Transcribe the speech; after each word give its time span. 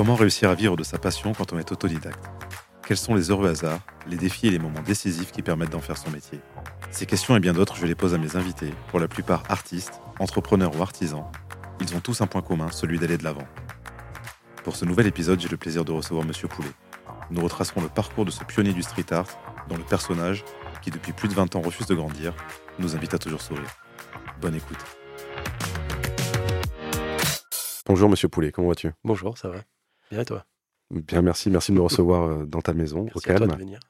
Comment 0.00 0.14
réussir 0.14 0.48
à 0.48 0.54
vivre 0.54 0.78
de 0.78 0.82
sa 0.82 0.96
passion 0.96 1.34
quand 1.34 1.52
on 1.52 1.58
est 1.58 1.72
autodidacte? 1.72 2.24
Quels 2.86 2.96
sont 2.96 3.14
les 3.14 3.30
heureux 3.30 3.50
hasards, 3.50 3.80
les 4.06 4.16
défis 4.16 4.46
et 4.46 4.50
les 4.50 4.58
moments 4.58 4.80
décisifs 4.80 5.30
qui 5.30 5.42
permettent 5.42 5.72
d'en 5.72 5.82
faire 5.82 5.98
son 5.98 6.08
métier? 6.08 6.40
Ces 6.90 7.04
questions 7.04 7.36
et 7.36 7.38
bien 7.38 7.52
d'autres, 7.52 7.76
je 7.76 7.84
les 7.84 7.94
pose 7.94 8.14
à 8.14 8.16
mes 8.16 8.34
invités, 8.34 8.72
pour 8.88 8.98
la 8.98 9.08
plupart 9.08 9.42
artistes, 9.50 10.00
entrepreneurs 10.18 10.74
ou 10.74 10.80
artisans. 10.80 11.26
Ils 11.82 11.94
ont 11.94 12.00
tous 12.00 12.22
un 12.22 12.26
point 12.26 12.40
commun, 12.40 12.70
celui 12.70 12.98
d'aller 12.98 13.18
de 13.18 13.24
l'avant. 13.24 13.46
Pour 14.64 14.74
ce 14.74 14.86
nouvel 14.86 15.06
épisode, 15.06 15.38
j'ai 15.38 15.50
le 15.50 15.58
plaisir 15.58 15.84
de 15.84 15.92
recevoir 15.92 16.24
Monsieur 16.24 16.48
Poulet. 16.48 16.72
Nous 17.30 17.42
retracerons 17.42 17.82
le 17.82 17.90
parcours 17.90 18.24
de 18.24 18.30
ce 18.30 18.42
pionnier 18.42 18.72
du 18.72 18.82
street 18.82 19.12
art, 19.12 19.28
dont 19.68 19.76
le 19.76 19.84
personnage, 19.84 20.46
qui 20.80 20.90
depuis 20.90 21.12
plus 21.12 21.28
de 21.28 21.34
20 21.34 21.56
ans 21.56 21.60
refuse 21.60 21.86
de 21.88 21.94
grandir, 21.94 22.32
nous 22.78 22.96
invite 22.96 23.12
à 23.12 23.18
toujours 23.18 23.42
sourire. 23.42 23.68
Bonne 24.40 24.54
écoute. 24.54 24.82
Bonjour 27.84 28.08
Monsieur 28.08 28.28
Poulet, 28.30 28.50
comment 28.50 28.68
vas-tu? 28.68 28.92
Bonjour, 29.04 29.36
ça 29.36 29.50
va 29.50 29.58
Bien 30.10 30.24
toi? 30.24 30.44
Bien, 30.90 31.22
merci. 31.22 31.50
Merci 31.50 31.70
de 31.72 31.76
me 31.76 31.82
recevoir 31.82 32.28
euh, 32.28 32.44
dans 32.44 32.60
ta 32.60 32.74
maison, 32.74 33.04
merci 33.04 33.18
au 33.18 33.20
calme. 33.20 33.42
À 33.44 33.46
toi 33.46 33.54
de 33.54 33.60
venir. 33.60 33.80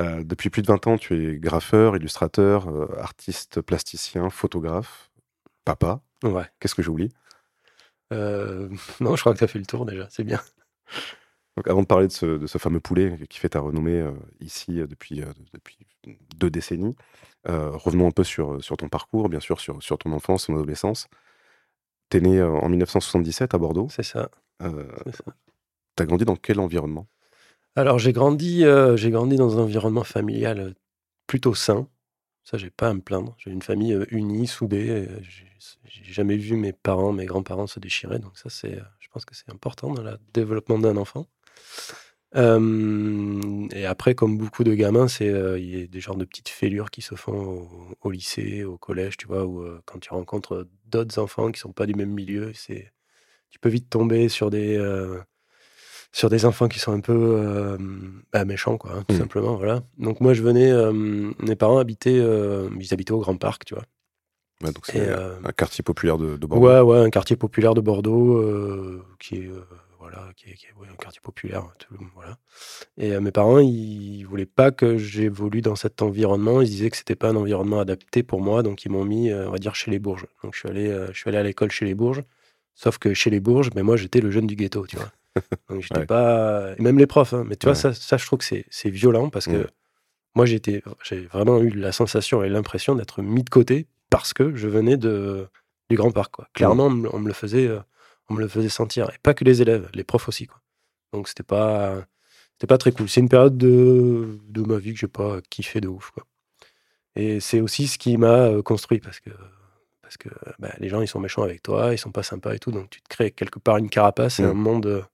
Euh, 0.00 0.24
depuis 0.24 0.50
plus 0.50 0.62
de 0.62 0.66
20 0.66 0.86
ans, 0.86 0.98
tu 0.98 1.28
es 1.28 1.38
graffeur, 1.38 1.96
illustrateur, 1.96 2.68
euh, 2.68 2.88
artiste, 2.98 3.60
plasticien, 3.60 4.30
photographe, 4.30 5.10
papa. 5.64 6.00
Ouais. 6.24 6.46
Qu'est-ce 6.58 6.74
que 6.74 6.82
j'oublie? 6.82 7.10
Euh, 8.12 8.68
Non, 9.00 9.14
je 9.16 9.20
crois 9.20 9.34
que 9.34 9.38
tu 9.38 9.44
as 9.44 9.48
fait 9.48 9.58
le 9.58 9.66
tour 9.66 9.86
déjà, 9.86 10.08
c'est 10.10 10.24
bien. 10.24 10.40
Donc, 11.56 11.68
avant 11.68 11.82
de 11.82 11.86
parler 11.86 12.08
de 12.08 12.12
ce, 12.12 12.26
de 12.26 12.46
ce, 12.48 12.58
fameux 12.58 12.80
poulet 12.80 13.16
qui 13.28 13.38
fait 13.38 13.50
ta 13.50 13.60
renommée 13.60 14.04
ici 14.40 14.72
depuis, 14.74 15.22
depuis 15.52 15.78
deux 16.36 16.50
décennies, 16.50 16.96
revenons 17.44 18.08
un 18.08 18.10
peu 18.10 18.24
sur, 18.24 18.62
sur 18.62 18.76
ton 18.76 18.88
parcours, 18.88 19.28
bien 19.28 19.38
sûr, 19.38 19.60
sur, 19.60 19.80
sur 19.80 19.96
ton 19.96 20.10
enfance, 20.10 20.46
ton 20.46 20.56
adolescence. 20.56 21.06
Tu 22.10 22.16
es 22.16 22.20
né 22.20 22.42
en 22.42 22.68
1977 22.68 23.54
à 23.54 23.58
Bordeaux. 23.58 23.86
C'est 23.88 24.02
ça. 24.02 24.30
Euh, 24.64 24.84
tu 25.96 26.02
as 26.02 26.06
grandi 26.06 26.24
dans 26.24 26.36
quel 26.36 26.60
environnement? 26.60 27.06
Alors, 27.76 27.98
j'ai 27.98 28.12
grandi, 28.12 28.64
euh, 28.64 28.96
j'ai 28.96 29.10
grandi 29.10 29.36
dans 29.36 29.58
un 29.58 29.62
environnement 29.62 30.04
familial 30.04 30.58
euh, 30.60 30.72
plutôt 31.26 31.54
sain. 31.54 31.88
Ça, 32.44 32.58
j'ai 32.58 32.70
pas 32.70 32.90
à 32.90 32.94
me 32.94 33.00
plaindre. 33.00 33.34
J'ai 33.38 33.50
une 33.50 33.62
famille 33.62 33.98
unie, 34.10 34.46
soudée. 34.46 35.08
J'ai 35.22 36.12
jamais 36.12 36.36
vu 36.36 36.56
mes 36.56 36.74
parents, 36.74 37.12
mes 37.12 37.24
grands-parents 37.24 37.66
se 37.66 37.80
déchirer. 37.80 38.18
Donc, 38.18 38.36
ça, 38.36 38.50
c'est, 38.50 38.78
je 39.00 39.08
pense 39.08 39.24
que 39.24 39.34
c'est 39.34 39.50
important 39.50 39.92
dans 39.92 40.02
le 40.02 40.18
développement 40.34 40.78
d'un 40.78 40.98
enfant. 40.98 41.26
Euh, 42.36 43.66
et 43.72 43.86
après, 43.86 44.14
comme 44.14 44.36
beaucoup 44.36 44.62
de 44.62 44.74
gamins, 44.74 45.08
c'est 45.08 45.32
il 45.58 45.80
y 45.80 45.82
a 45.84 45.86
des 45.86 46.00
genres 46.00 46.16
de 46.16 46.26
petites 46.26 46.50
fêlures 46.50 46.90
qui 46.90 47.00
se 47.00 47.14
font 47.14 47.32
au, 47.32 47.68
au 48.02 48.10
lycée, 48.10 48.62
au 48.62 48.76
collège, 48.76 49.16
tu 49.16 49.26
vois, 49.26 49.46
où 49.46 49.64
quand 49.86 49.98
tu 50.00 50.10
rencontres 50.10 50.68
d'autres 50.84 51.18
enfants 51.18 51.50
qui 51.50 51.60
sont 51.60 51.72
pas 51.72 51.86
du 51.86 51.94
même 51.94 52.12
milieu, 52.12 52.52
c'est 52.52 52.92
tu 53.54 53.60
peux 53.60 53.68
vite 53.68 53.88
tomber 53.88 54.28
sur 54.28 54.50
des, 54.50 54.76
euh, 54.76 55.20
sur 56.10 56.28
des 56.28 56.44
enfants 56.44 56.66
qui 56.66 56.80
sont 56.80 56.90
un 56.90 56.98
peu 56.98 57.12
euh, 57.14 57.78
bah, 58.32 58.44
méchants, 58.44 58.76
quoi, 58.78 58.94
hein, 58.96 59.04
tout 59.06 59.14
mmh. 59.14 59.18
simplement. 59.18 59.54
Voilà. 59.54 59.84
Donc 59.96 60.20
moi, 60.20 60.34
je 60.34 60.42
venais, 60.42 60.72
euh, 60.72 60.92
mes 60.92 61.54
parents 61.54 61.78
habitaient, 61.78 62.18
ils 62.18 62.92
habitaient 62.92 63.12
au 63.12 63.20
Grand 63.20 63.36
Parc, 63.36 63.64
tu 63.64 63.74
vois. 63.74 63.84
Ouais, 64.64 64.72
donc 64.72 64.86
c'est 64.86 65.08
un 65.08 65.52
quartier 65.52 65.84
populaire 65.84 66.18
de, 66.18 66.36
de, 66.36 66.46
Bordeaux. 66.48 66.66
Ouais, 66.66 66.80
ouais, 66.80 67.06
un 67.06 67.10
quartier 67.10 67.36
populaire 67.36 67.74
de 67.74 67.80
Bordeaux 67.80 68.42
qui 69.20 69.36
est 69.36 69.50
voilà, 70.00 70.32
qui 70.36 70.50
est, 70.50 70.54
qui 70.54 70.66
est 70.66 70.72
ouais, 70.80 70.88
un 70.92 70.96
quartier 70.96 71.20
populaire. 71.22 71.64
Tout, 71.78 71.94
voilà. 72.16 72.36
Et 72.98 73.18
mes 73.20 73.30
parents, 73.30 73.60
ils 73.60 74.24
voulaient 74.24 74.46
pas 74.46 74.72
que 74.72 74.98
j'évolue 74.98 75.60
dans 75.60 75.76
cet 75.76 76.02
environnement. 76.02 76.60
Ils 76.60 76.68
disaient 76.68 76.90
que 76.90 76.96
c'était 76.96 77.14
pas 77.14 77.28
un 77.28 77.36
environnement 77.36 77.78
adapté 77.78 78.24
pour 78.24 78.40
moi, 78.40 78.64
donc 78.64 78.84
ils 78.84 78.90
m'ont 78.90 79.04
mis, 79.04 79.32
on 79.32 79.52
va 79.52 79.58
dire, 79.58 79.76
chez 79.76 79.92
les 79.92 80.00
Bourges. 80.00 80.26
Donc 80.42 80.54
je 80.54 80.58
suis 80.58 80.68
allé, 80.68 81.06
je 81.12 81.16
suis 81.16 81.28
allé 81.28 81.38
à 81.38 81.44
l'école 81.44 81.70
chez 81.70 81.84
les 81.84 81.94
Bourges. 81.94 82.24
Sauf 82.74 82.98
que 82.98 83.14
chez 83.14 83.30
les 83.30 83.40
Bourges, 83.40 83.70
mais 83.74 83.82
moi, 83.82 83.96
j'étais 83.96 84.20
le 84.20 84.30
jeune 84.30 84.46
du 84.46 84.56
ghetto, 84.56 84.86
tu 84.86 84.96
vois. 84.96 85.12
Donc, 85.68 85.82
j'étais 85.82 86.00
ouais. 86.00 86.06
pas. 86.06 86.74
Même 86.78 86.98
les 86.98 87.06
profs, 87.06 87.32
hein. 87.32 87.44
mais 87.46 87.56
tu 87.56 87.66
vois, 87.66 87.74
ça, 87.74 87.94
ça, 87.94 88.16
je 88.16 88.26
trouve 88.26 88.40
que 88.40 88.44
c'est 88.44 88.90
violent 88.90 89.30
parce 89.30 89.46
que 89.46 89.64
mmh. 89.64 89.66
moi, 90.34 90.44
j'ai 90.44 90.82
vraiment 91.32 91.60
eu 91.60 91.70
la 91.70 91.92
sensation 91.92 92.42
et 92.42 92.48
l'impression 92.48 92.94
d'être 92.94 93.22
mis 93.22 93.42
de 93.42 93.50
côté 93.50 93.86
parce 94.10 94.32
que 94.32 94.54
je 94.54 94.68
venais 94.68 94.96
de, 94.96 95.48
du 95.88 95.96
Grand 95.96 96.10
Parc, 96.10 96.32
quoi. 96.32 96.48
Clairement, 96.52 96.90
mmh. 96.90 97.08
on, 97.12 97.18
me 97.18 97.28
le 97.28 97.34
faisait, 97.34 97.66
euh, 97.66 97.80
on 98.28 98.34
me 98.34 98.40
le 98.40 98.48
faisait 98.48 98.68
sentir. 98.68 99.10
Et 99.10 99.18
pas 99.22 99.34
que 99.34 99.44
les 99.44 99.62
élèves, 99.62 99.88
les 99.94 100.04
profs 100.04 100.28
aussi, 100.28 100.46
quoi. 100.46 100.60
Donc, 101.12 101.28
c'était 101.28 101.44
pas, 101.44 102.04
c'était 102.52 102.66
pas 102.66 102.78
très 102.78 102.90
cool. 102.90 103.08
C'est 103.08 103.20
une 103.20 103.28
période 103.28 103.56
de, 103.56 104.40
de 104.48 104.62
ma 104.62 104.78
vie 104.78 104.92
que 104.92 104.98
j'ai 104.98 105.08
pas 105.08 105.40
kiffé 105.48 105.80
de 105.80 105.88
ouf, 105.88 106.10
quoi. 106.10 106.24
Et 107.16 107.40
c'est 107.40 107.60
aussi 107.60 107.86
ce 107.86 107.98
qui 107.98 108.16
m'a 108.16 108.46
euh, 108.46 108.62
construit 108.62 108.98
parce 108.98 109.20
que 109.20 109.30
parce 110.16 110.34
que 110.34 110.40
bah, 110.58 110.72
les 110.78 110.88
gens 110.88 111.00
ils 111.00 111.08
sont 111.08 111.20
méchants 111.20 111.42
avec 111.42 111.62
toi, 111.62 111.92
ils 111.92 111.98
sont 111.98 112.12
pas 112.12 112.22
sympas 112.22 112.54
et 112.54 112.58
tout, 112.58 112.70
donc 112.70 112.90
tu 112.90 113.00
te 113.00 113.08
crées 113.08 113.30
quelque 113.30 113.58
part 113.58 113.78
une 113.78 113.88
carapace 113.88 114.40
et 114.40 114.42
mmh. 114.42 114.46
un 114.50 114.54
monde, 114.54 115.06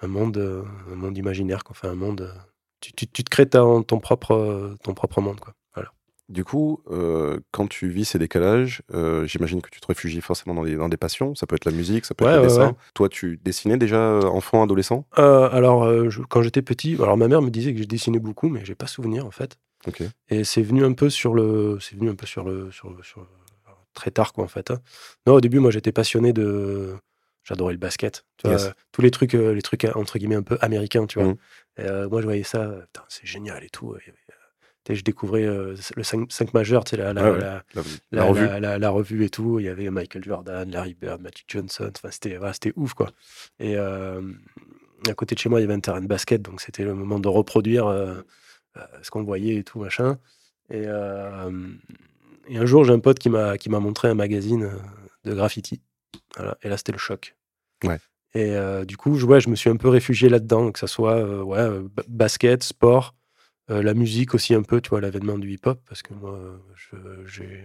un 0.00 0.08
monde, 0.08 0.64
un 0.90 0.94
monde 0.94 1.16
imaginaire, 1.16 1.62
enfin 1.68 1.90
un 1.90 1.94
monde. 1.94 2.32
Tu, 2.80 2.92
tu, 2.94 3.06
tu 3.06 3.22
te 3.24 3.28
crées 3.28 3.46
ton, 3.46 3.82
ton, 3.82 4.00
propre, 4.00 4.74
ton 4.82 4.94
propre 4.94 5.20
monde, 5.20 5.38
quoi. 5.38 5.52
Voilà. 5.74 5.90
Du 6.30 6.44
coup, 6.44 6.82
euh, 6.90 7.38
quand 7.50 7.68
tu 7.68 7.88
vis 7.90 8.06
ces 8.06 8.18
décalages, 8.18 8.80
euh, 8.94 9.26
j'imagine 9.26 9.60
que 9.60 9.68
tu 9.68 9.80
te 9.80 9.86
réfugies 9.86 10.22
forcément 10.22 10.54
dans 10.54 10.64
des, 10.64 10.76
dans 10.76 10.88
des 10.88 10.96
passions. 10.96 11.34
Ça 11.34 11.46
peut 11.46 11.56
être 11.56 11.66
la 11.66 11.72
musique, 11.72 12.06
ça 12.06 12.14
peut 12.14 12.24
ouais, 12.24 12.30
être 12.30 12.36
le 12.36 12.42
ouais, 12.44 12.48
dessin. 12.48 12.66
ouais. 12.68 12.74
Toi, 12.94 13.10
tu 13.10 13.38
dessinais 13.44 13.76
déjà 13.76 13.98
euh, 13.98 14.22
enfant, 14.22 14.62
adolescent? 14.62 15.04
Alors, 15.12 16.08
je, 16.08 16.22
quand 16.22 16.40
j'étais 16.40 16.62
petit, 16.62 16.94
alors 16.94 17.18
ma 17.18 17.28
mère 17.28 17.42
me 17.42 17.50
disait 17.50 17.74
que 17.74 17.80
je 17.80 17.84
dessinais 17.84 18.18
beaucoup, 18.18 18.48
mais 18.48 18.64
j'ai 18.64 18.74
pas 18.74 18.86
souvenir 18.86 19.26
en 19.26 19.30
fait. 19.30 19.58
Okay. 19.86 20.08
Et 20.30 20.44
c'est 20.44 20.62
venu 20.62 20.82
un 20.84 20.94
peu 20.94 21.10
sur 21.10 21.34
le, 21.34 21.78
c'est 21.80 21.96
venu 21.96 22.08
un 22.08 22.14
peu 22.14 22.26
sur 22.26 22.44
le, 22.44 22.70
sur, 22.70 22.94
sur 23.04 23.26
très 23.94 24.10
tard, 24.10 24.32
quoi, 24.32 24.44
en 24.44 24.48
fait. 24.48 24.70
Hein. 24.70 24.80
Non, 25.26 25.34
au 25.34 25.40
début, 25.40 25.58
moi, 25.58 25.70
j'étais 25.70 25.92
passionné 25.92 26.32
de. 26.32 26.94
J'adorais 27.42 27.72
le 27.72 27.78
basket. 27.78 28.26
Tu 28.36 28.48
yes. 28.48 28.64
vois, 28.64 28.74
tous 28.92 29.02
les 29.02 29.10
trucs, 29.10 29.34
euh, 29.34 29.54
les 29.54 29.62
trucs, 29.62 29.86
entre 29.94 30.18
guillemets, 30.18 30.36
un 30.36 30.42
peu 30.42 30.58
américains, 30.60 31.06
tu 31.06 31.18
vois. 31.18 31.32
Mmh. 31.32 31.36
Euh, 31.80 32.08
moi, 32.08 32.20
je 32.20 32.26
voyais 32.26 32.42
ça, 32.42 32.70
c'est 33.08 33.26
génial 33.26 33.64
et 33.64 33.70
tout. 33.70 33.96
Et, 33.96 34.10
et, 34.90 34.94
je 34.94 35.04
découvrais 35.04 35.44
euh, 35.44 35.76
le 35.96 36.02
5, 36.02 36.30
5 36.30 36.52
majeur, 36.52 36.84
tu 36.84 36.90
sais, 36.90 36.96
la, 36.96 37.12
la, 37.12 37.24
ah 37.24 37.30
ouais, 37.30 37.38
la, 37.38 37.64
la, 38.10 38.24
revue. 38.24 38.60
La, 38.60 38.90
revue 38.90 39.24
et 39.24 39.30
tout. 39.30 39.60
Il 39.60 39.66
y 39.66 39.68
avait 39.68 39.88
Michael 39.88 40.24
Jordan, 40.24 40.68
Larry 40.68 40.94
Bird, 40.94 41.20
Magic 41.20 41.44
Johnson. 41.48 41.90
Enfin, 41.96 42.10
c'était 42.10 42.36
voilà, 42.36 42.52
ouf, 42.76 42.94
quoi. 42.94 43.10
Et 43.60 43.76
euh, 43.76 44.20
à 45.08 45.14
côté 45.14 45.34
de 45.34 45.40
chez 45.40 45.48
moi, 45.48 45.60
il 45.60 45.62
y 45.62 45.64
avait 45.64 45.74
un 45.74 45.80
terrain 45.80 46.00
de 46.00 46.08
basket, 46.08 46.42
donc 46.42 46.60
c'était 46.60 46.82
le 46.82 46.94
moment 46.94 47.20
de 47.20 47.28
reproduire 47.28 47.86
euh, 47.86 48.20
ce 49.02 49.10
qu'on 49.10 49.22
voyait 49.22 49.56
et 49.56 49.64
tout, 49.64 49.80
machin. 49.80 50.18
Et. 50.70 50.86
Et 52.50 52.58
un 52.58 52.66
jour, 52.66 52.84
j'ai 52.84 52.92
un 52.92 52.98
pote 52.98 53.18
qui 53.18 53.30
m'a 53.30 53.80
montré 53.80 54.08
un 54.08 54.14
magazine 54.14 54.70
de 55.24 55.34
graffiti. 55.34 55.80
Voilà. 56.36 56.58
Et 56.62 56.68
là, 56.68 56.76
c'était 56.76 56.92
le 56.92 56.98
choc. 56.98 57.36
Ouais. 57.84 57.98
Et 58.34 58.54
euh, 58.54 58.84
du 58.84 58.96
coup, 58.96 59.16
je, 59.16 59.26
ouais, 59.26 59.40
je 59.40 59.48
me 59.48 59.56
suis 59.56 59.70
un 59.70 59.76
peu 59.76 59.88
réfugié 59.88 60.28
là-dedans, 60.28 60.70
que 60.70 60.78
ça 60.78 60.86
soit 60.86 61.16
euh, 61.16 61.42
ouais, 61.42 61.68
basket, 62.08 62.62
sport, 62.62 63.14
euh, 63.70 63.82
la 63.82 63.94
musique 63.94 64.34
aussi 64.34 64.54
un 64.54 64.62
peu, 64.62 64.80
tu 64.80 64.90
vois, 64.90 65.00
l'avènement 65.00 65.38
du 65.38 65.50
hip-hop, 65.50 65.80
parce 65.88 66.02
que 66.02 66.14
moi, 66.14 66.38
j'ai 67.26 67.64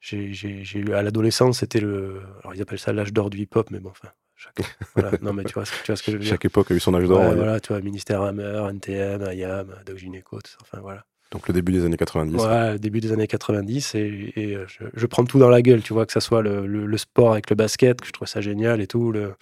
j'ai 0.00 0.78
eu 0.78 0.92
à 0.92 1.02
l'adolescence, 1.02 1.58
c'était 1.60 1.80
le, 1.80 2.22
alors 2.40 2.54
ils 2.54 2.62
appellent 2.62 2.78
ça 2.78 2.92
l'âge 2.92 3.12
d'or 3.12 3.30
du 3.30 3.38
hip-hop, 3.38 3.70
mais 3.70 3.80
bon, 3.80 3.90
enfin, 3.90 4.08
chaque, 4.36 4.60
voilà, 4.94 5.10
non 5.22 5.32
mais 5.32 5.44
tu 5.44 5.54
vois, 5.54 5.64
tu 5.64 5.86
vois 5.86 5.96
ce 5.96 6.02
que 6.02 6.12
je 6.12 6.16
veux 6.16 6.22
dire. 6.22 6.30
Chaque 6.30 6.44
époque 6.44 6.70
a 6.70 6.74
eu 6.74 6.80
son 6.80 6.94
âge 6.94 7.08
d'or. 7.08 7.20
Ouais, 7.20 7.34
voilà, 7.34 7.58
tu 7.58 7.72
vois, 7.72 7.80
Ministère 7.80 8.22
Hammer, 8.22 8.68
NTM, 8.70 9.32
IAM, 9.32 9.74
Doc 9.86 9.96
Gynéco, 9.96 10.40
tout 10.40 10.50
ça, 10.50 10.58
enfin 10.60 10.80
voilà. 10.80 11.04
Donc 11.30 11.46
le 11.48 11.54
début 11.54 11.72
des 11.72 11.84
années 11.84 11.96
90. 11.96 12.42
Ouais, 12.42 12.78
début 12.78 13.00
des 13.00 13.12
années 13.12 13.26
90. 13.26 13.94
Et, 13.94 14.32
et 14.34 14.58
je, 14.66 14.84
je, 14.94 15.06
prends 15.06 15.24
tout 15.24 15.38
dans 15.38 15.50
la 15.50 15.60
gueule, 15.60 15.82
tu 15.82 15.92
vois, 15.92 16.06
que 16.06 16.12
ça 16.12 16.20
soit 16.20 16.42
le, 16.42 16.66
le, 16.66 16.86
le, 16.86 16.98
sport 16.98 17.32
avec 17.32 17.50
le 17.50 17.56
basket, 17.56 18.00
que 18.00 18.06
je 18.06 18.12
trouve 18.12 18.28
ça 18.28 18.40
génial 18.40 18.80
et 18.80 18.86
tout, 18.86 19.12
le, 19.12 19.34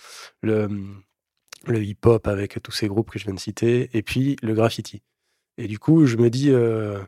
le, 0.43 0.69
le 1.67 1.83
hip-hop 1.83 2.27
avec 2.27 2.61
tous 2.63 2.73
ces 2.73 2.89
groupes 2.89 3.11
que 3.11 3.19
je 3.19 3.25
viens 3.25 3.35
de 3.35 3.41
citer, 3.41 3.91
et 3.93 4.03
puis 4.03 4.37
le 4.43 4.55
graffiti. 4.55 5.03
Et 5.59 5.69
du 5.69 5.79
coup, 5.79 6.07
je 6.07 6.17
me 6.17 6.29
dis, 6.29 6.51
euh, 6.51 7.01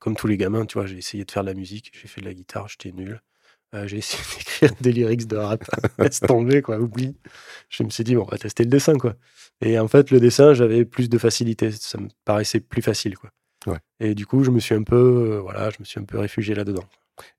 comme 0.00 0.16
tous 0.16 0.26
les 0.26 0.36
gamins, 0.36 0.66
tu 0.66 0.74
vois, 0.74 0.86
j'ai 0.86 0.98
essayé 0.98 1.24
de 1.24 1.30
faire 1.30 1.42
de 1.42 1.48
la 1.48 1.54
musique, 1.54 1.90
j'ai 2.00 2.08
fait 2.08 2.20
de 2.20 2.26
la 2.26 2.34
guitare, 2.34 2.68
j'étais 2.68 2.92
nul. 2.92 3.22
Euh, 3.74 3.86
j'ai 3.86 3.98
essayé 3.98 4.22
d'écrire 4.38 4.72
des 4.80 4.92
lyrics 4.92 5.26
de 5.26 5.36
rap. 5.36 5.64
Laisse 5.98 6.20
tomber, 6.20 6.62
quoi, 6.62 6.78
oublie. 6.78 7.16
Je 7.68 7.82
me 7.82 7.90
suis 7.90 8.04
dit, 8.04 8.14
bon, 8.14 8.22
on 8.22 8.30
va 8.30 8.38
tester 8.38 8.62
le 8.64 8.70
dessin, 8.70 8.96
quoi. 8.96 9.14
Et 9.60 9.78
en 9.78 9.88
fait, 9.88 10.10
le 10.10 10.20
dessin, 10.20 10.54
j'avais 10.54 10.84
plus 10.84 11.08
de 11.08 11.18
facilité. 11.18 11.72
Ça 11.72 11.98
me 11.98 12.08
paraissait 12.24 12.60
plus 12.60 12.82
facile, 12.82 13.16
quoi. 13.18 13.30
Et 14.00 14.14
du 14.14 14.26
coup, 14.26 14.44
je 14.44 14.50
me 14.50 14.60
suis 14.60 14.74
un 14.74 14.82
peu, 14.82 14.96
euh, 14.96 15.40
voilà, 15.40 15.70
je 15.70 15.76
me 15.80 15.84
suis 15.84 16.00
un 16.00 16.04
peu 16.04 16.18
réfugié 16.18 16.54
là-dedans. 16.54 16.84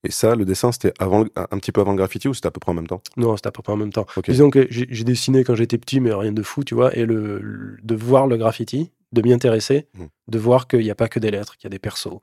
Et 0.04 0.12
ça, 0.12 0.36
le 0.36 0.44
dessin, 0.44 0.72
c'était 0.74 0.94
avant, 1.00 1.26
un 1.36 1.58
petit 1.58 1.72
peu 1.72 1.80
avant 1.80 1.92
le 1.92 1.98
graffiti 1.98 2.28
ou 2.28 2.34
c'était 2.34 2.48
à 2.48 2.52
peu 2.52 2.60
près 2.60 2.72
en 2.72 2.76
même 2.76 2.88
temps? 2.88 3.02
Non, 3.16 3.38
c'était 3.38 3.48
à 3.48 3.52
peu 3.52 3.62
près 3.62 3.72
en 3.72 3.78
même 3.78 3.94
temps. 3.94 4.06
Disons 4.28 4.50
que 4.50 4.68
j'ai 4.70 5.04
dessiné 5.06 5.46
quand 5.46 5.56
j'étais 5.56 5.78
petit, 5.78 6.02
mais 6.02 6.14
rien 6.14 6.34
de 6.34 6.44
fou, 6.44 6.66
tu 6.66 6.76
vois. 6.76 6.94
Et 6.98 7.06
le, 7.06 7.40
le- 7.40 7.78
de 7.82 7.96
voir 7.96 8.28
le 8.28 8.36
graffiti, 8.36 8.92
de 9.14 9.22
m'y 9.22 9.32
intéresser, 9.32 9.88
Mm. 9.94 10.06
de 10.28 10.38
voir 10.40 10.68
qu'il 10.68 10.82
n'y 10.82 10.92
a 10.92 10.96
pas 10.96 11.08
que 11.08 11.20
des 11.20 11.32
lettres, 11.32 11.56
qu'il 11.56 11.64
y 11.66 11.68
a 11.68 11.70
des 11.70 11.80
persos, 11.80 12.20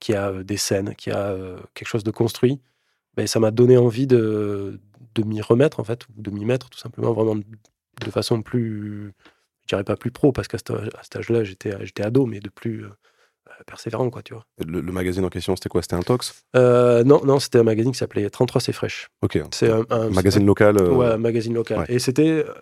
qu'il 0.00 0.14
y 0.14 0.18
a 0.18 0.28
euh, 0.28 0.42
des 0.44 0.58
scènes, 0.58 0.94
qu'il 0.96 1.12
y 1.14 1.16
a 1.16 1.28
euh, 1.28 1.58
quelque 1.74 1.88
chose 1.88 2.04
de 2.04 2.10
construit, 2.10 2.60
ben, 3.16 3.26
ça 3.26 3.40
m'a 3.40 3.50
donné 3.50 3.78
envie 3.78 4.06
de, 4.06 4.78
de 5.14 5.22
m'y 5.22 5.40
remettre, 5.40 5.80
en 5.80 5.84
fait, 5.84 6.06
ou 6.08 6.12
de 6.22 6.30
m'y 6.30 6.44
mettre, 6.44 6.68
tout 6.68 6.78
simplement, 6.78 7.12
vraiment 7.14 7.36
de, 7.36 8.10
façon 8.10 8.42
plus. 8.42 9.12
Je 9.62 9.68
dirais 9.68 9.84
pas 9.84 9.96
plus 9.96 10.10
pro, 10.10 10.30
parce 10.32 10.46
qu'à 10.46 10.58
cet 10.58 11.16
âge-là, 11.16 11.42
j'étais 11.42 11.74
j'étais 11.84 12.02
ado, 12.02 12.26
mais 12.26 12.40
de 12.40 12.48
plus 12.50 12.84
persévérant, 13.66 14.08
quoi, 14.10 14.22
tu 14.22 14.34
vois. 14.34 14.46
le, 14.66 14.80
le 14.80 14.92
magazine 14.92 15.24
en 15.24 15.28
question, 15.28 15.54
c'était 15.56 15.68
quoi? 15.68 15.82
C'était 15.82 15.94
un 15.96 16.02
Tox 16.02 16.44
Euh, 16.56 17.04
non, 17.04 17.24
non, 17.24 17.38
c'était 17.40 17.58
un 17.58 17.62
magazine 17.64 17.92
qui 17.92 17.98
s'appelait 17.98 18.28
33 18.30 18.60
c'est 18.60 18.72
fraîche. 18.72 19.08
Ok. 19.22 19.38
C'est 19.52 19.70
un, 19.70 19.84
un- 19.90 20.02
Un 20.02 20.10
magazine 20.10 20.46
local. 20.46 20.76
euh, 20.80 20.90
Ouais, 20.90 21.06
un 21.06 21.18
magazine 21.18 21.54
local. 21.54 21.78
ouais. 21.80 21.86
Et 21.88 21.98
c'était 21.98 22.44
euh, 22.46 22.54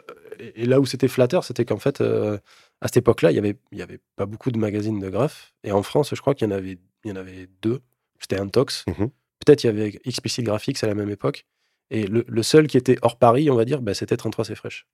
et 0.54 0.66
là 0.66 0.80
où 0.80 0.86
c'était 0.86 1.08
flatteur, 1.08 1.44
c'était 1.44 1.64
qu'en 1.64 1.78
fait, 1.78 2.00
euh, 2.00 2.36
à 2.80 2.88
cette 2.88 2.98
époque-là, 2.98 3.30
il 3.30 3.34
y 3.34 3.38
avait 3.38 3.56
il 3.72 3.78
y 3.78 3.82
avait 3.82 4.00
pas 4.16 4.26
beaucoup 4.26 4.50
de 4.50 4.58
magazines 4.58 4.98
de 5.00 5.08
graphes. 5.08 5.54
Et 5.64 5.72
en 5.72 5.82
France, 5.82 6.14
je 6.14 6.20
crois 6.20 6.34
qu'il 6.34 6.48
y 6.48 6.52
en 6.52 6.54
avait 6.56 6.78
il 7.04 7.10
y 7.10 7.12
en 7.12 7.16
avait 7.16 7.48
deux. 7.62 7.80
C'était 8.20 8.38
Intox. 8.38 8.84
Mhm. 8.88 9.10
Peut-être 9.44 9.64
il 9.64 9.66
y 9.68 9.70
avait 9.70 10.00
Explicit 10.04 10.44
Graphics 10.44 10.82
à 10.82 10.86
la 10.86 10.94
même 10.94 11.10
époque. 11.10 11.46
Et 11.90 12.06
le, 12.06 12.24
le 12.26 12.42
seul 12.42 12.66
qui 12.66 12.76
était 12.76 12.96
hors 13.02 13.16
Paris, 13.16 13.48
on 13.50 13.54
va 13.54 13.64
dire, 13.64 13.80
bah, 13.80 13.94
c'était 13.94 14.16
33 14.16 14.44
c'est 14.44 14.54
fraîche. 14.56 14.86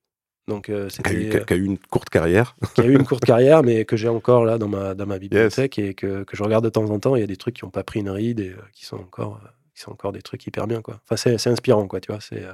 Donc 0.47 0.69
euh, 0.69 0.89
qui, 0.89 1.01
a 1.07 1.13
eu, 1.13 1.31
a- 1.37 1.43
a 1.53 1.55
eu 1.55 1.63
une 1.65 1.77
courte 1.77 2.09
carrière. 2.09 2.55
qui 2.75 2.81
a 2.81 2.85
eu 2.85 2.93
une 2.95 3.05
courte 3.05 3.23
carrière, 3.25 3.63
mais 3.63 3.85
que 3.85 3.95
j'ai 3.95 4.09
encore 4.09 4.43
là 4.45 4.57
dans 4.57 4.67
ma, 4.67 4.93
dans 4.93 5.05
ma 5.05 5.17
bibliothèque 5.19 5.79
et 5.79 5.93
que, 5.93 6.23
que 6.23 6.35
je 6.35 6.43
regarde 6.43 6.63
de 6.65 6.69
temps 6.69 6.89
en 6.89 6.99
temps. 6.99 7.15
Il 7.15 7.21
y 7.21 7.23
a 7.23 7.27
des 7.27 7.37
trucs 7.37 7.55
qui 7.55 7.65
n'ont 7.65 7.71
pas 7.71 7.83
pris 7.83 8.01
une 8.01 8.09
ride 8.09 8.39
et 8.41 8.49
euh, 8.49 8.61
qui 8.73 8.85
sont 8.85 8.97
encore, 8.97 9.39
euh, 9.43 9.47
qui 9.73 9.81
sont 9.81 9.91
encore 9.91 10.11
des 10.11 10.21
trucs 10.21 10.45
hyper 10.45 10.67
bien. 10.67 10.81
Quoi. 10.81 10.99
Enfin, 11.05 11.15
c'est 11.15 11.37
c'est 11.37 11.49
inspirant, 11.49 11.87
quoi, 11.87 12.01
tu 12.01 12.11
vois. 12.11 12.19
C'est, 12.21 12.43
euh, 12.43 12.51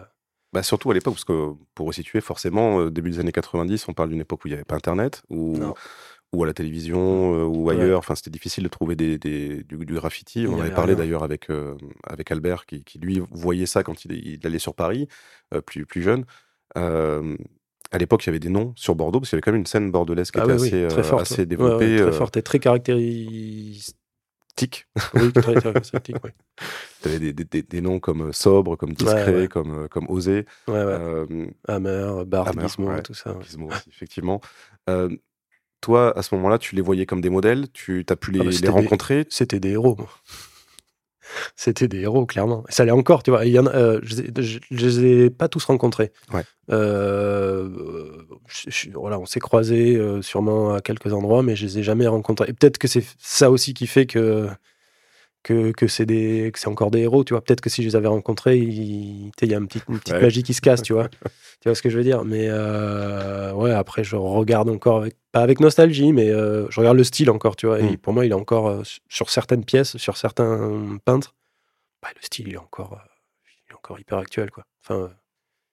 Bah, 0.53 0.61
surtout 0.61 0.91
à 0.91 0.93
l'époque, 0.93 1.15
parce 1.15 1.25
que 1.25 1.53
pour 1.73 1.87
resituer, 1.87 2.21
forcément, 2.21 2.79
euh, 2.81 2.91
début 2.91 3.09
des 3.09 3.19
années 3.19 3.31
90, 3.31 3.87
on 3.87 3.93
parle 3.93 4.09
d'une 4.09 4.21
époque 4.21 4.45
où 4.45 4.47
il 4.47 4.51
n'y 4.51 4.55
avait 4.55 4.65
pas 4.65 4.75
Internet, 4.75 5.23
ou, 5.29 5.57
Non. 5.57 5.73
ou 6.31 6.43
à 6.43 6.45
la 6.47 6.53
télévision, 6.53 7.33
euh, 7.33 7.43
ou 7.45 7.65
Ouais. 7.65 7.73
ailleurs. 7.79 7.97
Enfin, 7.99 8.13
c'était 8.13 8.29
difficile 8.29 8.63
de 8.65 8.69
trouver 8.69 8.95
des, 8.95 9.17
des- 9.17 9.63
du, 9.63 9.77
du 9.83 9.93
graffiti. 9.95 10.41
Il 10.43 10.47
On 10.49 10.61
avait 10.61 10.69
parlé 10.69 10.95
d'ailleurs 10.95 11.23
avec, 11.23 11.49
euh, 11.49 11.75
avec 12.03 12.31
Albert, 12.31 12.67
qui, 12.67 12.83
qui, 12.83 12.99
lui 12.99 13.19
voyait 13.31 13.65
ça 13.65 13.81
quand 13.81 14.05
il, 14.05 14.11
il 14.11 14.45
allait 14.45 14.59
sur 14.59 14.75
Paris, 14.75 15.07
euh, 15.55 15.61
plus, 15.61 15.87
plus 15.87 16.03
jeune. 16.03 16.25
À 17.91 17.97
l'époque, 17.97 18.23
il 18.25 18.27
y 18.27 18.29
avait 18.29 18.39
des 18.39 18.49
noms 18.49 18.73
sur 18.75 18.93
Bordeaux, 18.95 19.19
parce 19.19 19.29
qu'il 19.31 19.35
y 19.35 19.37
avait 19.37 19.41
quand 19.41 19.51
même 19.51 19.61
une 19.61 19.65
scène 19.65 19.89
bordelaise 19.91 20.29
qui 20.31 20.39
ah 20.39 20.43
était 20.43 20.53
oui, 20.53 20.67
assez, 20.67 20.87
très 20.89 21.03
forte. 21.03 21.21
assez 21.23 21.39
ouais. 21.39 21.45
développée. 21.47 21.95
Très 21.97 22.05
euh, 22.05 22.11
forte 22.11 22.37
et 22.37 22.43
très 22.43 22.59
caractéristique. 22.59 23.95
Oui, 25.13 25.31
très 25.31 25.53
caractéristique. 25.55 26.15
Ouais, 26.23 26.33
Tu 27.01 27.07
avais 27.07 27.19
des, 27.19 27.31
des- 27.33 27.45
des- 27.45 27.61
des 27.63 27.81
noms 27.81 27.99
comme 28.01 28.27
euh, 28.27 28.31
sobre, 28.33 28.75
comme 28.75 28.91
discret, 28.93 29.33
ouais. 29.33 29.47
comme, 29.47 29.71
euh, 29.83 29.87
comme 29.87 30.05
osé. 30.09 30.45
Euh, 30.67 31.25
Hammer, 31.67 32.23
Hammer, 32.33 32.67
Gizmo, 32.67 32.99
tout 33.01 33.13
ça. 33.13 33.35
Gizmo 33.41 33.67
aussi, 33.69 33.89
effectivement. 33.89 34.41
Euh, 34.89 35.09
toi, 35.81 36.17
à 36.17 36.21
ce 36.23 36.35
moment-là, 36.35 36.57
tu 36.57 36.75
les 36.75 36.81
voyais 36.81 37.05
comme 37.05 37.21
des 37.21 37.29
modèles, 37.29 37.71
tu 37.71 38.05
as 38.09 38.15
pu 38.17 38.31
les, 38.31 38.39
Ah 38.39 38.43
bah, 38.43 38.49
les 38.49 38.55
c'était 38.57 38.67
des- 38.67 38.73
rencontrer? 38.73 39.25
C'était 39.29 39.61
des 39.61 39.69
héros. 39.69 39.95
moi. 39.97 40.09
C'était 41.55 41.87
des 41.87 41.99
héros, 42.01 42.25
clairement. 42.25 42.63
Et 42.69 42.71
ça 42.71 42.85
l'est 42.85 42.91
encore, 42.91 43.23
tu 43.23 43.31
vois. 43.31 43.45
Il 43.45 43.51
y 43.51 43.59
en 43.59 43.65
a, 43.67 43.73
euh, 43.75 43.99
je, 44.03 44.21
je 44.37 44.57
les 44.85 44.99
ai 45.25 45.29
pas 45.29 45.47
tous 45.47 45.63
rencontrés. 45.65 46.11
Ouais. 46.33 46.43
Euh, 46.71 47.69
je- 48.47 48.69
je- 48.69 48.89
voilà, 48.91 49.19
on 49.19 49.25
s'est 49.25 49.39
croisés 49.39 49.95
euh, 49.95 50.21
sûrement 50.21 50.73
à 50.73 50.81
quelques 50.81 51.13
endroits, 51.13 51.43
mais 51.43 51.55
je 51.55 51.65
les 51.65 51.79
ai 51.79 51.83
jamais 51.83 52.07
rencontrés. 52.07 52.49
Et 52.49 52.53
peut-être 52.53 52.77
que 52.77 52.87
c'est 52.87 53.03
ça 53.19 53.51
aussi 53.51 53.73
qui 53.73 53.87
fait 53.87 54.05
que 54.05 54.47
que, 55.43 55.71
que 55.71 55.87
c'est 55.87 56.05
des 56.05 56.51
que 56.53 56.59
c'est 56.59 56.67
encore 56.67 56.91
des 56.91 56.99
héros, 56.99 57.23
tu 57.23 57.33
vois. 57.33 57.41
Peut-être 57.41 57.61
que 57.61 57.69
si 57.69 57.81
je 57.81 57.87
les 57.87 57.95
avais 57.95 58.07
rencontrés, 58.09 58.57
il 58.57 59.31
y 59.41 59.53
a 59.53 59.57
une 59.57 59.67
petite, 59.67 59.85
une 59.89 59.99
petite 59.99 60.13
Ouais. 60.15 60.21
magie 60.21 60.43
qui 60.43 60.53
se 60.53 60.61
casse, 60.61 60.81
tu 60.81 60.93
vois. 60.93 61.07
tu 61.61 61.69
vois 61.69 61.75
ce 61.75 61.81
que 61.81 61.89
je 61.89 61.97
veux 61.97 62.03
dire? 62.03 62.23
Mais 62.25 62.47
euh, 62.49 63.53
ouais, 63.53 63.71
après, 63.71 64.03
je 64.03 64.15
regarde 64.15 64.69
encore, 64.69 64.97
avec, 64.97 65.15
pas 65.31 65.41
avec 65.41 65.59
nostalgie, 65.59 66.11
mais 66.13 66.29
euh, 66.29 66.67
je 66.69 66.79
regarde 66.79 66.97
le 66.97 67.03
style 67.03 67.29
encore, 67.29 67.55
tu 67.55 67.67
vois. 67.67 67.79
Et 67.79 67.91
Mm. 67.93 67.97
pour 67.97 68.13
moi, 68.13 68.25
il 68.25 68.31
est 68.31 68.35
encore 68.35 68.67
euh, 68.67 68.81
sur- 69.07 69.29
certaines 69.29 69.63
pièces, 69.65 69.97
sur 69.97 70.17
certains 70.17 70.97
peintres, 71.05 71.35
bah, 72.01 72.09
le 72.15 72.21
style, 72.21 72.47
il 72.49 72.53
est 72.53 72.57
encore, 72.57 72.97
il 73.67 73.71
est 73.71 73.75
encore 73.75 73.99
hyper 73.99 74.17
actuel, 74.17 74.51
quoi. 74.51 74.65
Enfin, 74.83 75.09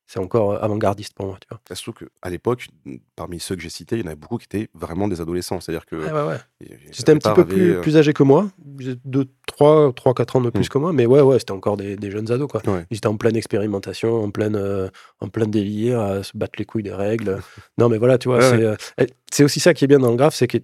c'est 0.07 0.21
encore 0.21 0.53
euh, 0.53 0.59
avant-gardiste 0.61 1.15
pour 1.15 1.27
moi, 1.27 1.39
tu 1.41 1.49
vois. 1.51 1.61
Surtout 1.77 2.05
qu'à 2.05 2.31
l'époque, 2.31 2.69
parmi 3.17 3.41
ceux 3.41 3.57
que 3.57 3.63
j'ai 3.63 3.69
cités, 3.71 3.97
il 3.97 4.03
y 4.03 4.05
en 4.05 4.07
avait 4.07 4.17
beaucoup 4.17 4.39
qui 4.39 4.45
étaient 4.45 4.69
vraiment 4.75 5.09
des 5.09 5.21
adolescents. 5.21 5.61
C'est-à-dire 5.61 5.85
que. 5.87 5.97
Ouais, 5.97 6.29
ouais. 6.29 6.39
y- 6.61 6.75
C'était 6.93 7.13
un 7.13 7.19
petit 7.19 7.33
peu 7.35 7.45
plus, 7.45 7.73
euh, 7.77 7.81
plus 7.81 7.97
âgé 7.97 8.13
que 8.13 8.23
moi, 8.23 8.49
2, 8.65 9.27
3, 9.47 9.93
3, 9.93 10.15
4 10.15 10.37
ans 10.37 10.41
de 10.41 10.51
plus 10.51 10.67
Mm. 10.67 10.69
que 10.69 10.79
moi, 10.79 10.93
mais 10.93 11.07
ouais, 11.07 11.21
ouais, 11.21 11.39
c'était 11.39 11.53
encore 11.53 11.77
des, 11.77 11.97
des 11.97 12.11
jeunes 12.11 12.31
ados, 12.31 12.49
quoi. 12.51 12.63
Ouais. 12.67 12.87
Ils 12.91 12.99
étaient 12.99 13.07
en 13.09 13.17
pleine 13.17 13.37
expérimentation, 13.37 14.23
en 14.23 14.31
pleine, 14.31 14.57
euh, 14.57 14.89
en 15.21 15.29
plein 15.29 15.47
délire, 15.47 16.01
à 16.01 16.23
se 16.23 16.37
battre 16.37 16.55
les 16.59 16.65
couilles 16.65 16.83
des 16.85 16.95
règles. 16.95 17.41
non, 17.79 17.89
mais 17.89 17.99
voilà, 17.99 18.19
tu 18.19 18.29
vois, 18.29 18.41
c'est 18.43 18.63
euh, 18.63 18.77
eh, 18.99 19.07
c'est 19.33 19.45
aussi 19.45 19.61
ça 19.61 19.75
qui 19.75 19.85
est 19.85 19.89
bien 19.89 19.99
dans 19.99 20.11
le 20.11 20.17
graphe, 20.17 20.35
c'est 20.35 20.47
qu'il 20.47 20.63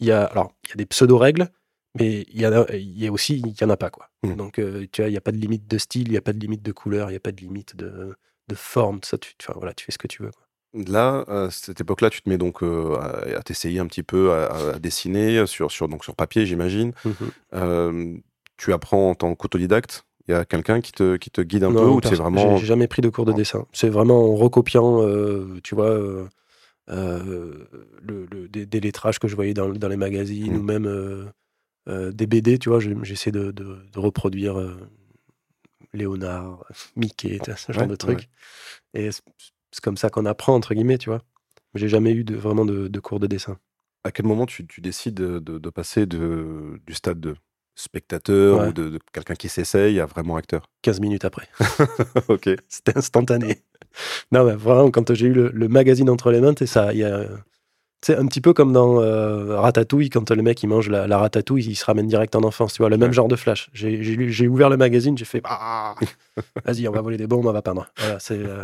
y 0.00 0.10
a, 0.12 0.24
alors, 0.24 0.52
il 0.64 0.70
y 0.70 0.72
a 0.72 0.76
des 0.76 0.86
pseudo-règles, 0.86 1.48
mais 1.98 2.26
il 2.32 2.40
y, 2.40 2.46
en 2.46 2.52
a, 2.52 2.66
y 2.74 3.06
a 3.06 3.12
aussi, 3.12 3.40
il 3.44 3.54
y 3.60 3.64
en 3.64 3.70
a 3.70 3.76
pas, 3.76 3.90
quoi. 3.90 4.08
Mm. 4.22 4.34
Donc, 4.36 4.58
euh, 4.58 4.86
tu 4.90 5.02
vois, 5.02 5.08
il 5.08 5.12
n'y 5.12 5.16
a 5.18 5.20
pas 5.20 5.32
de 5.32 5.36
limite 5.36 5.66
de 5.68 5.78
style, 5.78 6.08
il 6.08 6.12
n'y 6.12 6.16
a 6.16 6.20
pas 6.22 6.32
de 6.32 6.38
limite 6.38 6.62
de 6.62 6.72
couleur, 6.72 7.08
il 7.08 7.12
n'y 7.12 7.16
a 7.16 7.20
pas 7.20 7.32
de 7.32 7.40
limite 7.40 7.76
de, 7.76 8.14
de 8.48 8.54
forme, 8.54 9.00
ça, 9.02 9.16
tu, 9.18 9.34
voilà, 9.54 9.72
tu 9.74 9.84
fais 9.86 9.92
ce 9.92 9.98
que 9.98 10.06
tu 10.08 10.22
veux, 10.22 10.30
quoi. 10.30 10.42
Là, 10.88 11.24
à 11.28 11.50
cette 11.50 11.80
époque-là, 11.80 12.10
tu 12.10 12.20
te 12.20 12.28
mets 12.28 12.36
donc 12.36 12.62
euh, 12.64 12.96
à, 12.96 13.38
à 13.38 13.42
t'essayer 13.42 13.78
un 13.78 13.86
petit 13.86 14.02
peu 14.02 14.32
à, 14.32 14.72
à 14.74 14.78
dessiner 14.80 15.46
sur, 15.46 15.70
sur, 15.70 15.86
donc 15.88 16.02
sur 16.04 16.16
papier, 16.16 16.46
j'imagine. 16.46 16.92
Euh, 17.54 18.16
tu 18.56 18.72
apprends 18.72 19.10
en 19.10 19.14
tant 19.14 19.34
qu'autodidacte? 19.36 20.04
Il 20.26 20.32
y 20.32 20.34
a 20.34 20.44
quelqu'un 20.44 20.80
qui 20.80 20.90
te, 20.90 21.16
qui 21.16 21.30
te 21.30 21.40
guide 21.42 21.62
un 21.64 21.72
peu 21.72 21.86
ou 21.86 22.00
perso- 22.00 22.16
vraiment. 22.22 22.56
J'ai 22.56 22.66
jamais 22.66 22.88
pris 22.88 23.02
de 23.02 23.08
cours 23.08 23.24
de 23.24 23.32
dessin. 23.32 23.66
C'est 23.72 23.88
vraiment 23.88 24.32
en 24.32 24.34
recopiant, 24.34 25.00
euh, 25.02 25.60
tu 25.62 25.74
vois, 25.76 25.90
euh, 25.90 26.26
le, 26.88 28.26
le- 28.30 28.48
des, 28.48 28.66
des 28.66 28.80
lettrages 28.80 29.18
que 29.18 29.28
je 29.28 29.36
voyais 29.36 29.54
dans, 29.54 29.68
dans 29.68 29.88
les 29.88 29.96
magazines 29.96 30.54
Mm. 30.54 30.58
ou 30.58 30.62
même 30.62 31.32
des 32.12 32.26
BD, 32.26 32.58
tu 32.58 32.68
vois. 32.70 32.80
je- 32.80 32.90
J'essaie 33.02 33.30
de, 33.30 33.50
de- 33.52 33.78
de 33.92 33.98
reproduire 33.98 34.56
Léonard, 35.94 36.64
Mickey, 36.96 37.38
ce 37.56 37.72
genre 37.72 37.82
Ouais, 37.82 37.88
de 37.88 37.96
trucs. 37.96 38.28
Et 38.92 39.10
c'est 39.10 39.82
comme 39.82 39.96
ça 39.96 40.10
qu'on 40.10 40.26
apprend, 40.26 40.54
entre 40.54 40.74
guillemets, 40.74 40.98
tu 40.98 41.08
vois. 41.08 41.22
J'ai 41.74 41.88
jamais 41.88 42.12
eu 42.12 42.24
de, 42.24 42.36
vraiment 42.36 42.64
de, 42.64 42.88
de 42.88 43.00
cours 43.00 43.20
de 43.20 43.26
dessin. 43.26 43.58
À 44.04 44.12
quel 44.12 44.26
moment 44.26 44.46
tu, 44.46 44.66
tu 44.66 44.80
décides 44.80 45.14
de, 45.14 45.70
passer 45.70 46.06
du 46.06 46.78
stade 46.94 47.20
de 47.20 47.34
spectateur 47.74 48.58
Ouais. 48.60 48.68
ou 48.68 48.72
de, 48.72 48.98
quelqu'un 49.12 49.34
qui 49.34 49.48
s'essaye 49.48 49.98
à 49.98 50.06
vraiment 50.06 50.36
acteur? 50.36 50.68
15 50.82 51.00
minutes 51.00 51.24
après. 51.24 51.48
Ok. 52.28 52.48
C'était 52.68 52.96
instantané. 52.96 53.62
non, 54.30 54.44
mais 54.44 54.54
vraiment, 54.54 54.90
quand 54.90 55.12
j'ai 55.14 55.26
eu 55.26 55.32
le, 55.32 55.50
le 55.52 55.68
magazine 55.68 56.10
entre 56.10 56.30
les 56.30 56.40
mains, 56.40 56.54
ça. 56.66 56.92
Il 56.92 56.98
y 56.98 57.04
a, 57.04 57.26
c'est 58.04 58.16
un 58.16 58.26
petit 58.26 58.40
peu 58.42 58.52
comme 58.52 58.72
dans 58.72 59.00
euh, 59.00 59.58
Ratatouille, 59.58 60.10
quand 60.10 60.30
le 60.30 60.42
mec 60.42 60.62
il 60.62 60.66
mange 60.66 60.90
la, 60.90 61.06
la 61.06 61.16
ratatouille, 61.16 61.64
il 61.64 61.74
se 61.74 61.84
ramène 61.86 62.06
direct 62.06 62.36
en 62.36 62.42
enfance. 62.42 62.74
Tu 62.74 62.82
vois, 62.82 62.90
le 62.90 62.98
même 62.98 63.12
genre 63.12 63.28
de 63.28 63.36
flash. 63.36 63.70
J'ai, 63.72 64.46
ouvert 64.46 64.68
le 64.68 64.76
magazine, 64.76 65.16
j'ai 65.16 65.24
fait 65.24 65.40
Ah 65.44 65.94
Vas-y, 66.66 66.86
on 66.86 66.92
va 66.92 67.00
voler 67.00 67.16
des 67.16 67.26
bombes, 67.26 67.46
on 67.46 67.52
va 67.52 67.62
peindre. 67.62 67.86
Voilà, 67.98 68.18
c'est, 68.18 68.38
euh, 68.38 68.60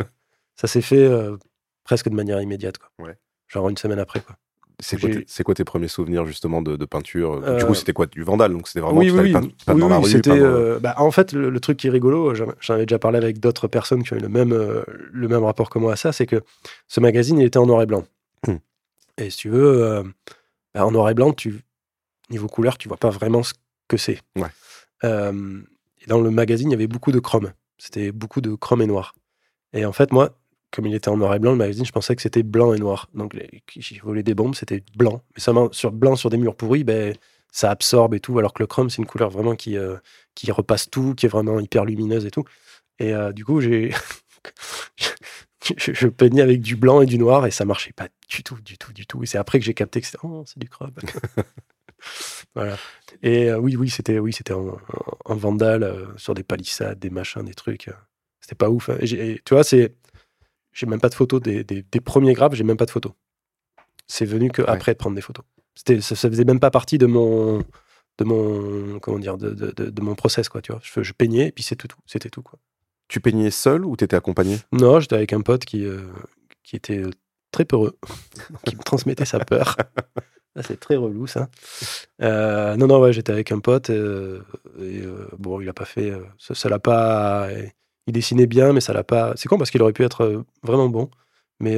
ça 0.55 0.67
s'est 0.67 0.81
fait 0.81 1.03
euh, 1.03 1.37
presque 1.83 2.07
de 2.07 2.13
manière 2.15 2.39
immédiate. 2.39 2.77
Quoi. 2.77 2.89
Ouais. 3.07 3.17
Genre 3.47 3.67
une 3.67 3.77
semaine 3.77 3.97
après. 3.99 4.19
Quoi. 4.19 4.35
C'est 4.79 4.99
quoi, 4.99 5.09
tes- 5.09 5.23
c'est 5.27 5.43
quoi 5.43 5.53
tes 5.55 5.63
premiers 5.63 5.87
souvenirs 5.87 6.25
justement 6.25 6.61
de, 6.61 6.75
de 6.75 6.85
peinture? 6.85 7.41
Du 7.57 7.65
coup, 7.65 7.73
c'était 7.73 7.93
quoi? 7.93 8.05
Du 8.05 8.23
Vandal 8.23 8.51
Donc 8.51 8.67
c'était 8.67 8.79
vraiment 8.79 8.99
oui, 8.99 9.07
tu 9.07 9.11
oui, 9.13 9.17
t'allais 9.17 9.27
oui, 9.29 9.33
peindre- 9.33 9.51
peindre 9.65 9.75
oui, 9.77 9.81
dans 9.81 9.89
la 9.89 9.97
oui, 9.97 10.03
rue 10.05 10.09
c'était. 10.11 10.79
bah, 10.81 10.93
en 10.97 11.09
fait, 11.11 11.33
le, 11.33 11.49
le 11.49 11.59
truc 11.59 11.77
qui 11.77 11.87
est 11.87 11.91
rigolo, 11.91 12.33
j'en 12.35 12.73
avais 12.75 12.85
déjà 12.85 12.99
parlé 12.99 13.17
avec 13.17 13.39
d'autres 13.39 13.67
personnes 13.67 14.03
qui 14.03 14.13
ont 14.13 14.17
eu 14.17 14.21
le 14.21 14.29
même, 14.29 14.53
le 15.11 15.27
même 15.27 15.43
rapport 15.43 15.69
que 15.71 15.79
moi 15.79 15.93
à 15.93 15.95
ça, 15.95 16.11
c'est 16.11 16.25
que 16.27 16.41
ce 16.87 16.99
magazine, 16.99 17.39
il 17.39 17.45
était 17.45 17.57
en 17.59 17.65
noir 17.65 17.81
et 17.81 17.85
blanc. 17.87 18.03
Hmm. 18.47 18.55
Et 19.21 19.29
si 19.29 19.37
tu 19.37 19.49
veux, 19.49 19.83
euh, 19.83 20.03
bah, 20.73 20.85
en 20.85 20.91
noir 20.91 21.09
et 21.09 21.13
blanc, 21.13 21.33
tu, 21.33 21.61
niveau 22.29 22.47
couleur, 22.47 22.77
tu 22.77 22.87
vois 22.87 22.97
pas 22.97 23.09
vraiment 23.09 23.43
ce 23.43 23.53
que 23.87 23.97
c'est. 23.97 24.19
Ouais. 24.35 24.49
Euh, 25.03 25.61
et 26.01 26.07
dans 26.07 26.19
le 26.21 26.31
magazine, 26.31 26.69
il 26.69 26.71
y 26.71 26.75
avait 26.75 26.87
beaucoup 26.87 27.11
de 27.11 27.19
chrome. 27.19 27.53
C'était 27.77 28.11
beaucoup 28.11 28.41
de 28.41 28.55
chrome 28.55 28.81
et 28.81 28.87
noir. 28.87 29.13
Et 29.73 29.85
en 29.85 29.91
fait, 29.91 30.11
moi, 30.11 30.37
comme 30.71 30.85
il 30.85 30.95
était 30.95 31.09
en 31.09 31.17
noir 31.17 31.33
et 31.35 31.39
blanc, 31.39 31.51
le 31.51 31.57
magazine, 31.57 31.85
je 31.85 31.91
pensais 31.91 32.15
que 32.15 32.21
c'était 32.21 32.43
blanc 32.43 32.73
et 32.73 32.79
noir. 32.79 33.09
Donc, 33.13 33.37
j'ai 33.75 33.99
volé 33.99 34.23
des 34.23 34.33
bombes, 34.33 34.55
c'était 34.55 34.83
blanc. 34.95 35.21
Mais 35.35 35.41
seulement 35.41 35.71
sur 35.71 35.91
blanc 35.91 36.15
sur 36.15 36.29
des 36.29 36.37
murs 36.37 36.55
pourris, 36.55 36.83
ben, 36.83 37.15
ça 37.51 37.69
absorbe 37.69 38.13
et 38.13 38.19
tout. 38.19 38.39
Alors 38.39 38.53
que 38.53 38.63
le 38.63 38.67
chrome, 38.67 38.89
c'est 38.89 39.01
une 39.01 39.05
couleur 39.05 39.29
vraiment 39.29 39.55
qui, 39.55 39.77
euh, 39.77 39.97
qui 40.35 40.51
repasse 40.51 40.89
tout, 40.89 41.13
qui 41.15 41.25
est 41.25 41.29
vraiment 41.29 41.59
hyper 41.59 41.85
lumineuse 41.85 42.25
et 42.25 42.31
tout. 42.31 42.45
Et 42.99 43.13
euh, 43.13 43.31
du 43.31 43.45
coup, 43.45 43.61
j'ai. 43.61 43.93
je, 45.77 45.93
je 45.93 46.07
peignais 46.07 46.41
avec 46.41 46.61
du 46.61 46.75
blanc 46.75 47.01
et 47.01 47.05
du 47.05 47.17
noir 47.17 47.45
et 47.45 47.51
ça 47.51 47.65
marchait 47.65 47.93
pas 47.93 48.07
du 48.29 48.43
tout, 48.43 48.57
du 48.61 48.77
tout, 48.77 48.93
du 48.93 49.05
tout. 49.05 49.23
Et 49.23 49.25
c'est 49.25 49.37
après 49.37 49.59
que 49.59 49.65
j'ai 49.65 49.73
capté 49.73 50.01
que 50.01 50.07
c'était. 50.07 50.19
Oh, 50.23 50.43
c'est 50.47 50.59
du 50.59 50.67
chrome. 50.69 50.91
voilà. 52.55 52.77
Et 53.21 53.49
euh, 53.49 53.57
oui, 53.59 53.75
oui, 53.75 53.89
c'était 53.89 54.19
oui, 54.19 54.33
c'était 54.33 54.53
en, 54.53 54.77
en 55.25 55.35
vandale 55.35 55.83
euh, 55.83 56.05
sur 56.17 56.33
des 56.33 56.43
palissades, 56.43 56.99
des 56.99 57.09
machins, 57.09 57.43
des 57.43 57.53
trucs. 57.53 57.87
euh, 57.89 57.93
C'était 58.39 58.55
pas 58.55 58.69
ouf. 58.69 58.89
hein. 58.89 58.97
Et 58.99 59.07
j'ai- 59.07 59.31
et 59.33 59.41
tu 59.45 59.53
vois, 59.53 59.63
c'est. 59.63 59.95
J'ai 60.73 60.85
même 60.87 61.01
pas 61.01 61.09
de 61.09 61.15
photos 61.15 61.41
des, 61.41 61.63
des, 61.65 61.83
des 61.83 62.01
premiers 62.01 62.33
grappes, 62.33 62.55
j'ai 62.55 62.63
même 62.63 62.77
pas 62.77 62.85
de 62.85 62.91
photos. 62.91 63.13
C'est 64.07 64.25
venu 64.25 64.51
que 64.51 64.61
après 64.63 64.93
de 64.93 64.97
prendre 64.97 65.15
des 65.15 65.21
photos. 65.21 65.45
C'était, 65.75 66.01
ça, 66.01 66.15
ça 66.15 66.29
faisait 66.29 66.45
même 66.45 66.59
pas 66.59 66.71
partie 66.71 66.97
de 66.97 67.05
mon, 67.07 67.59
de 68.17 68.23
mon 68.25 68.99
comment 68.99 69.19
dire 69.19 69.37
de, 69.37 69.51
de, 69.51 69.71
de, 69.89 70.01
mon 70.01 70.15
process 70.15 70.49
quoi 70.49 70.61
tu 70.61 70.71
vois 70.73 70.81
je, 70.83 71.03
je 71.03 71.13
peignais 71.13 71.47
et 71.47 71.51
puis 71.51 71.63
c'est 71.63 71.75
tout 71.77 71.87
c'était 72.05 72.29
tout 72.29 72.41
quoi 72.43 72.59
tu 73.11 73.19
peignais 73.19 73.51
seul 73.51 73.85
ou 73.85 73.95
t'étais 73.95 74.15
accompagné? 74.15 74.57
Non 74.71 74.99
j'étais 74.99 75.15
avec 75.15 75.33
un 75.33 75.41
pote 75.41 75.65
qui 75.65 75.85
qui 76.63 76.75
était 76.75 77.03
très 77.51 77.65
peureux 77.65 77.97
qui 78.65 78.75
me 78.75 78.81
transmettait 78.81 79.25
sa 79.25 79.39
peur. 79.39 79.75
C'est 80.61 80.79
très 80.79 80.95
relou 80.95 81.27
ça. 81.27 81.49
Non 82.19 82.87
non 82.87 82.99
ouais 82.99 83.13
j'étais 83.13 83.31
avec 83.31 83.51
un 83.51 83.59
pote 83.59 83.89
et, 83.89 85.03
bon 85.37 85.61
il 85.61 85.69
a 85.69 85.73
pas 85.73 85.85
fait 85.85 86.13
ça 86.39 86.69
l'a 86.69 86.79
pas 86.79 87.49
il 88.07 88.13
dessinait 88.13 88.47
bien 88.47 88.73
mais 88.73 88.81
ça 88.81 88.93
l'a 88.93 89.03
pas 89.03 89.33
c'est 89.35 89.47
con 89.49 89.57
parce 89.57 89.71
qu'il 89.71 89.81
aurait 89.81 89.93
pu 89.93 90.03
être 90.03 90.43
vraiment 90.63 90.89
bon 90.89 91.09
mais 91.59 91.77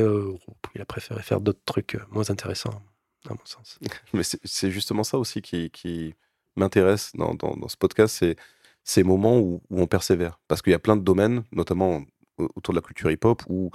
il 0.76 0.82
a 0.82 0.86
préféré 0.86 1.22
faire 1.24 1.42
d'autres 1.42 1.66
trucs 1.66 1.98
moins 2.12 2.30
intéressants 2.30 2.82
à 3.30 3.34
mon 3.34 3.46
sens. 3.46 3.80
Mais 4.14 4.24
c'est 4.24 4.72
justement 4.72 5.04
ça 5.04 5.18
aussi 5.18 5.42
qui, 5.42 5.70
qui 5.72 6.14
m'intéresse 6.56 7.12
dans, 7.16 7.34
dans, 7.34 7.68
ce 7.68 7.78
podcast, 7.78 8.16
c'est 8.20 8.36
ces 8.84 9.04
moments 9.04 9.40
où, 9.40 9.62
où, 9.70 9.82
on 9.82 9.88
persévère. 9.88 10.40
Parce 10.48 10.62
qu'il 10.62 10.72
y 10.72 10.76
a 10.76 10.80
plein 10.80 10.96
de 10.96 11.02
domaines, 11.02 11.44
notamment 11.52 12.02
autour 12.38 12.74
de 12.74 12.78
la 12.78 12.82
culture 12.82 13.12
hip-hop, 13.12 13.44
où 13.48 13.72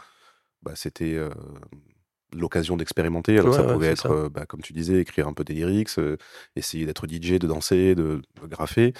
bah, 0.62 0.72
c'était 0.74 1.14
euh, 1.14 1.30
l'occasion 2.32 2.76
d'expérimenter. 2.76 3.38
Alors 3.38 3.54
ça 3.54 3.64
pouvait 3.64 3.88
être, 3.88 4.28
bah, 4.28 4.46
comme 4.46 4.60
tu 4.60 4.72
disais, 4.72 5.00
écrire 5.00 5.28
un 5.28 5.32
peu 5.32 5.44
des 5.44 5.54
lyrics, 5.54 5.98
euh, 5.98 6.16
essayer 6.56 6.86
d'être 6.86 7.06
DJ, 7.06 7.38
de 7.38 7.46
danser, 7.46 7.94
de, 7.94 8.20
graffer. 8.44 8.92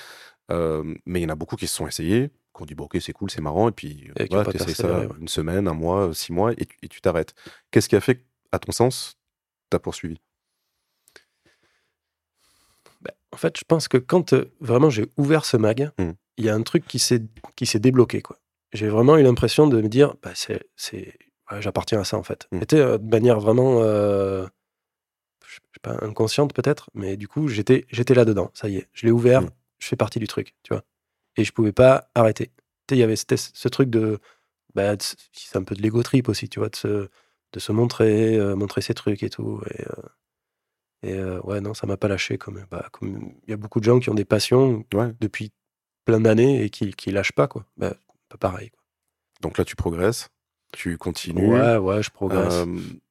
Euh, 0.51 0.95
mais 1.05 1.21
il 1.21 1.25
y 1.25 1.27
en 1.27 1.31
a 1.31 1.35
beaucoup 1.35 1.57
qui 1.57 1.67
se 1.67 1.75
sont 1.75 1.87
essayés, 1.87 2.31
qui 2.57 2.63
ont 2.63 2.67
dit 2.67 2.75
bon, 2.75 2.85
ok, 2.85 2.97
c'est 3.01 3.13
cool, 3.13 3.31
c'est 3.31 3.43
marrant, 3.43 3.69
et 3.69 3.73
puis 3.73 4.11
tu 4.17 4.57
essaies 4.57 4.75
ça 4.75 5.07
une 5.21 5.29
semaine, 5.29 5.69
un 5.69 5.75
mois, 5.75 6.15
six 6.15 6.33
mois, 6.33 6.53
et, 6.53 6.67
et 6.83 6.89
tu 6.89 7.01
t'arrêtes. 7.01 7.35
Qu'est-ce 7.71 7.89
qui 7.89 7.97
a 7.97 8.01
fait, 8.01 8.25
à 8.53 8.59
ton 8.59 8.73
sens, 8.73 9.19
tu 9.71 9.77
as 9.77 9.79
poursuivi 9.79 10.19
bah, 13.03 13.13
en 13.33 13.37
fait, 13.37 13.59
je 13.59 13.65
pense 13.67 13.89
que 13.89 13.99
quand 13.99 14.33
euh, 14.33 14.53
vraiment 14.61 14.91
j'ai 14.91 15.07
ouvert 15.17 15.45
ce 15.45 15.57
mag, 15.57 15.91
mmh. 15.99 16.11
il 16.39 16.45
y 16.45 16.49
a 16.49 16.55
un 16.55 16.63
truc 16.63 16.87
qui 16.87 16.99
s'est 16.99 17.21
débloqué 17.79 18.23
quoi. 18.23 18.39
J'ai 18.73 18.89
vraiment 18.89 19.17
eu 19.17 19.23
l'impression 19.23 19.67
de 19.67 19.81
me 19.81 19.89
dire, 19.89 20.15
bah, 20.23 20.33
c'est 20.35 21.19
j'appartiens 21.61 22.01
à 22.01 22.05
ça 22.05 22.19
en 22.19 22.23
fait. 22.23 22.47
C'était 22.61 22.81
euh, 22.81 22.99
de 22.99 23.09
manière 23.09 23.41
vraiment 23.41 23.81
euh, 23.83 24.47
je 25.47 25.55
sais 25.55 25.81
pas 25.83 25.97
inconsciente 26.05 26.53
peut-être, 26.53 26.91
mais 26.95 27.17
du 27.17 27.29
coup 27.29 27.49
j'étais 27.49 27.87
j'étais 27.91 28.15
là 28.15 28.25
dedans. 28.25 28.51
Ça 28.55 28.69
y 28.69 28.77
est, 28.77 28.89
je 28.93 29.07
l'ai 29.07 29.13
ouvert, 29.13 29.43
mmh. 29.43 29.51
je 29.79 29.89
fais 29.89 29.97
partie 29.97 30.19
du 30.19 30.27
truc, 30.27 30.55
tu 30.63 30.75
vois. 30.75 30.85
Et 31.37 31.45
je 31.45 31.53
pouvais 31.53 31.73
pas 31.73 32.11
arrêter. 32.15 32.51
Il 32.91 32.97
y 32.97 33.03
avait 33.03 33.17
ce 33.17 33.69
truc 33.69 33.91
de 33.91 34.19
bah, 34.75 34.95
c'est 35.33 35.57
un 35.57 35.63
peu 35.63 35.75
de 35.75 35.83
l'ego 35.83 36.03
trip 36.03 36.29
aussi, 36.29 36.49
tu 36.49 36.59
vois, 36.59 36.69
de 36.71 36.77
se 36.77 37.09
de 37.55 37.61
se 37.61 37.73
montrer, 37.73 38.39
montrer 38.55 38.83
ses 38.83 38.95
trucs 38.95 39.23
et 39.23 39.31
tout. 39.31 39.63
Et, 39.71 39.85
et 41.03 41.15
euh, 41.15 41.41
ouais, 41.43 41.61
non, 41.61 41.75
ça 41.75 41.87
m'a 41.87 41.97
pas 41.97 42.09
lâché. 42.09 42.39
Comme 42.39 42.65
bah, 42.71 42.87
comme 42.93 43.33
il 43.47 43.51
y 43.51 43.53
a 43.53 43.57
beaucoup 43.57 43.81
de 43.81 43.85
gens 43.85 44.01
qui 44.01 44.11
ont 44.11 44.15
des 44.15 44.25
passions 44.25 44.85
depuis 45.21 45.53
plein 46.05 46.21
d'années 46.21 46.63
et 46.63 46.71
qui, 46.71 46.91
qui 46.93 47.11
lâchent 47.11 47.33
pas, 47.33 47.47
quoi. 47.47 47.65
Bah, 47.77 47.95
pas 48.29 48.39
pareil. 48.39 48.71
Quoi. 48.71 48.81
Donc 49.43 49.59
là, 49.59 49.65
tu 49.65 49.77
progresses, 49.77 50.29
tu 50.73 50.99
continues. 50.99 51.53
Ouais, 51.53 51.77
ouais, 51.77 52.03
je 52.03 52.11
progresse. 52.11 52.65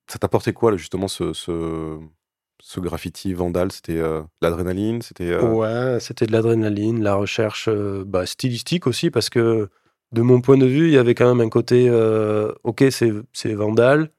ça 0.07 0.19
t'a 0.19 0.25
apporté 0.25 0.53
quoi, 0.53 0.71
là, 0.71 0.77
justement, 0.77 1.07
ce, 1.07 1.31
ce, 1.33 1.97
ce 2.61 2.79
graffiti 2.79 3.33
vandal? 3.33 3.71
C'était 3.71 3.97
euh, 3.97 4.21
l'adrénaline? 4.41 5.01
C'était 5.01 5.31
euh 5.31 5.41
Ouais, 5.41 5.99
c'était 5.99 6.25
de 6.25 6.31
l'adrénaline, 6.33 7.01
la 7.01 7.15
recherche 7.15 7.69
bah, 7.69 8.25
stylistique 8.25 8.87
aussi, 8.87 9.11
parce 9.11 9.29
que 9.29 9.69
de 10.11 10.21
mon 10.21 10.41
point 10.41 10.57
de 10.57 10.65
vue, 10.65 10.87
il 10.87 10.93
y 10.93 10.97
avait 10.97 11.15
quand 11.15 11.27
même 11.27 11.45
un 11.45 11.49
côté 11.49 11.89
ok, 12.63 12.83
c'est 12.91 13.53
vandal, 13.53 14.11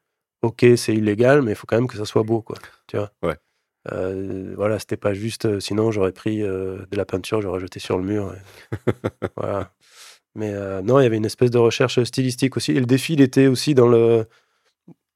ok, 0.43 0.65
c'est 0.77 0.95
illégal, 0.95 1.43
mais 1.43 1.53
il 1.53 1.55
faut 1.55 1.67
quand 1.67 1.77
même 1.77 1.89
que 1.89 1.97
ça 1.97 2.05
soit 2.05 2.23
beau, 2.23 2.43
quoi. 2.43 2.57
Tu 2.87 2.97
vois? 2.97 3.11
Ouais. 3.23 3.37
Euh, 3.93 4.55
voilà, 4.57 4.79
c'était 4.79 4.97
pas 4.97 5.15
juste. 5.15 5.47
Euh, 5.47 5.61
sinon, 5.61 5.91
j'aurais 5.91 6.13
pris 6.13 6.43
euh, 6.43 6.79
de 6.91 6.97
la 6.97 7.05
peinture, 7.05 7.41
j'aurais 7.41 7.61
jeté 7.61 7.81
sur 7.81 7.99
le 7.99 8.05
mur. 8.05 8.35
voilà. 9.37 9.73
Mais 10.35 10.53
non, 10.83 11.01
il 11.01 11.03
y 11.03 11.07
avait 11.07 11.17
une 11.17 11.27
espèce 11.27 11.51
de 11.51 11.59
recherche 11.59 12.03
stylistique 12.05 12.57
aussi. 12.57 12.73
Et 12.73 12.81
le 12.81 12.87
défi, 12.87 13.15
il 13.15 13.21
était 13.21 13.49
aussi 13.49 13.75
dans 13.75 13.89
le, 13.89 14.27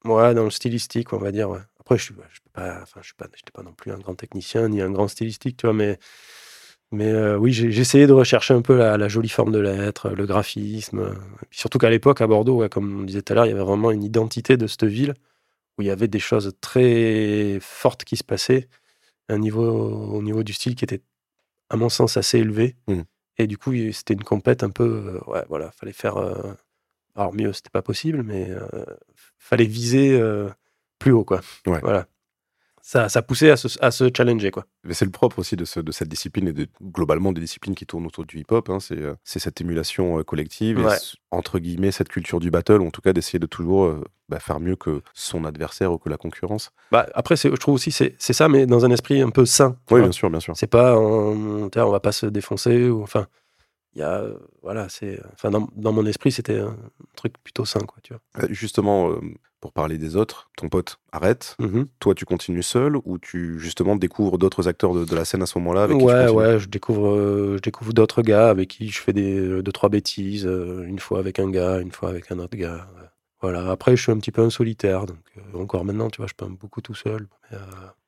voilà, 0.04 0.34
dans 0.34 0.44
le 0.44 0.50
stylistique, 0.50 1.12
on 1.12 1.18
va 1.18 1.30
dire. 1.32 1.50
Après, 1.78 1.96
je 1.96 2.04
suis, 2.04 2.14
je 2.32 2.40
peux 2.40 2.50
pas, 2.52 2.80
enfin, 2.82 3.00
je 3.02 3.06
suis 3.06 3.14
pas, 3.14 3.26
j'étais 3.34 3.52
pas 3.52 3.62
non 3.62 3.72
plus 3.72 3.92
un 3.92 3.98
grand 3.98 4.16
technicien 4.16 4.68
ni 4.68 4.80
un 4.80 4.90
grand 4.90 5.08
stylistique, 5.08 5.56
tu 5.58 5.66
vois, 5.66 5.74
mais. 5.74 5.98
Mais 6.92 7.34
oui, 7.36 7.52
j'ai 7.54 7.68
essayé 7.80 8.06
de 8.06 8.12
rechercher 8.12 8.52
un 8.52 8.60
peu 8.60 8.76
la, 8.76 9.08
jolie 9.08 9.30
forme 9.30 9.50
de 9.50 9.60
l'être, 9.60 10.10
le 10.10 10.26
graphisme. 10.26 11.14
surtout 11.50 11.78
qu'à 11.78 11.88
l'époque, 11.88 12.20
à 12.20 12.26
Bordeaux, 12.26 12.68
comme 12.68 13.00
on 13.00 13.04
disait 13.04 13.22
tout 13.22 13.32
à 13.32 13.36
l'heure, 13.36 13.46
il 13.46 13.50
y 13.50 13.52
avait 13.52 13.62
vraiment 13.62 13.90
une 13.92 14.04
identité 14.04 14.58
de 14.58 14.66
cette 14.66 14.84
ville 14.84 15.14
où 15.78 15.82
il 15.82 15.86
y 15.86 15.90
avait 15.90 16.08
des 16.08 16.18
choses 16.18 16.52
très 16.60 17.58
fortes 17.60 18.04
qui 18.04 18.16
se 18.16 18.24
passaient, 18.24 18.68
un 19.28 19.38
niveau, 19.38 19.64
au 19.64 20.22
niveau 20.22 20.42
du 20.42 20.52
style 20.52 20.74
qui 20.74 20.84
était, 20.84 21.02
à 21.70 21.76
mon 21.76 21.88
sens, 21.88 22.16
assez 22.16 22.38
élevé. 22.38 22.76
Mmh. 22.88 23.02
Et 23.38 23.46
du 23.46 23.56
coup, 23.56 23.72
c'était 23.92 24.14
une 24.14 24.24
compète 24.24 24.62
un 24.62 24.70
peu. 24.70 25.20
Euh, 25.26 25.30
ouais, 25.30 25.44
voilà, 25.48 25.70
fallait 25.72 25.92
faire. 25.92 26.16
Euh, 26.16 26.52
alors, 27.14 27.32
mieux, 27.34 27.52
c'était 27.52 27.70
pas 27.70 27.82
possible, 27.82 28.22
mais 28.22 28.50
euh, 28.50 28.84
fallait 29.38 29.64
viser 29.64 30.20
plus 30.98 31.12
haut, 31.12 31.24
quoi. 31.24 31.40
Voilà 31.66 32.06
ça, 32.84 33.08
ça 33.08 33.22
poussait 33.22 33.50
à 33.50 33.56
se, 33.56 33.68
à 33.80 33.92
se 33.92 34.10
challenger. 34.14 34.50
Quoi. 34.50 34.66
Mais 34.82 34.92
c'est 34.92 35.04
le 35.04 35.12
propre 35.12 35.38
aussi 35.38 35.54
de, 35.54 35.64
ce, 35.64 35.78
de, 35.78 35.92
cette 35.92 36.08
discipline 36.08 36.48
et 36.48 36.52
de, 36.52 36.66
globalement 36.82 37.32
des 37.32 37.40
disciplines 37.40 37.76
qui 37.76 37.86
tournent 37.86 38.06
autour 38.06 38.26
du 38.26 38.40
hip-hop. 38.40 38.68
Hein, 38.68 38.80
c'est, 38.80 38.98
euh, 38.98 39.14
c'est 39.22 39.38
cette 39.38 39.60
émulation 39.60 40.18
euh, 40.18 40.24
collective 40.24 40.80
et, 40.80 40.96
entre 41.30 41.60
guillemets, 41.60 41.92
cette 41.92 42.08
culture 42.08 42.40
du 42.40 42.50
battle, 42.50 42.82
ou 42.82 42.86
en 42.88 42.90
tout 42.90 43.00
cas 43.00 43.12
d'essayer 43.12 43.38
de 43.38 43.46
toujours 43.46 43.84
euh, 43.84 44.04
bah, 44.28 44.40
faire 44.40 44.58
mieux 44.58 44.74
que 44.74 45.00
son 45.14 45.44
adversaire 45.44 45.92
ou 45.92 45.98
que 45.98 46.08
la 46.08 46.16
concurrence. 46.16 46.72
Bah, 46.90 47.06
après, 47.14 47.36
je 47.36 47.48
trouve 47.50 47.76
aussi 47.76 47.92
c'est, 47.92 48.16
c'est 48.18 48.32
ça, 48.32 48.48
mais 48.48 48.66
dans 48.66 48.84
un 48.84 48.90
esprit 48.90 49.22
un 49.22 49.30
peu 49.30 49.46
sain. 49.46 49.76
Oui, 49.92 50.00
bien 50.00 50.12
sûr, 50.12 50.28
bien 50.28 50.40
sûr. 50.40 50.56
C'est 50.56 50.66
pas, 50.66 50.98
on, 50.98 51.70
on 51.74 51.90
va 51.90 52.00
pas 52.00 52.12
se 52.12 52.26
défoncer, 52.26 52.88
ou 52.88 53.02
enfin 53.02 53.28
il 53.94 53.98
y 53.98 54.02
a 54.02 54.24
voilà 54.62 54.88
c'est 54.88 55.20
enfin 55.34 55.50
dans, 55.50 55.68
dans, 55.76 55.92
mon 55.92 56.06
esprit 56.06 56.32
c'était 56.32 56.60
un 56.60 56.74
truc 57.14 57.34
plutôt 57.44 57.66
sain 57.66 57.80
quoi 57.80 57.98
tu 58.02 58.14
vois 58.14 58.46
justement 58.48 59.10
pour 59.62 59.72
parler 59.72 59.96
des 59.96 60.16
autres, 60.16 60.50
ton 60.56 60.68
pote 60.68 60.98
arrête, 61.12 61.56
mmh 61.60 61.84
toi 62.00 62.14
tu 62.14 62.24
continues 62.24 62.64
seul 62.64 62.96
ou 63.04 63.18
tu 63.18 63.60
justement 63.60 63.94
découvres 63.94 64.36
d'autres 64.36 64.66
acteurs 64.66 64.92
de, 64.92 65.14
la 65.14 65.24
scène 65.24 65.40
à 65.40 65.46
ce 65.46 65.56
moment-là 65.60 65.86
Ouais, 65.86 66.28
ouais, 66.28 66.58
je 66.58 66.68
découvre, 66.68 67.14
euh, 67.14 67.56
je 67.58 67.62
découvre 67.62 67.92
d'autres 67.92 68.22
gars 68.22 68.50
avec 68.50 68.70
qui 68.70 68.88
je 68.88 69.00
fais 69.00 69.12
des 69.12 69.38
euh, 69.38 69.62
deux 69.62 69.70
trois 69.70 69.88
bêtises, 69.88 70.46
euh, 70.46 70.84
une 70.84 70.98
fois 70.98 71.20
avec 71.20 71.38
un 71.38 71.48
gars, 71.48 71.78
une 71.78 71.92
fois 71.92 72.08
avec 72.08 72.32
un 72.32 72.40
autre 72.40 72.56
gars. 72.56 72.88
Voilà. 73.40 73.70
Après, 73.70 73.96
je 73.96 74.02
suis 74.02 74.12
un 74.12 74.18
petit 74.18 74.32
peu 74.32 74.42
un 74.42 74.50
solitaire, 74.50 75.06
donc 75.06 75.18
encore 75.54 75.84
maintenant, 75.84 76.10
tu 76.10 76.18
vois, 76.18 76.26
je 76.26 76.34
peins 76.34 76.50
beaucoup 76.50 76.80
tout 76.80 76.94
seul. 76.94 77.28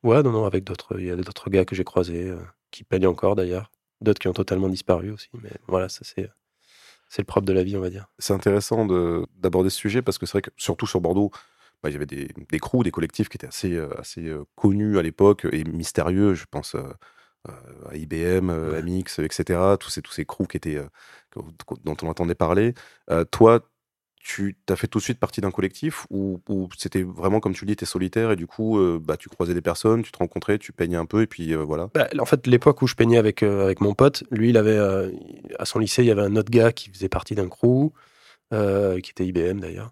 ouais, 0.03 0.23
non, 0.23 0.31
non, 0.31 0.45
avec 0.45 0.65
d'autres, 0.65 0.99
il 0.99 1.05
y 1.05 1.11
a 1.11 1.15
d'autres 1.15 1.49
gars 1.49 1.63
que 1.63 1.75
j'ai 1.75 1.85
croisés 1.85 2.33
qui 2.71 2.83
peignent 2.83 3.07
encore 3.07 3.35
d'ailleurs, 3.35 3.71
d'autres 4.01 4.19
qui 4.19 4.27
ont 4.27 4.33
totalement 4.33 4.69
disparu 4.69 5.11
aussi. 5.11 5.29
Mais 5.41 5.51
voilà, 5.67 5.87
ça 5.87 6.01
c'est 6.03 6.29
c'est 7.09 7.21
le 7.21 7.25
propre 7.25 7.45
de 7.45 7.53
la 7.53 7.63
vie, 7.63 7.77
on 7.77 7.81
va 7.81 7.89
dire. 7.89 8.07
C'est 8.19 8.33
intéressant 8.33 8.85
d'aborder 9.37 9.69
ce 9.69 9.77
sujet 9.77 10.01
parce 10.01 10.17
que 10.17 10.25
c'est 10.25 10.33
vrai 10.33 10.41
que 10.41 10.51
surtout 10.57 10.87
sur 10.87 11.01
Bordeaux, 11.01 11.31
bah, 11.83 11.89
il 11.89 11.93
y 11.93 11.95
avait 11.95 12.05
des, 12.05 12.29
des 12.49 12.59
crews, 12.59 12.83
des 12.83 12.91
collectifs 12.91 13.29
qui 13.29 13.37
étaient 13.37 13.47
assez, 13.47 13.73
euh, 13.73 13.89
assez 13.99 14.27
euh, 14.27 14.43
connus 14.55 14.97
à 14.97 15.01
l'époque 15.01 15.45
et 15.51 15.63
mystérieux. 15.63 16.33
Je 16.33 16.45
pense 16.49 16.75
euh, 16.75 16.83
à 17.89 17.95
IBM, 17.95 18.49
MX, 18.49 19.19
etc. 19.19 19.59
Tous 19.79 19.89
ces, 19.89 20.01
tous 20.01 20.11
ces 20.11 20.25
crews 20.25 20.47
qui 20.47 20.57
étaient, 20.57 20.81
dont 21.35 21.95
on 22.01 22.07
entendait 22.07 22.33
parler. 22.33 22.73
toi, 23.29 23.59
tu 24.25 24.57
t'as 24.65 24.75
fait 24.75 24.87
tout 24.87 24.97
de 24.97 25.03
suite 25.03 25.19
partie 25.19 25.39
d'un 25.39 25.51
collectif 25.51 26.07
ou, 26.09 26.41
c'était 26.79 27.03
vraiment 27.03 27.39
comme 27.39 27.53
tu 27.53 27.63
le 27.63 27.69
dis, 27.69 27.75
t'es 27.75 27.85
solitaire 27.85 28.31
et 28.31 28.35
du 28.35 28.47
coup, 28.47 28.79
bah, 28.99 29.17
tu 29.17 29.29
croisais 29.29 29.53
des 29.53 29.61
personnes, 29.61 30.01
tu 30.01 30.11
te 30.11 30.17
rencontrais, 30.17 30.57
tu 30.57 30.73
peignais 30.73 30.97
un 30.97 31.05
peu 31.05 31.21
et 31.21 31.27
puis 31.27 31.53
voilà. 31.53 31.89
Bah, 31.93 32.07
en 32.19 32.25
fait, 32.25 32.47
l'époque 32.47 32.81
où 32.81 32.87
je 32.87 32.95
peignais 32.95 33.19
avec, 33.19 33.43
avec 33.43 33.81
mon 33.81 33.93
pote, 33.93 34.23
lui, 34.31 34.49
il 34.49 34.57
avait 34.57 34.79
à 35.59 35.65
son 35.65 35.77
lycée, 35.77 36.01
il 36.01 36.07
y 36.07 36.11
avait 36.11 36.23
un 36.23 36.35
autre 36.35 36.49
gars 36.49 36.71
qui 36.71 36.89
faisait 36.89 37.07
partie 37.07 37.35
d'un 37.35 37.47
crew, 37.47 37.91
qui 38.51 39.11
était 39.11 39.27
IBM 39.27 39.59
d'ailleurs. 39.59 39.91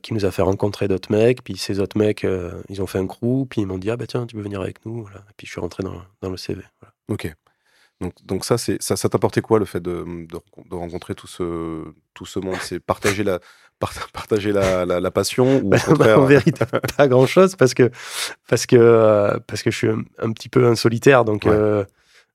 qui 0.00 0.14
nous 0.14 0.24
a 0.24 0.30
fait 0.30 0.42
rencontrer 0.42 0.86
d'autres 0.86 1.10
mecs, 1.10 1.42
puis 1.42 1.56
ces 1.56 1.80
autres 1.80 1.98
mecs, 1.98 2.24
ils 2.68 2.82
ont 2.82 2.86
fait 2.86 3.00
un 3.00 3.08
crew, 3.08 3.46
puis 3.50 3.62
ils 3.62 3.66
m'ont 3.66 3.78
dit 3.78 3.90
ah 3.90 3.96
bah 3.96 4.06
tiens 4.06 4.26
tu 4.26 4.36
veux 4.36 4.42
venir 4.42 4.60
avec 4.60 4.86
nous, 4.86 5.08
et 5.08 5.32
puis 5.36 5.48
je 5.48 5.50
suis 5.50 5.60
rentré 5.60 5.82
dans, 5.82 6.02
dans 6.22 6.30
le 6.30 6.36
CV. 6.36 6.62
Ok. 7.08 7.34
Donc, 8.00 8.12
donc 8.24 8.44
ça, 8.44 8.58
c'est 8.58 8.82
ça, 8.82 8.96
ça 8.96 9.08
t'apportait 9.08 9.40
quoi 9.40 9.58
le 9.58 9.64
fait 9.64 9.80
de, 9.80 10.04
de, 10.04 10.74
rencontrer 10.74 11.14
tout 11.14 11.26
ce, 11.26 11.82
tout 12.12 12.26
ce 12.26 12.38
monde? 12.38 12.56
C'est 12.60 12.78
partager 12.78 13.24
la, 13.24 13.40
partager 14.12 14.52
la, 14.52 14.84
la, 14.84 15.10
passion 15.10 15.58
ou 15.58 15.68
bah, 15.68 15.78
bah, 15.98 16.18
En 16.18 16.24
vérité, 16.24 16.64
pas 16.96 17.08
grand-chose 17.08 17.56
parce 17.56 17.72
que, 17.72 17.90
parce, 18.48 18.66
que, 18.66 18.76
euh, 18.76 19.38
parce 19.46 19.62
que 19.62 19.70
je 19.70 19.76
suis 19.76 19.88
un, 19.88 20.32
petit 20.32 20.48
peu 20.48 20.66
un 20.66 20.74
solitaire. 20.74 21.24
Donc, 21.24 21.46
euh, 21.46 21.84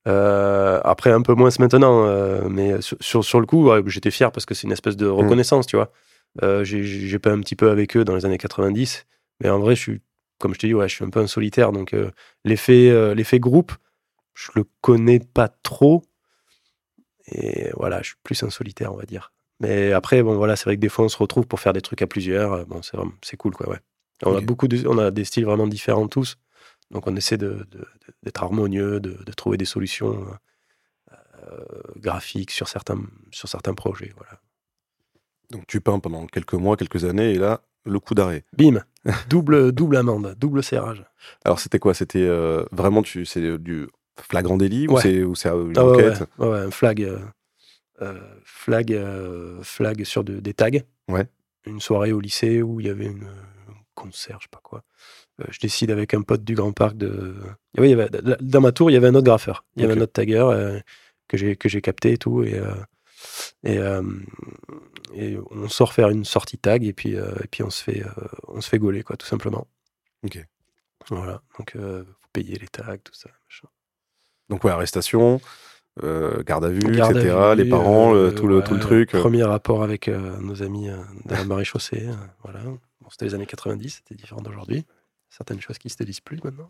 euh, 0.07 0.79
après, 0.83 1.11
un 1.11 1.21
peu 1.21 1.35
moins 1.35 1.49
maintenant. 1.59 2.07
mais 2.49 2.81
sur, 2.81 3.23
sur, 3.23 3.39
le 3.39 3.45
coup, 3.45 3.69
j'étais 3.85 4.11
fier 4.11 4.31
parce 4.31 4.45
que 4.47 4.55
c'est 4.55 4.65
une 4.65 4.73
espèce 4.73 4.97
de 4.97 5.07
mmh. 5.07 5.11
reconnaissance, 5.11 5.67
tu 5.67 5.75
vois. 5.75 5.91
J'ai 6.63 7.19
peint 7.19 7.33
un 7.33 7.39
petit 7.41 7.55
peu 7.55 7.69
avec 7.69 7.95
eux 7.97 8.03
dans 8.03 8.15
les 8.15 8.25
années 8.25 8.39
90. 8.39 9.05
Mais 9.41 9.49
en 9.49 9.59
vrai, 9.59 9.75
je 9.75 9.81
suis, 9.81 10.01
comme 10.39 10.55
je 10.55 10.59
dis, 10.59 10.73
ouais, 10.73 10.87
je 10.89 10.95
suis 10.95 11.05
un 11.05 11.09
peu 11.09 11.19
un 11.19 11.27
solitaire. 11.27 11.71
Donc, 11.71 11.95
l'effet 12.45 13.13
l'effet 13.13 13.39
groupe 13.39 13.73
je 14.33 14.49
le 14.55 14.65
connais 14.81 15.19
pas 15.19 15.47
trop. 15.49 16.03
Et 17.27 17.69
voilà, 17.75 18.01
je 18.01 18.07
suis 18.09 18.15
plus 18.23 18.41
un 18.43 18.49
solitaire, 18.49 18.93
on 18.93 18.97
va 18.97 19.05
dire. 19.05 19.31
Mais 19.59 19.91
après, 19.93 20.23
bon, 20.23 20.35
voilà, 20.37 20.55
c'est 20.55 20.65
vrai 20.65 20.75
que 20.75 20.81
des 20.81 20.89
fois, 20.89 21.05
on 21.05 21.09
se 21.09 21.17
retrouve 21.17 21.45
pour 21.45 21.59
faire 21.59 21.73
des 21.73 21.81
trucs 21.81 22.01
à 22.01 22.07
plusieurs. 22.07 22.65
Bon, 22.65 22.81
c'est 22.81 22.97
c'est 23.21 23.37
cool, 23.37 23.53
quoi, 23.53 23.69
ouais. 23.69 23.79
On 24.23 24.35
a 24.35 24.41
beaucoup 24.41 24.67
de, 24.67 24.87
on 24.87 24.97
a 24.97 25.11
des 25.11 25.23
styles 25.23 25.45
vraiment 25.45 25.67
différents 25.67 26.07
tous. 26.07 26.37
Donc 26.91 27.07
on 27.07 27.15
essaie 27.15 27.37
de- 27.37 27.65
de- 27.71 27.77
de- 27.79 27.87
d'être 28.23 28.43
harmonieux, 28.43 28.99
de, 28.99 29.13
de 29.23 29.31
trouver 29.33 29.57
des 29.57 29.65
solutions 29.65 30.25
euh, 31.11 31.57
graphiques 31.97 32.51
sur 32.51 32.67
certains, 32.67 33.01
sur 33.31 33.47
certains 33.47 33.73
projets. 33.73 34.11
Voilà. 34.17 34.39
Donc 35.51 35.65
tu 35.67 35.81
peins 35.81 35.99
pendant 35.99 36.27
quelques 36.27 36.53
mois, 36.53 36.75
quelques 36.77 37.05
années, 37.05 37.31
et 37.33 37.37
là, 37.37 37.61
le 37.85 37.99
coup 37.99 38.13
d'arrêt. 38.13 38.43
Bim, 38.57 38.83
double, 39.29 39.71
double 39.71 39.97
amende, 39.97 40.35
double 40.37 40.61
serrage. 40.63 41.03
Alors 41.45 41.59
c'était 41.59 41.79
quoi? 41.79 41.93
C'était 41.93 42.19
euh, 42.27 42.63
vraiment 42.71 43.01
tu, 43.03 43.25
c'est 43.25 43.57
du 43.57 43.87
flagrant 44.21 44.57
délit 44.57 44.87
ou 44.87 44.93
Ouais. 44.95 45.01
c'est 45.01 45.23
ou 45.23 45.35
c'est 45.35 45.49
euh, 45.49 45.67
une 45.69 45.77
Ah 45.77 45.85
enquête? 45.85 46.23
ouais, 46.37 46.47
ouais, 46.47 46.59
un 46.59 46.71
flag, 46.71 47.03
euh, 47.03 47.19
euh, 48.01 48.19
flag, 48.43 48.93
euh, 48.93 49.61
flag 49.63 50.03
sur 50.03 50.23
de- 50.23 50.39
des 50.39 50.53
tags. 50.53 50.69
Ouais. 51.07 51.27
Une 51.65 51.79
soirée 51.79 52.11
au 52.11 52.19
lycée 52.19 52.61
où 52.61 52.79
il 52.79 52.87
y 52.87 52.89
avait 52.89 53.05
une, 53.05 53.23
un 53.25 53.73
concert, 53.95 54.37
je 54.39 54.45
sais 54.45 54.49
pas 54.49 54.61
quoi. 54.63 54.83
Euh, 55.41 55.45
je 55.51 55.59
décide 55.59 55.91
avec 55.91 56.13
un 56.13 56.21
pote 56.23 56.43
du 56.43 56.55
Grand 56.55 56.71
Parc 56.71 56.97
de. 56.97 57.35
Il 57.77 57.85
y 57.85 57.93
avait, 57.93 58.09
dans 58.41 58.61
ma 58.61 58.71
tour, 58.71 58.89
il 58.89 58.93
y 58.93 58.97
avait 58.97 59.07
un 59.07 59.15
autre 59.15 59.25
graffeur. 59.25 59.63
Il 59.75 59.83
y 59.83 59.85
avait 59.85 59.95
un 59.97 60.01
autre 60.01 60.13
tagger 60.13 60.79
que 61.27 61.37
j'ai 61.37 61.55
que 61.55 61.69
j'ai 61.69 61.81
capté 61.81 62.13
et 62.13 62.17
tout. 62.17 62.43
Et, 62.43 62.59
et, 63.63 63.79
et 65.13 65.37
on 65.51 65.67
sort 65.69 65.93
faire 65.93 66.09
une 66.09 66.25
sortie 66.25 66.57
tag 66.57 66.83
et 66.83 66.93
puis, 66.93 67.11
et 67.13 67.47
puis 67.51 67.61
on 67.63 67.69
se 67.69 67.83
fait 67.83 68.03
on 68.47 68.59
se 68.61 68.69
fait 68.69 68.79
gauler, 68.79 69.03
quoi, 69.03 69.17
tout 69.17 69.27
simplement. 69.27 69.67
Ok. 70.23 70.43
Voilà. 71.09 71.41
Donc, 71.57 71.73
faut 71.75 72.03
payer 72.33 72.57
les 72.57 72.67
tags, 72.67 72.97
tout 72.97 73.13
ça. 73.13 73.29
machin. 73.45 73.67
Donc 74.51 74.63
ouais, 74.65 74.71
arrestation, 74.71 75.41
euh, 76.03 76.43
garde 76.43 76.65
à 76.65 76.69
vue, 76.69 76.79
Garde 76.81 77.17
à 77.17 77.19
etc. 77.21 77.35
vue, 77.55 77.63
les 77.63 77.69
parents, 77.69 78.13
euh, 78.13 78.27
le- 78.29 78.35
tout, 78.35 78.47
le, 78.47 78.61
tout 78.61 78.73
le 78.73 78.79
ouais, 78.79 78.85
truc. 78.85 79.15
euh. 79.15 79.19
Premier 79.21 79.43
rapport 79.43 79.81
avec 79.81 80.07
nos 80.09 80.61
amis 80.61 80.87
de 81.25 81.33
la 81.33 81.43
marée-chaussée. 81.45 82.05
euh, 82.07 82.13
voilà. 82.43 82.59
Bon, 82.63 83.07
c'était 83.09 83.25
les 83.25 83.33
années 83.33 83.45
90, 83.47 83.89
c'était 84.03 84.13
différent 84.15 84.41
d'aujourd'hui. 84.41 84.85
Certaines 85.29 85.61
choses 85.61 85.77
qui 85.79 85.89
se 85.89 86.03
disent 86.03 86.19
plus 86.19 86.39
maintenant. 86.43 86.69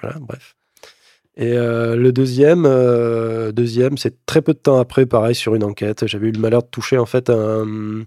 Voilà, 0.00 0.16
bref. 0.20 0.54
Et 1.36 1.52
euh, 1.52 1.96
le 1.96 2.12
deuxième, 2.12 2.64
euh, 2.64 3.52
deuxième 3.52 3.98
c'est 3.98 4.24
très 4.24 4.40
peu 4.40 4.54
de 4.54 4.58
temps 4.58 4.78
après, 4.78 5.04
pareil, 5.04 5.34
sur 5.34 5.54
une 5.54 5.64
enquête. 5.64 6.06
J'avais 6.06 6.28
eu 6.28 6.32
le 6.32 6.38
malheur 6.40 6.62
de 6.62 6.68
toucher 6.68 6.96
en 6.98 7.04
fait 7.04 7.28
un, 7.28 8.04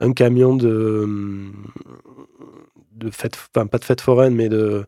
un 0.00 0.12
camion 0.12 0.54
de, 0.54 1.08
de 2.92 3.10
fête, 3.10 3.36
enfin 3.54 3.66
pas 3.66 3.78
de 3.78 3.84
fête 3.84 4.00
foraine, 4.00 4.34
mais 4.34 4.48
de, 4.48 4.84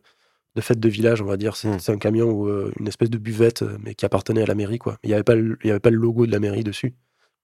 de 0.55 0.61
fête 0.61 0.79
de 0.79 0.89
village, 0.89 1.21
on 1.21 1.25
va 1.25 1.37
dire. 1.37 1.55
C'est 1.55 1.67
Hmm. 1.69 1.77
un 1.93 1.97
camion 1.97 2.29
où 2.31 2.47
euh, 2.47 2.71
une 2.79 2.87
espèce 2.87 3.09
de 3.09 3.17
buvette, 3.17 3.61
euh, 3.61 3.77
mais 3.83 3.95
qui 3.95 4.05
appartenait 4.05 4.43
à 4.43 4.45
la 4.45 4.55
mairie, 4.55 4.79
quoi. 4.79 4.97
Il 5.03 5.07
n'y 5.07 5.13
avait, 5.13 5.23
pas 5.23 5.35
le- 5.35 5.57
il 5.63 5.67
y 5.67 5.71
avait 5.71 5.79
pas 5.79 5.89
le 5.91 5.97
logo 5.97 6.25
de 6.25 6.31
la 6.31 6.39
mairie 6.39 6.63
dessus. 6.63 6.93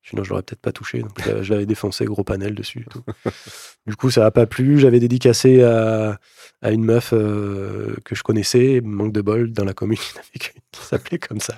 Sinon, 0.03 0.23
je 0.23 0.29
l'aurais 0.29 0.43
peut-être 0.43 0.61
pas 0.61 0.71
touché. 0.71 1.01
Donc, 1.01 1.19
je 1.41 1.53
l'avais- 1.53 1.65
défoncé, 1.65 2.05
gros 2.05 2.23
panel 2.23 2.55
dessus. 2.55 2.85
et 2.87 2.89
tout. 2.89 3.03
du 3.87 3.95
coup, 3.97 4.09
ça 4.09 4.21
n'a 4.21 4.31
pas 4.31 4.45
plu. 4.45 4.79
J'avais 4.79 4.99
dédicacé 5.01 5.63
à, 5.63 6.17
à 6.61 6.71
une 6.71 6.83
meuf 6.85 7.11
euh, 7.13 7.93
que 8.05 8.15
je 8.15 8.23
connaissais, 8.23 8.79
manque 8.81 9.11
de 9.11 9.21
bol, 9.21 9.51
dans 9.51 9.65
la 9.65 9.73
commune, 9.73 9.97
qui 10.39 10.49
s'appelait 10.73 11.19
comme 11.19 11.41
ça. 11.41 11.57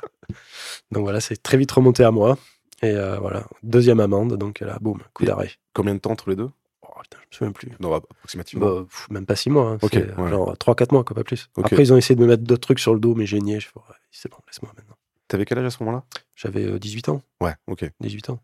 Donc 0.92 1.04
voilà, 1.04 1.20
c'est 1.22 1.42
très 1.44 1.58
vite 1.58 1.72
remonté 1.72 2.04
à 2.04 2.10
moi. 2.12 2.38
Et 2.82 2.88
euh, 2.96 3.18
voilà, 3.20 3.46
deuxième 3.62 4.00
amende. 4.00 4.36
Donc 4.38 4.62
là, 4.62 4.78
boum, 4.82 5.00
coup 5.14 5.26
d'arrêt. 5.26 5.52
Combien 5.74 5.94
de 5.94 6.00
temps 6.00 6.12
entre 6.12 6.30
les 6.32 6.36
deux? 6.36 6.50
Putain, 7.04 7.18
je 7.30 7.36
me 7.36 7.38
souviens 7.38 7.52
plus. 7.52 7.72
Non, 7.80 7.94
approximativement. 7.94 8.66
Bah, 8.66 8.82
pff, 8.90 9.10
même 9.10 9.26
pas 9.26 9.36
six 9.36 9.50
mois. 9.50 9.72
hein. 9.72 9.78
Ok, 9.82 9.92
C'est, 9.94 10.14
ouais. 10.16 10.30
Genre 10.30 10.54
3-4 10.56 10.94
mois, 10.94 11.04
quoi, 11.04 11.16
pas 11.16 11.24
plus. 11.24 11.50
Ok. 11.58 11.66
Après, 11.66 11.84
ils 11.84 11.94
ont 11.94 11.98
essayé 11.98 12.16
de 12.16 12.22
me 12.22 12.28
mettre 12.28 12.44
d'autres 12.44 12.62
trucs 12.62 12.80
sur 12.80 12.94
le 12.94 13.00
dos, 13.00 13.16
mais 13.16 13.26
j'ai 13.26 13.40
nié. 13.40 13.60
Je 13.60 13.68
fais, 13.68 13.74
c'est 14.12 14.30
bon, 14.32 14.38
laisse-moi 14.48 14.72
maintenant. 14.78 14.96
T'avais 15.28 15.46
quel 15.46 15.60
âge 15.60 15.66
à 15.66 15.70
ce 15.70 15.84
moment-là? 15.84 16.04
J'avais 16.36 16.64
euh, 16.66 16.80
18 16.80 17.10
ans. 17.10 17.22
Ouais, 17.42 17.54
ok. 17.68 17.86
18 18.00 18.30
ans. 18.32 18.40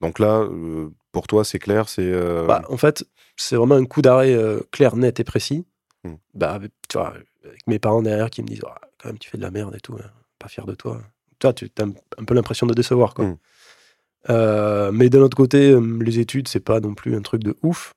Donc 0.00 0.18
là, 0.18 0.40
euh, 0.40 0.88
pour 1.12 1.26
toi, 1.26 1.44
c'est 1.44 1.58
clair, 1.58 1.88
c'est. 1.88 2.02
euh, 2.04 2.46
Bah, 2.46 2.62
en 2.68 2.76
fait, 2.76 3.04
c'est 3.36 3.56
vraiment 3.56 3.74
un 3.76 3.84
coup 3.84 4.02
d'arrêt 4.02 4.32
euh, 4.34 4.60
clair, 4.72 4.96
net 4.96 5.20
et 5.20 5.24
précis. 5.24 5.64
Hmm. 6.04 6.14
Bah, 6.34 6.52
avec, 6.52 6.72
tu 6.88 6.98
vois, 6.98 7.14
avec 7.44 7.66
mes 7.66 7.78
parents 7.78 8.02
derrière 8.02 8.30
qui 8.30 8.42
me 8.42 8.48
disent 8.48 8.62
quand 8.98 9.08
même, 9.08 9.18
tu 9.18 9.28
fais 9.30 9.36
de 9.38 9.42
la 9.42 9.50
merde 9.50 9.74
et 9.76 9.80
tout, 9.80 9.94
hein, 9.94 10.10
pas 10.38 10.48
fier 10.48 10.64
de 10.66 10.74
toi. 10.74 11.00
Toi, 11.38 11.52
tu 11.52 11.70
as 11.78 11.82
un 11.82 12.24
peu 12.24 12.34
l'impression 12.34 12.66
de 12.66 12.74
décevoir. 12.74 13.14
Quoi. 13.14 13.26
Hmm. 13.26 13.36
Euh, 14.30 14.92
mais 14.92 15.08
d'un 15.08 15.20
autre 15.20 15.36
côté, 15.36 15.70
euh, 15.70 15.80
les 16.00 16.18
études, 16.18 16.48
c'est 16.48 16.60
pas 16.60 16.80
non 16.80 16.94
plus 16.94 17.16
un 17.16 17.22
truc 17.22 17.42
de 17.42 17.56
ouf. 17.62 17.94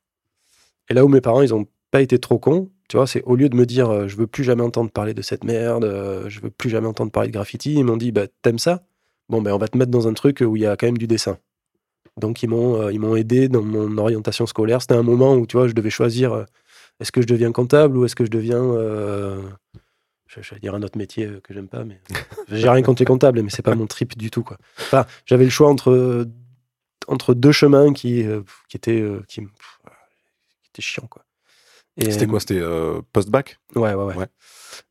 Et 0.88 0.94
là 0.94 1.04
où 1.04 1.08
mes 1.08 1.20
parents, 1.20 1.42
ils 1.42 1.54
ont 1.54 1.66
pas 1.90 2.00
été 2.00 2.18
trop 2.18 2.38
cons, 2.38 2.70
tu 2.88 2.96
vois, 2.96 3.06
c'est 3.06 3.22
au 3.24 3.36
lieu 3.36 3.48
de 3.48 3.56
me 3.56 3.66
dire 3.66 3.90
euh, 3.90 4.08
je 4.08 4.16
veux 4.16 4.26
plus 4.26 4.44
jamais 4.44 4.62
entendre 4.62 4.90
parler 4.90 5.14
de 5.14 5.22
cette 5.22 5.44
merde, 5.44 5.84
je 6.28 6.40
veux 6.40 6.50
plus 6.50 6.70
jamais 6.70 6.86
entendre 6.86 7.10
parler 7.10 7.28
de 7.28 7.32
graffiti, 7.32 7.74
ils 7.74 7.84
m'ont 7.84 7.96
dit 7.96 8.12
bah 8.12 8.26
t'aimes 8.42 8.58
ça? 8.58 8.84
Bon 9.28 9.42
ben 9.42 9.52
on 9.52 9.58
va 9.58 9.68
te 9.68 9.76
mettre 9.76 9.90
dans 9.90 10.08
un 10.08 10.14
truc 10.14 10.42
où 10.46 10.56
il 10.56 10.62
y 10.62 10.66
a 10.66 10.76
quand 10.76 10.86
même 10.86 10.98
du 10.98 11.06
dessin. 11.06 11.38
Donc 12.18 12.42
ils 12.42 12.48
m'ont 12.48 12.88
ils 12.90 13.00
m'ont 13.00 13.16
aidé 13.16 13.48
dans 13.48 13.62
mon 13.62 13.98
orientation 13.98 14.46
scolaire. 14.46 14.80
C'était 14.82 14.94
un 14.94 15.02
moment 15.02 15.34
où 15.34 15.46
tu 15.46 15.56
vois 15.56 15.68
je 15.68 15.74
devais 15.74 15.90
choisir 15.90 16.46
est-ce 17.00 17.12
que 17.12 17.22
je 17.22 17.26
deviens 17.26 17.52
comptable 17.52 17.96
ou 17.96 18.04
est-ce 18.04 18.16
que 18.16 18.24
je 18.24 18.30
deviens 18.30 18.62
euh, 20.26 20.40
je- 20.42 20.42
j'allais 20.42 20.60
dire 20.60 20.74
un 20.74 20.82
autre 20.82 20.98
métier 20.98 21.26
euh, 21.26 21.40
que 21.40 21.52
j'aime 21.54 21.68
pas 21.68 21.84
mais 21.84 22.00
j'ai 22.48 22.68
rien 22.68 22.82
contre 22.82 23.02
les 23.02 23.06
comptables 23.06 23.42
mais 23.42 23.50
c'est 23.50 23.62
pas 23.62 23.74
mon 23.74 23.86
trip 23.86 24.16
du 24.16 24.30
tout 24.30 24.42
quoi. 24.42 24.58
Enfin 24.78 25.06
j'avais 25.24 25.44
le 25.44 25.50
choix 25.50 25.68
entre 25.68 26.26
entre 27.08 27.34
deux 27.34 27.52
chemins 27.52 27.92
qui 27.92 28.22
euh, 28.24 28.42
qui 28.68 28.76
étaient 28.76 29.00
euh, 29.00 29.22
qui, 29.28 29.40
me- 29.42 29.48
qui 29.48 30.70
étaient 30.70 30.82
chiants 30.82 31.06
quoi. 31.08 31.22
C'était 31.98 32.26
quoi? 32.26 32.40
C'était 32.40 32.60
euh, 32.60 33.00
post-bac? 33.14 33.58
Ouais, 33.74 33.94
ouais, 33.94 34.04
ouais. 34.04 34.16
Ouais. 34.16 34.26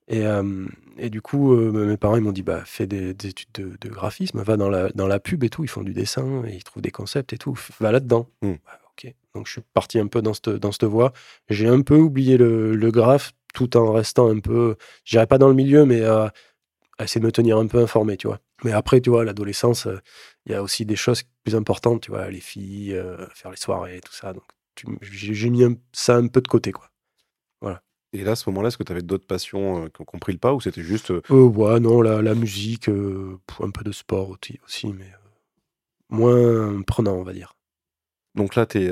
Et, 0.07 0.25
euh, 0.25 0.65
et 0.97 1.11
du 1.11 1.21
coup, 1.21 1.53
euh, 1.53 1.71
mes 1.85 1.97
parents, 1.97 2.15
ils 2.15 2.23
m'ont 2.23 2.31
dit, 2.31 2.41
bah, 2.41 2.63
fais 2.65 2.87
des, 2.87 3.13
des 3.13 3.27
études 3.27 3.51
de, 3.53 3.77
de 3.79 3.89
graphisme, 3.89 4.41
va 4.41 4.57
dans 4.57 4.69
la, 4.69 4.89
dans 4.89 5.05
la 5.05 5.19
pub 5.19 5.43
et 5.43 5.49
tout, 5.51 5.63
ils 5.63 5.67
font 5.67 5.83
du 5.83 5.93
dessin, 5.93 6.43
et 6.47 6.55
ils 6.55 6.63
trouvent 6.63 6.81
des 6.81 6.89
concepts 6.89 7.31
et 7.31 7.37
tout, 7.37 7.59
va 7.79 7.91
là-dedans. 7.91 8.27
Hmm. 8.41 8.53
Bah, 8.65 8.79
ok. 8.89 9.13
Donc, 9.35 9.45
je 9.45 9.51
suis 9.51 9.61
parti 9.75 9.99
un 9.99 10.07
peu 10.07 10.23
dans 10.23 10.33
cette, 10.33 10.49
dans 10.49 10.71
cette 10.71 10.85
voie. 10.85 11.13
J'ai 11.47 11.67
un 11.67 11.81
peu 11.81 11.95
oublié 11.95 12.37
le, 12.37 12.75
le 12.75 12.89
graphe, 12.91 13.33
tout 13.55 13.77
en 13.77 13.93
restant 13.93 14.29
un 14.29 14.39
peu, 14.41 14.77
je 15.05 15.13
dirais 15.17 15.27
pas 15.27 15.39
dans 15.39 15.49
le 15.49 15.55
milieu, 15.55 15.85
mais 15.85 16.03
à, 16.05 16.33
à 16.99 17.05
essayer 17.05 17.21
de 17.21 17.25
me 17.27 17.31
tenir 17.33 17.57
un 17.57 17.67
peu 17.67 17.79
informé, 17.79 18.17
tu 18.17 18.27
vois. 18.27 18.39
Mais 18.63 18.73
après, 18.73 19.01
tu 19.01 19.09
vois, 19.11 19.25
l'adolescence, 19.25 19.87
euh, 19.87 19.99
il 20.45 20.53
y 20.53 20.55
a 20.55 20.63
aussi 20.63 20.85
des 20.85 20.95
choses 20.97 21.23
plus 21.43 21.55
importantes, 21.55 22.03
tu 22.03 22.11
vois, 22.11 22.29
les 22.31 22.41
filles, 22.41 22.93
euh, 22.95 23.27
faire 23.35 23.51
les 23.51 23.57
soirées, 23.57 24.01
tout 24.05 24.13
ça. 24.13 24.33
Donc, 24.33 24.43
j'ai 25.01 25.49
mis 25.49 25.63
un- 25.63 25.75
ça 25.93 26.17
un 26.17 26.27
peu 26.27 26.41
de 26.41 26.47
côté, 26.47 26.71
quoi. 26.71 26.89
Et 28.13 28.23
là, 28.23 28.31
à 28.31 28.35
ce 28.35 28.49
moment-là, 28.49 28.69
est-ce 28.69 28.77
que 28.77 28.83
tu 28.83 28.93
avais 28.93 29.01
d'autres 29.01 29.27
passions 29.27 29.83
euh, 29.83 29.89
qui 29.89 30.01
ont 30.01 30.05
compris 30.05 30.31
le 30.31 30.39
pas 30.39 30.53
ou 30.53 30.61
c'était 30.61 30.83
juste. 30.83 31.11
euh, 31.11 31.21
Euh, 31.31 31.43
ouais, 31.47 31.79
non, 31.81 32.01
la, 32.01 32.21
la 32.21 32.33
musique, 32.33 32.87
euh, 32.87 33.37
un 33.59 33.71
peu 33.71 33.83
de 33.83 33.91
sport 33.91 34.29
aussi, 34.29 34.59
aussi 34.63 34.87
mais 34.93 35.05
euh, 35.05 35.17
moins 36.09 36.81
prenant, 36.83 37.15
on 37.15 37.23
va 37.23 37.33
dire. 37.33 37.55
Donc 38.35 38.55
là, 38.55 38.65
tu 38.65 38.85
es, 38.85 38.91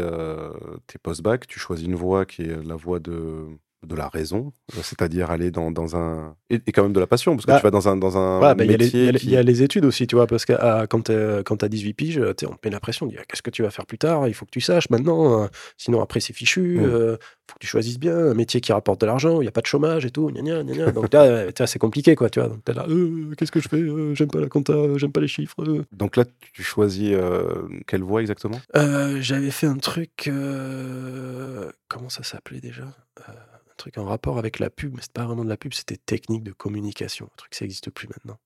post-bac, 1.01 1.47
tu 1.47 1.59
choisis 1.59 1.85
une 1.85 1.95
voie 1.95 2.25
qui 2.25 2.43
est 2.43 2.63
la 2.63 2.75
voie 2.75 2.99
de, 2.99 3.47
de 3.85 3.95
la 3.95 4.07
raison, 4.07 4.51
euh, 4.75 4.79
c'est-à-dire 4.83 5.29
aller 5.31 5.51
dans, 5.51 5.71
dans 5.71 5.95
un. 5.95 6.35
Et, 6.49 6.61
et 6.67 6.71
quand 6.71 6.83
même 6.83 6.93
de 6.93 6.99
la 6.99 7.07
passion, 7.07 7.35
parce 7.35 7.45
que 7.45 7.51
Bah, 7.51 7.57
tu 7.59 7.63
vas 7.63 7.71
dans 7.71 7.87
un, 7.89 7.97
dans 7.97 8.17
un 8.17 8.39
bah, 8.39 8.55
Il 8.59 8.71
y, 8.71 8.73
a 8.73 8.77
les- 8.77 8.85
il 8.87 8.89
y 8.91 9.05
métier. 9.05 9.07
a 9.07 9.11
les- 9.11 9.19
qui- 9.19 9.25
il 9.27 9.31
y 9.33 9.37
a 9.37 9.43
les 9.43 9.61
études 9.63 9.85
aussi, 9.85 10.07
tu 10.07 10.15
vois, 10.15 10.27
parce 10.27 10.45
que 10.45 10.53
ah, 10.53 10.85
quand 10.89 11.03
tu 11.03 11.11
as 11.13 11.69
18 11.69 11.93
piges, 11.93 12.21
t'es- 12.37 12.45
on 12.47 12.53
te 12.53 12.59
met 12.67 12.71
la 12.71 12.79
pression, 12.79 13.05
on 13.05 13.09
dit 13.09 13.15
ah, 13.19 13.23
qu'est-ce 13.27 13.41
que 13.41 13.49
tu 13.51 13.61
vas 13.63 13.69
faire 13.71 13.85
plus 13.85 13.97
tard, 13.97 14.27
il 14.27 14.33
faut 14.33 14.45
que 14.45 14.51
tu 14.51 14.61
saches 14.61 14.89
maintenant, 14.89 15.43
euh, 15.43 15.47
sinon 15.77 16.01
après 16.01 16.19
c'est 16.19 16.33
fichu, 16.33 16.79
Mm. 16.79 16.85
euh, 16.85 17.17
faut 17.49 17.55
que 17.55 17.59
tu 17.59 17.67
choisisses 17.67 17.99
bien, 17.99 18.17
un 18.17 18.33
métier 18.33 18.61
qui 18.61 18.71
rapporte 18.71 19.01
de 19.01 19.05
l'argent, 19.05 19.39
il 19.41 19.43
n'y 19.43 19.47
a 19.49 19.51
pas 19.51 19.61
de 19.61 19.65
chômage 19.67 20.05
et 20.05 20.11
tout, 20.11 20.29
gna 20.31 20.41
gna, 20.41 20.63
gna 20.63 20.91
donc 20.91 21.13
là, 21.13 21.23
euh, 21.23 21.51
c'est 21.65 21.79
compliqué, 21.79 22.15
quoi, 22.15 22.29
tu 22.29 22.39
vois, 22.39 22.47
donc 22.49 22.63
t'es 22.63 22.73
là, 22.73 22.85
Euh, 22.89 23.33
qu'est-ce 23.37 23.51
que 23.51 23.59
je 23.59 23.67
fais, 23.67 23.77
Euh, 23.77 24.15
j'aime 24.15 24.29
pas 24.29 24.39
la 24.39 24.47
compta, 24.47 24.73
j'aime 24.97 25.11
pas 25.11 25.19
les 25.21 25.27
chiffres. 25.27 25.61
euh. 25.63 25.83
Donc 25.91 26.15
là, 26.15 26.23
tu 26.53 26.63
choisis 26.63 27.11
euh, 27.13 27.67
quelle 27.87 28.01
voie 28.03 28.21
exactement? 28.21 28.59
Euh, 28.77 29.17
J'avais 29.21 29.51
fait 29.51 29.67
un 29.67 29.77
truc. 29.77 30.27
euh, 30.27 31.69
comment 31.87 32.09
ça 32.09 32.23
s'appelait 32.23 32.59
déjà? 32.61 32.83
Euh, 33.27 33.31
Un 33.73 33.75
truc 33.77 33.97
en 33.97 34.05
rapport 34.05 34.37
avec 34.37 34.59
la 34.59 34.69
pub, 34.69 34.93
mais 34.93 35.01
c'était 35.01 35.13
pas 35.19 35.25
vraiment 35.25 35.43
de 35.43 35.49
la 35.49 35.57
pub, 35.57 35.73
c'était 35.73 35.97
technique 35.97 36.43
de 36.43 36.51
communication. 36.51 37.25
Un 37.25 37.35
truc, 37.37 37.55
ça 37.55 37.65
n'existe 37.65 37.89
plus 37.89 38.07
maintenant. 38.07 38.37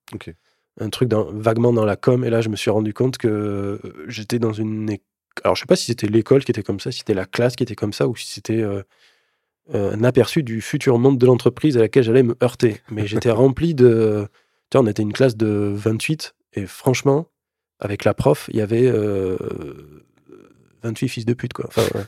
Un 0.80 0.90
truc 0.90 1.08
dans- 1.08 1.30
vaguement 1.32 1.72
dans 1.72 1.84
la 1.84 1.96
com, 1.96 2.24
et 2.24 2.30
là, 2.30 2.40
je 2.40 2.48
me 2.48 2.56
suis 2.56 2.70
rendu 2.70 2.94
compte 2.94 3.18
que 3.18 3.28
euh, 3.28 3.78
j'étais 4.08 4.38
dans 4.38 4.52
une. 4.52 4.96
Alors, 5.44 5.54
je 5.54 5.60
sais 5.60 5.66
pas 5.66 5.76
si 5.76 5.86
c'était 5.86 6.06
l'école 6.06 6.44
qui 6.44 6.50
était 6.50 6.62
comme 6.62 6.80
ça, 6.80 6.90
si 6.90 7.00
c'était 7.00 7.14
la 7.14 7.26
classe 7.26 7.56
qui 7.56 7.62
était 7.62 7.74
comme 7.76 7.92
ça, 7.92 8.08
ou 8.08 8.16
si 8.16 8.26
c'était. 8.28 8.62
euh, 8.62 8.82
euh, 9.74 9.92
un 9.92 10.02
aperçu 10.02 10.42
du 10.42 10.62
futur 10.62 10.98
monde 10.98 11.18
de 11.18 11.26
l'entreprise 11.26 11.76
à 11.76 11.80
laquelle 11.80 12.02
j'allais 12.02 12.22
me 12.22 12.34
heurter. 12.42 12.80
Mais 12.90 13.06
j'étais 13.06 13.30
rempli 13.32 13.74
de. 13.74 14.26
Tu 14.70 14.78
vois, 14.78 14.84
on 14.84 14.88
était 14.88 15.02
une 15.02 15.12
classe 15.12 15.36
de 15.36 15.72
28, 15.74 16.34
et 16.54 16.64
franchement, 16.66 17.26
avec 17.80 18.04
la 18.04 18.14
prof, 18.14 18.48
il 18.52 18.56
y 18.56 18.62
avait 18.62 18.86
euh, 18.86 19.36
28 20.82 21.08
fils 21.08 21.24
de 21.26 21.34
pute, 21.34 21.52
quoi. 21.52 21.66
Enfin, 21.68 21.82
ouais. 21.94 22.04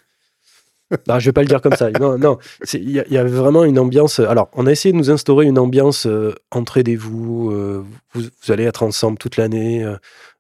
Non, 1.09 1.19
je 1.19 1.27
vais 1.27 1.33
pas 1.33 1.43
le 1.43 1.47
dire 1.49 1.61
comme 1.61 1.75
ça. 1.77 1.91
Non, 1.91 2.19
non. 2.19 2.39
Il 2.75 2.91
y, 2.91 2.99
a- 3.01 3.09
y 3.09 3.17
avait 3.17 3.31
vraiment 3.31 3.65
une 3.65 3.79
ambiance. 3.79 4.19
Alors, 4.21 4.49
on 4.55 4.67
a 4.67 4.73
essayé 4.73 4.93
de 4.93 4.99
nous 4.99 5.11
instaurer 5.11 5.47
une 5.47 5.59
ambiance 5.59 6.07
euh, 6.07 6.35
entraidez-vous, 6.51 7.51
euh, 7.53 7.85
vous, 8.13 8.23
vous 8.23 8.53
allez 8.53 8.65
être 8.65 8.83
ensemble 8.83 9.19
toute 9.19 9.37
l'année, 9.37 9.85
euh, 9.85 9.97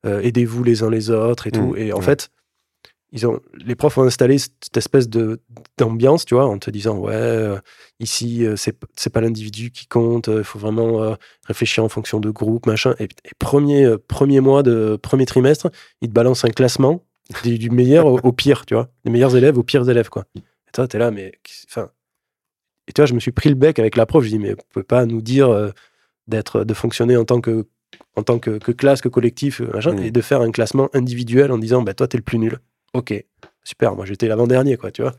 euh, 0.06 0.20
aidez-vous 0.20 0.64
les 0.64 0.82
uns 0.82 0.90
les 0.90 1.10
autres 1.10 1.46
et 1.46 1.50
tout. 1.50 1.72
Mmh, 1.74 1.78
et 1.78 1.92
en 1.92 2.00
fait, 2.00 2.30
ils 3.12 3.26
ont, 3.26 3.40
les 3.64 3.74
profs 3.74 3.98
ont 3.98 4.04
installé 4.04 4.38
cette 4.38 4.76
espèce 4.76 5.08
de 5.08 5.40
d'ambiance, 5.78 6.24
tu 6.24 6.34
vois, 6.34 6.46
en 6.46 6.58
te 6.58 6.70
disant 6.70 6.96
ouais, 6.98 7.12
euh, 7.14 7.58
ici 7.98 8.44
euh, 8.46 8.54
c'est 8.56 8.76
c'est 8.96 9.10
pas 9.10 9.20
l'individu 9.20 9.72
qui 9.72 9.86
compte, 9.88 10.28
il 10.28 10.44
faut 10.44 10.60
vraiment 10.60 11.02
euh, 11.02 11.14
réfléchir 11.44 11.82
en 11.84 11.88
fonction 11.88 12.20
de 12.20 12.30
groupe, 12.30 12.66
machin. 12.66 12.94
Et, 13.00 13.04
et 13.04 13.30
premier 13.38 13.84
euh, 13.84 13.98
premier 13.98 14.40
mois 14.40 14.62
de 14.62 14.96
premier 15.00 15.26
trimestre, 15.26 15.70
ils 16.02 16.08
te 16.08 16.12
balancent 16.14 16.44
un 16.44 16.50
classement 16.50 17.02
du, 17.44 17.58
du 17.58 17.70
meilleur 17.70 18.06
au, 18.06 18.18
au 18.22 18.32
pire, 18.32 18.66
tu 18.66 18.74
vois, 18.74 18.90
les 19.04 19.10
meilleurs 19.10 19.36
élèves 19.36 19.58
aux 19.58 19.62
pires 19.62 19.88
élèves, 19.88 20.08
quoi. 20.08 20.24
Et 20.36 20.70
toi, 20.72 20.86
t'es 20.88 20.98
là, 20.98 21.10
mais 21.10 21.32
enfin. 21.68 21.90
Et 22.88 22.92
tu 22.92 23.00
vois, 23.00 23.06
je 23.06 23.14
me 23.14 23.20
suis 23.20 23.32
pris 23.32 23.48
le 23.48 23.54
bec 23.54 23.78
avec 23.78 23.96
la 23.96 24.06
prof. 24.06 24.24
Je 24.24 24.30
dis, 24.30 24.38
mais 24.38 24.50
vous 24.50 24.62
pouvez 24.70 24.84
pas 24.84 25.06
nous 25.06 25.20
dire 25.22 25.48
euh, 25.48 25.70
d'être, 26.26 26.64
de 26.64 26.74
fonctionner 26.74 27.16
en 27.16 27.24
tant 27.24 27.40
que, 27.40 27.66
en 28.16 28.22
tant 28.22 28.38
que, 28.38 28.58
que 28.58 28.72
classe, 28.72 29.00
que 29.00 29.08
collectif, 29.08 29.60
euh, 29.60 29.70
machin, 29.72 29.92
Mm. 29.94 30.02
et 30.04 30.10
de 30.10 30.20
faire 30.20 30.40
un 30.40 30.50
classement 30.50 30.88
individuel 30.92 31.52
en 31.52 31.58
disant, 31.58 31.82
bah, 31.82 31.94
toi, 31.94 32.08
t'es 32.08 32.16
le 32.18 32.22
plus 32.24 32.38
nul. 32.38 32.58
Ok, 32.94 33.14
super. 33.62 33.94
Moi, 33.94 34.06
j'étais 34.06 34.26
l'avant-dernier, 34.26 34.76
quoi, 34.76 34.90
tu 34.90 35.02
vois. 35.02 35.14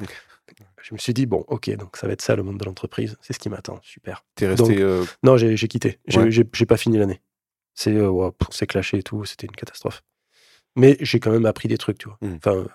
Je 0.82 0.94
me 0.94 1.00
suis 1.00 1.14
dit, 1.14 1.26
bon, 1.26 1.46
ok, 1.48 1.70
donc 1.78 1.96
ça 1.96 2.08
va 2.08 2.14
être 2.14 2.22
ça 2.22 2.36
le 2.36 2.44
monde 2.44 2.58
de 2.58 2.66
l'entreprise. 2.66 3.16
C'est 3.22 3.32
ce 3.34 3.40
qui 3.40 3.48
m'attend. 3.50 3.80
Super. 3.84 4.26
T'es 4.36 4.48
resté. 4.48 4.64
Donc- 4.64 4.78
euh, 4.80 5.06
Non, 5.24 5.38
j'ai 5.38 5.56
quitté. 5.70 6.00
J'ai 6.08 6.20
Ouais. 6.20 6.66
pas 6.68 6.76
fini 6.78 6.98
l'année. 6.98 7.22
C'est 7.74 7.96
euh, 7.96 8.32
clashé 8.68 8.98
et 8.98 9.04
tout. 9.04 9.24
C'était 9.24 9.48
une 9.48 9.54
catastrophe. 9.56 10.04
Mais 10.76 10.98
j'ai 11.02 11.20
quand 11.20 11.32
même 11.32 11.46
appris 11.46 11.68
des 11.68 11.78
trucs, 11.78 11.98
tu 11.98 12.08
vois. 12.10 12.18
Mm. 12.22 12.36
Enfin, 12.38 12.66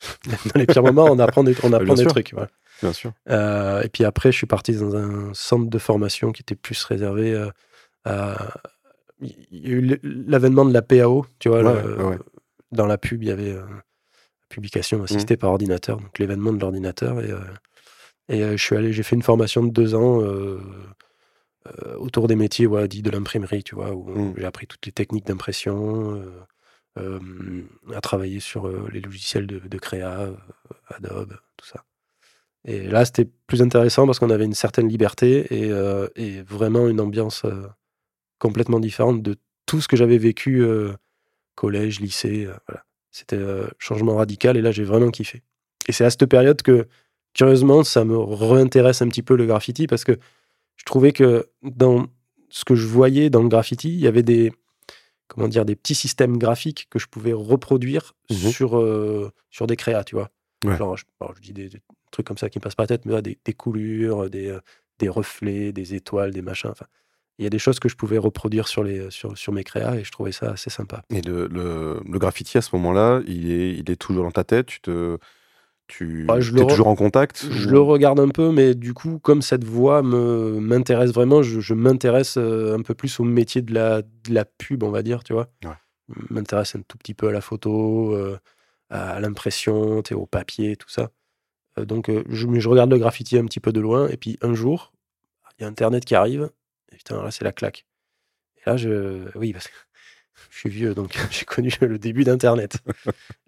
dans 0.54 0.60
les 0.60 0.66
pires 0.66 0.82
moments, 0.82 1.06
on 1.06 1.18
apprend 1.18 1.42
des, 1.44 1.54
on 1.62 1.72
apprend 1.72 1.84
bien 1.84 1.94
des 1.94 2.02
sûr. 2.02 2.10
trucs. 2.12 2.32
voilà. 2.32 2.48
bien 2.82 2.92
sûr. 2.92 3.12
Euh, 3.30 3.82
et 3.82 3.88
puis 3.88 4.04
après, 4.04 4.30
je 4.32 4.36
suis 4.36 4.46
parti 4.46 4.72
dans 4.76 4.94
un 4.96 5.32
centre 5.34 5.68
de 5.68 5.78
formation 5.78 6.32
qui 6.32 6.42
était 6.42 6.54
plus 6.56 6.82
réservé 6.84 7.32
euh, 7.34 7.48
à. 8.04 8.54
Il 9.20 9.34
y 9.50 9.66
a 9.68 9.70
eu 9.70 9.98
l'avènement 10.02 10.66
de 10.66 10.74
la 10.74 10.82
PAO, 10.82 11.24
tu 11.38 11.48
vois. 11.48 11.62
Ouais, 11.62 11.82
le- 11.82 11.96
ouais, 11.96 12.04
ouais. 12.10 12.18
Dans 12.72 12.86
la 12.86 12.98
pub, 12.98 13.22
il 13.22 13.28
y 13.30 13.32
avait 13.32 13.52
euh, 13.52 13.62
publication 14.50 15.02
assistée 15.02 15.36
par 15.38 15.50
ordinateur, 15.50 15.96
donc 15.98 16.18
l'événement 16.18 16.52
de 16.52 16.60
l'ordinateur. 16.60 17.20
Et, 17.24 17.30
euh, 17.30 17.38
et 18.28 18.56
je 18.58 18.62
suis 18.62 18.76
allé, 18.76 18.92
j'ai 18.92 19.02
fait 19.02 19.16
une 19.16 19.22
formation 19.22 19.64
de 19.64 19.70
deux 19.70 19.94
ans 19.94 20.20
autour 21.98 22.28
des 22.28 22.36
métiers 22.36 22.66
voilà, 22.66 22.86
dits 22.86 23.02
de 23.02 23.10
l'imprimerie, 23.10 23.64
tu 23.64 23.74
vois, 23.74 23.92
où 23.92 24.08
Mm. 24.10 24.34
j'ai 24.36 24.44
appris 24.44 24.66
toutes 24.66 24.84
les 24.86 24.92
techniques 24.92 25.26
d'impression, 25.26 26.22
à 26.96 28.00
travailler 28.00 28.40
sur 28.40 28.66
euh, 28.66 28.88
les 28.92 29.00
logiciels 29.00 29.46
de, 29.46 29.58
de 29.58 29.78
créa, 29.78 30.20
euh, 30.20 30.34
Adobe, 30.88 31.36
tout 31.56 31.66
ça. 31.66 31.84
Et 32.66 32.82
là, 32.88 33.04
c'était 33.04 33.28
plus 33.46 33.62
intéressant 33.62 34.06
parce 34.06 34.18
qu'on 34.18 34.30
avait 34.30 34.44
une 34.44 34.54
certaine 34.54 34.88
liberté 34.88 35.46
et, 35.50 35.70
euh, 35.70 36.08
vraiment 36.48 36.88
une 36.88 37.00
ambiance 37.00 37.44
euh, 37.44 37.66
complètement 38.40 38.80
différente 38.80 39.22
de 39.22 39.36
tout 39.66 39.80
ce 39.80 39.88
que 39.88 39.96
j'avais 39.96 40.18
vécu 40.18 40.62
euh, 40.62 40.92
collège, 41.54 42.00
lycée. 42.00 42.46
euh, 42.46 42.54
voilà. 42.66 42.84
C'était 43.12 43.36
un 43.36 43.68
changement 43.78 44.16
radical 44.16 44.56
et 44.56 44.60
là, 44.60 44.72
j'ai 44.72 44.84
vraiment 44.84 45.10
kiffé. 45.10 45.42
Et 45.88 45.92
c'est 45.92 46.04
à 46.04 46.10
cette 46.10 46.26
période 46.26 46.60
que, 46.60 46.86
curieusement, 47.32 47.82
ça 47.84 48.04
me 48.04 48.18
réintéresse 48.18 49.00
un 49.00 49.08
petit 49.08 49.22
peu 49.22 49.36
le 49.36 49.46
graffiti 49.46 49.86
parce 49.86 50.04
que 50.04 50.18
je 50.76 50.84
trouvais 50.84 51.12
que 51.12 51.48
dans 51.62 52.08
ce 52.50 52.64
que 52.64 52.74
je 52.74 52.86
voyais 52.86 53.30
dans 53.30 53.42
le 53.42 53.48
graffiti, 53.48 53.88
il 53.88 54.00
y 54.00 54.06
avait 54.06 54.22
des, 54.22 54.52
comment 55.28 55.48
dire, 55.48 55.64
des 55.64 55.76
petits 55.76 55.94
systèmes 55.94 56.38
graphiques 56.38 56.86
que 56.90 56.98
je 56.98 57.06
pouvais 57.06 57.32
reproduire 57.32 58.14
Mhm. 58.30 58.36
sur, 58.50 58.78
euh, 58.78 59.30
sur 59.50 59.66
des 59.66 59.76
créas, 59.76 60.04
tu 60.04 60.14
vois. 60.14 60.30
Ouais. 60.64 60.76
Genre, 60.76 60.96
je, 60.96 61.04
alors, 61.20 61.34
je 61.36 61.40
dis 61.42 61.52
des, 61.52 61.68
des 61.68 61.80
trucs 62.10 62.26
comme 62.26 62.38
ça 62.38 62.48
qui 62.48 62.58
me 62.58 62.62
passent 62.62 62.74
par 62.74 62.84
la 62.84 62.88
tête, 62.88 63.04
mais 63.06 63.20
des, 63.22 63.38
des 63.44 63.52
coulures, 63.52 64.30
des, 64.30 64.56
des 64.98 65.08
reflets, 65.08 65.72
des 65.72 65.94
étoiles, 65.94 66.32
des 66.32 66.42
machins. 66.42 66.70
Enfin, 66.70 66.86
il 67.38 67.42
y 67.44 67.46
a 67.46 67.50
des 67.50 67.58
choses 67.58 67.78
que 67.78 67.88
je 67.88 67.96
pouvais 67.96 68.16
reproduire 68.18 68.66
sur, 68.66 68.82
les, 68.82 69.10
sur, 69.10 69.36
sur 69.36 69.52
mes 69.52 69.62
créas 69.64 69.96
et 69.96 70.04
je 70.04 70.10
trouvais 70.10 70.32
ça 70.32 70.52
assez 70.52 70.70
sympa. 70.70 71.02
Et 71.10 71.20
le, 71.20 71.46
le, 71.48 72.00
le 72.08 72.18
graffiti 72.18 72.56
à 72.56 72.62
ce 72.62 72.74
moment-là, 72.76 73.20
il 73.26 73.50
est, 73.50 73.74
il 73.74 73.90
est 73.90 73.96
toujours 73.96 74.24
dans 74.24 74.30
ta 74.30 74.44
tête? 74.44 74.66
Tu 74.66 74.80
te, 74.80 75.18
tu 75.88 76.26
Ouais, 76.28 76.40
je 76.40 76.54
es 76.54 76.60
le 76.60 76.66
toujours 76.66 76.88
en 76.88 76.96
contact. 76.96 77.46
Je 77.50 77.68
ou- 77.68 77.70
le 77.72 77.80
regarde 77.80 78.18
un 78.20 78.28
peu, 78.28 78.50
mais 78.50 78.74
du 78.74 78.92
coup, 78.94 79.18
comme 79.18 79.42
cette 79.42 79.64
voix 79.64 80.02
me 80.02 80.58
m'intéresse 80.60 81.12
vraiment, 81.12 81.42
je, 81.42 81.60
je 81.60 81.74
m'intéresse 81.74 82.36
euh, 82.38 82.76
un 82.76 82.82
peu 82.82 82.94
plus 82.94 83.20
au 83.20 83.24
métier 83.24 83.62
de 83.62 83.72
la, 83.72 84.02
de 84.02 84.32
la 84.34 84.44
pub, 84.44 84.82
on 84.82 84.90
va 84.90 85.02
dire, 85.02 85.22
tu 85.24 85.32
vois. 85.32 85.48
Ouais. 85.64 85.72
Je 86.08 86.34
m'intéresse 86.34 86.74
un 86.76 86.82
tout 86.82 86.98
petit 86.98 87.14
peu 87.14 87.28
à 87.28 87.32
la 87.32 87.40
photo, 87.40 88.14
euh, 88.14 88.38
à 88.90 89.18
l'impression, 89.20 90.02
au 90.12 90.26
papier, 90.26 90.76
tout 90.76 90.88
ça. 90.88 91.10
Euh, 91.78 91.84
donc, 91.84 92.08
euh, 92.08 92.22
je, 92.28 92.46
je 92.58 92.68
regarde 92.68 92.90
le 92.90 92.98
graffiti 92.98 93.36
un 93.38 93.44
petit 93.44 93.60
peu 93.60 93.72
de 93.72 93.80
loin, 93.80 94.08
et 94.08 94.16
puis 94.16 94.38
un 94.42 94.54
jour, 94.54 94.92
il 95.58 95.62
y 95.62 95.64
a 95.64 95.68
Internet 95.68 96.04
qui 96.04 96.14
arrive, 96.14 96.50
et 96.92 96.96
putain, 96.96 97.22
là, 97.22 97.30
c'est 97.30 97.44
la 97.44 97.52
claque. 97.52 97.86
Et 98.58 98.70
là, 98.70 98.76
je. 98.76 99.26
Oui, 99.36 99.52
parce 99.52 99.66
que 99.68 99.72
je 100.50 100.58
suis 100.58 100.70
vieux, 100.70 100.94
donc 100.94 101.16
j'ai 101.30 101.44
connu 101.44 101.70
le 101.80 101.98
début 101.98 102.24
d'Internet. 102.24 102.78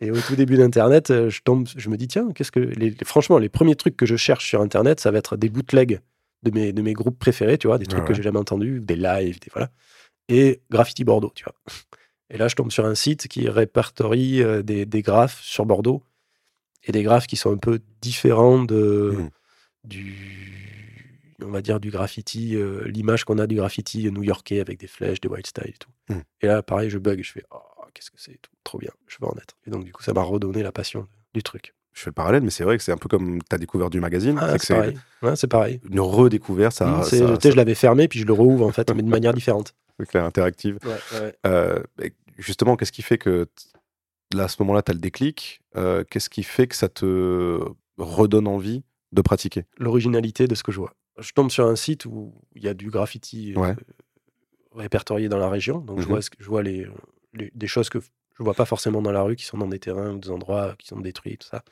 Et 0.01 0.11
au 0.11 0.20
tout 0.20 0.37
début 0.37 0.57
d'Internet, 0.57 1.11
euh, 1.11 1.31
je 1.31 1.40
tombe, 1.42 1.66
je 1.77 1.88
me 1.90 1.96
dis, 1.96 2.09
tiens, 2.09 2.29
qu'est-ce 2.35 2.53
que. 2.53 2.61
Les, 2.61 2.94
franchement, 3.05 3.38
les 3.38 3.48
premiers 3.48 3.77
trucs 3.77 3.96
que 3.96 4.07
je 4.07 4.16
cherche 4.16 4.46
sur 4.48 4.61
Internet, 4.61 5.01
ça 5.01 5.11
va 5.11 5.18
être 5.18 5.37
des 5.37 5.48
bootlegs 5.48 6.01
de 6.42 6.51
mes, 6.51 6.72
de 6.72 6.83
mes 6.83 6.92
groupes 6.92 7.18
préférés, 7.18 7.59
tu 7.59 7.66
vois, 7.66 7.79
des 7.79 7.87
trucs 7.87 8.03
Ouais, 8.03 8.09
que 8.09 8.14
j'ai 8.14 8.22
jamais 8.22 8.38
entendus, 8.38 8.81
des 8.81 8.96
lives, 8.96 9.40
des, 9.40 9.48
voilà. 9.53 9.70
Et 10.29 10.61
Graffiti 10.70 11.05
Bordeaux, 11.05 11.33
tu 11.35 11.44
vois. 11.44 11.55
Et 12.31 12.37
là, 12.37 12.48
je 12.48 12.55
tombe 12.55 12.70
sur 12.70 12.85
un 12.85 12.94
site 12.94 13.27
qui 13.29 13.48
répertorie 13.48 14.42
euh, 14.42 14.62
des, 14.62 14.85
des 14.87 15.03
graphes 15.03 15.40
sur 15.42 15.64
Bordeaux 15.66 16.03
et 16.85 16.92
des 16.92 17.03
graphes 17.03 17.27
qui 17.27 17.37
sont 17.37 17.53
un 17.53 17.57
peu 17.57 17.81
différents 18.03 18.62
de, 18.62 19.14
Mhm. 19.16 19.31
du, 19.85 20.98
on 21.44 21.51
va 21.51 21.62
dire, 21.62 21.81
du 21.81 21.90
graffiti, 21.90 22.57
euh, 22.57 22.83
l'image 22.87 23.24
qu'on 23.24 23.38
a 23.38 23.46
du 23.46 23.55
graffiti 23.57 24.11
new-yorkais 24.11 24.61
avec 24.61 24.79
des 24.79 24.87
flèches, 24.87 25.20
des 25.20 25.29
wild 25.29 25.46
style 25.46 25.64
et 25.68 25.72
tout. 25.79 25.90
Mhm. 26.11 26.22
Et 26.42 26.46
là, 26.46 26.62
pareil, 26.62 26.90
je 26.90 26.98
bug, 26.98 27.22
je 27.22 27.31
fais, 27.33 27.44
oh, 27.53 27.59
qu'est-ce 27.94 28.11
que 28.11 28.20
c'est 28.20 28.38
tout, 28.42 28.51
trop 28.64 28.79
bien, 28.79 28.90
je 29.07 29.16
veux 29.20 29.27
en 29.29 29.35
être. 29.37 29.57
Et 29.66 29.70
donc, 29.70 29.85
du 29.85 29.92
coup, 29.92 30.03
ça 30.03 30.12
m'a 30.12 30.22
redonné 30.22 30.62
la 30.62 30.72
passion 30.72 31.07
du 31.35 31.42
truc. 31.42 31.74
Je 31.94 32.03
fais 32.03 32.11
le 32.11 32.14
parallèle, 32.14 32.42
mais 32.42 32.51
c'est 32.51 32.62
vrai 32.64 32.77
que 32.77 32.83
c'est 32.85 32.92
un 32.92 32.96
peu 32.96 33.09
comme 33.09 33.42
ta 33.42 33.59
découverte 33.59 33.90
du 33.92 34.01
magazine. 34.01 34.38
Ah, 34.40 34.57
c'est 34.59 34.74
pareil. 34.74 34.98
Ouais, 35.22 35.37
c'est 35.37 35.48
pareil. 35.48 35.81
une 35.90 36.01
redécouverte, 36.01 36.74
ça, 36.77 37.03
c'est- 37.03 37.18
ça- 37.18 37.37
tu 37.38 37.51
je 37.51 37.57
l'avais 37.57 37.74
fermé, 37.74 38.07
puis 38.09 38.20
je 38.20 38.24
le 38.27 38.33
rouvre, 38.33 38.64
en 38.66 38.70
fait, 38.72 38.88
mais 38.94 39.03
de 39.03 39.09
manière 39.09 39.33
différente. 39.35 39.74
c'est 40.01 40.07
clair, 40.07 40.24
interactive. 40.24 40.79
Euh, 41.46 41.83
justement, 42.37 42.77
qu'est-ce 42.77 42.92
qui 42.92 43.03
fait 43.03 43.18
que 43.18 43.46
là, 44.35 44.44
à 44.44 44.48
ce 44.48 44.57
moment-là, 44.61 44.83
tu 44.83 44.90
as 44.90 44.94
le 44.94 45.01
déclic 45.01 45.61
Euh, 45.77 46.03
Qu'est-ce 46.09 46.31
qui 46.31 46.42
fait 46.42 46.66
que 46.66 46.74
ça 46.77 46.88
te 46.88 47.61
redonne 47.98 48.46
envie 48.48 48.83
de 49.12 49.22
pratiquer? 49.22 49.64
L'originalité 49.79 50.46
de 50.48 50.55
ce 50.55 50.62
que 50.62 50.72
je 50.72 50.79
vois. 50.81 50.94
Je 51.18 51.33
tombe 51.33 51.50
sur 51.50 51.66
un 51.66 51.76
site 51.76 52.07
où 52.07 52.33
il 52.54 52.62
y 52.62 52.68
a 52.68 52.74
du 52.74 52.90
graffiti 52.90 53.54
euh, 53.57 53.61
Ouais. 53.61 53.74
répertorié 54.74 55.28
dans 55.28 55.38
la 55.38 55.48
région, 55.48 55.78
donc 55.78 55.98
je 55.98 56.04
Mhm. 56.04 56.09
vois, 56.11 56.22
ce 56.22 56.31
que- 56.31 56.37
je 56.40 56.48
vois 56.48 56.62
les, 56.62 56.87
les- 57.35 57.50
des 57.54 57.66
choses 57.66 57.88
que 57.88 57.98
je 58.00 58.42
vois 58.42 58.54
pas 58.54 58.64
forcément 58.66 59.02
dans 59.02 59.11
la 59.12 59.22
rue, 59.22 59.35
qui 59.37 59.44
sont 59.44 59.59
dans 59.59 59.66
des 59.66 59.81
terrains 59.81 60.12
ou 60.14 60.18
des 60.18 60.31
endroits 60.31 60.76
qui 60.78 60.87
sont 60.88 61.00
détruits, 61.00 61.38
tout 61.38 61.48
ça. 61.48 61.62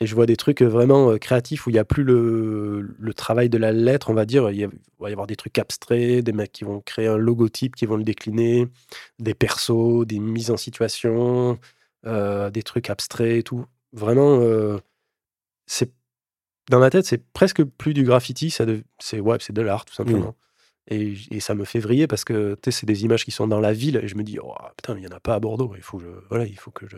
Et 0.00 0.06
je 0.06 0.14
vois 0.14 0.26
des 0.26 0.36
trucs 0.36 0.60
vraiment 0.62 1.12
euh, 1.12 1.16
créatifs 1.18 1.66
où 1.66 1.70
il 1.70 1.74
n'y 1.74 1.78
a 1.78 1.84
plus 1.84 2.02
le, 2.04 2.94
le 2.98 3.14
travail 3.14 3.48
de 3.48 3.56
la 3.56 3.72
lettre, 3.72 4.10
on 4.10 4.14
va 4.14 4.26
dire. 4.26 4.50
Il 4.50 4.56
y 4.58 4.64
a- 4.64 4.68
il 4.68 5.02
va 5.02 5.08
y 5.08 5.12
avoir 5.12 5.26
des 5.26 5.36
trucs 5.36 5.58
abstraits, 5.58 6.22
des 6.24 6.32
mecs 6.32 6.52
qui 6.52 6.64
vont 6.64 6.80
créer 6.80 7.06
un 7.06 7.16
logotype, 7.16 7.76
qui 7.76 7.86
vont 7.86 7.96
le 7.96 8.02
décliner, 8.04 8.66
des 9.20 9.32
persos, 9.34 10.04
des 10.06 10.18
mises 10.18 10.50
en 10.50 10.56
situation, 10.58 11.58
euh, 12.04 12.50
des 12.50 12.62
trucs 12.62 12.90
abstraits 12.90 13.38
et 13.38 13.42
tout. 13.42 13.64
Vraiment, 13.92 14.40
euh, 14.40 14.78
c'est 15.66 15.92
dans 16.70 16.78
ma 16.80 16.90
tête, 16.90 17.06
c'est 17.06 17.24
presque 17.32 17.62
plus 17.64 17.94
du 17.94 18.04
graffiti, 18.04 18.50
ça 18.50 18.66
de- 18.66 18.82
c'est 18.98 19.20
ouais, 19.20 19.36
c'est 19.40 19.52
de 19.52 19.62
l'art 19.62 19.84
tout 19.84 19.94
simplement. 19.94 20.34
Et, 20.88 21.14
et 21.32 21.40
ça 21.40 21.54
me 21.56 21.64
fait 21.64 21.80
vriller 21.80 22.06
parce 22.06 22.24
que 22.24 22.54
tu 22.62 22.70
sais, 22.70 22.80
c'est 22.80 22.86
des 22.86 23.04
images 23.04 23.24
qui 23.24 23.32
sont 23.32 23.48
dans 23.48 23.58
la 23.60 23.72
ville 23.72 23.96
et 24.02 24.06
je 24.08 24.14
me 24.16 24.22
dis 24.22 24.38
oh, 24.40 24.54
putain, 24.76 24.94
mais 24.94 25.00
il 25.00 25.04
y 25.04 25.08
en 25.12 25.16
a 25.16 25.20
pas 25.20 25.34
à 25.34 25.40
Bordeaux. 25.40 25.72
Il 25.76 25.82
faut 25.82 25.98
que 25.98 26.04
je, 26.04 26.10
voilà, 26.28 26.44
il 26.46 26.56
faut 26.58 26.70
que 26.70 26.86
je, 26.88 26.96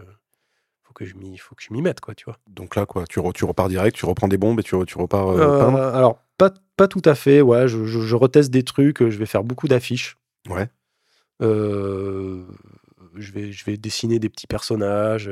faut 0.83 0.93
que 0.93 1.07
je 1.07 1.15
m'y, 1.15 1.39
faut 1.39 1.55
que 1.55 1.63
je 1.63 1.73
m'y 1.73 1.81
mette 1.81 2.01
quoi, 2.01 2.15
tu 2.15 2.27
vois. 2.27 2.39
Donc 2.51 2.77
là, 2.77 2.85
quoi, 2.85 3.07
tu, 3.07 3.19
re- 3.21 3.33
tu 3.33 3.45
repars 3.47 3.69
direct, 3.71 3.97
tu 3.97 4.05
reprends 4.05 4.29
des 4.29 4.37
bombes 4.37 4.61
et 4.61 4.63
tu, 4.63 4.75
re- 4.75 4.85
tu 4.85 4.99
repars 4.99 5.29
euh, 5.29 5.39
Euh, 5.39 5.93
alors 5.95 6.23
pas, 6.37 6.53
pas 6.77 6.87
tout 6.87 7.01
à 7.07 7.15
fait. 7.15 7.41
Ouais, 7.41 7.67
je, 7.67 7.85
je, 7.87 8.01
je 8.01 8.15
reteste 8.15 8.51
des 8.51 8.63
trucs. 8.63 8.99
Je 9.09 9.17
vais 9.19 9.27
faire 9.27 9.43
beaucoup 9.43 9.69
d'affiches. 9.69 10.17
Ouais. 10.51 10.69
Euh, 11.43 12.45
je 13.17 13.33
vais, 13.33 13.53
je 13.53 13.65
vais 13.65 13.77
dessiner 13.77 14.19
des 14.19 14.29
petits 14.29 14.47
personnages. 14.47 15.31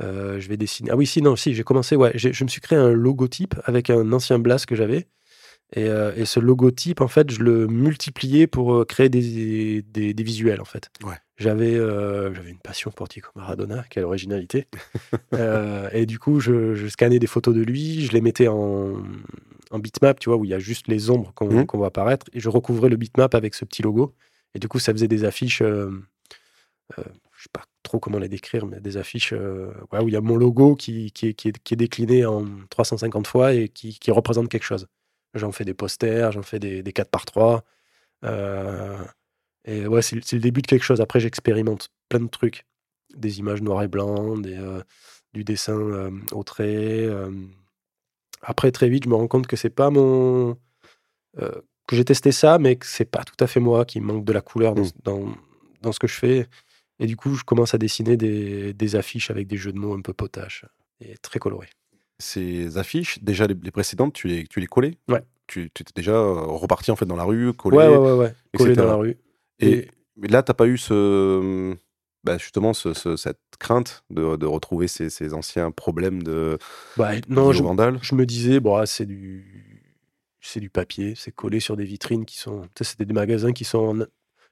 Euh, 0.00 0.38
je 0.40 0.48
vais 0.48 0.56
dessiner. 0.56 0.90
Ah 0.92 0.96
oui, 0.96 1.06
si, 1.06 1.22
non, 1.22 1.36
si, 1.36 1.54
j'ai 1.54 1.64
commencé. 1.64 1.96
Ouais, 1.96 2.12
je 2.14 2.44
me 2.44 2.48
suis 2.48 2.60
créé 2.60 2.78
un 2.78 2.90
logotype 2.92 3.54
avec 3.64 3.90
un 3.90 4.12
ancien 4.12 4.38
blast 4.38 4.66
que 4.66 4.74
j'avais. 4.76 5.08
Et, 5.74 5.86
euh, 5.86 6.12
et 6.16 6.24
ce 6.24 6.40
logotype, 6.40 7.02
en 7.02 7.08
fait, 7.08 7.30
je 7.30 7.40
le 7.42 7.66
multipliais 7.66 8.46
pour 8.46 8.74
euh, 8.74 8.84
créer 8.86 9.10
des, 9.10 9.82
des, 9.82 10.14
des 10.14 10.22
visuels, 10.22 10.62
en 10.62 10.64
fait. 10.64 10.88
Ouais. 11.04 11.16
J'avais 11.36 11.74
euh, 11.74 12.32
j'avais 12.34 12.50
une 12.50 12.58
passion 12.58 12.90
pour 12.90 13.06
Diego 13.06 13.28
Maradona, 13.36 13.84
quelle 13.90 14.04
originalité. 14.04 14.66
Euh, 15.34 15.88
et 15.92 16.06
du 16.06 16.18
coup, 16.18 16.40
je, 16.40 16.74
je 16.74 16.86
scannais 16.88 17.18
des 17.18 17.26
photos 17.26 17.54
de 17.54 17.60
lui, 17.60 18.06
je 18.06 18.12
les 18.12 18.22
mettais 18.22 18.48
en, 18.48 18.94
en 19.70 19.78
bitmap, 19.78 20.18
tu 20.18 20.30
vois, 20.30 20.38
où 20.38 20.44
il 20.46 20.50
y 20.50 20.54
a 20.54 20.58
juste 20.58 20.88
les 20.88 21.10
ombres 21.10 21.32
qu'on 21.34 21.50
Mhm. 21.50 21.66
qu'on 21.66 21.76
voit 21.78 21.88
apparaître, 21.88 22.26
et 22.32 22.40
je 22.40 22.48
recouvrais 22.48 22.88
le 22.88 22.96
bitmap 22.96 23.34
avec 23.34 23.54
ce 23.54 23.64
petit 23.66 23.82
logo. 23.82 24.14
Et 24.54 24.58
du 24.58 24.68
coup, 24.68 24.78
ça 24.78 24.92
faisait 24.92 25.06
des 25.06 25.24
affiches, 25.24 25.62
sais 27.48 27.52
pas 27.52 27.64
trop 27.82 27.98
comment 28.00 28.18
les 28.18 28.28
décrire, 28.28 28.66
mais 28.66 28.80
des 28.80 28.96
affiches 28.96 29.32
euh, 29.32 29.72
ouais, 29.92 30.00
où 30.00 30.08
il 30.08 30.14
y 30.14 30.16
a 30.16 30.20
mon 30.20 30.36
logo 30.36 30.76
qui, 30.76 31.10
qui, 31.12 31.28
est, 31.28 31.34
qui, 31.34 31.48
est, 31.48 31.58
qui 31.62 31.74
est 31.74 31.76
décliné 31.76 32.26
en 32.26 32.44
350 32.70 33.26
fois 33.26 33.54
et 33.54 33.68
qui, 33.68 33.98
qui 33.98 34.10
représente 34.10 34.48
quelque 34.48 34.64
chose. 34.64 34.86
J'en 35.34 35.52
fais 35.52 35.64
des 35.64 35.74
posters, 35.74 36.32
j'en 36.32 36.42
fais 36.42 36.58
des, 36.58 36.82
des 36.82 36.92
4 36.92 37.10
par 37.10 37.24
3 37.26 37.64
euh, 38.24 39.04
et 39.64 39.86
ouais, 39.86 40.02
c'est 40.02 40.16
le 40.16 40.40
début 40.40 40.62
de 40.62 40.66
quelque 40.66 40.84
chose. 40.84 41.00
Après, 41.00 41.20
j'expérimente 41.20 41.90
plein 42.08 42.20
de 42.20 42.28
trucs. 42.28 42.66
Des 43.16 43.38
images 43.38 43.62
noir 43.62 43.82
et 43.82 43.88
blanc, 43.88 44.36
des, 44.38 44.56
euh, 44.56 44.82
du 45.34 45.44
dessin 45.44 45.78
euh, 45.78 46.10
au 46.32 46.42
trait. 46.42 47.08
Après, 48.42 48.70
très 48.72 48.88
vite, 48.88 49.04
je 49.04 49.08
me 49.08 49.14
rends 49.14 49.28
compte 49.28 49.46
que 49.46 49.56
c'est 49.56 49.70
pas 49.70 49.90
mon. 49.90 50.56
que 51.36 51.96
j'ai 51.96 52.04
testé 52.04 52.32
ça, 52.32 52.58
mais 52.58 52.76
que 52.76 52.86
c'est 52.86 53.04
pas 53.04 53.24
tout 53.24 53.42
à 53.42 53.46
fait 53.46 53.60
moi, 53.60 53.84
qui 53.84 54.00
manque 54.00 54.24
de 54.24 54.32
la 54.32 54.40
couleur 54.42 54.74
dans, 54.74 54.84
Mm. 54.84 54.90
dans, 55.04 55.34
dans 55.82 55.92
ce 55.92 55.98
que 55.98 56.06
je 56.06 56.14
fais. 56.14 56.46
Et 57.00 57.06
du 57.06 57.16
coup, 57.16 57.34
je 57.34 57.44
commence 57.44 57.74
à 57.74 57.78
dessiner 57.78 58.16
des, 58.16 58.72
des 58.74 58.96
affiches 58.96 59.30
avec 59.30 59.46
des 59.46 59.56
jeux 59.56 59.72
de 59.72 59.78
mots 59.78 59.94
un 59.94 60.00
peu 60.00 60.12
potaches 60.12 60.64
et 61.00 61.16
très 61.18 61.38
colorés. 61.38 61.68
ces 62.18 62.76
affiches, 62.78 63.22
déjà 63.22 63.46
les, 63.46 63.54
les 63.54 63.70
précédentes, 63.70 64.12
tu 64.14 64.26
les, 64.28 64.46
tu 64.46 64.60
les 64.60 64.66
collais? 64.66 64.98
Ouais. 65.08 65.22
Tu, 65.46 65.64
étais 65.66 65.84
déjà 65.94 66.12
euh, 66.12 66.34
reparti 66.34 66.90
en 66.90 66.96
fait 66.96 67.06
dans 67.06 67.16
la 67.16 67.24
rue, 67.24 67.52
collé. 67.54 67.76
Ouais, 67.78 67.86
ouais, 67.88 67.96
ouais, 67.96 68.12
ouais. 68.18 68.34
Collé 68.56 68.74
dans 68.74 68.86
la 68.86 68.96
rue. 68.96 69.16
Et, 69.60 69.70
Et- 69.70 69.90
mais 70.16 70.28
là, 70.28 70.42
t'as 70.42 70.54
pas 70.54 70.66
eu 70.66 70.76
ce, 70.76 71.74
bah, 72.24 72.36
justement 72.38 72.74
ce- 72.74 72.92
ce- 72.92 73.16
cette 73.16 73.38
crainte 73.58 74.02
de, 74.10 74.36
de 74.36 74.46
retrouver 74.46 74.88
ces, 74.88 75.08
ces 75.10 75.32
anciens 75.32 75.70
problèmes 75.70 76.22
de 76.22 76.58
Bah, 76.96 77.12
non, 77.28 77.52
je, 77.52 77.62
je 78.02 78.14
me 78.14 78.26
disais, 78.26 78.60
bon, 78.60 78.76
ah, 78.76 78.86
c'est 78.86 79.06
du, 79.06 79.94
c'est 80.40 80.60
du 80.60 80.70
papier, 80.70 81.14
c'est 81.16 81.32
collé 81.32 81.60
sur 81.60 81.76
des 81.76 81.84
vitrines 81.84 82.24
qui 82.24 82.36
sont, 82.38 82.68
c'était 82.80 83.04
des 83.06 83.14
magasins 83.14 83.52
qui 83.52 83.64
sont, 83.64 84.00
en- 84.02 84.06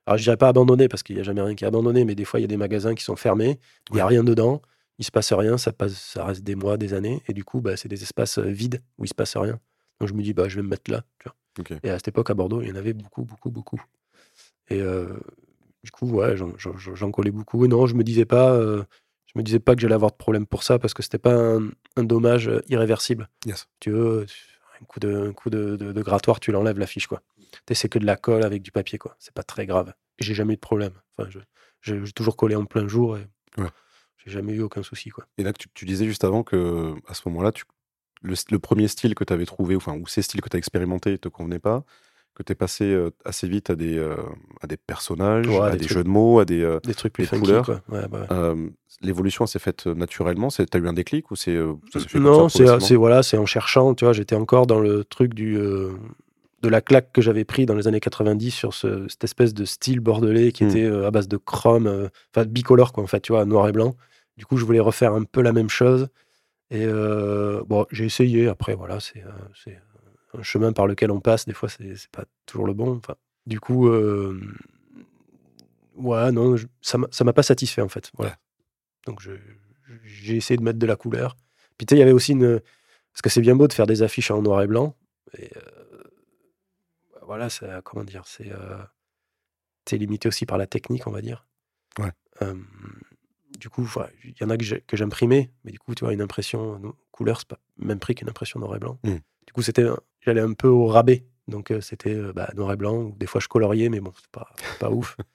alors 0.07 0.17
je 0.19 0.23
dirais 0.23 0.37
pas 0.37 0.49
abandonnés 0.49 0.89
parce 0.89 1.03
qu'il 1.03 1.17
y 1.17 1.21
a 1.21 1.23
jamais 1.23 1.43
rien 1.43 1.55
qui 1.55 1.65
est 1.65 1.67
abandonné, 1.67 2.05
mais 2.05 2.15
des 2.15 2.25
fois 2.25 2.39
il 2.41 2.43
y 2.43 2.45
a 2.45 2.49
des 2.49 2.57
magasins 2.57 2.95
qui 2.95 3.03
sont 3.05 3.17
fermés, 3.17 3.59
il 3.91 3.97
y 3.97 4.01
a 4.01 4.07
rien 4.07 4.23
dedans, 4.25 4.63
il 4.99 5.05
se 5.05 5.11
passe 5.11 5.33
rien, 5.33 5.59
ça 5.59 5.73
passe, 5.73 5.95
ça 5.95 6.25
reste 6.25 6.43
des 6.43 6.55
mois, 6.55 6.77
des 6.77 6.95
années, 6.95 7.23
et 7.29 7.33
du 7.35 7.45
coup, 7.45 7.61
bah, 7.61 7.77
c'est 7.77 7.89
des 7.89 8.03
espaces 8.03 8.39
euh, 8.39 8.43
vides 8.49 8.81
où 8.99 9.05
il 9.05 9.09
se 9.09 9.15
passe 9.15 9.37
rien. 9.37 9.59
Donc 10.01 10.09
je 10.09 10.15
me 10.15 10.23
dis, 10.23 10.33
bah, 10.33 10.49
je 10.49 10.57
vais 10.57 10.63
me 10.63 10.69
mettre 10.69 10.91
là, 10.91 11.05
tu 11.19 11.29
vois. 11.29 11.35
Et 11.83 11.91
à 11.91 11.97
cette 11.97 12.09
époque 12.09 12.31
à 12.31 12.35
Bordeaux, 12.35 12.63
il 12.63 12.69
y 12.69 12.73
en 12.73 12.77
avait 12.77 12.93
beaucoup, 12.95 13.25
beaucoup, 13.25 13.51
beaucoup. 13.51 13.83
Et 14.69 14.81
euh, 14.81 15.07
du 15.85 15.91
coup, 15.91 16.07
ouais, 16.11 16.37
j'en- 16.37 17.11
collais 17.11 17.31
beaucoup. 17.31 17.65
Et 17.65 17.69
non, 17.69 17.87
je 17.87 17.95
me 17.95 18.05
disais 18.05 18.25
pas, 18.25 18.53
euh, 18.53 18.83
je 19.27 19.39
me 19.39 19.43
disais 19.43 19.59
pas 19.59 19.75
que 19.75 19.81
j'allais 19.81 19.95
avoir 19.95 20.11
de 20.13 20.17
problème 20.17 20.47
pour 20.47 20.63
ça 20.63 20.79
parce 20.79 20.95
que 20.95 21.03
c'était 21.03 21.19
pas 21.19 21.35
un, 21.35 21.71
un 21.97 22.05
dommage 22.05 22.51
irréversible. 22.69 23.29
Yes. 23.47 23.69
Tu 23.81 23.91
veux, 23.91 24.27
un 24.81 24.85
coup 24.85 25.01
de, 25.01 25.29
un 25.29 25.33
coup 25.33 25.51
de, 25.51 25.77
de- 25.77 25.93
de 25.93 26.03
grattoir, 26.03 26.41
tu 26.41 26.53
l'enlèves 26.53 26.79
la 26.79 26.87
fiche, 26.87 27.07
quoi. 27.07 27.23
C'est 27.73 27.89
que 27.89 27.99
de 27.99 28.07
la 28.07 28.17
colle 28.17 28.43
avec 28.45 28.63
du 28.63 28.71
papier, 28.73 28.99
quoi. 28.99 29.17
C'est 29.19 29.35
pas 29.35 29.43
très 29.43 29.67
grave. 29.67 29.93
J'ai 30.19 30.35
jamais 30.35 30.55
eu 30.55 30.57
de 30.57 30.61
problème. 30.61 30.93
Enfin, 31.19 31.29
j'ai 31.83 32.13
toujours 32.15 32.37
collé 32.37 32.55
en 32.57 32.65
plein 32.65 32.89
jour 32.89 33.17
et 33.17 33.27
Ouais. 33.59 33.69
j'ai 34.25 34.31
jamais 34.33 34.53
eu 34.55 34.61
aucun 34.63 34.83
souci, 34.83 35.11
quoi. 35.11 35.25
Et 35.39 35.43
là, 35.43 35.53
tu, 35.53 35.69
tu 35.75 35.85
disais 35.85 36.07
juste 36.07 36.25
avant 36.25 36.43
que 36.43 36.95
à 37.07 37.15
ce 37.15 37.23
moment-là, 37.29 37.53
le, 38.23 38.35
le 38.51 38.59
premier 38.59 38.89
style 38.89 39.15
que 39.15 39.25
tu 39.25 39.33
avais 39.33 39.47
trouvé, 39.47 39.77
enfin, 39.77 39.95
ou 39.97 40.07
ces 40.07 40.23
styles 40.23 40.41
que 40.41 40.49
tu 40.49 40.57
as 40.57 40.59
expérimenté 40.59 41.13
ne 41.13 41.17
te 41.17 41.29
convenaient 41.29 41.59
pas, 41.59 41.85
que 42.35 42.43
tu 42.43 42.53
es 42.53 42.55
passé 42.55 42.85
euh, 42.85 43.11
assez 43.25 43.47
vite 43.49 43.71
à 43.71 43.77
des, 43.77 43.97
euh, 43.97 44.17
à 44.63 44.67
des 44.67 44.77
personnages, 44.77 45.47
Ouais, 45.49 45.61
à 45.61 45.71
des 45.71 45.79
des, 45.79 45.85
trucs. 45.87 45.97
jeux 45.99 46.05
de 46.05 46.09
mots, 46.09 46.39
à 46.41 46.45
des. 46.45 46.61
euh, 46.63 46.81
Des 46.85 46.95
trucs 46.95 47.13
plus 47.15 47.25
funky, 47.27 47.43
couleurs. 47.43 47.81
Ouais, 47.89 48.07
bah 48.09 48.27
euh, 48.31 48.69
L'évolution 49.01 49.47
s'est 49.47 49.59
faite 49.59 49.87
naturellement 49.87 50.49
Tu 50.49 50.63
as 50.63 50.79
eu 50.79 50.89
un 50.89 50.93
déclic 50.93 51.31
ou 51.31 51.37
c'est 51.37 51.57
Non, 52.15 52.49
c'est 52.49 52.95
voilà, 52.97 53.23
c'est 53.23 53.37
en 53.39 53.47
cherchant, 53.47 53.95
tu 53.95 54.05
vois, 54.05 54.13
j'étais 54.13 54.35
encore 54.35 54.67
dans 54.67 54.81
le 54.81 55.05
truc 55.05 55.33
du 55.35 55.59
de 56.67 56.71
la 56.71 56.81
claque 56.81 57.13
que 57.13 57.23
j'avais 57.23 57.45
pris 57.45 57.65
dans 57.65 57.75
les 57.77 57.87
années 57.87 58.01
90 58.01 58.51
sur 58.51 58.75
ce- 58.75 59.07
cette 59.09 59.23
espèce 59.23 59.55
de 59.55 59.65
style 59.65 60.01
bordelais 60.01 60.51
qui 60.51 60.65
Hmm. 60.65 60.69
était 60.69 60.83
euh, 60.85 61.07
à 61.07 61.11
base 61.13 61.29
de 61.29 61.37
chrome, 61.37 61.87
euh, 61.87 62.09
enfin 62.35 62.45
bicolore 62.45 62.93
quoi, 62.93 63.05
en 63.05 63.07
fait, 63.07 63.21
tu 63.21 63.31
vois, 63.33 63.45
noir 63.45 63.69
et 63.69 63.73
blanc. 63.73 63.95
Du 64.37 64.45
coup, 64.47 64.57
je 64.57 64.65
voulais 64.65 64.81
refaire 64.81 65.13
un 65.15 65.23
peu 65.23 65.43
la 65.43 65.53
même 65.53 65.69
chose. 65.71 66.09
Et 66.71 66.85
euh, 66.85 67.63
bon, 67.67 67.87
j'ai 67.93 68.05
essayé. 68.05 68.49
Après, 68.49 68.75
voilà, 68.75 68.99
c'est 68.99 69.23
un 70.35 70.43
chemin 70.43 70.73
par 70.73 70.87
lequel 70.89 71.11
on 71.13 71.21
passe. 71.21 71.47
Des 71.47 71.55
fois, 71.55 71.69
c'est 71.69 72.11
pas 72.11 72.25
toujours 72.47 72.67
le 72.67 72.75
bon. 72.75 72.97
Enfin, 72.97 73.15
du 73.47 73.61
coup, 73.61 73.89
ouais, 75.97 76.33
non, 76.33 76.57
je- 76.57 76.67
ça 76.83 76.99
m'a 77.25 77.33
pas 77.33 77.43
satisfait 77.43 77.83
en 77.83 77.89
fait. 77.89 78.11
Voilà. 78.17 78.37
Donc, 79.07 79.21
j'ai 80.05 80.37
essayé 80.37 80.59
de 80.59 80.63
mettre 80.65 80.79
de 80.79 80.87
la 80.87 80.97
couleur. 80.97 81.37
Puis 81.79 81.87
tu 81.87 81.93
sais, 81.95 81.97
il 81.97 82.01
y 82.01 82.03
avait 82.03 82.13
aussi 82.13 82.33
une. 82.33 82.61
Parce 83.13 83.23
que 83.23 83.31
c'est 83.31 83.41
bien 83.41 83.57
beau 83.57 83.69
de 83.69 83.73
faire 83.73 83.87
des 83.87 84.03
affiches 84.03 84.31
en 84.31 84.43
noir 84.43 84.63
et 84.63 84.67
blanc. 84.67 84.95
Et 85.39 85.51
euh, 85.57 85.76
voilà, 87.27 87.51
ça, 87.51 87.83
comment 87.83 88.05
dire, 88.05 88.23
c'est 88.27 88.51
euh, 88.53 88.79
t'es 89.85 89.97
limité 89.99 90.29
aussi 90.29 90.47
par 90.47 90.59
la 90.59 90.67
technique, 90.67 91.07
on 91.07 91.11
va 91.13 91.21
dire. 91.23 91.47
Ouais. 91.99 92.11
Du 93.59 93.71
coup, 93.71 93.89
il 94.25 94.35
y 94.41 94.45
en 94.45 94.51
a 94.51 94.57
que 94.59 94.97
j'imprimais, 94.97 95.51
mais 95.65 95.73
du 95.73 95.79
coup, 95.79 95.95
tu 95.95 96.05
vois, 96.05 96.13
une 96.13 96.21
impression 96.21 96.81
couleur, 97.11 97.39
c'est 97.39 97.49
pas 97.49 97.59
le 97.79 97.87
même 97.87 97.99
prix 97.99 98.15
qu'une 98.15 98.29
impression 98.29 98.61
noir 98.61 98.77
et 98.77 98.79
blanc. 98.79 98.99
Mm. 99.03 99.17
Du 99.47 99.53
coup, 99.55 99.63
c'était, 99.63 99.85
j'allais 100.21 100.41
un 100.43 100.53
peu 100.53 100.69
au 100.69 100.87
rabais. 100.87 101.25
Donc, 101.49 101.71
euh, 101.71 101.81
c'était 101.81 102.15
euh, 102.15 102.33
bah, 102.33 102.51
noir 102.55 102.73
et 102.73 102.77
blanc, 102.77 102.97
ou 102.97 103.15
des 103.17 103.27
fois 103.27 103.41
je 103.41 103.49
coloriais, 103.49 103.89
mais 103.89 104.01
bon, 104.01 104.13
c'est 104.17 104.31
pas, 104.31 104.51
c'est 104.57 104.79
pas 104.79 104.91
ouf. 104.91 105.17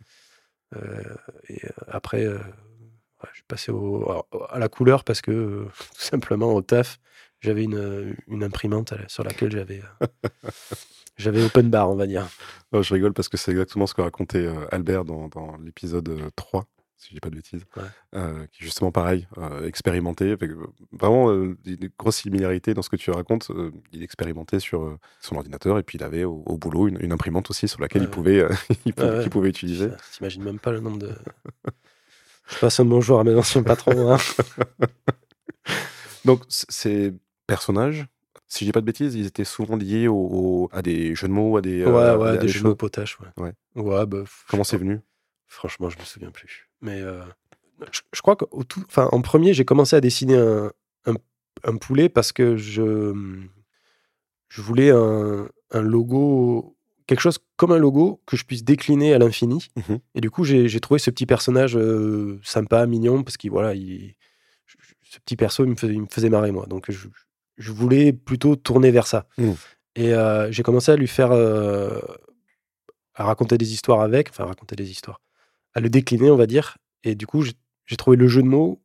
Euh, 0.73 1.03
et 1.49 1.59
après, 1.89 2.23
euh, 2.23 2.37
ouais, 2.37 3.29
je 3.31 3.35
suis 3.39 3.43
passé 3.45 3.73
au- 3.73 4.09
à, 4.09 4.25
à 4.51 4.57
la 4.57 4.69
couleur 4.69 5.03
parce 5.03 5.19
que, 5.19 5.29
euh, 5.29 5.65
tout 5.93 5.99
simplement, 6.01 6.53
au 6.53 6.61
taf, 6.61 6.97
j'avais 7.41 7.63
une, 7.63 8.15
une 8.27 8.43
imprimante 8.43 8.93
sur 9.07 9.23
laquelle 9.23 9.51
j'avais, 9.51 9.81
euh, 10.03 10.07
j'avais 11.17 11.43
open 11.43 11.69
bar, 11.69 11.89
on 11.89 11.95
va 11.95 12.07
dire. 12.07 12.27
Non, 12.71 12.81
je 12.81 12.93
rigole 12.93 13.13
parce 13.13 13.29
que 13.29 13.37
c'est 13.37 13.51
exactement 13.51 13.87
ce 13.87 13.93
que 13.93 14.01
racontait 14.01 14.45
euh, 14.45 14.65
Albert 14.71 15.05
dans, 15.05 15.27
dans 15.27 15.57
l'épisode 15.57 16.07
euh, 16.09 16.29
3, 16.35 16.65
si 16.97 17.09
je 17.09 17.13
dis 17.15 17.19
pas 17.19 17.29
de 17.31 17.35
bêtises, 17.35 17.63
Ouais. 17.75 17.83
euh, 18.15 18.45
qui 18.51 18.61
est 18.61 18.65
justement 18.65 18.91
pareil, 18.91 19.27
euh, 19.37 19.65
expérimenté, 19.67 20.31
avec, 20.31 20.51
euh, 20.51 20.67
vraiment 20.91 21.31
euh, 21.31 21.57
une 21.65 21.89
grosse 21.97 22.17
similarité 22.17 22.73
dans 22.75 22.81
ce 22.83 22.89
que 22.89 22.95
tu 22.95 23.09
racontes. 23.11 23.49
euh, 23.51 23.71
il 23.91 24.03
expérimentait 24.03 24.59
sur 24.59 24.83
euh, 24.83 24.97
son 25.19 25.35
ordinateur 25.35 25.77
et 25.79 25.83
puis 25.83 25.97
il 25.97 26.03
avait 26.03 26.23
au, 26.23 26.43
au 26.45 26.57
boulot 26.57 26.87
une, 26.87 26.99
une 27.01 27.11
imprimante 27.11 27.49
aussi 27.49 27.67
sur 27.67 27.81
laquelle 27.81 28.03
Ouais, 28.03 28.07
il, 28.07 28.11
pouvait, 28.11 28.39
euh, 28.39 28.49
il, 28.85 28.93
pouvait, 28.93 29.17
Ouais, 29.17 29.29
pouvait 29.29 29.49
utiliser. 29.49 29.89
T'imagines 30.13 30.43
même 30.43 30.59
pas 30.59 30.71
le 30.71 30.79
nombre 30.79 30.99
de. 30.99 31.11
Je 32.47 32.59
passe 32.59 32.79
un 32.79 32.85
bonjour 32.85 33.19
à 33.19 33.23
mes 33.23 33.33
anciens 33.35 33.63
patrons. 33.63 34.13
hein. 34.13 34.17
Donc 36.25 36.43
c- 36.49 36.65
ces 36.69 37.13
personnages, 37.55 38.07
si 38.47 38.59
je 38.63 38.69
dis 38.69 38.71
pas 38.71 38.79
de 38.81 38.85
bêtises, 38.85 39.13
ils 39.15 39.25
étaient 39.25 39.43
souvent 39.43 39.75
liés 39.75 40.07
au, 40.07 40.15
au- 40.15 40.69
à 40.71 40.81
des 40.81 41.15
jeux 41.15 41.27
de 41.27 41.33
mots, 41.33 41.57
à 41.57 41.61
des, 41.61 41.83
ouais, 41.83 41.91
euh, 41.91 42.17
ouais, 42.17 42.29
à 42.29 42.37
des 42.37 42.47
jeux 42.47 42.61
de 42.61 42.67
mots 42.69 42.75
potaches. 42.75 43.17
Ouais. 43.19 43.27
Ouais. 43.43 43.53
Ouais, 43.75 44.05
bah, 44.05 44.23
Comment 44.49 44.63
c'est 44.63 44.77
venu? 44.77 45.01
Franchement, 45.47 45.89
je 45.89 45.97
me 45.99 46.03
souviens 46.05 46.31
plus. 46.31 46.69
Mais 46.81 47.01
euh, 47.01 47.23
je, 47.91 47.99
je 48.13 48.21
crois 48.21 48.35
qu'au 48.37 48.63
tout, 48.63 48.83
enfin, 48.87 49.09
en 49.11 49.21
premier, 49.21 49.53
j'ai 49.53 49.65
commencé 49.65 49.95
à 49.97 50.01
dessiner 50.01 50.37
un, 50.37 50.71
un, 51.07 51.13
un 51.65 51.75
poulet 51.77 52.07
parce 52.07 52.31
que 52.31 52.55
je, 52.55 53.13
je 54.49 54.61
voulais 54.61 54.91
un, 54.91 55.49
un 55.71 55.81
logo, 55.81 56.77
quelque 57.07 57.19
chose 57.21 57.39
comme 57.57 57.71
un 57.73 57.77
logo 57.79 58.21
que 58.25 58.37
je 58.37 58.45
puisse 58.45 58.63
décliner 58.63 59.13
à 59.13 59.17
l'infini. 59.19 59.67
Mhm. 59.75 59.99
Et 60.15 60.21
du 60.21 60.29
coup, 60.31 60.43
j'ai 60.45 60.67
j'ai 60.69 60.79
trouvé 60.79 60.99
ce 60.99 61.09
petit 61.09 61.25
personnage 61.25 61.75
euh, 61.77 62.39
sympa, 62.43 62.85
mignon, 62.85 63.23
parce 63.23 63.37
qu'il 63.37 63.51
voilà, 63.51 63.73
il, 63.75 64.15
ce 65.03 65.19
petit 65.19 65.35
perso, 65.35 65.65
il 65.65 65.71
me 65.71 65.75
faisait, 65.75 65.93
il 65.93 66.01
me 66.01 66.07
faisait 66.09 66.29
marrer 66.29 66.51
moi. 66.51 66.65
Donc, 66.67 66.89
je, 66.89 67.07
je 67.57 67.71
voulais 67.71 68.13
plutôt 68.13 68.55
tourner 68.55 68.91
vers 68.91 69.07
ça. 69.07 69.27
Mhm. 69.37 69.55
Et 69.95 70.13
euh, 70.13 70.51
j'ai 70.51 70.63
commencé 70.63 70.91
à 70.91 70.95
lui 70.95 71.07
faire, 71.07 71.31
euh, 71.31 71.99
à 73.15 73.25
raconter 73.25 73.57
des 73.57 73.73
histoires 73.73 74.01
avec, 74.01 74.29
enfin 74.29 74.45
raconter 74.45 74.75
des 74.75 74.89
histoires, 74.89 75.19
à 75.73 75.79
le 75.81 75.89
décliner, 75.89 76.31
on 76.31 76.37
va 76.37 76.47
dire. 76.47 76.77
Et 77.03 77.15
du 77.15 77.27
coup, 77.27 77.43
j'ai 77.43 77.97
trouvé 77.97 78.15
le 78.17 78.27
jeu 78.27 78.41
de 78.41 78.47
mots 78.47 78.81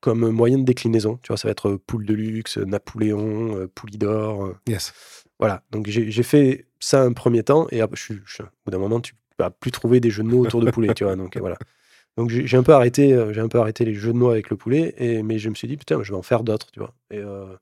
comme 0.00 0.28
moyen 0.30 0.58
de 0.58 0.64
déclinaison. 0.64 1.18
Tu 1.22 1.28
vois, 1.28 1.36
ça 1.36 1.48
va 1.48 1.52
être 1.52 1.68
euh, 1.70 1.78
poule 1.78 2.04
de 2.06 2.14
luxe, 2.14 2.58
Napoléon, 2.58 3.68
Poulidor. 3.74 4.52
Yes. 4.68 4.92
voilà, 5.38 5.62
donc 5.70 5.86
j'ai 5.88 6.22
fait 6.22 6.66
ça 6.80 7.02
un 7.02 7.12
premier 7.12 7.42
temps, 7.42 7.66
et 7.70 7.80
après, 7.80 7.96
je 7.96 8.14
je- 8.24 8.42
au 8.42 8.46
bout 8.66 8.70
d'un 8.70 8.78
moment, 8.78 9.00
tu 9.00 9.14
vas 9.38 9.50
plus 9.50 9.70
trouver 9.70 10.00
des 10.00 10.10
jeux 10.10 10.22
de 10.22 10.28
mots 10.28 10.40
autour 10.46 10.60
de 10.60 10.70
poulet, 10.70 10.92
tu 10.94 11.04
vois. 11.04 11.16
Donc 11.16 11.36
voilà. 11.38 11.56
Donc 12.16 12.30
j'ai 12.30 12.46
j'ai 12.46 12.56
un 12.56 12.62
peu 12.62 12.72
arrêté, 12.74 13.12
euh, 13.12 13.32
j'ai 13.32 13.40
un 13.40 13.48
peu 13.48 13.58
arrêté 13.60 13.84
les 13.84 13.94
jeux 13.94 14.12
de 14.12 14.18
mots 14.18 14.30
avec 14.30 14.50
le 14.50 14.56
poulet, 14.56 14.94
et 14.98 15.22
mais 15.22 15.38
je 15.38 15.48
me 15.50 15.54
suis 15.54 15.68
dit 15.68 15.76
putain, 15.76 16.02
je 16.02 16.12
vais 16.12 16.18
en 16.18 16.22
faire 16.22 16.44
d'autres, 16.44 16.70
tu 16.70 16.78
vois. 16.80 16.94
Et, 17.10 17.18
euh, 17.18 17.56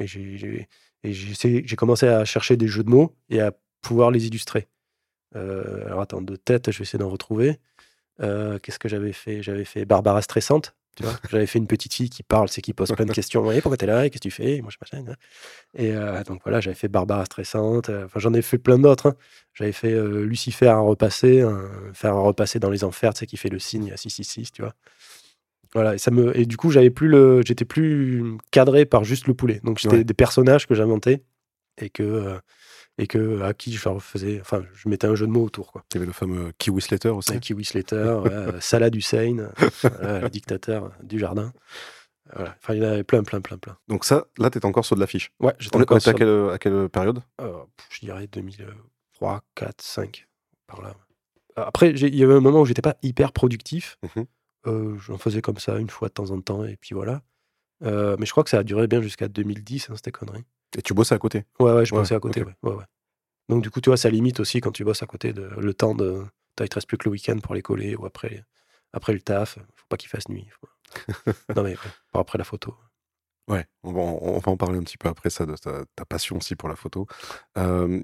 j'ai- 0.00 0.68
commencé 1.76 2.08
à 2.08 2.24
chercher 2.24 2.56
des 2.56 2.68
jeux 2.68 2.84
de 2.84 2.90
mots 2.90 3.14
et 3.30 3.40
à 3.40 3.52
pouvoir 3.82 4.10
les 4.12 4.26
illustrer. 4.28 4.68
Euh, 5.36 5.86
alors 5.86 6.00
attends, 6.02 6.22
de 6.22 6.36
tête, 6.36 6.70
je 6.72 6.78
vais 6.78 6.84
essayer 6.84 6.98
d'en 7.00 7.10
retrouver. 7.10 7.58
Qu'est-ce 8.20 8.78
que 8.78 8.88
j'avais 8.88 9.12
fait? 9.12 9.42
J'avais 9.42 9.64
fait 9.66 9.84
Barbara 9.86 10.22
stressante. 10.22 10.74
Tu 10.96 11.02
vois 11.02 11.14
J'avais 11.30 11.46
fait 11.46 11.58
une 11.58 11.66
petite 11.66 11.92
fille 11.94 12.08
qui 12.10 12.22
parle, 12.22 12.48
c'est 12.48 12.60
qui 12.62 12.72
pose 12.72 12.92
plein 12.92 13.04
de 13.06 13.12
questions. 13.20 13.44
Ouais, 13.46 13.60
pourquoi 13.60 13.76
t'es 13.76 13.86
là? 13.86 14.02
Qu'est-ce 14.08 14.20
que 14.22 14.28
tu 14.28 14.30
fais? 14.30 14.60
Moi, 14.60 14.70
je 14.70 14.76
machin. 14.80 15.04
hein. 15.10 15.14
Et 15.74 15.92
euh, 15.92 16.22
donc 16.24 16.40
voilà, 16.44 16.60
j'avais 16.60 16.76
fait 16.76 16.88
Barbara 16.88 17.24
stressante. 17.24 17.88
euh, 17.88 18.04
Enfin, 18.04 18.20
j'en 18.20 18.32
ai 18.34 18.42
fait 18.42 18.58
plein 18.58 18.78
d'autres. 18.78 19.06
hein. 19.08 19.14
J'avais 19.54 19.72
fait 19.72 19.92
euh, 19.92 20.24
Lucifer 20.24 20.66
à 20.68 20.78
repasser, 20.78 21.44
faire 21.92 22.14
un 22.14 22.20
repasser 22.20 22.58
dans 22.58 22.70
les 22.70 22.84
enfers, 22.84 23.14
tu 23.14 23.20
sais, 23.20 23.26
qui 23.26 23.36
fait 23.36 23.48
le 23.50 23.58
signe 23.58 23.92
à 23.92 23.96
666, 23.96 24.52
tu 24.52 24.62
vois. 24.62 24.74
Voilà, 25.74 25.94
et, 25.96 25.98
ça 25.98 26.10
me, 26.12 26.36
et 26.38 26.46
du 26.46 26.56
coup, 26.56 26.70
j'avais 26.70 26.90
plus 26.90 27.08
le, 27.08 27.42
j'étais 27.44 27.64
plus 27.64 28.22
cadré 28.52 28.84
par 28.84 29.02
juste 29.02 29.26
le 29.26 29.34
poulet. 29.34 29.60
Donc, 29.64 29.80
c'était 29.80 29.96
Ouais. 29.96 30.04
des 30.04 30.14
personnages 30.14 30.66
que 30.68 30.74
j'inventais 30.74 31.24
et 31.80 31.90
que, 31.90 32.02
euh, 32.04 32.38
et 32.98 33.06
que 33.06 33.42
à 33.42 33.54
qui 33.54 33.72
je 33.72 33.88
faisais, 34.00 34.40
enfin, 34.40 34.62
je 34.74 34.88
mettais 34.88 35.06
un 35.06 35.14
jeu 35.14 35.26
de 35.26 35.32
mots 35.32 35.44
autour, 35.44 35.72
quoi. 35.72 35.84
Il 35.92 35.96
y 35.96 35.98
avait 35.98 36.06
le 36.06 36.12
fameux 36.12 36.52
Kiwi 36.58 36.80
Slater 36.80 37.08
aussi. 37.10 37.32
Un 37.34 37.38
Kiwi 37.38 37.64
Slater, 37.64 37.96
euh, 38.26 38.52
Salah 38.60 38.88
Hussein, 38.94 39.38
euh, 39.38 39.48
voilà, 39.82 40.20
le 40.20 40.28
dictateur 40.30 40.92
du 41.02 41.18
jardin. 41.18 41.52
Voilà. 42.34 42.56
Enfin, 42.62 42.74
il 42.74 42.82
y 42.82 42.86
en 42.86 42.90
avait 42.90 43.04
plein, 43.04 43.22
plein, 43.22 43.40
plein, 43.40 43.58
plein. 43.58 43.76
Donc 43.88 44.04
ça, 44.04 44.24
là, 44.38 44.48
tu 44.50 44.58
encore 44.64 44.84
sur 44.84 44.96
de 44.96 45.00
l'affiche. 45.00 45.30
Ouais, 45.40 45.54
j'étais 45.58 45.76
encore 45.76 45.98
était 45.98 46.08
à 46.08 46.12
sur- 46.12 46.18
quelle, 46.18 46.50
à 46.50 46.58
quelle 46.58 46.88
période? 46.88 47.20
Euh, 47.40 47.58
je 47.90 48.00
dirais 48.00 48.26
2003, 48.28 49.42
4, 49.54 49.82
5, 49.82 50.26
par 50.66 50.80
là. 50.82 50.94
Après, 51.56 51.90
il 51.90 52.14
y 52.16 52.24
avait 52.24 52.34
un 52.34 52.40
moment 52.40 52.62
où 52.62 52.66
j'étais 52.66 52.82
pas 52.82 52.96
hyper 53.02 53.32
productif. 53.32 53.98
Mhm. 54.16 54.24
Euh, 54.66 54.96
J'en 54.98 55.18
faisais 55.18 55.42
comme 55.42 55.58
ça 55.58 55.76
une 55.78 55.90
fois 55.90 56.08
de 56.08 56.14
temps 56.14 56.30
en 56.30 56.40
temps, 56.40 56.64
et 56.64 56.76
puis 56.76 56.94
voilà. 56.94 57.22
Euh, 57.82 58.16
mais 58.18 58.24
je 58.26 58.30
crois 58.30 58.42
que 58.44 58.50
ça 58.50 58.58
a 58.58 58.62
duré 58.64 58.86
bien 58.86 59.02
jusqu'à 59.02 59.28
2010, 59.28 59.90
hein, 59.90 59.94
c'était 59.96 60.10
connerie. 60.10 60.44
Et 60.76 60.82
tu 60.82 60.94
bossais 60.94 61.14
à 61.14 61.18
côté 61.18 61.44
Ouais, 61.60 61.72
ouais, 61.72 61.84
je 61.86 61.94
Ouais, 61.94 62.00
bossais 62.00 62.14
à 62.14 62.20
côté, 62.20 62.42
ouais, 62.42 62.54
ouais. 62.62 62.84
Donc, 63.48 63.62
du 63.62 63.70
coup, 63.70 63.80
tu 63.80 63.90
vois, 63.90 63.96
ça 63.96 64.08
limite 64.10 64.40
aussi 64.40 64.60
quand 64.60 64.72
tu 64.72 64.84
bosses 64.84 65.02
à 65.02 65.06
côté 65.06 65.32
de 65.32 65.42
le 65.58 65.74
temps 65.74 65.94
de. 65.94 66.24
Il 66.60 66.68
te 66.68 66.74
reste 66.76 66.86
plus 66.88 66.96
que 66.98 67.04
le 67.08 67.12
week-end 67.12 67.38
pour 67.40 67.54
les 67.54 67.62
coller 67.62 67.96
ou 67.96 68.06
après, 68.06 68.44
après 68.92 69.12
le 69.12 69.20
taf. 69.20 69.58
Faut 69.74 69.86
pas 69.88 69.96
qu'il 69.96 70.08
fasse 70.08 70.28
nuit. 70.28 70.48
faut- 70.50 70.68
non, 71.56 71.62
mais 71.64 71.76
pas 72.12 72.20
après 72.20 72.38
la 72.38 72.44
photo. 72.44 72.74
Ouais, 73.48 73.66
on 73.82 73.92
va, 73.92 74.00
en, 74.00 74.18
on 74.22 74.38
va 74.38 74.52
en 74.52 74.56
parler 74.56 74.78
un 74.78 74.82
petit 74.84 74.96
peu 74.96 75.08
après 75.08 75.30
ça, 75.30 75.44
de 75.46 75.54
ta, 75.56 75.84
ta 75.96 76.04
passion 76.06 76.36
aussi 76.36 76.54
pour 76.56 76.68
la 76.68 76.76
photo. 76.76 77.06
Euh, 77.58 78.02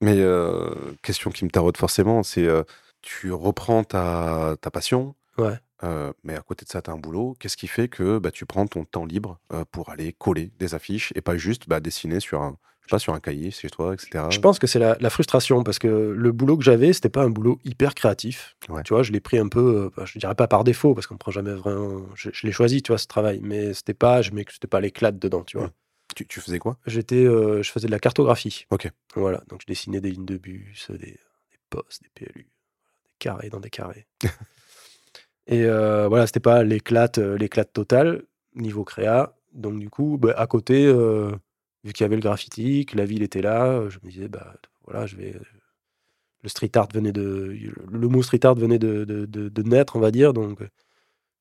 mais 0.00 0.16
euh, 0.18 0.94
question 1.02 1.30
qui 1.30 1.44
me 1.44 1.50
taraude 1.50 1.76
forcément, 1.76 2.22
c'est 2.22 2.46
euh, 2.46 2.64
tu 3.02 3.30
reprends 3.32 3.84
ta, 3.84 4.56
ta 4.60 4.70
passion, 4.70 5.14
Ouais. 5.38 5.58
Euh, 5.82 6.12
mais 6.22 6.36
à 6.36 6.40
côté 6.40 6.64
de 6.64 6.70
ça, 6.70 6.82
tu 6.82 6.90
as 6.90 6.92
un 6.92 6.98
boulot. 6.98 7.36
Qu'est-ce 7.40 7.56
qui 7.56 7.66
fait 7.66 7.88
que 7.88 8.18
bah, 8.18 8.30
tu 8.30 8.46
prends 8.46 8.66
ton 8.66 8.84
temps 8.84 9.04
libre 9.04 9.38
euh, 9.52 9.64
pour 9.70 9.90
aller 9.90 10.12
coller 10.12 10.50
des 10.58 10.74
affiches 10.74 11.12
et 11.16 11.20
pas 11.20 11.36
juste 11.36 11.68
bah, 11.68 11.80
dessiner 11.80 12.20
sur 12.20 12.42
un, 12.42 12.56
je 12.80 12.86
sais 12.86 12.90
pas, 12.90 12.98
sur 12.98 13.14
un 13.14 13.20
cahier 13.20 13.50
chez 13.50 13.68
toi, 13.68 13.94
etc. 13.94 14.26
Je 14.30 14.38
pense 14.38 14.58
que 14.58 14.66
c'est 14.66 14.78
la, 14.78 14.96
la 15.00 15.10
frustration 15.10 15.64
parce 15.64 15.78
que 15.78 15.88
le 15.88 16.32
boulot 16.32 16.56
que 16.56 16.64
j'avais, 16.64 16.92
c'était 16.92 17.08
pas 17.08 17.22
un 17.22 17.30
boulot 17.30 17.58
hyper 17.64 17.94
créatif. 17.94 18.56
Ouais. 18.68 18.82
Tu 18.84 18.94
vois, 18.94 19.02
je 19.02 19.12
l'ai 19.12 19.20
pris 19.20 19.38
un 19.38 19.48
peu, 19.48 19.84
euh, 19.84 19.90
bah, 19.96 20.04
je 20.06 20.18
dirais 20.18 20.34
pas 20.34 20.46
par 20.46 20.64
défaut 20.64 20.94
parce 20.94 21.06
qu'on 21.06 21.16
prend 21.16 21.32
jamais 21.32 21.54
vraiment. 21.54 22.06
Je, 22.14 22.30
je 22.32 22.46
l'ai 22.46 22.52
choisi, 22.52 22.82
tu 22.82 22.92
vois, 22.92 22.98
ce 22.98 23.06
travail, 23.06 23.40
mais 23.42 23.74
c'était 23.74 23.94
pas, 23.94 24.22
je 24.22 24.30
mets 24.30 24.44
que 24.44 24.52
c'était 24.52 24.68
pas 24.68 24.80
l'éclate 24.80 25.18
dedans, 25.18 25.42
tu 25.42 25.58
vois. 25.58 25.68
Mm. 25.68 25.72
Tu, 26.14 26.26
tu 26.26 26.40
faisais 26.40 26.60
quoi? 26.60 26.76
J'étais, 26.86 27.24
je 27.24 27.68
faisais 27.68 27.86
de 27.86 27.92
la 27.92 27.98
cartographie. 27.98 28.66
Ok. 28.70 28.88
Voilà, 29.16 29.42
donc 29.48 29.62
je 29.62 29.66
dessinais 29.66 30.00
des 30.00 30.12
lignes 30.12 30.26
de 30.26 30.36
bus, 30.36 30.88
des, 30.90 30.96
des 30.98 31.18
postes, 31.70 32.02
des 32.02 32.10
PLU, 32.14 32.42
des 32.44 33.14
carrés 33.18 33.48
dans 33.48 33.58
des 33.58 33.70
carrés. 33.70 34.06
Et 35.46 35.64
euh, 35.64 36.08
voilà, 36.08 36.26
c'était 36.26 36.40
pas 36.40 36.62
l'éclate, 36.64 37.18
euh, 37.18 37.36
l'éclate 37.36 37.72
totale 37.72 38.24
niveau 38.54 38.84
créa. 38.84 39.36
Donc 39.52 39.78
du 39.78 39.90
coup, 39.90 40.18
bah, 40.18 40.34
à 40.36 40.46
côté, 40.46 40.86
euh, 40.86 41.32
vu 41.84 41.92
qu'il 41.92 42.04
y 42.04 42.06
avait 42.06 42.16
le 42.16 42.22
graffiti, 42.22 42.86
que 42.86 42.96
la 42.96 43.04
ville 43.04 43.22
était 43.22 43.42
là, 43.42 43.66
euh, 43.66 43.90
je 43.90 43.98
me 44.02 44.10
disais, 44.10 44.28
bah 44.28 44.54
voilà, 44.84 45.06
je 45.06 45.16
vais. 45.16 45.34
Le 46.42 46.48
street 46.48 46.70
art 46.76 46.88
venait 46.92 47.10
de, 47.12 47.56
le 47.90 48.08
mot 48.08 48.22
street 48.22 48.44
art 48.46 48.54
venait 48.54 48.78
de, 48.78 49.04
de, 49.04 49.62
naître, 49.62 49.96
on 49.96 50.00
va 50.00 50.10
dire. 50.12 50.32
Donc 50.32 50.60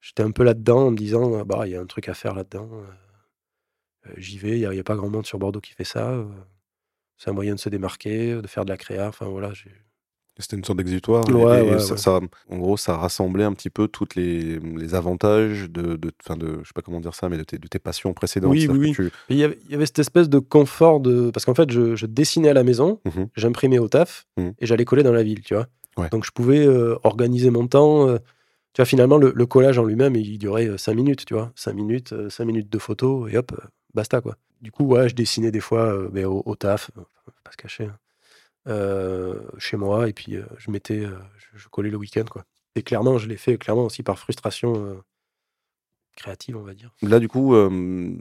j'étais 0.02 0.24
un 0.24 0.32
peu 0.32 0.44
là-dedans 0.44 0.88
en 0.88 0.92
me 0.92 0.98
disant, 0.98 1.40
ah, 1.40 1.44
bah 1.46 1.64
il 1.68 1.72
y 1.74 1.76
a 1.76 1.82
un 1.82 1.86
truc 1.88 2.10
à 2.10 2.14
faire 2.16 2.36
là-dedans. 2.36 2.70
J'y 4.18 4.38
vais, 4.38 4.60
il 4.60 4.70
n'y 4.70 4.78
a, 4.78 4.80
a 4.80 4.84
pas 4.84 4.96
grand 4.96 5.10
monde 5.10 5.26
sur 5.26 5.40
Bordeaux 5.40 5.62
qui 5.62 5.74
fait 5.74 5.84
ça. 5.84 6.26
C'est 7.18 7.30
un 7.32 7.34
moyen 7.34 7.56
de 7.56 7.60
se 7.60 7.70
démarquer, 7.70 8.42
de 8.42 8.48
faire 8.48 8.66
de 8.66 8.70
la 8.72 8.78
créa. 8.78 9.08
Enfin 9.08 9.28
voilà, 9.28 9.54
j'ai- 9.54 9.72
C'était 10.40 10.56
une 10.58 10.64
sorte 10.64 10.80
d'exutoire. 10.80 11.24
Ouais, 11.30 11.64
et, 11.64 11.68
et 11.68 11.72
ouais, 11.74 11.80
ça, 11.80 11.92
ouais. 11.94 11.98
ça- 12.00 12.20
en 12.50 12.58
gros, 12.58 12.76
ça 12.76 12.98
rassemblait 12.98 13.44
un 13.44 13.54
petit 13.54 13.70
peu 13.70 13.88
toutes 13.88 14.16
les, 14.16 14.58
les 14.60 14.96
avantages 14.96 15.70
de, 15.70 15.96
de, 15.96 16.12
enfin 16.26 16.36
de, 16.38 16.60
je 16.64 16.68
sais 16.68 16.74
pas 16.74 16.82
comment 16.82 17.00
dire 17.00 17.14
ça, 17.14 17.30
mais 17.30 17.38
de 17.38 17.44
tes, 17.44 17.58
de 17.60 17.68
tes 17.68 17.78
passions 17.80 18.14
précédentes. 18.14 18.52
Oui, 18.52 18.68
oui, 18.68 18.94
tu- 18.94 19.04
Mais 19.04 19.36
il 19.36 19.38
y 19.38 19.44
avait, 19.44 19.60
il 19.66 19.72
y 19.72 19.76
avait 19.76 19.86
cette 19.86 20.00
espèce 20.00 20.30
de 20.30 20.40
confort 20.40 21.00
de. 21.00 21.30
Parce 21.32 21.46
qu'en 21.46 21.54
fait, 21.54 21.70
je, 21.72 21.96
je 21.96 22.06
dessinais 22.08 22.50
à 22.50 22.54
la 22.54 22.64
maison, 22.64 23.00
Mhm. 23.06 23.28
j'imprimais 23.36 23.78
au 23.80 23.88
taf 23.88 24.26
Mhm. 24.38 24.54
et 24.60 24.66
j'allais 24.66 24.86
coller 24.86 25.04
dans 25.04 25.14
la 25.14 25.22
ville, 25.24 25.42
tu 25.42 25.54
vois. 25.54 25.68
Donc 26.10 26.26
je 26.26 26.32
pouvais 26.32 26.66
euh, 26.66 26.96
organiser 27.04 27.52
mon 27.52 27.68
temps. 27.68 28.10
euh, 28.10 28.18
tu 28.74 28.82
vois, 28.82 28.86
finalement, 28.86 29.18
le, 29.20 29.32
le 29.36 29.46
collage 29.46 29.78
en 29.78 29.84
lui-même, 29.86 30.16
il 30.16 30.40
durait 30.40 30.80
5 30.80 30.96
minutes, 30.96 31.26
tu 31.26 31.36
vois. 31.36 31.52
5 31.56 31.74
minutes, 31.76 32.16
5 32.32 32.46
minutes 32.46 32.72
de 32.72 32.80
photo 32.80 33.28
et 33.28 33.38
hop, 33.38 33.52
euh, 33.52 33.64
basta, 33.94 34.20
quoi. 34.20 34.36
Du 34.62 34.72
coup, 34.72 34.86
ouais, 34.86 35.08
je 35.10 35.14
dessinais 35.14 35.52
des 35.52 35.60
fois 35.60 35.82
euh, 35.94 36.10
ben, 36.12 36.26
au, 36.26 36.42
au 36.44 36.56
taf, 36.56 36.90
euh, 36.98 37.02
pas 37.44 37.52
se 37.52 37.58
cacher, 37.58 37.84
hein, 37.84 37.94
euh, 37.94 37.98
chez 38.68 39.78
moi, 39.78 40.08
et 40.10 40.14
puis 40.14 40.36
euh, 40.36 40.44
je 40.58 40.72
mettais, 40.72 41.06
euh, 41.06 41.18
je, 41.38 41.58
je 41.58 41.68
collais 41.68 41.90
le 41.90 41.98
week-end, 41.98 42.26
quoi. 42.30 42.44
Et 42.76 42.82
clairement, 42.84 43.18
je 43.18 43.28
l'ai 43.28 43.38
fait 43.38 43.58
clairement 43.58 43.86
aussi 43.86 44.04
par 44.04 44.18
frustration 44.18 44.74
euh, 44.76 44.96
créative, 46.16 46.58
on 46.58 46.64
va 46.64 46.74
dire. 46.74 46.92
Là, 47.02 47.20
du 47.20 47.28
coup, 47.28 47.56
euh, 47.56 48.16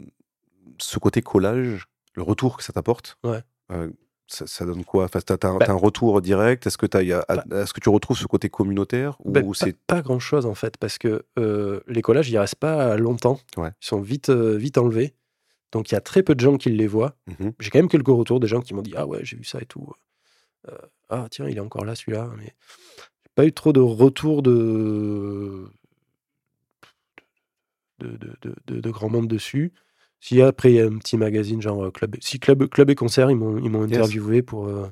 ce 0.79 0.99
côté 0.99 1.23
collage, 1.23 1.87
le 2.15 2.23
retour 2.23 2.57
que 2.57 2.63
ça 2.63 2.73
t'apporte, 2.73 3.17
Ouais. 3.25 3.41
euh, 3.71 3.91
ça, 4.27 4.47
ça 4.47 4.65
donne 4.65 4.85
quoi? 4.85 5.05
Enfin, 5.05 5.21
T'as 5.25 5.37
t'as 5.37 5.49
un, 5.49 5.59
Bah- 5.59 5.67
t'as 5.67 5.73
un 5.73 5.77
retour 5.77 6.21
direct? 6.23 6.67
Est-ce 6.67 6.79
que, 6.79 6.87
t'as- 6.87 7.03
y 7.03 7.13
a- 7.13 7.25
est-ce 7.53 7.73
que 7.75 7.81
tu 7.81 7.89
retrouves 7.89 8.17
ce 8.17 8.27
côté 8.27 8.49
communautaire 8.49 9.17
ou 9.25 9.31
Ben, 9.31 9.47
pas, 9.47 9.55
c'est 9.55 9.77
pas 9.87 10.01
grand 10.03 10.19
chose 10.19 10.47
en 10.47 10.55
fait, 10.55 10.77
parce 10.79 10.99
que 10.99 11.25
euh, 11.39 11.81
les 11.87 12.03
collages, 12.03 12.31
ils 12.31 12.39
restent 12.39 12.57
pas 12.57 12.97
longtemps. 12.97 13.39
Ouais. 13.57 13.69
Ils 13.83 13.87
sont 13.87 14.01
vite, 14.01 14.29
euh, 14.31 14.57
vite 14.57 14.79
enlevés. 14.79 15.15
Donc 15.73 15.91
il 15.91 15.95
y 15.95 15.99
a 15.99 16.01
très 16.03 16.23
peu 16.23 16.35
de 16.35 16.41
gens 16.41 16.57
qui 16.59 16.69
les 16.71 16.87
voient. 16.87 17.15
Mhm. 17.27 17.53
J'ai 17.59 17.71
quand 17.71 17.79
même 17.79 17.89
quelques 17.89 18.09
retours 18.09 18.41
des 18.41 18.47
gens 18.49 18.61
qui 18.61 18.75
m'ont 18.75 18.83
dit 18.83 18.93
Ah 18.97 19.07
ouais, 19.07 19.21
j'ai 19.23 19.37
vu 19.39 19.45
ça 19.45 19.59
et 19.61 19.65
tout. 19.67 19.91
Ah 21.09 21.27
tiens, 21.31 21.49
il 21.49 21.57
est 21.57 21.61
encore 21.61 21.85
là 21.85 21.95
celui-là. 21.95 22.31
Mais 22.39 22.45
j'ai 23.25 23.31
pas 23.35 23.45
eu 23.47 23.53
trop 23.53 23.73
de 23.73 23.81
retours 23.81 24.43
de, 24.43 25.67
de, 27.99 28.09
de, 28.17 28.37
de, 28.43 28.55
de- 28.67 28.81
de 28.81 28.91
grand 28.91 29.09
monde 29.09 29.29
dessus. 29.29 29.73
Si 30.21 30.41
après 30.41 30.73
il 30.73 30.77
y 30.77 30.81
a 30.81 30.87
un 30.87 30.99
petit 30.99 31.17
magazine 31.17 31.61
genre 31.61 31.85
euh, 31.87 31.91
Club, 31.91 32.17
si 32.21 32.39
Club, 32.39 32.69
Club 32.69 32.91
et 32.91 32.95
Concert, 32.95 33.31
ils 33.31 33.37
m'ont 33.37 33.59
ils 33.59 33.71
m'ont 33.71 33.83
Yes. 33.83 33.93
interviewé 33.95 34.43
pour. 34.43 34.67
euh, 34.69 34.89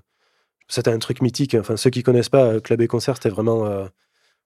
c'était 0.68 0.90
un 0.90 0.98
truc 0.98 1.22
mythique. 1.22 1.54
Enfin, 1.54 1.76
ceux 1.76 1.90
qui 1.90 2.02
connaissent 2.02 2.28
pas 2.28 2.46
euh, 2.54 2.60
Club 2.60 2.80
et 2.80 2.88
Concert, 2.88 3.16
c'était 3.16 3.28
vraiment. 3.30 3.66
euh, 3.66 3.86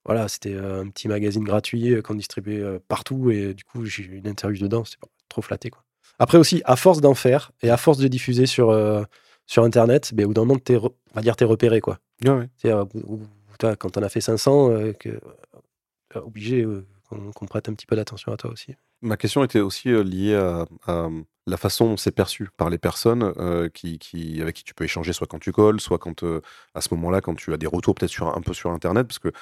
voilà, 0.04 0.28
c'était 0.28 0.54
un 0.56 0.86
petit 0.90 1.08
magazine 1.08 1.44
gratuit 1.44 2.02
qu'on 2.02 2.14
distribuait 2.14 2.78
partout 2.88 3.30
et 3.30 3.54
du 3.54 3.64
coup, 3.64 3.86
j'ai 3.86 4.02
eu 4.04 4.16
une 4.18 4.28
interview 4.28 4.62
dedans. 4.62 4.84
C'était 4.84 4.98
trop 5.30 5.40
flatté, 5.40 5.70
quoi. 5.70 5.82
Après 6.18 6.36
aussi, 6.36 6.60
à 6.66 6.76
force 6.76 7.00
d'en 7.00 7.14
faire 7.14 7.52
et 7.62 7.70
à 7.70 7.78
force 7.78 7.96
de 7.96 8.06
diffuser 8.06 8.44
sur, 8.44 8.68
euh, 8.68 9.02
sur 9.46 9.64
Internet, 9.64 10.14
ben, 10.14 10.24
au 10.24 10.28
bout 10.28 10.34
d'un 10.34 10.44
moment, 10.44 10.58
t'es, 10.58 10.76
re- 10.76 10.92
on 11.12 11.14
va 11.14 11.22
dire, 11.22 11.36
t'es 11.36 11.44
repéré, 11.44 11.80
quoi. 11.80 11.98
Ouais, 12.24 12.30
ouais. 12.30 12.48
C'est-à-dire, 12.56 13.78
quand 13.78 13.96
on 13.96 14.02
a 14.02 14.08
fait 14.08 14.20
500, 14.20 14.70
euh, 14.70 14.92
que, 14.92 15.10
euh, 15.10 16.20
obligé 16.20 16.62
euh, 16.62 16.86
qu'on, 17.08 17.46
prête 17.46 17.68
un 17.68 17.74
petit 17.74 17.86
peu 17.86 17.96
d'attention 17.96 18.32
à 18.32 18.36
toi 18.36 18.50
aussi. 18.50 18.74
Ma 19.02 19.16
question 19.16 19.44
était 19.44 19.60
aussi 19.60 19.90
euh, 19.90 20.02
liée 20.02 20.34
à, 20.34 20.66
à, 20.86 21.08
la 21.46 21.56
façon 21.56 21.86
dont 21.86 21.96
c'est 21.96 22.10
perçu 22.10 22.48
par 22.56 22.70
les 22.70 22.78
personnes 22.78 23.32
euh, 23.36 23.68
qui, 23.68 23.98
qui, 23.98 24.40
avec 24.40 24.56
qui 24.56 24.64
tu 24.64 24.74
peux 24.74 24.84
échanger, 24.84 25.12
soit 25.12 25.26
quand 25.26 25.38
tu 25.38 25.52
colles, 25.52 25.80
soit 25.80 25.98
quand, 25.98 26.22
euh, 26.22 26.40
à 26.74 26.80
ce 26.80 26.92
moment-là, 26.94 27.20
quand 27.20 27.34
tu 27.34 27.52
as 27.52 27.56
des 27.56 27.66
retours 27.66 27.94
peut-être 27.94 28.10
sur, 28.10 28.34
un 28.34 28.40
peu 28.40 28.54
sur 28.54 28.70
Internet, 28.70 29.06
parce 29.06 29.18
que 29.18 29.32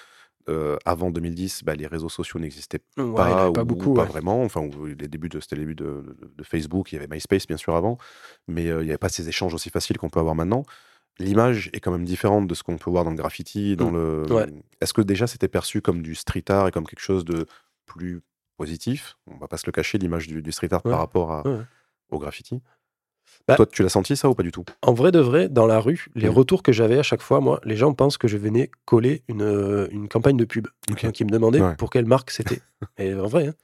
euh, 0.49 0.77
avant 0.85 1.11
2010, 1.11 1.63
bah, 1.65 1.75
les 1.75 1.87
réseaux 1.87 2.09
sociaux 2.09 2.41
n'existaient 2.41 2.81
Ouais, 2.97 3.15
pas, 3.15 3.51
ou 3.51 3.53
beaucoup. 3.65 3.95
pas 3.95 4.03
ouais. 4.03 4.09
vraiment. 4.09 4.43
Enfin, 4.43 4.69
les 4.99 5.09
débuts 5.09 5.29
de, 5.29 5.41
c'était 5.41 5.57
les 5.57 5.63
débuts 5.63 5.75
de, 5.75 5.85
de- 5.85 6.33
de 6.37 6.43
Facebook, 6.45 6.93
il 6.93 6.97
y 6.97 6.99
avait 6.99 7.09
MySpace 7.09 7.47
bien 7.47 7.57
sûr 7.57 7.75
avant, 7.77 7.99
mais 8.49 8.69
euh, 8.69 8.83
il 8.83 8.87
n'y 8.87 8.91
avait 8.91 8.99
pas 8.99 9.09
ces 9.09 9.29
échanges 9.29 9.55
aussi 9.55 9.71
faciles 9.71 9.99
qu'on 9.99 10.11
peut 10.11 10.21
avoir 10.21 10.35
maintenant. 10.35 10.65
L'image 11.19 11.69
est 11.75 11.81
quand 11.81 11.93
même 11.93 12.05
différente 12.05 12.47
de 12.49 12.55
ce 12.55 12.63
qu'on 12.63 12.79
peut 12.79 12.91
voir 12.91 13.05
dans 13.05 13.11
le 13.11 13.17
graffiti. 13.17 13.77
Dans 13.77 13.91
Mm. 13.91 13.95
le... 13.95 14.33
Ouais. 14.33 14.47
Est-ce 14.81 14.93
que 14.95 15.03
déjà 15.03 15.27
c'était 15.27 15.49
perçu 15.49 15.81
comme 15.83 16.03
du 16.03 16.15
street 16.15 16.45
art 16.49 16.69
et 16.69 16.71
comme 16.71 16.87
quelque 16.87 17.01
chose 17.01 17.25
de 17.25 17.47
plus 17.87 18.21
positif? 18.57 19.17
On 19.27 19.37
va 19.37 19.47
pas 19.49 19.59
se 19.59 19.67
le 19.67 19.73
cacher, 19.73 19.99
l'image 19.99 20.27
du, 20.27 20.43
du 20.43 20.53
street 20.53 20.73
art 20.73 20.83
par 20.83 20.99
rapport 20.99 21.33
à, 21.33 21.43
au 22.11 22.19
graffiti. 22.19 22.61
Bah- 23.49 23.57
Toi, 23.57 23.67
tu 23.67 23.83
l'as 23.83 23.89
senti 23.89 24.17
ça 24.17 24.29
ou 24.29 24.35
pas 24.35 24.43
du 24.43 24.53
tout? 24.53 24.65
En 24.83 24.95
vrai 24.95 25.11
de 25.13 25.19
vrai, 25.19 25.49
dans 25.49 25.67
la 25.67 25.81
rue, 25.81 26.07
les 26.15 26.29
Mhm. 26.29 26.35
retours 26.35 26.63
que 26.63 26.73
j'avais 26.73 26.99
à 26.99 27.03
chaque 27.03 27.23
fois, 27.23 27.41
moi, 27.41 27.61
les 27.65 27.77
gens 27.77 27.93
pensent 27.93 28.19
que 28.19 28.29
je 28.29 28.37
venais 28.37 28.71
coller 28.85 29.23
une, 29.29 29.43
euh, 29.43 29.89
une 29.91 30.09
campagne 30.09 30.37
de 30.37 30.45
pub. 30.45 30.69
Ok. 30.91 31.05
Donc, 31.05 31.19
ils 31.21 31.25
me 31.27 31.31
demandaient 31.31 31.61
Ouais. 31.61 31.77
pour 31.77 31.91
quelle 31.91 32.07
marque 32.07 32.31
c'était. 32.31 32.61
Et 32.99 33.15
en 33.15 33.27
vrai, 33.27 33.49
hein. 33.49 33.55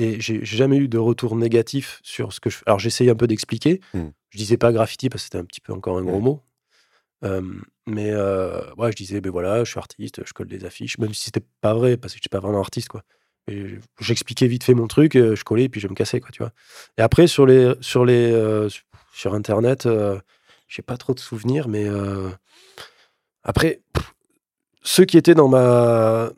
Et 0.00 0.20
j'ai 0.20 0.44
jamais 0.44 0.76
eu 0.76 0.86
de 0.86 0.98
retour 0.98 1.34
négatif 1.34 1.98
sur 2.04 2.32
ce 2.32 2.38
que 2.38 2.50
je 2.50 2.58
fais. 2.58 2.62
Alors, 2.66 2.78
j'essayais 2.78 3.10
un 3.10 3.16
peu 3.16 3.26
d'expliquer. 3.26 3.80
Mhm. 3.94 4.12
Je 4.30 4.38
disais 4.38 4.56
pas 4.56 4.70
graffiti 4.72 5.08
parce 5.08 5.22
que 5.22 5.24
c'était 5.24 5.38
un 5.38 5.44
petit 5.44 5.60
peu 5.60 5.72
encore 5.72 5.98
un 5.98 6.04
gros 6.04 6.20
mot. 6.20 6.40
Euh, 7.24 7.42
mais 7.88 8.10
euh, 8.12 8.60
ouais, 8.76 8.92
je 8.92 8.96
disais, 8.96 9.20
ben 9.20 9.32
voilà, 9.32 9.64
je 9.64 9.70
suis 9.70 9.78
artiste, 9.78 10.22
je 10.24 10.32
colle 10.32 10.46
des 10.46 10.64
affiches, 10.64 10.98
même 10.98 11.12
si 11.14 11.24
c'était 11.24 11.42
pas 11.60 11.74
vrai, 11.74 11.96
parce 11.96 12.12
que 12.12 12.18
je 12.18 12.22
suis 12.22 12.28
pas 12.28 12.38
vraiment 12.38 12.60
artiste, 12.60 12.88
quoi. 12.88 13.02
Et 13.50 13.78
J'expliquais 13.98 14.46
vite 14.46 14.62
fait 14.62 14.74
mon 14.74 14.86
truc, 14.86 15.16
euh, 15.16 15.34
je 15.34 15.42
collais, 15.42 15.68
puis 15.68 15.80
je 15.80 15.88
me 15.88 15.94
cassais, 15.94 16.20
quoi, 16.20 16.30
tu 16.30 16.42
vois. 16.42 16.52
Et 16.98 17.02
après, 17.02 17.26
sur 17.26 17.44
les, 17.46 17.72
sur 17.80 18.04
les, 18.04 18.30
euh, 18.30 18.68
sur 19.18 19.34
Internet, 19.34 19.86
euh, 19.86 20.18
j'ai 20.68 20.82
pas 20.82 20.96
trop 20.96 21.12
de 21.12 21.18
souvenirs, 21.18 21.66
mais 21.68 21.88
euh, 21.88 22.28
après, 23.42 23.80
pff, 23.92 24.14
ceux 24.82 25.04
qui 25.04 25.16
étaient 25.18 25.34
dans 25.34 25.48
ma, 25.48 26.30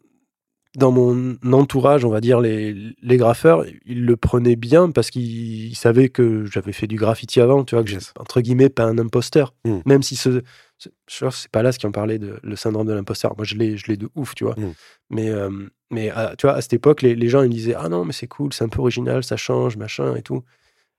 dans 0.77 0.90
mon 0.90 1.37
entourage, 1.53 2.05
on 2.05 2.11
va 2.11 2.21
dire 2.21 2.40
les, 2.40 2.75
les 3.03 3.16
graffeurs, 3.16 3.64
ils 3.85 4.05
le 4.07 4.16
prenaient 4.16 4.57
bien 4.57 4.90
parce 4.90 5.11
qu'ils 5.11 5.66
ils 5.69 5.75
savaient 5.75 6.09
que 6.09 6.47
j'avais 6.47 6.73
fait 6.73 6.87
du 6.87 6.97
graffiti 6.97 7.40
avant, 7.40 7.64
tu 7.64 7.75
vois, 7.75 7.85
que 7.85 7.90
j'étais 7.90 8.07
entre 8.19 8.40
guillemets 8.40 8.71
pas 8.71 8.85
un 8.85 8.99
imposteur, 8.99 9.53
Mm. 9.64 9.79
même 9.85 10.03
si 10.03 10.16
ce, 10.16 10.40
ce- 10.79 10.88
c'est 11.07 11.51
pas 11.51 11.62
là 11.62 11.73
ce 11.73 11.79
qui 11.79 11.87
en 11.87 11.93
parlait 11.93 12.19
de 12.19 12.38
le 12.43 12.57
syndrome 12.57 12.87
de 12.87 12.93
l'imposteur. 12.95 13.35
Moi, 13.37 13.45
je 13.45 13.57
l'ai, 13.57 13.77
je 13.77 13.88
l'ai 13.88 13.97
de 13.99 14.09
ouf, 14.14 14.35
tu 14.35 14.45
vois. 14.45 14.55
Mm. 14.57 14.73
Mais, 15.11 15.29
euh, 15.29 15.51
mais 15.90 16.09
à- 16.11 16.35
tu 16.37 16.47
vois, 16.47 16.57
à 16.57 16.61
cette 16.62 16.73
époque, 16.73 17.03
les, 17.03 17.14
les 17.14 17.29
gens 17.29 17.43
ils 17.43 17.49
me 17.49 17.53
disaient 17.55 17.75
ah 17.77 17.88
non 17.90 18.05
mais 18.07 18.12
c'est 18.14 18.29
cool, 18.29 18.53
c'est 18.55 18.64
un 18.64 18.69
peu 18.69 18.81
original, 18.81 19.23
ça 19.23 19.37
change, 19.37 19.77
machin 19.77 20.14
et 20.16 20.23
tout. 20.23 20.43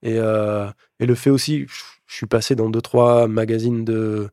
Et, 0.04 0.16
euh, 0.18 0.68
et 1.00 1.06
le 1.06 1.16
fait 1.16 1.30
aussi, 1.30 1.66
je 2.08 2.16
suis 2.16 2.26
passé 2.28 2.56
dans 2.56 2.70
deux 2.70 2.82
trois 2.82 3.28
magazines 3.28 3.86
de 3.86 4.30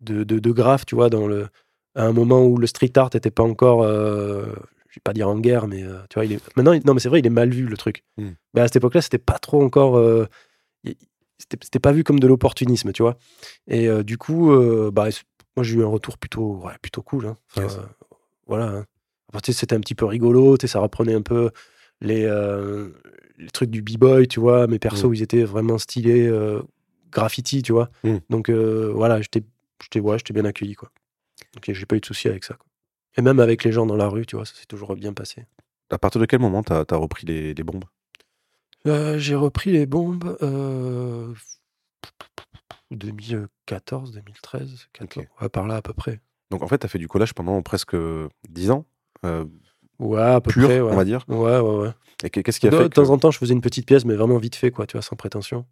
de, 0.00 0.22
de, 0.24 0.38
de 0.38 0.50
graphes, 0.52 0.86
tu 0.86 0.94
vois, 0.94 1.10
dans 1.10 1.26
le 1.26 1.48
à 1.94 2.04
un 2.04 2.12
moment 2.12 2.44
où 2.46 2.56
le 2.58 2.66
street 2.68 2.92
art 2.96 3.10
était 3.14 3.30
pas 3.32 3.42
encore, 3.42 3.82
euh, 3.82 4.46
je 4.88 4.94
vais 4.96 5.02
pas 5.02 5.12
dire 5.12 5.28
en 5.28 5.38
guerre, 5.38 5.66
mais 5.66 5.82
euh, 5.82 5.98
tu 6.08 6.14
vois, 6.14 6.24
il 6.24 6.32
est 6.34 6.56
maintenant, 6.56 6.78
non 6.84 6.94
mais 6.94 7.00
c'est 7.00 7.08
vrai, 7.08 7.18
il 7.18 7.26
est 7.26 7.30
mal 7.30 7.50
vu 7.50 7.66
le 7.66 7.76
truc. 7.76 8.04
Mm. 8.18 8.28
Mais 8.54 8.60
à 8.60 8.66
cette 8.68 8.76
époque-là, 8.76 9.02
c'était 9.02 9.18
pas 9.18 9.38
trop 9.38 9.62
encore, 9.62 9.96
euh, 9.98 10.26
c'était 11.38 11.78
pas 11.80 11.92
vu 11.92 12.04
comme 12.04 12.20
de 12.20 12.26
l'opportunisme, 12.26 12.92
tu 12.92 13.02
vois. 13.02 13.16
Et 13.66 13.88
du 14.04 14.18
coup, 14.18 14.50
bah, 14.92 15.08
moi 15.56 15.64
j'ai 15.64 15.76
eu 15.76 15.82
un 15.84 15.88
retour 15.88 16.18
plutôt, 16.18 16.56
ouais, 16.64 16.72
plutôt 16.82 17.02
cool. 17.02 17.26
hein. 17.26 17.36
Enfin, 17.50 17.62
Yes. 17.62 17.78
voilà. 18.46 18.66
hein. 18.66 18.84
C'était 19.44 19.74
un 19.74 19.80
petit 19.80 19.94
peu 19.94 20.04
rigolo, 20.06 20.56
ça 20.64 20.78
reprenait 20.80 21.14
un 21.14 21.22
peu 21.22 21.50
les, 22.00 22.24
euh, 22.24 22.88
les 23.38 23.50
trucs 23.50 23.70
du 23.70 23.82
b-boy, 23.82 24.28
tu 24.28 24.40
vois. 24.40 24.66
Mes 24.66 24.78
persos, 24.78 25.04
Mm. 25.04 25.14
ils 25.14 25.22
étaient 25.22 25.44
vraiment 25.44 25.78
stylés, 25.78 26.26
euh, 26.26 26.60
graffiti, 27.10 27.62
tu 27.62 27.72
vois. 27.72 27.90
Mm. 28.04 28.16
Donc 28.30 28.48
euh, 28.50 28.90
voilà, 28.94 29.20
j'étais 29.22 29.42
ouais, 30.00 30.18
bien 30.32 30.44
accueilli, 30.44 30.74
quoi. 30.74 30.90
Donc 31.54 31.64
j'ai 31.72 31.86
pas 31.86 31.96
eu 31.96 32.00
de 32.00 32.06
soucis 32.06 32.28
avec 32.28 32.44
ça. 32.44 32.54
quoi. 32.54 32.66
Et 33.16 33.22
même 33.22 33.40
avec 33.40 33.64
les 33.64 33.72
gens 33.72 33.86
dans 33.86 33.96
la 33.96 34.08
rue, 34.08 34.26
tu 34.26 34.36
vois, 34.36 34.44
ça 34.44 34.54
s'est 34.54 34.66
toujours 34.66 34.94
bien 34.96 35.12
passé. 35.12 35.46
À 35.90 35.98
partir 35.98 36.20
de 36.20 36.26
quel 36.26 36.40
moment 36.40 36.62
tu 36.62 36.72
as, 36.72 36.84
repris 36.96 37.26
les, 37.26 37.54
les 37.54 37.62
bombes? 37.62 37.84
Euh, 38.86 39.18
j'ai 39.18 39.34
repris 39.34 39.72
les 39.72 39.86
bombes 39.86 40.36
euh, 40.42 41.32
2014, 42.90 44.12
2013, 44.12 44.88
14, 44.92 45.24
Ok. 45.26 45.28
ouais, 45.42 45.48
par 45.48 45.66
là 45.66 45.76
à 45.76 45.82
peu 45.82 45.92
près. 45.92 46.20
Donc 46.50 46.62
en 46.62 46.68
fait, 46.68 46.78
tu 46.78 46.86
as 46.86 46.88
fait 46.88 46.98
du 46.98 47.08
collage 47.08 47.34
pendant 47.34 47.60
presque 47.62 47.96
10 48.48 48.70
ans, 48.70 48.86
euh, 49.24 49.44
Ouais, 49.98 50.20
à 50.20 50.40
peu 50.40 50.50
pur, 50.50 50.68
près. 50.68 50.80
Ouais. 50.80 50.92
on 50.92 50.96
va 50.96 51.04
dire. 51.04 51.24
ouais, 51.28 51.58
ouais, 51.58 51.76
ouais. 51.82 51.90
Et 52.24 52.30
qu'est- 52.30 52.42
qu'est-ce 52.42 52.60
qui 52.60 52.66
a 52.66 52.70
De, 52.70 52.76
fait 52.76 52.84
de 52.84 52.88
que... 52.88 52.94
temps 52.94 53.10
en 53.10 53.18
temps, 53.18 53.30
je 53.30 53.38
faisais 53.38 53.52
une 53.54 53.60
petite 53.60 53.86
pièce, 53.86 54.04
mais 54.04 54.14
vraiment 54.14 54.38
vite 54.38 54.54
fait, 54.56 54.70
quoi, 54.70 54.86
tu 54.86 54.92
vois, 54.92 55.02
sans 55.02 55.16
prétention. 55.16 55.66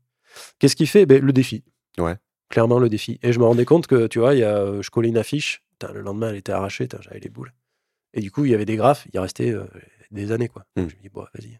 Qu'est-ce 0.58 0.76
qui 0.76 0.86
fait? 0.86 1.06
Ben, 1.06 1.22
Le 1.22 1.32
défi. 1.32 1.64
Ouais. 1.98 2.16
Clairement, 2.48 2.78
le 2.78 2.88
défi. 2.88 3.18
Et 3.22 3.32
je 3.32 3.38
me 3.40 3.44
rendais 3.44 3.64
compte 3.64 3.86
que, 3.86 4.06
tu 4.06 4.18
vois, 4.20 4.34
y 4.34 4.42
a, 4.44 4.56
euh, 4.58 4.82
je 4.82 4.90
collais 4.90 5.08
une 5.08 5.16
affiche, 5.18 5.62
putain, 5.72 5.92
le 5.92 6.00
lendemain, 6.02 6.30
elle 6.30 6.36
était 6.36 6.52
arrachée, 6.52 6.88
j'avais 7.00 7.18
les 7.20 7.28
boules. 7.28 7.52
Et 8.14 8.20
du 8.20 8.30
coup, 8.30 8.44
il 8.44 8.50
y 8.50 8.54
avait 8.54 8.64
des 8.64 8.76
graphes, 8.76 9.06
il 9.12 9.18
restait 9.20 9.50
euh, 9.52 9.64
des 10.10 10.30
années, 10.32 10.48
quoi. 10.48 10.64
Hmm. 10.76 10.88
Je 10.88 10.96
me 10.96 11.02
dis, 11.02 11.08
bon, 11.08 11.22
vas-y. 11.34 11.58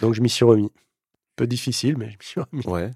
Donc, 0.00 0.14
je 0.14 0.20
m'y 0.20 0.28
suis 0.28 0.44
remis. 0.44 0.70
Peu 1.36 1.46
difficile, 1.46 1.96
mais 1.96 2.10
je 2.10 2.16
m'y 2.18 2.24
suis 2.24 2.40
remis. 2.40 2.66
Ouais. 2.66 2.90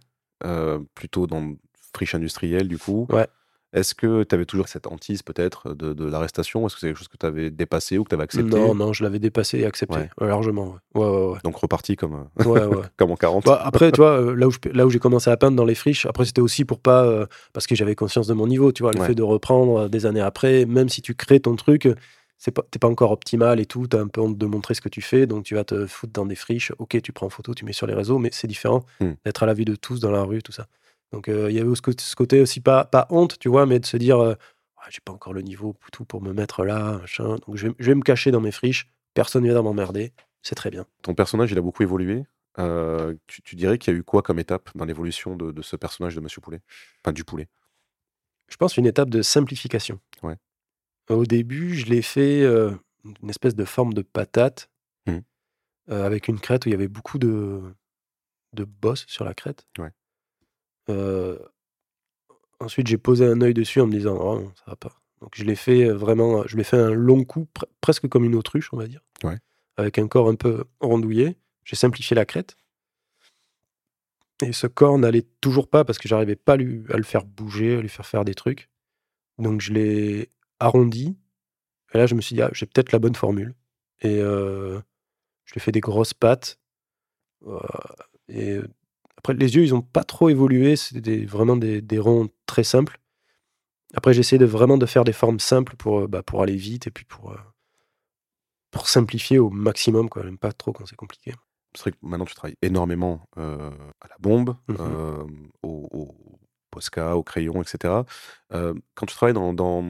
Euh, 0.44 0.80
plutôt 0.94 1.26
dans 1.26 1.54
friche 1.94 2.14
industrielle, 2.14 2.68
du 2.68 2.78
coup. 2.78 3.06
Ouais. 3.10 3.26
Est-ce 3.74 3.94
que 3.94 4.22
tu 4.22 4.34
avais 4.34 4.46
toujours 4.46 4.68
cette 4.68 4.86
hantise, 4.86 5.22
peut-être, 5.22 5.74
de, 5.74 5.92
de 5.92 6.04
l'arrestation? 6.06 6.64
Est-ce 6.66 6.74
que 6.76 6.80
c'est 6.80 6.86
quelque 6.86 6.98
chose 6.98 7.08
que 7.08 7.16
tu 7.18 7.26
avais 7.26 7.50
dépassé 7.50 7.98
ou 7.98 8.04
que 8.04 8.08
tu 8.10 8.14
avais 8.14 8.22
accepté? 8.24 8.48
Non, 8.56 8.74
non, 8.74 8.92
je 8.92 9.02
l'avais 9.02 9.18
dépassé 9.18 9.58
et 9.58 9.66
accepté, 9.66 9.96
Ouais. 9.96 10.10
euh, 10.22 10.28
largement. 10.28 10.76
Ouais, 10.94 11.04
ouais, 11.04 11.26
ouais. 11.32 11.38
Donc 11.42 11.56
reparti 11.56 11.96
comme, 11.96 12.26
euh, 12.38 12.44
ouais, 12.44 12.64
ouais. 12.66 12.82
comme 12.96 13.10
en 13.10 13.16
40 13.16 13.44
Bah, 13.44 13.60
après, 13.64 13.90
tu 13.90 14.00
vois, 14.00 14.20
euh, 14.20 14.34
là 14.36 14.46
où, 14.46 14.50
je- 14.52 14.58
là 14.72 14.86
où 14.86 14.90
j'ai 14.90 15.00
commencé 15.00 15.28
à 15.28 15.36
peindre 15.36 15.56
dans 15.56 15.64
les 15.64 15.74
friches, 15.74 16.06
après, 16.06 16.24
c'était 16.24 16.40
aussi 16.40 16.64
pour 16.64 16.78
pas. 16.78 17.04
euh, 17.04 17.26
parce 17.52 17.66
que 17.66 17.74
j'avais 17.74 17.96
conscience 17.96 18.28
de 18.28 18.34
mon 18.34 18.46
niveau, 18.46 18.70
tu 18.72 18.84
vois, 18.84 18.92
le 18.92 19.00
Ouais. 19.00 19.06
fait 19.08 19.14
de 19.16 19.22
reprendre 19.24 19.88
des 19.88 20.06
années 20.06 20.20
après, 20.20 20.66
même 20.66 20.88
si 20.88 21.02
tu 21.02 21.14
crées 21.16 21.40
ton 21.40 21.56
truc, 21.56 21.88
c'est 22.38 22.52
pas, 22.52 22.62
t'es 22.70 22.78
pas 22.78 22.88
encore 22.88 23.10
optimal 23.10 23.58
et 23.58 23.66
tout, 23.66 23.86
t'as 23.88 24.00
un 24.00 24.06
peu 24.08 24.20
honte 24.20 24.38
de 24.38 24.46
montrer 24.46 24.74
ce 24.74 24.80
que 24.82 24.88
tu 24.88 25.00
fais, 25.02 25.26
donc 25.26 25.44
tu 25.44 25.54
vas 25.56 25.64
te 25.64 25.86
foutre 25.86 26.12
dans 26.12 26.26
des 26.26 26.36
friches. 26.36 26.72
Ok, 26.78 27.00
tu 27.02 27.12
prends 27.12 27.26
en 27.26 27.30
photo, 27.30 27.54
tu 27.54 27.64
mets 27.64 27.72
sur 27.72 27.86
les 27.88 27.94
réseaux, 27.94 28.18
mais 28.18 28.28
c'est 28.32 28.46
différent 28.46 28.84
Hmm. 29.00 29.12
d'être 29.24 29.42
à 29.42 29.46
la 29.46 29.54
vue 29.54 29.64
de 29.64 29.74
tous 29.74 29.98
dans 29.98 30.12
la 30.12 30.22
rue, 30.22 30.42
tout 30.42 30.52
ça. 30.52 30.66
Donc, 31.14 31.28
euh, 31.28 31.50
il 31.50 31.56
y 31.56 31.60
avait 31.60 31.74
ce 31.74 31.82
côté, 31.82 32.02
ce 32.02 32.16
côté 32.16 32.40
aussi, 32.40 32.60
pas, 32.60 32.84
pas 32.84 33.06
honte, 33.10 33.38
tu 33.38 33.48
vois, 33.48 33.66
mais 33.66 33.78
de 33.78 33.86
se 33.86 33.96
dire, 33.96 34.18
euh, 34.18 34.34
Ah, 34.76 34.88
j'ai 34.90 35.00
pas 35.04 35.12
encore 35.12 35.32
le 35.32 35.42
niveau 35.42 35.72
pour 35.72 35.90
tout 35.90 36.04
pour 36.04 36.20
me 36.20 36.32
mettre 36.32 36.64
là, 36.64 36.98
machin. 36.98 37.36
Donc, 37.46 37.56
je 37.56 37.68
vais, 37.68 37.74
je 37.78 37.86
vais 37.86 37.94
me 37.94 38.02
cacher 38.02 38.30
dans 38.30 38.40
mes 38.40 38.50
friches, 38.52 38.90
personne 39.14 39.44
ne 39.44 39.50
vient 39.50 39.62
m'emmerder, 39.62 40.12
c'est 40.42 40.56
très 40.56 40.70
bien. 40.70 40.86
Ton 41.02 41.14
personnage, 41.14 41.52
il 41.52 41.58
a 41.58 41.62
beaucoup 41.62 41.82
évolué. 41.82 42.24
Euh, 42.58 43.14
tu, 43.26 43.42
tu 43.42 43.56
dirais 43.56 43.78
qu'il 43.78 43.92
y 43.92 43.96
a 43.96 43.98
eu 43.98 44.02
quoi 44.02 44.22
comme 44.22 44.38
étape 44.38 44.70
dans 44.74 44.84
l'évolution 44.84 45.36
de, 45.36 45.52
de 45.52 45.62
ce 45.62 45.76
personnage 45.76 46.14
de 46.14 46.20
Monsieur 46.20 46.40
Poulet? 46.40 46.60
Enfin, 47.02 47.12
du 47.12 47.24
poulet. 47.24 47.48
je 48.48 48.56
pense, 48.56 48.76
une 48.76 48.86
étape 48.86 49.10
de 49.10 49.22
simplification. 49.22 50.00
Ouais. 50.22 50.36
Au 51.08 51.24
début, 51.24 51.74
je 51.74 51.86
l'ai 51.86 52.02
fait 52.02 52.42
euh, 52.42 52.72
une 53.22 53.30
espèce 53.30 53.54
de 53.54 53.64
forme 53.64 53.92
de 53.94 54.02
patate 54.02 54.68
euh, 55.90 56.06
avec 56.06 56.28
une 56.28 56.40
crête 56.40 56.64
où 56.64 56.70
il 56.70 56.72
y 56.72 56.74
avait 56.74 56.88
beaucoup 56.88 57.18
de, 57.18 57.60
de 58.54 58.64
bosses 58.64 59.04
sur 59.06 59.24
la 59.24 59.34
crête. 59.34 59.66
Ouais. 59.78 59.90
Euh, 60.90 61.38
ensuite, 62.60 62.86
j'ai 62.86 62.98
posé 62.98 63.26
un 63.26 63.40
œil 63.40 63.54
dessus 63.54 63.80
en 63.80 63.86
me 63.86 63.92
disant 63.92 64.16
oh 64.20 64.40
non, 64.40 64.52
ça 64.56 64.64
va 64.68 64.76
pas. 64.76 65.00
Donc 65.20 65.32
je 65.34 65.44
l'ai 65.44 65.56
fait 65.56 65.88
vraiment, 65.88 66.46
je 66.46 66.56
l'ai 66.56 66.64
fait 66.64 66.76
un 66.76 66.90
long 66.92 67.24
coup, 67.24 67.46
pre- 67.54 67.64
presque 67.80 68.08
comme 68.08 68.24
une 68.24 68.34
autruche, 68.34 68.72
on 68.72 68.76
va 68.76 68.86
dire, 68.86 69.00
Ouais. 69.22 69.38
avec 69.76 69.98
un 69.98 70.06
corps 70.08 70.28
un 70.28 70.34
peu 70.34 70.64
rondouillé. 70.80 71.36
J'ai 71.64 71.76
simplifié 71.76 72.14
la 72.14 72.26
crête. 72.26 72.56
Et 74.42 74.52
ce 74.52 74.66
corps 74.66 74.98
n'allait 74.98 75.24
toujours 75.40 75.68
pas 75.68 75.84
parce 75.84 75.98
que 75.98 76.08
j'arrivais 76.08 76.36
pas 76.36 76.54
à, 76.54 76.56
lui- 76.56 76.84
à 76.90 76.96
le 76.96 77.04
faire 77.04 77.24
bouger, 77.24 77.76
à 77.76 77.80
lui 77.80 77.88
faire 77.88 78.04
faire 78.04 78.24
des 78.24 78.34
trucs. 78.34 78.68
Donc 79.38 79.60
je 79.60 79.72
l'ai 79.72 80.30
arrondi. 80.60 81.16
Et 81.94 81.98
là, 81.98 82.06
je 82.06 82.14
me 82.14 82.20
suis 82.20 82.34
dit, 82.34 82.42
ah, 82.42 82.50
j'ai 82.52 82.66
peut-être 82.66 82.92
la 82.92 82.98
bonne 82.98 83.14
formule. 83.14 83.54
Et 84.02 84.18
euh, 84.20 84.78
je 85.44 85.52
lui 85.54 85.58
ai 85.58 85.60
fait 85.60 85.72
des 85.72 85.80
grosses 85.80 86.12
pattes. 86.14 86.58
Euh, 87.46 87.58
et 88.28 88.58
après, 89.24 89.32
les 89.34 89.56
yeux, 89.56 89.62
ils 89.64 89.74
ont 89.74 89.80
pas 89.82 90.04
trop 90.04 90.28
évolué. 90.28 90.76
C'est 90.76 91.00
des- 91.00 91.24
vraiment 91.24 91.56
des, 91.56 91.80
des 91.80 91.98
ronds 91.98 92.28
très 92.46 92.62
simples. 92.62 92.98
Après, 93.94 94.12
j'ai 94.12 94.20
essayé 94.20 94.38
de 94.38 94.44
vraiment 94.44 94.76
de 94.78 94.86
faire 94.86 95.04
des 95.04 95.12
formes 95.14 95.40
simples 95.40 95.76
pour, 95.76 96.00
euh, 96.00 96.06
bah, 96.08 96.22
pour 96.22 96.42
aller 96.42 96.56
vite 96.56 96.86
et 96.86 96.90
puis 96.90 97.04
pour, 97.06 97.32
euh, 97.32 97.36
pour 98.70 98.88
simplifier 98.88 99.38
au 99.38 99.50
maximum. 99.50 100.08
Quoi. 100.08 100.22
J'aime 100.24 100.38
pas 100.38 100.52
trop 100.52 100.72
quand 100.72 100.86
c'est 100.86 100.96
compliqué. 100.96 101.32
C'est 101.74 101.82
vrai 101.82 101.92
que 101.92 101.96
maintenant, 102.02 102.24
tu 102.26 102.34
travailles 102.34 102.56
énormément 102.62 103.26
euh, 103.38 103.70
à 104.00 104.08
la 104.08 104.16
bombe, 104.20 104.56
euh, 104.70 105.24
au, 105.62 105.88
au 105.90 106.14
Posca, 106.70 107.16
au 107.16 107.22
crayon, 107.22 107.62
etc. 107.62 108.04
Euh, 108.52 108.74
quand 108.94 109.06
tu 109.06 109.14
travailles 109.14 109.34
dans, 109.34 109.52
dans, 109.54 109.82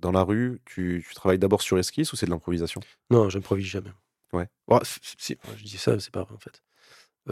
dans 0.00 0.12
la 0.12 0.22
rue, 0.22 0.60
tu, 0.64 1.04
tu 1.06 1.14
travailles 1.14 1.38
d'abord 1.38 1.62
sur 1.62 1.78
esquisse 1.78 2.12
ou 2.12 2.16
c'est 2.16 2.26
de 2.26 2.30
l'improvisation? 2.30 2.80
Non, 3.10 3.28
j'improvise 3.28 3.66
jamais. 3.66 3.90
Ouais. 4.32 4.48
C- 4.84 5.36
je 5.56 5.64
dis 5.64 5.78
ça, 5.78 5.98
c'est 6.00 6.12
pas 6.12 6.22
vrai 6.22 6.34
en 6.34 6.38
fait. 6.38 6.62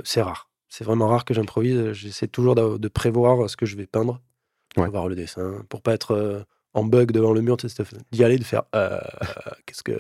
C'est 0.05 0.23
rare. 0.23 0.51
C'est 0.77 0.85
vraiment 0.85 1.09
rare 1.09 1.25
que 1.25 1.33
j'improvise. 1.33 1.93
J'essaie 1.93 2.29
toujours 2.29 2.55
de, 2.55 2.77
de 2.77 2.89
prévoir 2.89 3.49
ce 3.49 3.57
que 3.57 3.65
je 3.65 3.77
vais 3.77 3.87
peindre, 3.87 4.21
Ouais. 4.77 4.83
prévoir 4.83 5.09
le 5.09 5.15
dessin, 5.15 5.65
pour 5.71 5.81
pas 5.81 5.95
être 5.95 6.11
euh, 6.11 6.43
en 6.75 6.85
bug 6.85 7.13
devant 7.13 7.33
le 7.33 7.41
mur, 7.41 7.57
d'y 7.57 8.23
aller, 8.25 8.37
de 8.37 8.45
faire 8.45 8.65
euh, 8.75 9.01
qu'est-ce 9.65 9.83
que 9.83 9.97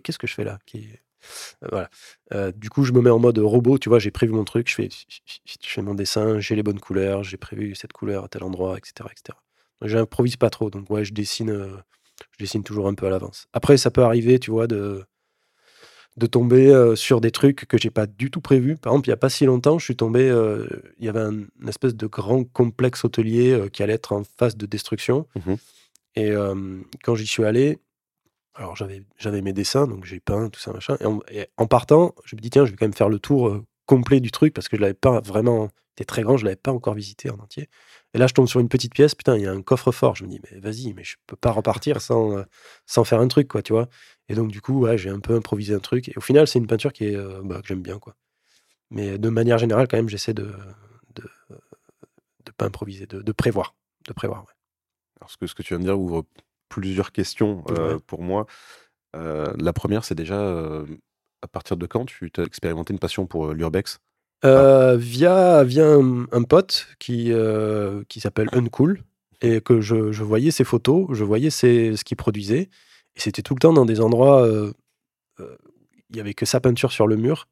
qu'est-ce 0.00 0.18
que 0.18 0.26
je 0.26 0.34
fais 0.34 0.42
là 0.42 0.58
Qui- 0.66 0.88
Euh, 1.62 1.68
Voilà. 1.70 1.90
Euh, 2.32 2.50
du 2.50 2.70
coup, 2.70 2.82
je 2.82 2.92
me 2.92 3.00
mets 3.00 3.10
en 3.10 3.20
mode 3.20 3.38
robot. 3.38 3.78
Tu 3.78 3.88
vois, 3.88 4.00
j'ai 4.00 4.10
prévu 4.10 4.32
mon 4.32 4.42
truc, 4.44 4.68
je 4.68 4.74
fais, 4.74 4.88
je 4.88 5.68
fais 5.68 5.82
mon 5.82 5.94
dessin, 5.94 6.40
j'ai 6.40 6.56
les 6.56 6.64
bonnes 6.64 6.80
couleurs, 6.80 7.22
j'ai 7.22 7.36
prévu 7.36 7.76
cette 7.76 7.92
couleur 7.92 8.24
à 8.24 8.28
tel 8.28 8.42
endroit, 8.42 8.76
etc., 8.78 9.08
etc. 9.12 9.38
J'improvise 9.82 10.36
pas 10.36 10.50
trop. 10.50 10.70
Donc 10.70 10.90
ouais, 10.90 11.04
je 11.04 11.12
dessine. 11.14 11.52
je 12.32 12.36
dessine 12.44 12.64
toujours 12.64 12.88
un 12.88 12.94
peu 12.94 13.06
à 13.06 13.10
l'avance. 13.10 13.46
Après, 13.52 13.76
ça 13.76 13.92
peut 13.92 14.02
arriver, 14.02 14.40
tu 14.40 14.50
vois, 14.50 14.66
de, 14.66 15.04
de 16.16 16.26
tomber 16.26 16.68
euh, 16.68 16.96
sur 16.96 17.20
des 17.20 17.30
trucs 17.30 17.66
que 17.66 17.78
j'ai 17.78 17.90
pas 17.90 18.06
du 18.06 18.30
tout 18.30 18.40
prévus. 18.40 18.76
Par 18.76 18.92
exemple, 18.92 19.08
il 19.08 19.10
y 19.10 19.14
a 19.14 19.18
pas 19.18 19.30
si 19.30 19.44
longtemps, 19.44 19.78
je 19.78 19.84
suis 19.84 19.96
tombé, 19.96 20.28
euh, 20.28 20.66
il 20.98 21.04
y 21.04 21.08
avait 21.08 21.20
un, 21.20 21.32
une 21.60 21.68
espèce 21.68 21.94
de 21.94 22.06
grand 22.06 22.44
complexe 22.44 23.04
hôtelier 23.04 23.52
euh, 23.52 23.68
qui 23.68 23.82
allait 23.82 23.94
être 23.94 24.12
en 24.12 24.22
phase 24.24 24.56
de 24.56 24.66
destruction. 24.66 25.26
Mhm. 25.36 25.56
Et 26.16 26.32
quand 27.04 27.14
j'y 27.14 27.26
suis 27.26 27.44
allé, 27.44 27.78
alors 28.54 28.74
j'avais 28.74 29.04
j'avais 29.16 29.42
mes 29.42 29.52
dessins, 29.52 29.86
donc 29.86 30.04
j'ai 30.04 30.18
peint 30.18 30.48
tout 30.48 30.58
ça 30.58 30.72
machin. 30.72 30.96
Et 31.00 31.06
en, 31.06 31.20
et 31.30 31.46
en 31.56 31.68
partant, 31.68 32.16
je 32.24 32.34
me 32.34 32.40
dis 32.40 32.50
tiens, 32.50 32.66
je 32.66 32.72
vais 32.72 32.76
quand 32.76 32.84
même 32.84 32.92
faire 32.92 33.08
le 33.08 33.20
tour 33.20 33.62
complet 33.86 34.18
du 34.18 34.32
truc 34.32 34.52
parce 34.52 34.68
que 34.68 34.76
je 34.76 34.82
l'avais 34.82 34.92
pas 34.92 35.20
vraiment, 35.20 35.68
c'était 35.90 36.06
très 36.06 36.22
grand, 36.22 36.36
je 36.36 36.44
l'avais 36.44 36.56
pas 36.56 36.72
encore 36.72 36.94
visité 36.94 37.30
en 37.30 37.38
entier. 37.38 37.68
Et 38.14 38.18
là, 38.18 38.26
je 38.26 38.34
tombe 38.34 38.48
sur 38.48 38.60
une 38.60 38.68
petite 38.68 38.92
pièce, 38.94 39.14
putain, 39.14 39.36
il 39.36 39.42
y 39.42 39.46
a 39.46 39.52
un 39.52 39.62
coffre-fort. 39.62 40.16
Je 40.16 40.24
me 40.24 40.28
dis 40.30 40.40
mais 40.52 40.60
vas-y, 40.60 40.92
mais 40.94 41.04
je 41.04 41.16
peux 41.26 41.36
pas 41.36 41.52
repartir 41.52 42.00
sans 42.02 42.38
euh, 42.38 42.44
sans 42.86 43.04
faire 43.04 43.20
un 43.20 43.28
truc 43.28 43.48
quoi, 43.48 43.62
tu 43.62 43.72
vois. 43.72 43.88
Et 44.28 44.34
donc 44.34 44.50
du 44.50 44.60
coup, 44.60 44.80
ouais, 44.80 44.98
j'ai 44.98 45.10
un 45.10 45.20
peu 45.20 45.34
improvisé 45.36 45.74
un 45.74 45.78
truc. 45.80 46.08
Et 46.08 46.14
au 46.16 46.20
final, 46.20 46.46
c'est 46.48 46.58
une 46.58 46.66
peinture 46.66 46.92
qui 46.92 47.04
est 47.06 47.16
euh, 47.16 47.40
bah, 47.44 47.60
que 47.62 47.68
j'aime 47.68 47.82
bien 47.82 47.98
quoi. 47.98 48.16
Mais 48.90 49.18
de 49.18 49.28
manière 49.30 49.58
générale, 49.58 49.88
quand 49.88 49.98
même, 49.98 50.08
j'essaie 50.10 50.34
de 50.34 50.52
de, 51.16 51.24
de 52.46 52.52
pas 52.52 52.66
improviser, 52.66 53.06
de, 53.06 53.22
de 53.22 53.32
prévoir, 53.32 53.74
de 54.06 54.12
prévoir. 54.12 54.42
ouais. 54.42 54.52
Alors, 55.20 55.30
ce 55.30 55.36
que, 55.36 55.46
ce 55.46 55.54
que 55.54 55.62
tu 55.62 55.74
viens 55.74 55.78
de 55.78 55.84
dire 55.84 55.98
ouvre 55.98 56.24
plusieurs 56.68 57.12
questions 57.12 57.64
euh, 57.70 57.94
Ouais. 57.94 58.00
pour 58.06 58.22
moi. 58.22 58.46
Euh, 59.16 59.52
la 59.58 59.72
première, 59.72 60.04
c'est 60.04 60.14
déjà 60.14 60.82
à 61.42 61.48
partir 61.48 61.76
de 61.76 61.86
quand 61.86 62.06
tu 62.06 62.30
as 62.38 62.42
expérimenté 62.44 62.92
une 62.92 62.98
passion 62.98 63.26
pour 63.26 63.52
l'urbex? 63.52 63.98
Euh, 64.44 64.96
via, 64.96 65.64
via 65.64 65.86
un, 65.86 66.24
un 66.32 66.42
pote 66.44 66.86
qui, 66.98 67.30
euh, 67.32 68.02
qui 68.08 68.20
s'appelle 68.20 68.48
Uncool 68.52 69.02
et 69.42 69.60
que 69.60 69.80
je, 69.82 70.12
je 70.12 70.24
voyais 70.24 70.50
ses 70.50 70.64
photos, 70.64 71.08
je 71.12 71.24
voyais 71.24 71.50
ses- 71.50 71.96
ce 71.96 72.04
qu'il 72.04 72.16
produisait. 72.16 72.62
Et 73.16 73.20
c'était 73.20 73.42
tout 73.42 73.54
le 73.54 73.60
temps 73.60 73.72
dans 73.74 73.84
des 73.84 74.00
endroits. 74.00 74.42
euh, 74.46 74.72
euh, 75.40 75.56
Il 76.10 76.16
y 76.16 76.20
avait 76.20 76.34
que 76.34 76.46
sa 76.46 76.60
peinture 76.60 76.92
sur 76.92 77.06
le 77.06 77.16
mur 77.16 77.48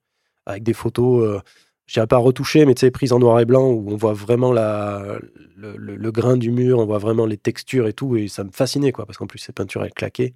avec 0.46 0.62
des 0.64 0.74
photos, 0.74 1.24
euh, 1.26 1.40
je 1.86 1.94
dirais 1.94 2.06
pas 2.08 2.18
retouchées, 2.18 2.66
mais 2.66 2.74
tu 2.74 2.80
sais, 2.80 2.90
prises 2.90 3.12
en 3.12 3.18
noir 3.20 3.40
et 3.40 3.44
blanc 3.46 3.68
où 3.70 3.90
on 3.92 3.96
voit 3.96 4.14
vraiment 4.14 4.52
la, 4.52 5.18
le, 5.56 5.76
le- 5.76 5.96
le 5.96 6.12
grain 6.12 6.36
du 6.38 6.50
mur, 6.52 6.78
on 6.80 6.86
voit 6.86 6.98
vraiment 6.98 7.26
les 7.26 7.38
textures 7.38 7.86
et 7.88 7.92
tout. 7.94 8.16
Et 8.16 8.28
ça 8.28 8.44
me 8.44 8.50
fascinait, 8.52 8.92
quoi, 8.92 9.06
parce 9.06 9.18
qu'en 9.18 9.26
plus, 9.28 9.38
ces 9.40 9.52
peintures, 9.52 9.84
elles 9.84 9.92
claquaient. 9.94 10.34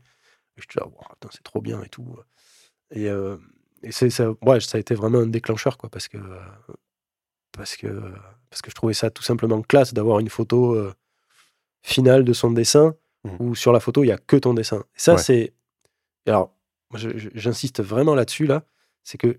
Et 0.59 0.63
je 0.63 0.69
disais, 0.69 0.83
Wow, 0.85 0.93
putain, 1.21 1.29
c'est 1.33 1.43
trop 1.45 1.61
bien 1.63 1.83
et 1.83 1.89
tout. 1.91 2.07
Et, 2.93 3.09
euh, 3.09 3.37
et 3.83 3.93
ça, 3.93 4.31
ouais, 4.43 4.61
ça 4.61 4.77
a 4.79 4.81
été 4.81 4.95
vraiment 4.95 5.19
un 5.19 5.27
déclencheur, 5.27 5.77
quoi, 5.79 5.89
parce 5.91 6.09
que, 6.09 6.17
euh, 6.19 6.39
parce 7.53 7.77
que, 7.77 7.89
parce 8.51 8.63
que 8.63 8.71
je 8.71 8.75
trouvais 8.75 8.95
ça 8.95 9.11
tout 9.11 9.23
simplement 9.23 9.61
classe 9.63 9.93
d'avoir 9.95 10.19
une 10.21 10.29
photo 10.29 10.75
euh, 10.75 10.93
finale 11.83 12.25
de 12.25 12.33
son 12.33 12.51
dessin 12.51 12.95
Mhm. 13.25 13.37
où 13.39 13.55
sur 13.55 13.73
la 13.73 13.79
photo, 13.79 14.03
il 14.03 14.07
n'y 14.07 14.13
a 14.13 14.19
que 14.19 14.37
ton 14.37 14.53
dessin. 14.53 14.79
Et 14.97 14.99
ça, 14.99 15.15
Ouais. 15.15 15.21
c'est. 15.23 15.53
Alors, 16.27 16.53
j'insiste 16.95 17.81
vraiment 17.83 18.15
là-dessus, 18.17 18.47
là. 18.47 18.65
C'est 19.05 19.17
que 19.19 19.37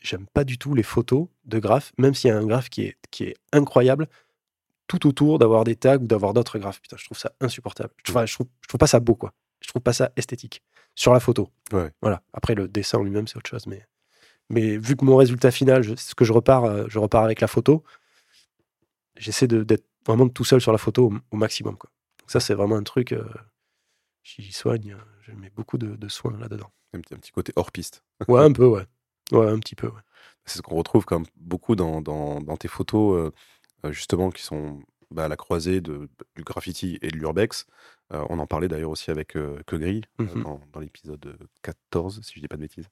j'aime 0.00 0.26
pas 0.34 0.42
du 0.44 0.58
tout 0.58 0.74
les 0.74 0.82
photos 0.82 1.26
de 1.44 1.58
graphes, 1.58 1.92
même 1.98 2.14
s'il 2.14 2.28
y 2.28 2.32
a 2.32 2.36
un 2.38 2.46
graphe 2.46 2.68
qui 2.70 2.82
est, 2.82 2.96
qui 3.10 3.24
est 3.24 3.36
incroyable, 3.52 4.08
tout 4.88 5.06
autour 5.06 5.38
d'avoir 5.38 5.62
des 5.64 5.76
tags 5.76 5.98
ou 5.98 6.06
d'avoir 6.06 6.32
d'autres 6.34 6.58
graphes. 6.58 6.80
Putain, 6.80 6.96
je 6.96 7.04
trouve 7.04 7.18
ça 7.18 7.32
insupportable. 7.40 7.90
Je 8.04 8.12
trouve, 8.12 8.26
je, 8.26 8.34
trouve, 8.34 8.46
je 8.62 8.68
trouve 8.68 8.78
pas 8.78 8.86
ça 8.88 8.98
beau, 9.00 9.14
quoi. 9.16 9.32
Je 9.60 9.68
trouve 9.68 9.82
pas 9.82 9.92
ça 9.92 10.10
esthétique. 10.16 10.62
Sur 10.94 11.12
la 11.12 11.20
photo. 11.20 11.50
Ouais. 11.72 11.90
Voilà. 12.02 12.22
Après, 12.32 12.54
le 12.54 12.68
dessin 12.68 12.98
en 12.98 13.02
lui-même, 13.02 13.26
c'est 13.26 13.36
autre 13.36 13.48
chose. 13.50 13.66
Mais, 13.66 13.86
mais 14.50 14.76
vu 14.78 14.96
que 14.96 15.04
mon 15.04 15.16
résultat 15.16 15.50
final, 15.50 15.82
je, 15.82 15.94
ce 15.96 16.14
que 16.14 16.24
je 16.24 16.32
repars, 16.32 16.64
euh, 16.64 16.86
je 16.88 16.98
repars 16.98 17.24
avec 17.24 17.40
la 17.40 17.46
photo, 17.46 17.84
j'essaie 19.16 19.46
d'être 19.46 19.86
vraiment 20.06 20.28
tout 20.28 20.44
seul 20.44 20.60
sur 20.60 20.72
la 20.72 20.78
photo 20.78 21.10
au, 21.10 21.14
au 21.30 21.36
maximum. 21.36 21.76
Quoi. 21.76 21.90
Donc 22.20 22.30
ça, 22.30 22.40
c'est 22.40 22.54
vraiment 22.54 22.76
un 22.76 22.82
truc. 22.82 23.12
euh, 23.12 23.24
J'y 24.22 24.52
soigne. 24.52 24.92
euh, 24.92 25.04
Je 25.22 25.32
mets 25.32 25.50
beaucoup 25.50 25.78
de, 25.78 25.96
de 25.96 26.08
soins 26.08 26.36
là-dedans. 26.38 26.70
un, 26.94 27.00
petit- 27.00 27.14
un 27.14 27.18
petit 27.18 27.32
côté 27.32 27.52
hors 27.56 27.72
piste. 27.72 28.02
Ouais, 28.28 28.40
un 28.42 28.52
peu, 28.52 28.66
ouais. 28.66 28.86
Ouais, 29.32 29.46
un 29.48 29.58
petit 29.58 29.74
peu, 29.76 29.86
ouais. 29.88 30.00
C'est 30.44 30.58
ce 30.58 30.62
qu'on 30.62 30.74
retrouve 30.74 31.04
comme 31.04 31.24
beaucoup 31.36 31.76
dans, 31.76 32.00
dans, 32.02 32.40
dans 32.40 32.56
tes 32.56 32.68
photos, 32.68 33.32
euh, 33.84 33.92
justement, 33.92 34.30
qui 34.30 34.42
sont 34.42 34.82
bah, 35.10 35.24
à 35.24 35.28
la 35.28 35.36
croisée 35.36 35.80
de, 35.80 36.08
du 36.36 36.42
graffiti 36.44 36.98
et 37.02 37.08
de 37.08 37.16
l'urbex. 37.16 37.66
Euh, 38.12 38.24
on 38.28 38.38
en 38.38 38.46
parlait 38.46 38.68
d'ailleurs 38.68 38.90
aussi 38.90 39.10
avec 39.10 39.36
euh, 39.36 39.58
Gris 39.66 40.02
Mhm. 40.18 40.42
dans, 40.42 40.60
dans 40.72 40.80
l'épisode 40.80 41.36
14, 41.62 42.20
si 42.22 42.34
je 42.36 42.40
dis 42.40 42.48
pas 42.48 42.56
de 42.56 42.62
bêtises. 42.62 42.88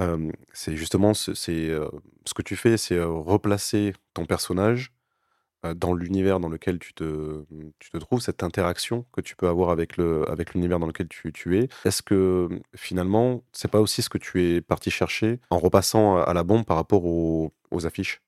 Euh, 0.00 0.30
c'est 0.52 0.76
justement 0.76 1.14
ce, 1.14 1.30
euh, 1.50 1.88
ce 2.26 2.34
que 2.34 2.42
tu 2.42 2.56
fais, 2.56 2.76
c'est 2.76 2.96
euh, 2.96 3.06
replacer 3.08 3.94
ton 4.12 4.26
personnage 4.26 4.92
euh, 5.64 5.72
dans 5.72 5.94
l'univers 5.94 6.40
dans 6.40 6.48
lequel 6.48 6.78
tu 6.80 6.92
te, 6.94 7.44
tu 7.78 7.90
te 7.90 7.96
trouves, 7.98 8.20
cette 8.20 8.42
interaction 8.42 9.06
que 9.12 9.20
tu 9.20 9.36
peux 9.36 9.46
avoir 9.48 9.70
avec, 9.70 9.96
le, 9.96 10.28
avec 10.28 10.52
l'univers 10.54 10.78
dans 10.80 10.86
lequel 10.88 11.06
tu, 11.08 11.32
tu 11.32 11.58
es. 11.58 11.68
Est-ce 11.84 12.02
que 12.02 12.48
finalement, 12.74 13.44
c'est 13.52 13.70
pas 13.70 13.80
aussi 13.80 14.02
ce 14.02 14.08
que 14.08 14.18
tu 14.18 14.42
es 14.42 14.60
parti 14.60 14.90
chercher 14.90 15.38
en 15.50 15.58
repassant 15.58 16.16
à 16.18 16.34
la 16.34 16.42
bombe 16.42 16.64
par 16.64 16.76
rapport 16.76 17.04
aux, 17.04 17.52
aux 17.70 17.86
affiches? 17.86 18.20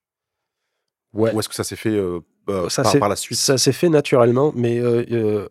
Ouais. 1.13 1.35
Ou 1.35 1.41
est-ce 1.41 1.49
que 1.49 1.55
ça 1.55 1.65
s'est 1.65 1.77
fait 1.77 1.97
euh, 1.97 2.21
euh, 2.49 2.69
Ça 2.69 2.83
par, 2.83 2.93
s'est- 2.93 2.99
par 2.99 3.09
la 3.09 3.17
suite 3.17 3.39
Ça 3.39 3.59
s'est 3.59 3.73
fait 3.73 3.89
naturellement, 3.89 4.53
mais 4.55 4.79
euh, 4.81 5.05
euh, 5.11 5.49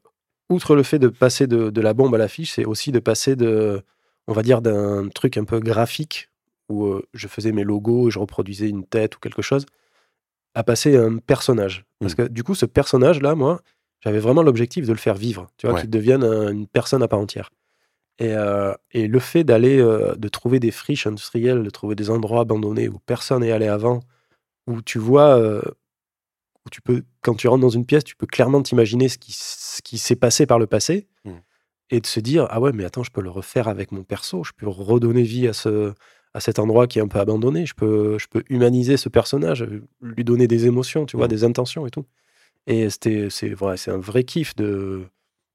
outre 0.50 0.76
le 0.76 0.84
fait 0.84 1.00
de 1.00 1.08
passer 1.08 1.48
de, 1.48 1.70
de 1.70 1.82
la 1.82 1.94
bombe 1.94 2.14
à 2.16 2.18
l'affiche, 2.18 2.54
c'est 2.54 2.66
aussi 2.66 2.92
de 2.92 3.00
passer 3.00 3.36
de, 3.36 3.82
on 4.28 4.34
va 4.34 4.42
dire, 4.44 4.62
d'un 4.62 5.10
truc 5.10 5.38
un 5.38 5.44
peu 5.44 5.60
graphique 5.60 6.30
où 6.70 7.00
je 7.14 7.28
faisais 7.28 7.52
mes 7.52 7.64
logos, 7.64 8.10
je 8.10 8.18
reproduisais 8.20 8.70
une 8.70 8.86
tête 8.86 9.16
ou 9.16 9.20
quelque 9.20 9.42
chose, 9.44 9.66
à 10.56 10.64
passer 10.64 10.96
à 10.98 11.02
un 11.04 11.18
personnage. 11.18 11.86
Parce 12.00 12.14
Mm. 12.14 12.16
que 12.16 12.22
du 12.24 12.44
coup, 12.44 12.56
ce 12.56 12.66
personnage-là, 12.66 13.36
moi, 13.36 13.62
j'avais 14.02 14.20
vraiment 14.20 14.42
l'objectif 14.42 14.86
de 14.88 14.92
le 14.92 14.98
faire 14.98 15.16
vivre, 15.16 15.48
tu 15.58 15.68
vois, 15.68 15.76
Ouais. 15.76 15.82
qu'il 15.82 15.90
devienne 15.90 16.24
un- 16.24 16.52
une 16.52 16.68
personne 16.68 17.04
à 17.04 17.08
part 17.08 17.20
entière. 17.20 17.50
Et, 18.18 18.34
euh, 18.34 18.74
et 18.92 19.08
le 19.08 19.20
fait 19.20 19.44
d'aller, 19.44 19.78
euh, 19.80 20.16
de 20.16 20.28
trouver 20.30 20.60
des 20.62 20.72
friches 20.72 21.06
industrielles, 21.06 21.64
de 21.64 21.70
trouver 21.70 21.96
des 21.96 22.10
endroits 22.10 22.42
abandonnés 22.42 22.88
où 22.88 22.98
personne 23.06 23.42
n'est 23.42 23.52
allé 23.52 23.68
avant, 23.68 24.00
où 24.68 24.82
tu 24.82 24.98
vois, 25.00 25.38
euh, 25.38 25.62
où 26.66 26.70
tu 26.70 26.82
peux, 26.82 27.04
quand 27.22 27.36
tu 27.36 27.48
rentres 27.48 27.62
dans 27.62 27.70
une 27.70 27.86
pièce, 27.86 28.04
tu 28.04 28.16
peux 28.16 28.26
clairement 28.28 28.62
t'imaginer 28.62 29.08
ce 29.10 29.18
qui, 29.18 29.34
ce 29.34 29.82
qui 29.82 29.98
s'est 29.98 30.16
passé 30.16 30.46
par 30.46 30.60
le 30.60 30.68
passé 30.68 31.08
Mm. 31.26 31.32
et 31.92 32.00
de 32.02 32.06
se 32.08 32.20
dire 32.20 32.48
ah 32.50 32.60
ouais 32.60 32.72
mais 32.72 32.86
attends 32.86 33.04
je 33.04 33.10
peux 33.12 33.22
le 33.22 33.30
refaire 33.32 33.68
avec 33.68 33.92
mon 33.92 34.04
perso, 34.04 34.44
je 34.44 34.52
peux 34.56 34.68
redonner 34.68 35.24
vie 35.24 35.48
à 35.48 35.54
ce 35.54 35.94
à 36.36 36.40
cet 36.40 36.60
endroit 36.60 36.86
qui 36.88 37.00
est 37.00 37.02
un 37.02 37.08
peu 37.08 37.20
abandonné, 37.20 37.66
je 37.66 37.74
peux 37.74 38.18
je 38.20 38.28
peux 38.28 38.44
humaniser 38.50 38.98
ce 38.98 39.10
personnage, 39.10 39.66
lui 40.02 40.24
donner 40.24 40.48
des 40.48 40.66
émotions, 40.68 41.06
tu 41.06 41.18
vois, 41.18 41.26
Mm. 41.28 41.30
des 41.30 41.44
intentions 41.44 41.88
et 41.88 41.92
tout. 41.92 42.06
Et 42.68 42.90
c'était 42.90 43.30
c'est 43.30 43.50
vrai, 43.50 43.78
c'est 43.78 43.92
un 43.92 43.98
vrai 44.00 44.24
kiff 44.24 44.56
de 44.56 45.04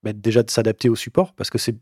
bah, 0.03 0.13
déjà 0.13 0.43
de 0.43 0.51
s'adapter 0.51 0.89
au 0.89 0.97
support 0.97 1.35
parce 1.35 1.51
que 1.51 1.59
c'est 1.59 1.73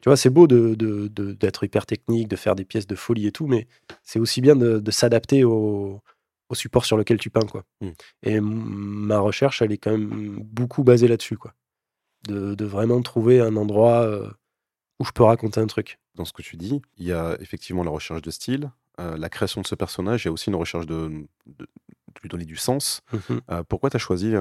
tu 0.00 0.08
vois 0.08 0.16
c'est 0.16 0.30
beau 0.30 0.46
de 0.46 0.74
de- 0.74 1.08
de- 1.08 1.32
d'être 1.32 1.64
hyper 1.64 1.86
technique, 1.86 2.28
de 2.28 2.36
faire 2.36 2.54
des 2.54 2.64
pièces 2.64 2.86
de 2.86 2.94
folie 2.96 3.26
et 3.26 3.32
tout, 3.32 3.46
mais 3.46 3.66
c'est 4.02 4.18
aussi 4.20 4.40
bien 4.40 4.56
de, 4.56 4.78
de 4.78 4.90
s'adapter 4.90 5.44
au, 5.44 6.00
au 6.48 6.54
support 6.54 6.84
sur 6.84 6.96
lequel 6.96 7.18
tu 7.18 7.30
peins 7.30 7.46
quoi. 7.46 7.64
Mm. 7.80 7.90
Et 8.22 8.40
ma 8.40 9.18
recherche, 9.18 9.62
elle 9.62 9.72
est 9.72 9.78
quand 9.78 9.90
même 9.90 10.38
beaucoup 10.42 10.84
basée 10.84 11.08
là-dessus, 11.08 11.36
quoi. 11.36 11.54
De, 12.28 12.54
de 12.54 12.64
vraiment 12.64 13.02
trouver 13.02 13.40
un 13.40 13.56
endroit 13.56 14.02
euh, 14.02 14.28
où 14.98 15.04
je 15.04 15.12
peux 15.12 15.22
raconter 15.22 15.60
un 15.60 15.66
truc. 15.66 15.98
Dans 16.14 16.24
ce 16.24 16.32
que 16.32 16.42
tu 16.42 16.56
dis, 16.56 16.80
il 16.96 17.06
y 17.06 17.12
a 17.12 17.36
effectivement 17.40 17.84
la 17.84 17.90
recherche 17.90 18.22
de 18.22 18.30
style, 18.30 18.70
euh, 18.98 19.16
la 19.16 19.28
création 19.28 19.60
de 19.60 19.66
ce 19.66 19.74
personnage, 19.74 20.24
il 20.24 20.28
y 20.28 20.30
a 20.30 20.32
aussi 20.32 20.48
une 20.50 20.56
recherche 20.56 20.86
de, 20.86 21.26
de- 21.46 21.68
de 22.16 22.20
lui 22.22 22.28
donner 22.30 22.46
du 22.46 22.56
sens. 22.56 23.02
Euh, 23.50 23.62
pourquoi 23.62 23.90
tu 23.90 23.96
as 23.96 24.00
choisi 24.00 24.32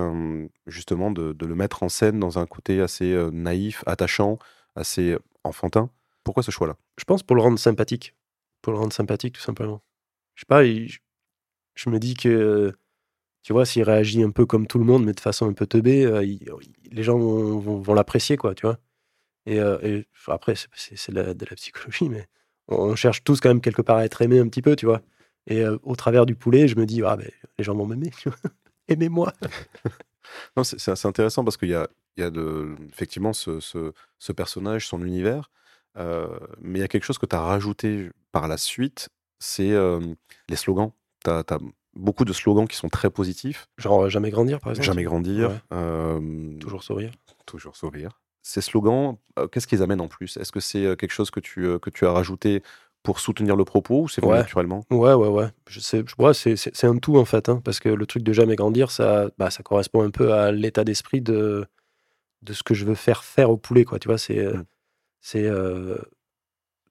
justement 0.65 1.11
de, 1.11 1.35
le 1.37 1.55
mettre 1.55 1.83
en 1.83 1.89
scène 1.89 2.21
dans 2.21 2.39
un 2.39 2.45
côté 2.45 2.79
assez 2.79 3.13
naïf, 3.33 3.83
attachant, 3.85 4.39
assez 4.75 5.17
enfantin? 5.43 5.89
Pourquoi 6.23 6.41
ce 6.41 6.51
choix-là? 6.51 6.77
Je 6.97 7.03
pense 7.03 7.21
pour 7.21 7.35
le 7.35 7.41
rendre 7.41 7.59
sympathique. 7.59 8.15
Pour 8.61 8.71
le 8.71 8.79
rendre 8.79 8.93
sympathique, 8.93 9.33
tout 9.35 9.41
simplement. 9.41 9.83
Je 10.35 10.41
sais 10.41 10.45
pas, 10.47 10.63
il- 10.63 10.89
je, 11.75 11.89
me 11.89 11.99
dis 11.99 12.15
que, 12.15 12.73
tu 13.43 13.53
vois, 13.53 13.65
s'il 13.65 13.83
réagit 13.83 14.23
un 14.23 14.31
peu 14.31 14.45
comme 14.45 14.67
tout 14.67 14.79
le 14.79 14.85
monde, 14.85 15.05
mais 15.05 15.13
de 15.13 15.19
façon 15.19 15.47
un 15.49 15.53
peu 15.53 15.67
teubée, 15.67 16.05
euh, 16.05 16.25
les 16.91 17.03
gens 17.03 17.17
vont, 17.19 17.59
vont- 17.59 17.93
l'apprécier, 17.93 18.37
quoi, 18.37 18.55
tu 18.55 18.65
vois. 18.65 18.79
Et, 19.45 19.59
euh, 19.59 20.01
après, 20.27 20.55
c'est- 20.55 21.11
de, 21.11 21.15
la- 21.21 21.33
psychologie, 21.55 22.09
mais 22.09 22.27
on, 22.67 22.95
cherche 22.95 23.23
tous 23.23 23.39
quand 23.41 23.49
même 23.49 23.61
quelque 23.61 23.81
part 23.83 23.97
à 23.97 24.05
être 24.05 24.21
aimé 24.21 24.39
un 24.39 24.47
petit 24.49 24.61
peu, 24.61 24.75
tu 24.75 24.85
vois. 24.87 25.01
Et 25.47 25.61
euh, 25.63 25.77
au 25.83 25.95
travers 25.95 26.25
du 26.25 26.35
poulet, 26.35 26.67
je 26.67 26.77
me 26.77 26.85
dis, 26.85 27.03
ah, 27.03 27.17
ben, 27.17 27.29
les 27.57 27.63
gens 27.63 27.75
vont 27.75 27.85
m'aimer, 27.85 28.11
tu 28.19 28.29
vois. 28.29 28.37
Aimez-moi. 28.87 29.33
Non, 30.57 30.63
c'est 30.63 31.05
intéressant 31.05 31.43
parce 31.43 31.57
qu'il 31.57 31.69
y 31.69 31.75
a, 31.75 31.87
il 32.17 32.21
y 32.21 32.23
a 32.23 32.29
de, 32.31 32.75
effectivement 32.89 33.33
ce, 33.33 33.59
ce- 33.59 33.93
ce 34.19 34.31
personnage, 34.31 34.87
son 34.87 35.03
univers, 35.05 35.51
mais 35.95 36.79
il 36.79 36.81
y 36.81 36.83
a 36.83 36.87
quelque 36.87 37.03
chose 37.03 37.17
que 37.17 37.25
tu 37.25 37.35
as 37.35 37.41
rajouté 37.41 38.09
par 38.31 38.47
la 38.47 38.57
suite, 38.57 39.09
c'est 39.39 39.73
les 40.49 40.55
slogans. 40.55 40.91
Tu 41.25 41.53
as, 41.53 41.59
beaucoup 41.95 42.25
de 42.25 42.33
slogans 42.33 42.67
qui 42.67 42.75
sont 42.75 42.89
très 42.89 43.09
positifs. 43.09 43.67
Genre, 43.77 44.03
euh, 44.05 44.09
jamais 44.09 44.29
grandir, 44.29 44.59
par 44.59 44.71
exemple. 44.71 44.85
Jamais 44.85 45.03
grandir, 45.03 45.49
Ouais. 45.49 45.55
euh, 45.73 46.57
Toujours 46.59 46.83
sourire. 46.83 47.11
toujours 47.45 47.75
sourire. 47.75 48.19
Ces 48.41 48.61
slogans, 48.61 49.17
euh, 49.39 49.47
qu'est-ce 49.47 49.65
qu'ils 49.67 49.81
amènent 49.81 50.01
en 50.01 50.07
plus? 50.07 50.37
Est-ce 50.37 50.51
que 50.51 50.59
c'est 50.59 50.95
quelque 50.97 51.11
chose 51.13 51.31
que 51.31 51.39
tu, 51.39 51.65
euh, 51.65 51.79
que 51.79 51.89
tu 51.89 52.05
as 52.05 52.11
rajouté 52.11 52.61
pour 53.01 53.19
soutenir 53.19 53.55
le 53.55 53.65
propos 53.65 54.01
ou 54.03 54.07
c'est 54.09 54.19
venu 54.21 54.33
Ouais. 54.33 54.39
naturellement? 54.39 54.83
Ouais, 54.91 55.13
ouais, 55.13 55.27
ouais. 55.29 55.47
Je 55.67 55.79
sais, 55.79 56.03
je, 56.05 56.15
ouais, 56.23 56.33
c'est, 56.33 56.83
un 56.87 56.97
tout 56.97 57.17
en 57.17 57.25
fait, 57.25 57.49
hein, 57.49 57.61
parce 57.63 57.79
que 57.79 57.89
le 57.89 58.05
truc 58.05 58.23
de 58.23 58.33
jamais 58.33 58.55
grandir, 58.55 58.91
ça, 58.91 59.29
bah, 59.37 59.49
ça 59.51 59.63
correspond 59.63 60.01
un 60.03 60.11
peu 60.11 60.33
à 60.33 60.51
l'état 60.51 60.83
d'esprit 60.83 61.21
de, 61.21 61.65
de 62.41 62.53
ce 62.53 62.61
que 62.63 62.73
je 62.73 62.85
veux 62.85 62.95
faire 62.95 63.23
faire 63.23 63.49
au 63.51 63.57
poulet, 63.57 63.83
quoi. 63.85 63.99
Tu 63.99 64.07
vois, 64.07 64.17
c'est, 64.17 64.43
Mm. 64.45 64.65
c'est 65.21 65.49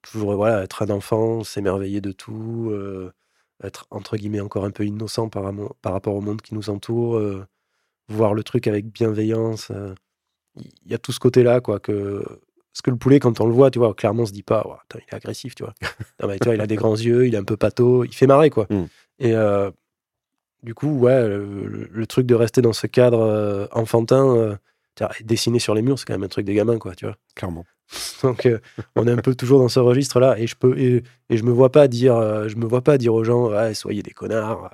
toujours 0.03 0.35
voilà, 0.35 0.63
être 0.63 0.83
un 0.83 0.91
enfant, 0.91 1.45
s'émerveiller 1.45 2.01
de 2.01 2.13
tout, 2.13 2.69
euh, 2.71 3.13
être 3.67 3.87
entre 3.91 4.17
guillemets 4.17 4.41
encore 4.41 4.65
un 4.65 4.71
peu 4.71 4.85
innocent 4.85 5.29
par, 5.29 5.45
rapport 5.85 6.15
au 6.15 6.21
monde 6.21 6.43
qui 6.43 6.55
nous 6.55 6.71
entoure, 6.71 7.17
euh, 7.17 7.47
voir 8.09 8.35
le 8.35 8.43
truc 8.43 8.67
avec 8.67 8.87
bienveillance. 8.87 9.71
euh. 9.71 9.95
Il 10.57 10.91
y 10.93 10.95
a 10.95 10.99
tout 10.99 11.13
ce 11.13 11.19
côté-là, 11.19 11.61
quoi, 11.61 11.81
que 11.81 12.23
parce 12.73 12.83
que 12.83 12.91
le 12.91 12.97
poulet, 12.97 13.21
quand 13.21 13.41
on 13.41 13.47
le 13.47 13.53
voit, 13.53 13.71
tu 13.71 13.79
vois, 13.79 13.95
clairement, 13.95 14.23
on 14.25 14.27
se 14.27 14.33
dit 14.33 14.43
pas, 14.43 14.61
attends, 14.61 14.99
il 14.99 15.13
est 15.13 15.15
agressif, 15.15 15.55
tu 15.55 15.63
vois. 15.65 15.75
Non, 16.21 16.29
mais 16.29 16.39
tu 16.39 16.45
vois, 16.45 16.55
il 16.55 16.61
a 16.61 16.67
des 16.67 16.77
grands 16.77 16.97
yeux, 16.97 17.27
il 17.27 17.35
est 17.35 17.39
un 17.39 17.45
peu 17.45 17.57
pâteau, 17.57 18.05
il 18.05 18.15
fait 18.15 18.27
marrer, 18.27 18.51
quoi. 18.51 18.67
Mm. 18.71 18.85
Et 19.21 19.33
euh, 19.35 19.71
du 20.63 20.75
coup, 20.75 20.91
ouais, 20.99 21.29
le, 21.29 21.67
le- 21.67 21.89
le 21.91 22.07
truc 22.07 22.27
de 22.27 22.35
rester 22.35 22.63
dans 22.63 22.73
ce 22.73 22.87
cadre 22.87 23.69
enfantin, 23.73 24.59
dessiner 25.23 25.59
sur 25.59 25.75
les 25.75 25.83
murs, 25.83 25.99
c'est 25.99 26.05
quand 26.05 26.15
même 26.15 26.23
un 26.25 26.29
truc 26.29 26.47
des 26.47 26.55
gamins, 26.55 26.79
quoi, 26.79 26.95
tu 26.95 27.05
vois. 27.05 27.17
Clairement. 27.35 27.65
Donc, 28.23 28.47
euh, 28.47 28.59
on 28.97 29.07
est 29.07 29.11
un 29.13 29.17
peu 29.19 29.35
toujours 29.35 29.59
dans 29.61 29.69
ce 29.69 29.79
registre-là, 29.81 30.39
et 30.39 30.47
je 30.47 30.57
peux, 30.57 30.79
et, 30.79 31.03
et 31.29 31.37
je 31.37 31.43
me 31.45 31.53
vois 31.53 31.71
pas 31.71 31.87
dire, 31.89 32.17
euh, 32.17 32.49
je 32.49 32.57
me 32.57 32.65
vois 32.67 32.83
pas 32.83 32.99
dire 32.99 33.15
aux 33.15 33.25
gens, 33.25 33.51
soyez 33.75 34.03
des 34.03 34.13
connards, 34.13 34.71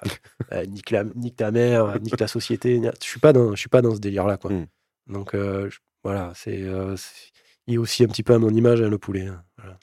euh, 0.52 0.54
euh, 0.54 0.66
nique, 0.66 0.90
la- 0.90 1.04
nique 1.04 1.36
ta 1.36 1.50
mère, 1.50 2.00
nique 2.00 2.20
la 2.20 2.28
société. 2.28 2.80
Je 2.82 3.06
suis 3.06 3.20
pas 3.20 3.32
dans, 3.32 3.50
je 3.52 3.56
suis 3.60 3.68
pas 3.68 3.82
dans 3.82 3.94
ce 3.94 4.00
délire-là, 4.00 4.36
quoi. 4.36 4.52
Mm. 4.52 4.66
Donc, 5.08 5.30
je- 5.34 5.78
voilà, 6.04 6.32
c'est, 6.34 6.64
il 7.66 7.74
est 7.74 7.78
aussi 7.78 8.04
un 8.04 8.08
petit 8.08 8.22
peu 8.22 8.34
à 8.34 8.38
mon 8.38 8.50
image, 8.50 8.80
hein, 8.80 8.88
le 8.88 8.98
poulet. 8.98 9.26
hein, 9.26 9.42
voilà. 9.58 9.78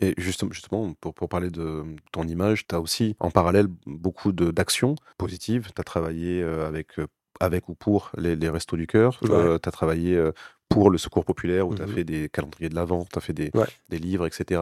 Et 0.00 0.14
justement, 0.18 0.52
justement 0.52 0.92
pour, 1.00 1.14
pour 1.14 1.28
parler 1.28 1.50
de 1.50 1.82
ton 2.12 2.24
image, 2.24 2.66
tu 2.66 2.74
as 2.74 2.80
aussi 2.80 3.16
en 3.18 3.30
parallèle 3.30 3.66
beaucoup 3.86 4.32
d'actions 4.32 4.94
positives. 5.16 5.68
Tu 5.74 5.80
as 5.80 5.84
travaillé 5.84 6.42
avec, 6.42 6.96
avec 7.40 7.68
ou 7.70 7.74
pour 7.74 8.10
les, 8.18 8.36
les 8.36 8.50
Restos 8.50 8.76
du 8.76 8.86
Cœur. 8.86 9.18
tu 9.24 9.30
Ouais. 9.30 9.54
as 9.54 9.70
travaillé 9.70 10.14
euh, 10.14 10.32
pour 10.68 10.90
le 10.90 10.98
Secours 10.98 11.24
Populaire 11.24 11.66
où 11.68 11.74
tu 11.74 11.82
as 11.82 11.86
fait 11.86 12.04
des 12.04 12.28
calendriers 12.28 12.68
de 12.68 12.74
l'Avent, 12.74 13.04
tu 13.10 13.18
as 13.18 13.20
fait 13.20 13.32
des, 13.32 13.50
Ouais. 13.54 13.66
des 13.88 13.98
livres, 13.98 14.26
etc. 14.26 14.60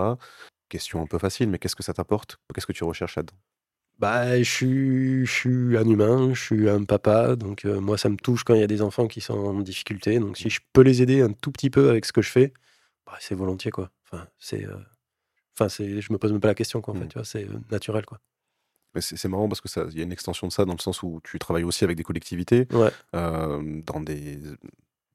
Question 0.69 1.03
un 1.03 1.07
peu 1.07 1.19
facile, 1.19 1.49
mais 1.49 1.59
qu'est-ce 1.59 1.77
que 1.77 1.83
ça 1.83 1.93
t'apporte? 1.95 2.39
Qu'est-ce 2.55 2.67
que 2.67 2.73
tu 2.73 2.85
recherches 2.85 3.17
là-dedans? 3.17 3.37
Bah, 3.99 4.39
je 4.43 4.51
suis, 4.51 5.25
je 5.27 5.33
suis 5.33 5.77
un 5.79 5.89
humain, 5.89 6.35
je 6.35 6.41
suis 6.43 6.69
un 6.69 6.83
papa, 6.85 7.37
donc 7.37 7.65
euh, 7.65 7.81
moi 7.81 7.97
ça 7.97 8.09
me 8.09 8.17
touche 8.17 8.43
quand 8.43 8.55
il 8.55 8.61
y 8.61 8.65
a 8.65 8.67
des 8.67 8.83
enfants 8.83 9.07
qui 9.07 9.21
sont 9.21 9.39
en 9.39 9.61
difficulté. 9.61 10.19
Donc 10.19 10.37
si 10.37 10.51
je 10.51 10.61
peux 10.73 10.81
les 10.83 11.01
aider 11.01 11.23
un 11.23 11.33
tout 11.33 11.53
petit 11.53 11.71
peu 11.71 11.91
avec 11.91 12.05
ce 12.05 12.13
que 12.13 12.21
je 12.21 12.31
fais, 12.31 12.53
bah, 13.07 13.17
c'est 13.21 13.37
volontiers 13.37 13.71
quoi. 13.71 13.91
Enfin, 14.11 14.27
c'est, 14.39 14.65
euh, 14.67 14.75
enfin 15.57 15.69
c'est, 15.69 16.01
je 16.01 16.13
me 16.13 16.19
pose 16.19 16.33
même 16.33 16.41
pas 16.41 16.49
la 16.49 16.55
question 16.57 16.81
quoi. 16.81 16.93
En 16.95 16.97
fait, 16.99 17.05
Mm. 17.05 17.09
tu 17.09 17.19
vois, 17.19 17.25
c'est 17.25 17.45
euh, 17.45 17.59
naturel 17.71 18.05
quoi. 18.05 18.19
Mais 18.97 19.01
C'est 19.01 19.29
marrant 19.29 19.49
parce 19.49 19.61
que 19.61 19.69
ça- 19.69 19.87
il 19.91 19.97
y 19.99 20.01
a 20.01 20.05
une 20.05 20.13
extension 20.13 20.47
de 20.49 20.53
ça 20.53 20.65
dans 20.65 20.73
le 20.75 20.79
sens 20.81 21.03
où 21.03 21.21
tu 21.25 21.39
travailles 21.39 21.65
aussi 21.65 21.85
avec 21.85 21.97
des 21.97 22.05
collectivités, 22.05 22.67
Ouais, 22.73 22.91
euh, 23.15 23.81
dans 23.87 24.01
des, 24.01 24.39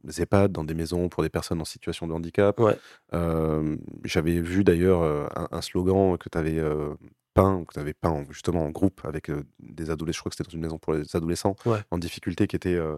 des 0.04 0.22
EHPAD, 0.22 0.52
dans 0.52 0.64
des 0.64 0.74
maisons 0.74 1.10
pour 1.10 1.24
des 1.24 1.30
personnes 1.30 1.62
en 1.62 1.66
situation 1.66 2.08
de 2.08 2.14
handicap. 2.14 2.60
ouais. 2.60 2.76
Euh, 3.14 3.76
J'avais 4.06 4.40
vu 4.40 4.64
d'ailleurs 4.64 5.02
euh, 5.04 5.28
un, 5.36 5.48
un 5.52 5.62
slogan 5.62 6.18
que 6.18 6.30
tu 6.30 6.38
avais 6.38 6.62
peint, 7.36 7.64
que 7.66 7.74
tu 7.74 7.80
avais 7.80 7.94
peint 7.94 8.10
en- 8.10 8.24
justement 8.32 8.64
en 8.66 8.70
groupe 8.70 9.02
avec 9.04 9.30
euh, 9.30 9.44
des 9.60 9.92
adolescents, 9.92 10.18
je 10.18 10.20
crois 10.22 10.30
que 10.32 10.36
c'était 10.38 10.50
dans 10.50 10.56
une 10.56 10.62
maison 10.62 10.78
pour 10.80 10.94
les 10.94 11.16
adolescents 11.16 11.56
Ouais. 11.66 11.78
en 11.92 11.98
difficulté, 12.00 12.48
qui 12.48 12.56
était 12.56 12.74
euh, 12.74 12.98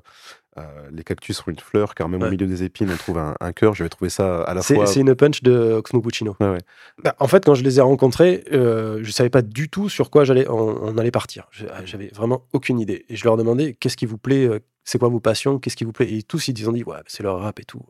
euh, 0.57 0.89
les 0.91 1.03
cactus 1.03 1.37
sont 1.37 1.51
une 1.51 1.59
fleur, 1.59 1.95
car 1.95 2.07
même 2.07 2.23
au 2.23 2.29
milieu 2.29 2.47
des 2.47 2.63
épines 2.63 2.89
on 2.91 2.95
trouve 2.97 3.17
un, 3.17 3.35
un 3.41 3.51
cœur. 3.51 3.73
J'avais 3.75 3.89
trouvé 3.89 4.09
ça 4.09 4.43
à 4.43 4.53
la 4.53 4.61
fois. 4.61 4.85
c'est 4.87 5.01
une 5.01 5.15
punch 5.15 5.43
de 5.43 5.73
Oxmo 5.73 6.01
Puccino. 6.01 6.35
Bah, 6.39 7.15
en 7.19 7.27
fait, 7.27 7.45
quand 7.45 7.55
je 7.55 7.63
les 7.63 7.79
ai 7.79 7.81
rencontrés, 7.81 8.43
euh, 8.53 8.99
je 9.03 9.11
savais 9.11 9.29
pas 9.29 9.41
du 9.41 9.69
tout 9.69 9.89
sur 9.89 10.09
quoi 10.09 10.23
j'allais, 10.23 10.47
on, 10.49 10.55
on 10.81 10.97
allait 10.97 11.11
partir. 11.11 11.47
Je- 11.51 11.65
J'avais 11.85 12.07
vraiment 12.13 12.47
aucune 12.53 12.79
idée. 12.79 13.05
Et 13.09 13.15
je 13.17 13.23
leur 13.25 13.37
demandais 13.37 13.73
qu'est-ce 13.73 13.97
qui 13.97 14.05
vous 14.05 14.17
plaît, 14.17 14.45
euh, 14.47 14.59
c'est 14.83 14.97
quoi 14.97 15.09
vos 15.09 15.19
passions, 15.19 15.59
qu'est-ce 15.59 15.75
qui 15.75 15.83
vous 15.83 15.91
plaît? 15.91 16.11
Et 16.11 16.23
tous 16.23 16.47
ils 16.47 16.69
ont 16.69 16.73
dit 16.73 16.83
ouais, 16.83 16.97
c'est 17.07 17.23
le 17.23 17.31
rap 17.31 17.59
et 17.59 17.63
tout. 17.63 17.81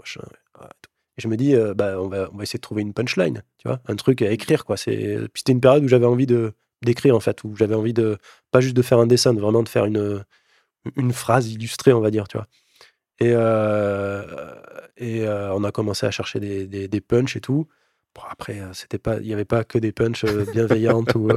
Et 1.18 1.22
je 1.22 1.28
me 1.28 1.38
dis 1.38 1.56
euh, 1.56 1.74
bah 1.74 2.00
on 2.00 2.08
va, 2.08 2.30
essayer 2.42 2.58
de 2.58 2.62
trouver 2.62 2.82
une 2.82 2.94
punchline, 2.94 3.44
tu 3.58 3.68
vois, 3.68 3.80
un 3.88 3.96
truc 3.96 4.22
à 4.22 4.32
écrire 4.32 4.66
quoi. 4.66 4.76
Puis 4.76 5.30
c'était 5.36 5.52
une 5.52 5.62
période 5.62 5.84
où 5.84 5.88
j'avais 5.88 6.06
envie 6.06 6.28
de 6.28 6.54
d'écrire 6.84 7.16
en 7.16 7.20
fait, 7.20 7.44
où 7.44 7.56
j'avais 7.56 7.76
envie 7.76 7.94
de 7.94 8.18
pas 8.52 8.60
juste 8.60 8.76
de 8.76 8.82
faire 8.82 9.00
un 9.00 9.08
dessin, 9.08 9.34
de 9.34 9.40
vraiment 9.42 9.64
de 9.64 9.70
faire 9.70 9.86
une 9.86 10.24
une 10.96 11.14
phrase 11.14 11.52
illustrée, 11.52 11.94
on 11.94 12.02
va 12.02 12.12
dire, 12.12 12.28
tu 12.28 12.38
vois. 12.38 12.48
Et, 13.20 13.32
euh, 13.34 14.24
euh, 15.02 15.50
on 15.54 15.64
a 15.64 15.72
commencé 15.72 16.06
à 16.06 16.12
chercher 16.12 16.40
des, 16.40 16.68
des, 16.68 16.88
des 16.88 17.02
punchs 17.02 17.36
et 17.36 17.42
tout. 17.42 17.68
Bon, 18.16 18.22
après, 18.30 18.60
euh, 18.60 18.74
c'était 18.74 18.98
pas, 18.98 19.18
il 19.20 19.28
n'y 19.28 19.34
avait 19.34 19.46
pas 19.46 19.64
que 19.64 19.78
des 19.78 19.92
punchs 19.92 20.26
bienveillantes 20.54 21.16
ou 21.16 21.30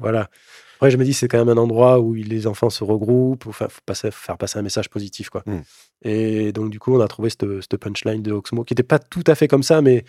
voilà. 0.00 0.30
Après, 0.76 0.90
je 0.90 0.96
me 0.96 1.04
dis, 1.04 1.14
c'est 1.14 1.28
quand 1.28 1.38
même 1.38 1.56
un 1.56 1.60
endroit 1.60 2.00
où 2.00 2.14
les 2.14 2.46
enfants 2.46 2.70
se 2.70 2.82
regroupent, 2.82 3.46
enfin, 3.46 3.68
faut 3.68 3.80
passer, 3.86 4.10
faire 4.10 4.36
passer 4.36 4.58
un 4.58 4.62
message 4.62 4.88
positif, 4.88 5.30
quoi. 5.30 5.42
Mm. 5.46 5.60
Et 6.02 6.52
donc, 6.52 6.70
du 6.70 6.80
coup, 6.80 6.94
on 6.94 7.00
a 7.00 7.06
trouvé 7.08 7.30
cette, 7.30 7.46
cette 7.60 7.76
punchline 7.76 8.22
de 8.22 8.32
Oxmo 8.32 8.64
qui 8.64 8.72
n'était 8.72 8.82
pas 8.82 8.98
tout 8.98 9.22
à 9.26 9.34
fait 9.34 9.46
comme 9.46 9.62
ça, 9.62 9.80
mais 9.80 10.04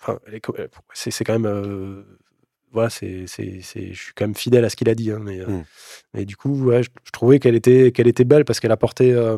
enfin, 0.00 0.18
c'est 0.94 1.24
quand 1.24 1.38
même 1.38 2.04
voilà, 2.72 2.88
c'est, 2.90 3.26
je 3.26 3.60
suis 3.62 4.12
quand 4.14 4.24
même 4.26 4.34
fidèle 4.34 4.64
à 4.64 4.70
ce 4.70 4.76
qu'il 4.76 4.88
a 4.88 4.94
dit. 4.94 5.10
Hein, 5.10 5.18
mais, 5.20 5.40
Mm. 5.40 5.64
mais 6.14 6.24
du 6.24 6.36
coup, 6.36 6.54
ouais, 6.64 6.82
je, 6.82 6.90
je 7.04 7.10
trouvais 7.10 7.38
qu'elle 7.38 7.56
était, 7.56 7.90
qu'elle 7.92 8.06
était 8.08 8.24
belle 8.24 8.44
parce 8.44 8.60
qu'elle 8.60 8.72
apportait, 8.72 9.12
euh, 9.12 9.36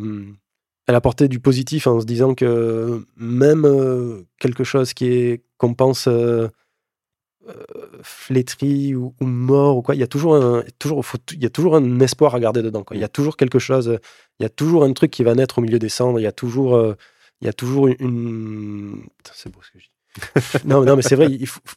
elle 0.86 0.94
apportait 0.94 1.28
du 1.28 1.38
positif 1.40 1.86
en 1.86 2.00
se 2.00 2.06
disant 2.06 2.34
que 2.34 3.06
même 3.16 3.64
euh, 3.64 4.22
quelque 4.38 4.64
chose 4.64 4.94
qui 4.94 5.06
est 5.06 5.42
qu'on 5.58 5.74
pense 5.74 6.08
euh, 6.08 6.48
euh, 7.48 7.52
flétri 8.02 8.94
ou, 8.94 9.14
ou 9.20 9.26
mort 9.26 9.76
ou 9.78 9.82
quoi, 9.82 9.94
il 9.94 9.98
y 10.00 10.04
a 10.04 10.06
toujours 10.06 10.36
un, 10.36 10.64
toujours, 10.78 11.04
faut- 11.04 11.18
il 11.32 11.42
y 11.42 11.46
a 11.46 11.50
toujours 11.50 11.74
un 11.76 12.00
espoir 12.00 12.34
à 12.34 12.40
garder 12.40 12.62
dedans. 12.62 12.84
Quoi. 12.84 12.96
Il 12.96 13.00
y 13.00 13.04
a 13.04 13.08
toujours 13.08 13.36
quelque 13.36 13.58
chose, 13.58 13.98
il 14.38 14.42
y 14.42 14.46
a 14.46 14.48
toujours 14.48 14.84
un 14.84 14.92
truc 14.92 15.10
qui 15.10 15.24
va 15.24 15.34
naître 15.34 15.58
au 15.58 15.62
milieu 15.62 15.78
des 15.78 15.88
cendres. 15.88 16.20
Il 16.20 16.22
y 16.22 16.26
a 16.26 16.32
toujours, 16.32 16.76
euh, 16.76 16.94
il 17.40 17.46
y 17.46 17.48
a 17.48 17.52
toujours 17.52 17.88
une. 17.88 17.96
une- 18.00 19.06
c'est 19.34 19.50
beau 19.52 19.60
ce 19.62 19.70
que 19.72 19.78
je 19.80 19.86
dis. 19.86 20.68
non, 20.68 20.84
non, 20.84 20.94
mais 20.96 21.02
c'est 21.02 21.16
vrai. 21.16 21.28
Il 21.30 21.46
faut, 21.46 21.60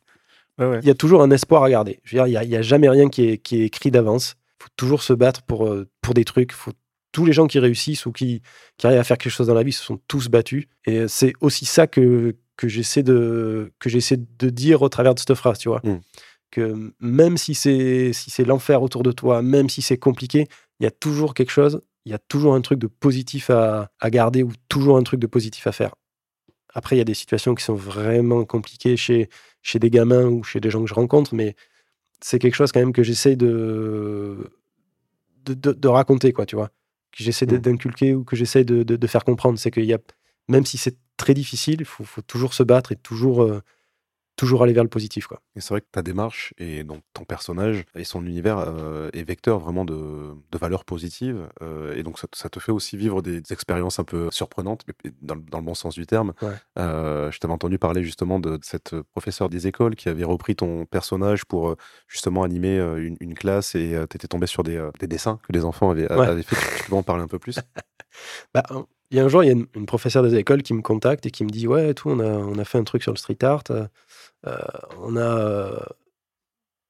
Ouais, 0.57 0.65
ouais. 0.67 0.79
il 0.81 0.87
y 0.87 0.91
a 0.91 0.95
toujours 0.95 1.21
un 1.21 1.31
espoir 1.31 1.63
à 1.63 1.69
garder. 1.69 1.99
Je 2.05 2.15
veux 2.15 2.23
dire, 2.23 2.27
il 2.27 2.31
n'y 2.31 2.37
a, 2.37 2.43
il 2.45 2.55
a 2.55 2.61
jamais 2.61 2.87
rien 2.87 3.09
qui 3.09 3.27
est, 3.27 3.37
qui 3.39 3.61
est 3.61 3.65
écrit 3.65 3.91
d'avance. 3.91 4.35
Il 4.59 4.63
faut 4.63 4.69
toujours 4.77 5.03
se 5.03 5.11
battre 5.11 5.41
pour, 5.41 5.67
euh, 5.67 5.85
pour 6.01 6.13
des 6.13 6.23
trucs. 6.23 6.53
Faut, 6.53 6.71
tous 7.15 7.23
les 7.23 7.31
gens 7.31 7.47
qui 7.47 7.59
réussissent 7.59 8.05
ou 8.05 8.11
qui, 8.11 8.41
qui 8.77 8.85
arrivent 8.85 8.99
à 8.99 9.05
faire 9.05 9.17
quelque 9.17 9.31
chose 9.31 9.47
dans 9.47 9.53
la 9.53 9.63
vie 9.63 9.71
se 9.71 9.81
sont 9.81 10.01
tous 10.09 10.27
battus. 10.27 10.65
Et 10.85 11.07
c'est 11.07 11.31
aussi 11.39 11.63
ça 11.63 11.87
que, 11.87 12.35
que 12.57 12.67
j'essaie 12.67 13.03
de, 13.03 13.71
que 13.79 13.87
j'essaie 13.89 14.17
de 14.17 14.49
dire 14.49 14.81
au 14.81 14.89
travers 14.89 15.15
de 15.15 15.19
cette 15.19 15.33
phrase, 15.35 15.57
tu 15.57 15.69
vois. 15.69 15.79
Mm. 15.85 16.01
Que 16.51 16.93
même 16.99 17.37
si 17.37 17.55
c'est 17.55 18.11
si 18.11 18.31
c'est 18.31 18.43
l'enfer 18.43 18.81
autour 18.83 19.01
de 19.01 19.13
toi, 19.13 19.41
même 19.41 19.69
si 19.69 19.81
c'est 19.81 19.97
compliqué, 19.97 20.47
il 20.81 20.83
y 20.83 20.87
a 20.87 20.91
toujours 20.91 21.33
quelque 21.33 21.51
chose, 21.51 21.79
il 22.05 22.11
y 22.11 22.15
a 22.15 22.19
toujours 22.19 22.53
un 22.53 22.59
truc 22.59 22.79
de 22.79 22.87
positif 22.87 23.49
à, 23.49 23.89
à 24.01 24.09
garder 24.09 24.43
ou 24.43 24.51
toujours 24.67 24.97
un 24.97 25.03
truc 25.03 25.21
de 25.21 25.27
positif 25.27 25.67
à 25.67 25.71
faire. 25.71 25.95
Après, 26.73 26.97
il 26.97 26.99
y 26.99 27.01
a 27.01 27.05
des 27.05 27.13
situations 27.13 27.55
qui 27.55 27.63
sont 27.63 27.75
vraiment 27.75 28.43
compliquées 28.43 28.97
chez, 28.97 29.29
chez 29.61 29.79
des 29.79 29.89
gamins 29.89 30.25
ou 30.25 30.43
chez 30.43 30.59
des 30.59 30.69
gens 30.69 30.81
que 30.83 30.89
je 30.89 30.93
rencontre, 30.93 31.33
mais 31.33 31.55
c'est 32.19 32.39
quelque 32.39 32.55
chose 32.55 32.73
quand 32.73 32.81
même 32.81 32.91
que 32.93 33.03
j'essaie 33.03 33.37
de, 33.37 34.51
de, 35.45 35.53
de- 35.53 35.71
de 35.71 35.87
raconter, 35.87 36.33
quoi, 36.33 36.45
tu 36.45 36.57
vois. 36.57 36.71
Que 37.17 37.23
j'essaie 37.23 37.45
Mm. 37.45 37.57
d'inculquer 37.59 38.13
ou 38.13 38.23
que 38.23 38.35
j'essaie 38.35 38.63
de, 38.65 38.83
de- 38.83 38.95
de 38.97 39.07
faire 39.07 39.23
comprendre. 39.23 39.57
C'est 39.57 39.71
qu'il 39.71 39.85
y 39.85 39.93
a, 39.93 39.99
même 40.49 40.65
si 40.65 40.77
c'est 40.77 40.97
très 41.17 41.33
difficile, 41.33 41.77
il 41.79 41.85
faut, 41.85 42.03
faut 42.03 42.21
toujours 42.21 42.53
se 42.53 42.63
battre 42.63 42.91
et 42.91 42.95
toujours, 42.97 43.43
euh, 43.43 43.61
toujours 44.35 44.63
aller 44.63 44.73
vers 44.73 44.83
le 44.83 44.89
positif, 44.89 45.27
quoi. 45.27 45.41
Et 45.55 45.61
c'est 45.61 45.69
vrai 45.69 45.81
que 45.81 45.87
ta 45.91 46.01
démarche 46.01 46.53
et 46.57 46.83
donc 46.83 47.01
ton 47.13 47.23
personnage 47.23 47.85
et 47.95 48.03
son 48.03 48.25
univers 48.25 48.57
euh, 48.59 49.09
est 49.13 49.23
vecteur 49.23 49.59
vraiment 49.59 49.85
de, 49.85 49.95
de 50.51 50.57
valeurs 50.57 50.83
positives. 50.85 51.47
euh, 51.61 51.95
et 51.95 52.03
donc 52.03 52.19
ça, 52.19 52.27
te- 52.27 52.37
ça 52.37 52.49
te 52.49 52.59
fait 52.59 52.71
aussi 52.73 52.97
vivre 52.97 53.21
des, 53.21 53.41
expériences 53.51 53.99
un 53.99 54.03
peu 54.03 54.29
surprenantes, 54.31 54.83
mais 54.87 55.11
dans, 55.21 55.35
le- 55.35 55.41
dans 55.41 55.59
le 55.59 55.63
bon 55.65 55.73
sens 55.73 55.93
du 55.95 56.05
terme. 56.05 56.33
Ouais. 56.41 56.51
Euh, 56.77 57.31
je 57.31 57.39
t'avais 57.39 57.53
entendu 57.53 57.79
parler 57.79 58.03
justement 58.03 58.39
de 58.39 58.59
cette 58.61 58.99
professeure 59.11 59.49
des 59.49 59.67
écoles 59.67 59.95
qui 59.95 60.09
avait 60.09 60.23
repris 60.25 60.55
ton 60.55 60.85
personnage 60.85 61.45
pour 61.45 61.69
euh, 61.69 61.77
justement 62.07 62.43
animer 62.43 62.77
euh, 62.77 62.97
une, 63.05 63.15
une 63.21 63.35
classe 63.35 63.75
et 63.75 63.97
tu 64.09 64.17
étais 64.17 64.27
tombé 64.27 64.47
sur 64.47 64.63
des, 64.63 64.75
euh, 64.77 64.91
des 64.99 65.07
dessins 65.07 65.39
que 65.47 65.53
les 65.53 65.63
enfants 65.65 65.89
avaient, 65.91 66.11
Ouais. 66.11 66.27
avaient 66.27 66.43
fait. 66.43 66.57
Tu 66.83 66.89
peux 66.89 66.95
en 66.95 67.03
parler 67.03 67.23
un 67.23 67.27
peu 67.27 67.39
plus 67.39 67.57
Bah, 68.53 68.63
il 69.11 69.17
y 69.17 69.19
a 69.19 69.25
un 69.25 69.27
jour, 69.29 69.43
il 69.43 69.47
y 69.47 69.49
a 69.49 69.53
une, 69.53 69.67
une 69.75 69.85
professeure 69.85 70.23
des 70.23 70.35
écoles 70.35 70.63
qui 70.63 70.73
me 70.73 70.81
contacte 70.81 71.25
et 71.25 71.31
qui 71.31 71.43
me 71.43 71.49
dit 71.49 71.67
Ouais, 71.67 71.93
tout, 71.93 72.09
on 72.09 72.19
a, 72.19 72.25
on 72.25 72.57
a 72.57 72.65
fait 72.65 72.77
un 72.77 72.83
truc 72.83 73.03
sur 73.03 73.11
le 73.13 73.17
street 73.17 73.43
art. 73.43 73.63
euh, 73.71 73.87
euh, 74.47 74.57
on 75.01 75.15
a. 75.17 75.21
euh, 75.21 75.79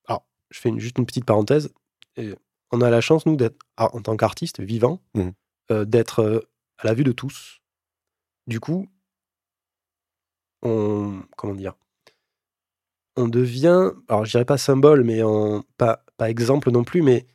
Alors, 0.07 0.25
je 0.49 0.59
fais 0.59 0.69
une- 0.69 0.79
juste 0.79 0.97
une 0.97 1.05
petite 1.05 1.25
parenthèse. 1.25 1.71
Et 2.17 2.33
on 2.71 2.81
a 2.81 2.89
la 2.89 3.01
chance, 3.01 3.25
nous, 3.25 3.35
d'être, 3.35 3.57
ah, 3.77 3.89
en 3.95 4.01
tant 4.01 4.17
qu'artistes 4.17 4.59
vivants, 4.61 5.01
Mhm. 5.15 5.33
euh, 5.71 5.85
d'être 5.85 6.43
à 6.77 6.87
la 6.87 6.93
vue 6.93 7.03
de 7.03 7.11
tous. 7.11 7.59
Du 8.47 8.59
coup, 8.59 8.87
on. 10.61 11.21
Comment 11.37 11.53
dire 11.55 11.75
On 13.17 13.27
devient. 13.27 13.91
Alors, 14.09 14.25
je 14.25 14.31
dirais 14.31 14.45
pas 14.45 14.57
symbole, 14.57 15.03
mais 15.03 15.21
pas, 15.77 16.03
pas 16.17 16.29
exemple 16.29 16.71
non 16.71 16.83
plus, 16.83 17.01
mais 17.01 17.25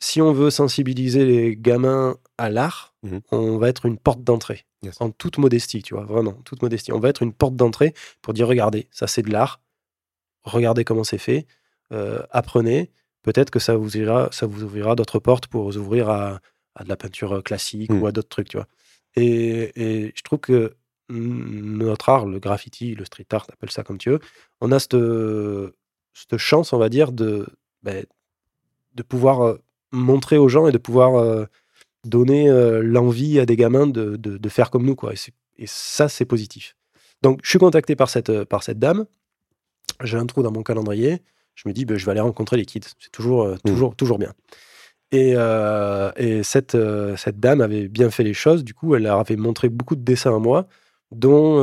si 0.00 0.22
on 0.22 0.32
veut 0.32 0.50
sensibiliser 0.50 1.24
les 1.26 1.56
gamins 1.56 2.16
à 2.42 2.50
l'art, 2.50 2.94
Mhm. 3.02 3.20
on 3.30 3.58
va 3.58 3.68
être 3.68 3.86
une 3.86 3.98
porte 3.98 4.22
d'entrée. 4.24 4.64
Yes. 4.82 5.00
En 5.00 5.10
toute 5.10 5.38
modestie, 5.38 5.82
tu 5.82 5.94
vois, 5.94 6.04
vraiment, 6.04 6.32
toute 6.44 6.62
modestie. 6.62 6.92
On 6.92 6.98
va 7.00 7.08
être 7.08 7.22
une 7.22 7.32
porte 7.32 7.54
d'entrée 7.56 7.94
pour 8.20 8.32
dire 8.34 8.48
regardez, 8.48 8.88
ça 8.90 9.06
c'est 9.06 9.22
de 9.22 9.30
l'art, 9.30 9.60
regardez 10.44 10.84
comment 10.84 11.04
c'est 11.04 11.18
fait, 11.18 11.46
euh, 11.92 12.20
apprenez. 12.30 12.90
Peut-être 13.22 13.50
que 13.50 13.60
ça 13.60 13.76
vous, 13.76 13.96
ira, 13.96 14.28
ça 14.32 14.46
vous 14.46 14.64
ouvrira 14.64 14.94
d'autres 14.96 15.20
portes 15.20 15.46
pour 15.46 15.64
vous 15.64 15.76
ouvrir 15.78 16.08
à, 16.10 16.40
à 16.74 16.84
de 16.84 16.88
la 16.88 16.96
peinture 16.96 17.42
classique 17.44 17.90
Mhm. 17.92 18.02
ou 18.02 18.06
à 18.06 18.12
d'autres 18.12 18.28
trucs, 18.28 18.48
tu 18.48 18.56
vois. 18.56 18.66
Et, 19.14 19.72
et 19.80 20.12
je 20.16 20.22
trouve 20.22 20.40
que 20.40 20.74
notre 21.08 22.08
art, 22.08 22.26
le 22.26 22.38
graffiti, 22.40 22.94
le 22.94 23.04
street 23.04 23.26
art, 23.32 23.46
appelle 23.52 23.70
ça 23.70 23.82
comme 23.84 23.98
tu 23.98 24.10
veux, 24.10 24.20
on 24.60 24.72
a 24.72 24.78
cette, 24.80 24.96
cette 26.14 26.38
chance, 26.38 26.72
on 26.72 26.78
va 26.78 26.88
dire, 26.88 27.12
de, 27.12 27.46
ben, 27.82 28.04
de 28.94 29.02
pouvoir 29.02 29.42
euh, 29.42 29.58
montrer 29.92 30.38
aux 30.38 30.48
gens 30.48 30.66
et 30.66 30.72
de 30.72 30.78
pouvoir 30.78 31.14
euh, 31.16 31.44
donner 32.04 32.48
euh, 32.48 32.82
l'envie 32.82 33.38
à 33.40 33.46
des 33.46 33.56
gamins 33.56 33.86
de, 33.86 34.16
de- 34.16 34.36
de 34.38 34.48
faire 34.48 34.70
comme 34.70 34.84
nous. 34.84 34.96
Quoi. 34.96 35.12
Et, 35.58 35.66
ça, 35.66 36.08
c'est 36.08 36.24
positif. 36.24 36.76
Donc, 37.22 37.40
je 37.44 37.50
suis 37.50 37.58
contacté 37.58 37.94
par 37.94 38.10
cette, 38.10 38.30
euh, 38.30 38.44
par 38.44 38.62
cette 38.64 38.78
dame. 38.78 39.04
J'ai 40.02 40.18
un 40.18 40.26
trou 40.26 40.42
dans 40.42 40.50
mon 40.50 40.62
calendrier. 40.62 41.20
Je 41.54 41.68
me 41.68 41.72
dis, 41.72 41.84
ben, 41.84 41.96
je 41.96 42.04
vais 42.04 42.12
aller 42.12 42.20
rencontrer 42.20 42.56
les 42.56 42.64
kids. 42.64 42.80
C'est 42.98 43.12
toujours, 43.12 43.42
euh, 43.44 43.56
toujours, 43.64 43.94
toujours 43.94 44.18
bien. 44.18 44.32
Et, 45.12 45.34
euh, 45.36 46.10
et 46.16 46.42
cette, 46.42 46.76
cette 47.16 47.38
dame 47.38 47.60
avait 47.60 47.86
bien 47.86 48.10
fait 48.10 48.24
les 48.24 48.32
choses. 48.34 48.64
Du 48.64 48.72
coup, 48.74 48.94
elle 48.94 49.02
leur 49.02 49.18
avait 49.18 49.36
montré 49.36 49.68
beaucoup 49.68 49.94
de 49.94 50.00
dessins 50.02 50.34
à 50.34 50.38
moi, 50.38 50.66
dont 51.12 51.62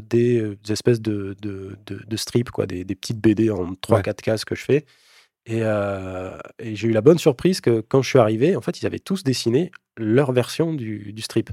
des, 0.00 0.56
des 0.64 0.72
espèces 0.72 1.00
de, 1.00 1.36
de, 1.40 1.76
de, 1.86 2.00
de 2.04 2.16
strips, 2.16 2.50
quoi, 2.50 2.66
des, 2.66 2.84
des 2.84 2.96
petites 2.96 3.20
BD 3.20 3.48
en 3.50 3.74
3-4 3.74 4.14
cases 4.16 4.44
que 4.44 4.56
je 4.56 4.64
fais. 4.64 4.84
Et, 5.46 5.60
euh, 5.62 6.38
et 6.58 6.74
j'ai 6.74 6.88
eu 6.88 6.92
la 6.92 7.02
bonne 7.02 7.18
surprise 7.18 7.60
que 7.60 7.80
quand 7.80 8.00
je 8.02 8.08
suis 8.08 8.18
arrivé, 8.18 8.56
en 8.56 8.60
fait, 8.62 8.80
ils 8.80 8.86
avaient 8.86 8.98
tous 8.98 9.22
dessiné 9.24 9.70
leur 9.96 10.32
version 10.32 10.72
du, 10.72 11.12
du 11.12 11.22
strip. 11.22 11.50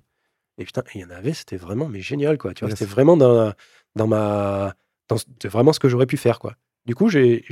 Et 0.58 0.64
putain, 0.66 0.84
il 0.96 1.02
y 1.02 1.06
en 1.06 1.10
avait, 1.10 1.34
c'était 1.34 1.58
vraiment 1.58 1.88
mais 1.90 2.02
génial, 2.02 2.38
quoi. 2.38 2.54
Tu 2.54 2.62
vois, 2.62 2.70
Yes. 2.70 2.80
c'était 2.80 2.90
vraiment 2.92 3.18
dans, 3.18 3.54
dans 3.96 4.08
ma. 4.08 4.76
dans- 5.10 5.18
vraiment 5.50 5.74
ce 5.74 5.80
que 5.80 5.90
j'aurais 5.90 6.06
pu 6.06 6.18
faire, 6.18 6.40
quoi. 6.40 6.56
Du 6.86 6.96
coup, 6.96 7.10
j'ai, 7.10 7.46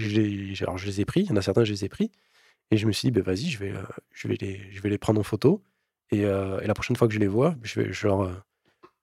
alors 0.62 0.78
je 0.78 0.86
les 0.86 1.02
ai 1.02 1.06
pris, 1.06 1.22
il 1.22 1.28
y 1.30 1.32
en 1.32 1.36
a 1.36 1.42
certains, 1.42 1.64
je 1.64 1.72
les 1.72 1.86
ai 1.86 1.90
pris. 1.90 2.12
Et 2.72 2.78
je 2.78 2.86
me 2.88 2.92
suis 2.92 3.08
dit, 3.08 3.12
ben 3.12 3.24
vas-y, 3.24 3.50
je 3.50 3.58
vais, 3.60 3.72
euh, 3.72 3.82
je, 4.14 4.28
vais 4.28 4.38
les, 4.40 4.62
je 4.72 4.82
vais 4.82 4.90
les 4.90 4.98
prendre 4.98 5.20
en 5.20 5.24
photo. 5.24 5.62
Et, 6.12 6.26
euh, 6.26 6.60
et 6.62 6.68
la 6.68 6.74
prochaine 6.74 6.96
fois 6.96 7.08
que 7.08 7.14
je 7.14 7.20
les 7.20 7.28
vois, 7.28 7.56
je, 7.64 7.82
vais, 7.82 7.92
je, 7.94 8.08
leur, 8.08 8.44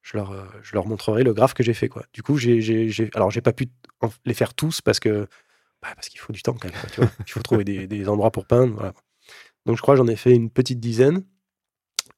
je, 0.03 0.17
leur, 0.17 0.35
je 0.63 0.73
leur 0.75 0.87
montrerai 0.87 1.23
le 1.25 1.33
graphe 1.35 1.55
que 1.55 1.63
j'ai 1.63 1.75
fait, 1.75 1.89
quoi. 1.89 2.05
Du 2.13 2.23
coup, 2.23 2.39
j'ai, 2.39 2.91
alors 3.15 3.31
j'ai 3.31 3.41
pas 3.41 3.53
pu 3.53 3.67
les 4.25 4.35
faire 4.35 4.55
tous 4.55 4.81
parce 4.81 5.01
que 5.01 5.27
bah, 5.89 5.95
parce 5.95 6.09
qu'il 6.09 6.21
faut 6.21 6.33
du 6.33 6.43
temps 6.43 6.55
quand 6.55 6.69
même. 6.69 6.81
quoi, 6.81 6.91
tu 6.91 7.01
vois. 7.01 7.11
Il 7.27 7.31
faut 7.31 7.41
trouver 7.43 7.65
des, 7.65 7.87
des 7.87 8.09
endroits 8.09 8.31
pour 8.31 8.47
peindre. 8.47 8.75
voilà. 8.75 8.93
Donc 9.67 9.77
je 9.77 9.83
crois 9.83 9.97
j'en 9.97 10.07
ai 10.07 10.17
fait 10.17 10.33
une 10.33 10.51
petite 10.51 10.81
dizaine. 10.81 11.25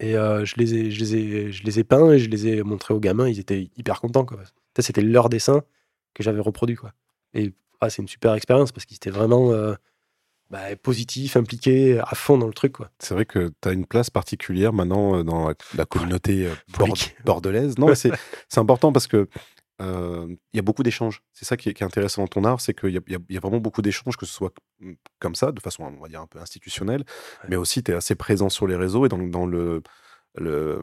Et 0.01 0.16
euh, 0.16 0.45
je, 0.45 0.55
les 0.57 0.75
ai, 0.75 0.91
je, 0.93 1.01
les 1.01 1.14
ai, 1.16 1.53
je 1.53 1.64
les 1.64 1.81
ai 1.81 1.85
peints 1.85 2.12
et 2.12 2.19
je 2.21 2.29
les 2.31 2.47
ai 2.47 2.62
montrés 2.62 2.95
aux 2.95 3.01
gamins. 3.01 3.29
Ils 3.29 3.41
étaient 3.41 3.69
hyper 3.77 4.01
contents. 4.01 4.25
Quoi. 4.25 4.39
Ça, 4.77 4.83
C'était 4.83 5.01
leur 5.01 5.29
dessin 5.29 5.62
que 6.14 6.23
j'avais 6.23 6.41
reproduit. 6.41 6.77
Quoi. 6.77 6.93
Et 7.35 7.53
ah, 7.81 7.91
c'est 7.91 8.03
une 8.03 8.09
super 8.09 8.35
expérience 8.35 8.71
parce 8.71 8.85
qu'ils 8.87 8.95
étaient 8.97 9.11
vraiment 9.11 9.51
euh, 9.51 9.75
bah, 10.51 10.77
positifs, 10.81 11.37
impliqués 11.37 11.99
à 11.99 12.14
fond 12.14 12.39
dans 12.39 12.47
le 12.47 12.53
truc. 12.53 12.75
Quoi. 12.75 12.91
C'est 13.01 13.14
vrai 13.14 13.25
que 13.27 13.51
tu 13.61 13.69
as 13.69 13.73
une 13.73 13.87
place 13.87 14.09
particulière 14.09 14.73
maintenant 14.73 15.16
euh, 15.19 15.25
dans 15.25 15.49
la, 15.49 15.55
la 15.75 15.85
communauté 15.85 16.49
bord- 16.79 16.95
bordelaise. 17.25 17.77
Non, 17.77 17.93
c'est 17.97 18.12
c'est 18.49 18.61
important 18.61 18.93
parce 18.93 19.09
que 19.09 19.29
euh, 19.81 20.26
il 20.53 20.57
y 20.57 20.59
a 20.59 20.62
beaucoup 20.62 20.83
d'échanges. 20.83 21.22
C'est 21.33 21.45
ça 21.45 21.57
qui 21.57 21.68
est, 21.68 21.74
qui 21.74 21.83
est 21.83 21.87
intéressant 21.87 22.22
dans 22.22 22.29
ton 22.29 22.45
art, 22.45 22.61
c'est 22.61 22.74
qu'il 22.74 22.91
y, 22.93 22.97
a- 22.99 23.18
y 23.29 23.39
vraiment 23.39 23.59
beaucoup 23.61 23.83
d'échanges, 23.83 24.16
que 24.16 24.26
ce 24.26 24.33
soit 24.33 24.53
mm, 24.81 24.93
comme 25.20 25.35
ça, 25.35 25.53
de 25.53 25.61
façon, 25.61 25.85
on 25.85 26.01
va 26.03 26.09
dire, 26.09 26.20
un 26.20 26.26
peu 26.26 26.41
institutionnelle, 26.41 27.05
Ouais. 27.45 27.49
mais 27.51 27.57
aussi 27.57 27.83
tu 27.83 27.93
es 27.93 27.95
assez 27.95 28.14
présent 28.16 28.49
sur 28.49 28.66
les 28.66 28.76
réseaux 28.76 29.07
et 29.07 29.09
dans, 29.09 29.18
dans 29.18 29.47
le 29.47 29.83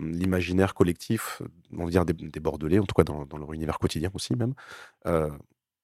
l'imaginaire 0.01 0.73
collectif, 0.73 1.41
on 1.71 1.85
va 1.85 1.91
dire 1.91 2.05
des, 2.05 2.13
des 2.13 2.39
Bordelais, 2.41 2.79
en 2.79 2.85
tout 2.85 2.95
cas 2.95 3.03
dans, 3.05 3.25
dans 3.25 3.37
leur 3.37 3.53
univers 3.53 3.79
quotidien 3.79 4.09
aussi 4.13 4.35
même. 4.35 4.53
Euh, 5.05 5.29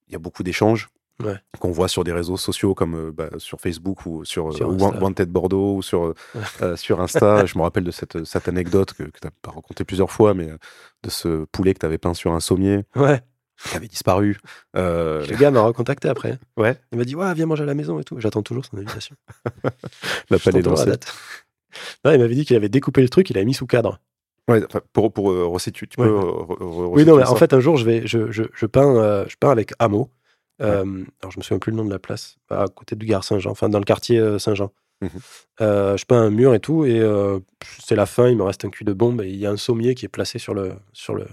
Il 0.08 0.14
y 0.14 0.16
a 0.16 0.20
beaucoup 0.20 0.44
d'échanges 0.44 0.90
Ouais. 1.24 1.38
qu'on 1.60 1.72
voit 1.72 1.88
sur 1.88 2.04
des 2.04 2.12
réseaux 2.12 2.38
sociaux 2.38 2.74
comme 2.74 2.96
euh, 2.96 3.12
bah, 3.12 3.30
sur 3.38 3.60
Facebook 3.62 4.06
ou 4.06 4.26
sur, 4.26 4.50
euh, 4.50 4.52
Sur 4.54 4.70
Wa- 4.70 4.88
Insta. 4.90 5.00
Wanted 5.04 5.30
Bordeaux 5.30 5.76
ou 5.78 5.82
sur, 5.82 6.06
euh, 6.06 6.16
euh, 6.62 6.76
sur 6.76 7.00
Insta. 7.02 7.46
Je 7.46 7.58
me 7.58 7.64
rappelle 7.64 7.84
de 7.84 7.92
cette, 7.92 8.24
cette 8.26 8.48
anecdote 8.48 8.94
que, 8.94 9.04
que 9.04 9.20
tu 9.22 9.28
as 9.28 9.32
pas 9.42 9.52
racontée 9.52 9.84
plusieurs 9.84 10.12
fois, 10.12 10.34
mais 10.34 10.50
euh, 10.50 10.58
de 11.04 11.10
ce 11.10 11.46
poulet 11.46 11.74
que 11.74 11.80
tu 11.80 11.86
avais 11.86 11.98
peint 11.98 12.14
sur 12.14 12.32
un 12.34 12.40
sommier. 12.40 12.84
Ouais. 12.96 13.22
qui 13.70 13.78
avait 13.78 13.88
disparu. 13.88 14.40
Euh, 14.76 15.26
Le 15.28 15.36
gars 15.38 15.52
m'a 15.52 15.62
recontacté 15.62 16.08
après. 16.10 16.40
Ouais. 16.58 16.78
Il 16.92 16.98
m'a 16.98 17.04
dit 17.06 17.16
Ouais, 17.16 17.34
viens 17.34 17.46
manger 17.46 17.64
à 17.64 17.68
la 17.68 17.76
maison 17.76 18.00
et 18.00 18.04
tout. 18.04 18.20
J'attends 18.20 18.42
toujours 18.44 18.66
son 18.66 18.78
invitation. 18.78 19.16
La 20.30 20.38
date. 20.86 21.14
Non, 22.04 22.12
il 22.12 22.20
m'avait 22.20 22.36
dit 22.36 22.46
qu'il 22.46 22.56
avait 22.56 22.70
découpé 22.70 23.02
le 23.02 23.10
truc, 23.10 23.30
il 23.30 23.34
l'avait 23.34 23.46
mis 23.46 23.54
sous 23.54 23.68
cadre. 23.68 24.00
Ouais, 24.50 24.62
pour, 24.92 25.14
pour 25.14 25.32
euh, 25.32 25.46
resituer, 25.46 25.88
tu 25.88 26.00
Ouais. 26.02 26.08
peux 26.08 26.14
euh, 26.14 26.20
re- 26.20 26.58
re- 26.60 26.88
Oui, 26.92 27.06
non, 27.06 27.16
mais 27.16 27.24
en 27.24 27.36
fait, 27.36 27.54
un 27.54 27.60
jour, 27.60 27.78
je, 27.78 27.86
vais, 27.86 28.06
je, 28.08 28.32
je, 28.32 28.44
je, 28.54 28.66
peins, 28.66 28.96
euh, 28.98 29.26
je 29.30 29.36
peins 29.40 29.52
avec 29.52 29.72
Hameau. 29.80 30.10
Euh, 30.62 31.04
Alors, 31.22 31.32
je 31.32 31.38
me 31.40 31.44
souviens 31.44 31.60
plus 31.60 31.72
le 31.72 31.78
nom 31.78 31.86
de 31.86 31.90
la 31.90 32.00
place, 32.00 32.38
à 32.50 32.66
côté 32.68 32.96
du 32.96 33.06
Gare 33.06 33.24
Saint-Jean, 33.24 33.52
enfin, 33.52 33.70
dans 33.70 33.80
le 33.80 33.86
quartier 33.86 34.20
euh, 34.20 34.38
Saint-Jean. 34.40 34.72
Mhm. 35.02 35.10
Euh, 35.62 35.98
je 35.98 36.06
peins 36.06 36.22
un 36.22 36.30
mur 36.30 36.54
et 36.54 36.60
tout, 36.60 36.86
et 36.86 37.00
euh, 37.00 37.40
c'est 37.80 37.96
la 37.96 38.06
fin, 38.06 38.28
il 38.30 38.38
me 38.38 38.44
reste 38.44 38.64
un 38.66 38.70
cul 38.70 38.84
de 38.84 38.94
bombe, 38.94 39.22
et 39.22 39.30
il 39.30 39.38
y 39.38 39.46
a 39.48 39.52
un 39.52 39.58
sommier 39.58 39.96
qui 39.96 40.06
est 40.06 40.10
placé 40.10 40.38
sur 40.38 40.54
le, 40.54 40.74
sur 40.94 41.16
le, 41.16 41.26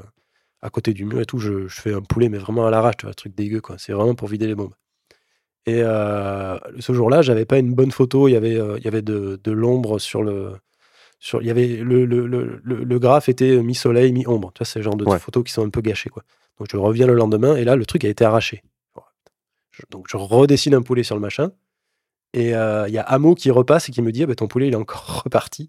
à 0.63 0.71
côté 0.71 0.95
du 0.95 1.05
mur 1.05 1.21
et 1.21 1.27
tout. 1.27 1.39
Je, 1.39 1.69
je 1.69 1.81
fais 1.81 1.93
un 1.93 2.01
poulet, 2.01 2.29
mais 2.31 2.39
vraiment 2.39 2.67
à 2.67 2.71
l'arrache, 2.71 2.97
tu 2.99 3.05
vois, 3.07 3.11
un 3.11 3.15
truc 3.15 3.35
dégueu, 3.35 3.61
quoi. 3.61 3.77
C'est 3.79 3.93
vraiment 3.93 4.15
pour 4.15 4.29
vider 4.29 4.47
les 4.47 4.55
bombes. 4.55 4.75
Et 5.67 5.81
ce 5.83 6.93
jour-là, 6.95 7.21
j'avais 7.21 7.45
pas 7.45 7.59
une 7.59 7.75
bonne 7.75 7.91
photo, 7.91 8.27
il 8.27 8.33
y 8.33 8.37
avait, 8.37 8.55
il 8.79 8.83
y 8.85 8.89
avait 8.89 9.03
de, 9.03 9.39
de 9.43 9.53
l'ombre 9.53 9.99
sur 9.99 10.23
le. 10.23 10.53
Sur, 11.21 11.43
il 11.43 11.49
y 11.49 11.51
avait 11.51 11.67
le, 11.67 12.07
le, 12.07 12.27
le, 12.27 12.61
le, 12.63 12.85
le 12.85 12.99
graphe 13.01 13.29
était 13.29 13.61
mi-soleil, 13.61 14.13
mi-ombre. 14.13 14.53
Tu 14.55 14.61
vois, 14.61 14.65
c'est 14.67 14.79
le 14.79 14.85
genre 14.85 14.97
de 14.97 15.05
Ouais. 15.05 15.19
photos 15.19 15.43
qui 15.45 15.53
sont 15.53 15.67
un 15.67 15.69
peu 15.69 15.81
gâchées, 15.83 16.09
quoi. 16.11 16.23
Donc 16.59 16.69
je 16.71 16.77
reviens 16.79 17.07
le 17.07 17.13
lendemain, 17.13 17.55
et 17.57 17.65
là, 17.65 17.77
le 17.77 17.85
truc 17.85 18.05
a 18.05 18.09
été 18.09 18.25
arraché. 18.25 18.63
Je- 19.79 19.83
donc 19.91 20.07
je 20.11 20.17
redessine 20.17 20.75
un 20.75 20.83
poulet 20.83 21.03
sur 21.03 21.15
le 21.15 21.21
machin. 21.21 21.53
Et 22.35 22.55
euh, 22.55 22.87
il 22.89 22.95
y 22.95 22.99
a 22.99 23.03
Hameau 23.03 23.35
qui 23.35 23.51
repasse 23.51 23.89
et 23.89 23.93
qui 23.93 24.03
me 24.03 24.13
dit 24.13 24.23
ah, 24.23 24.27
bah, 24.27 24.35
ton 24.35 24.49
poulet 24.49 24.69
il 24.69 24.73
est 24.75 24.77
encore 24.77 25.23
reparti. 25.25 25.69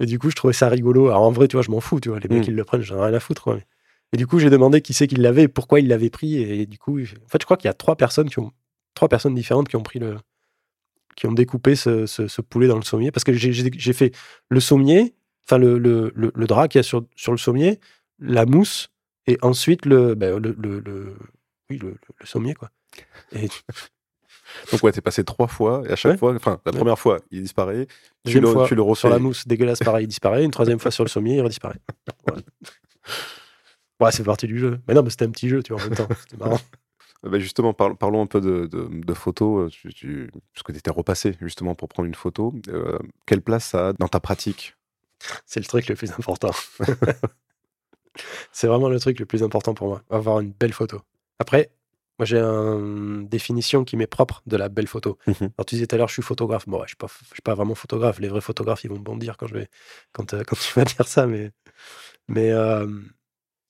Et 0.00 0.06
du 0.06 0.18
coup 0.18 0.30
je 0.30 0.36
trouvais 0.36 0.52
ça 0.54 0.68
rigolo. 0.68 1.08
Alors 1.08 1.22
en 1.22 1.32
vrai 1.32 1.48
tu 1.48 1.56
vois 1.56 1.62
je 1.62 1.70
m'en 1.70 1.80
fous, 1.80 2.00
tu 2.00 2.08
vois 2.10 2.20
les 2.20 2.28
mecs 2.28 2.46
Mm. 2.46 2.50
ils 2.50 2.54
le 2.56 2.64
prennent, 2.64 2.80
j'en 2.82 2.96
ai 2.98 3.06
rien 3.06 3.14
à 3.14 3.20
foutre. 3.20 3.42
quoi. 3.42 3.58
Et 4.12 4.16
du 4.16 4.26
coup 4.26 4.38
j'ai 4.38 4.50
demandé 4.50 4.80
qui 4.80 4.94
c'est 4.94 5.06
qui 5.06 5.16
l'avait 5.16 5.42
et 5.44 5.48
pourquoi 5.48 5.80
il 5.80 5.88
l'avait 5.88 6.10
pris. 6.10 6.36
Et 6.36 6.64
du 6.66 6.78
coup 6.78 6.98
en 7.00 7.04
fait 7.28 7.40
je 7.40 7.44
crois 7.44 7.56
qu'il 7.56 7.66
y 7.68 7.70
a 7.70 7.74
trois 7.74 7.96
personnes 7.96 8.30
qui 8.30 8.38
ont 8.38 8.52
trois 8.94 9.08
personnes 9.08 9.34
différentes 9.34 9.68
qui 9.68 9.76
ont 9.76 9.82
pris 9.82 9.98
le 9.98 10.16
qui 11.16 11.26
ont 11.26 11.32
découpé 11.32 11.74
ce, 11.74 12.06
ce- 12.06 12.28
ce 12.28 12.40
poulet 12.40 12.68
dans 12.68 12.76
le 12.76 12.82
sommier 12.82 13.10
parce 13.10 13.24
que 13.24 13.32
j'ai- 13.32 13.92
fait 13.92 14.14
le 14.48 14.60
sommier, 14.60 15.14
enfin 15.44 15.58
le, 15.58 15.76
le, 15.76 16.12
le, 16.14 16.30
le 16.32 16.46
drap 16.46 16.68
qu'il 16.68 16.78
y 16.78 16.80
a 16.80 16.84
sur, 16.84 17.04
sur 17.16 17.32
le 17.32 17.38
sommier, 17.38 17.80
la 18.20 18.46
mousse 18.46 18.88
et 19.26 19.36
ensuite 19.42 19.84
le 19.84 20.14
ben, 20.14 20.38
le, 20.38 20.54
le, 20.56 20.78
le- 20.78 21.16
oui 21.70 21.78
le 21.78 21.96
sommier 22.24 22.54
quoi. 22.54 22.70
Et 23.32 23.48
Donc, 24.72 24.82
ouais, 24.82 24.92
t'es 24.92 25.02
passé 25.02 25.24
trois 25.24 25.46
fois, 25.46 25.82
et 25.86 25.92
à 25.92 25.96
chaque 25.96 26.12
Ouais. 26.12 26.18
fois, 26.18 26.34
enfin, 26.34 26.58
la 26.64 26.72
Ouais. 26.72 26.78
première 26.78 26.98
fois, 26.98 27.18
il 27.30 27.42
disparaît. 27.42 27.86
Tu 28.26 28.40
le, 28.40 28.50
fois, 28.50 28.66
tu 28.66 28.74
le 28.74 28.82
refais. 28.82 29.00
sur 29.00 29.08
la 29.10 29.18
mousse 29.18 29.46
dégueulasse, 29.46 29.78
pareil, 29.80 30.04
il 30.04 30.08
disparaît. 30.08 30.42
Une 30.44 30.50
troisième 30.50 30.78
fois 30.78 30.90
sur 30.90 31.04
le 31.04 31.08
sommier, 31.08 31.36
il 31.36 31.42
redisparaît. 31.42 31.80
Voilà. 32.26 32.42
Ouais, 34.00 34.12
c'est 34.12 34.22
parti 34.22 34.46
du 34.46 34.58
jeu. 34.60 34.78
Mais 34.86 34.94
non, 34.94 35.02
mais 35.02 35.10
c'était 35.10 35.24
un 35.24 35.30
petit 35.30 35.48
jeu, 35.48 35.60
tu 35.60 35.72
vois, 35.72 35.82
en 35.82 35.86
même 35.86 35.96
temps. 35.96 36.06
C'était 36.20 36.36
marrant. 36.36 36.60
Bah, 37.24 37.40
justement, 37.40 37.72
parl- 37.74 37.96
parlons 37.96 38.22
un 38.22 38.26
peu 38.28 38.40
de, 38.40 38.66
de- 38.66 38.88
de 39.04 39.14
photos, 39.14 39.66
euh, 39.66 39.68
tu, 39.70 39.92
tu- 39.92 40.30
parce 40.54 40.62
que 40.62 40.70
tu 40.70 40.78
étais 40.78 40.92
repassé 40.92 41.34
justement 41.40 41.74
pour 41.74 41.88
prendre 41.88 42.06
une 42.06 42.14
photo. 42.14 42.54
Euh, 42.68 42.96
quelle 43.26 43.42
place 43.42 43.64
ça 43.64 43.88
a 43.88 43.92
dans 43.92 44.06
ta 44.06 44.20
pratique? 44.20 44.76
C'est 45.44 45.58
le 45.58 45.66
truc 45.66 45.88
le 45.88 45.96
plus 45.96 46.12
important. 46.12 46.52
c'est 48.52 48.68
vraiment 48.68 48.88
le 48.88 49.00
truc 49.00 49.18
le 49.18 49.26
plus 49.26 49.42
important 49.42 49.74
pour 49.74 49.88
moi, 49.88 50.02
avoir 50.10 50.38
une 50.38 50.52
belle 50.52 50.72
photo. 50.72 51.00
Après, 51.40 51.70
moi, 52.18 52.26
j'ai 52.26 52.38
une 52.38 53.28
définition 53.28 53.84
qui 53.84 53.96
m'est 53.96 54.06
propre 54.06 54.42
de 54.46 54.56
la 54.56 54.68
belle 54.68 54.88
photo. 54.88 55.18
Mhm. 55.26 55.34
Alors, 55.40 55.66
tu 55.66 55.76
disais 55.76 55.86
tout 55.86 55.94
à 55.94 55.98
l'heure, 55.98 56.08
je 56.08 56.14
suis 56.14 56.22
photographe. 56.22 56.68
Bon, 56.68 56.78
ouais, 56.78 56.84
je 56.84 56.90
suis 56.90 56.96
pas, 56.96 57.06
je 57.06 57.34
suis 57.34 57.42
pas 57.42 57.54
vraiment 57.54 57.74
photographe. 57.74 58.18
Les 58.18 58.28
vrais 58.28 58.40
photographes, 58.40 58.84
ils 58.84 58.90
vont 58.90 58.98
me 58.98 59.04
bondir 59.04 59.36
quand 59.36 59.46
je 59.46 59.54
vais, 59.54 59.68
quand, 60.12 60.34
euh, 60.34 60.42
quand 60.46 60.56
tu 60.56 60.72
vas 60.74 60.84
dire 60.84 61.06
ça, 61.06 61.26
mais, 61.26 61.52
mais 62.26 62.50
euh, 62.50 62.86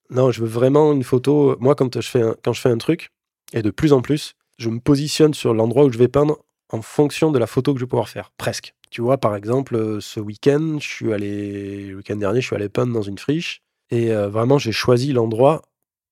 non, 0.09 0.31
je 0.31 0.41
veux 0.41 0.47
vraiment 0.47 0.91
une 0.93 1.03
photo. 1.03 1.55
Moi, 1.59 1.75
quand 1.75 2.01
je 2.01 2.09
fais 2.09 2.21
un, 2.21 2.35
quand 2.43 2.53
je 2.53 2.61
fais 2.61 2.69
un 2.69 2.77
truc, 2.77 3.11
et 3.53 3.61
de 3.61 3.71
plus 3.71 3.93
en 3.93 4.01
plus, 4.01 4.35
je 4.57 4.69
me 4.69 4.79
positionne 4.79 5.33
sur 5.33 5.53
l'endroit 5.53 5.85
où 5.85 5.91
je 5.91 5.97
vais 5.97 6.07
peindre 6.07 6.39
en 6.69 6.81
fonction 6.81 7.31
de 7.31 7.39
la 7.39 7.47
photo 7.47 7.73
que 7.73 7.79
je 7.79 7.85
vais 7.85 7.89
pouvoir 7.89 8.09
faire, 8.09 8.31
presque. 8.37 8.73
Tu 8.91 9.01
vois, 9.01 9.17
par 9.17 9.35
exemple, 9.35 9.75
euh, 9.75 9.99
ce 9.99 10.19
week-end, 10.19 10.77
je 10.79 10.87
suis 10.87 11.13
allé, 11.13 11.87
le 11.87 11.97
week-end 11.97 12.15
dernier, 12.15 12.41
je 12.41 12.47
suis 12.47 12.55
allé 12.55 12.69
peindre 12.69 12.93
dans 12.93 13.01
une 13.01 13.17
friche, 13.17 13.61
et 13.91 14.11
euh, 14.11 14.29
vraiment, 14.29 14.57
j'ai 14.57 14.71
choisi 14.71 15.13
l'endroit 15.13 15.61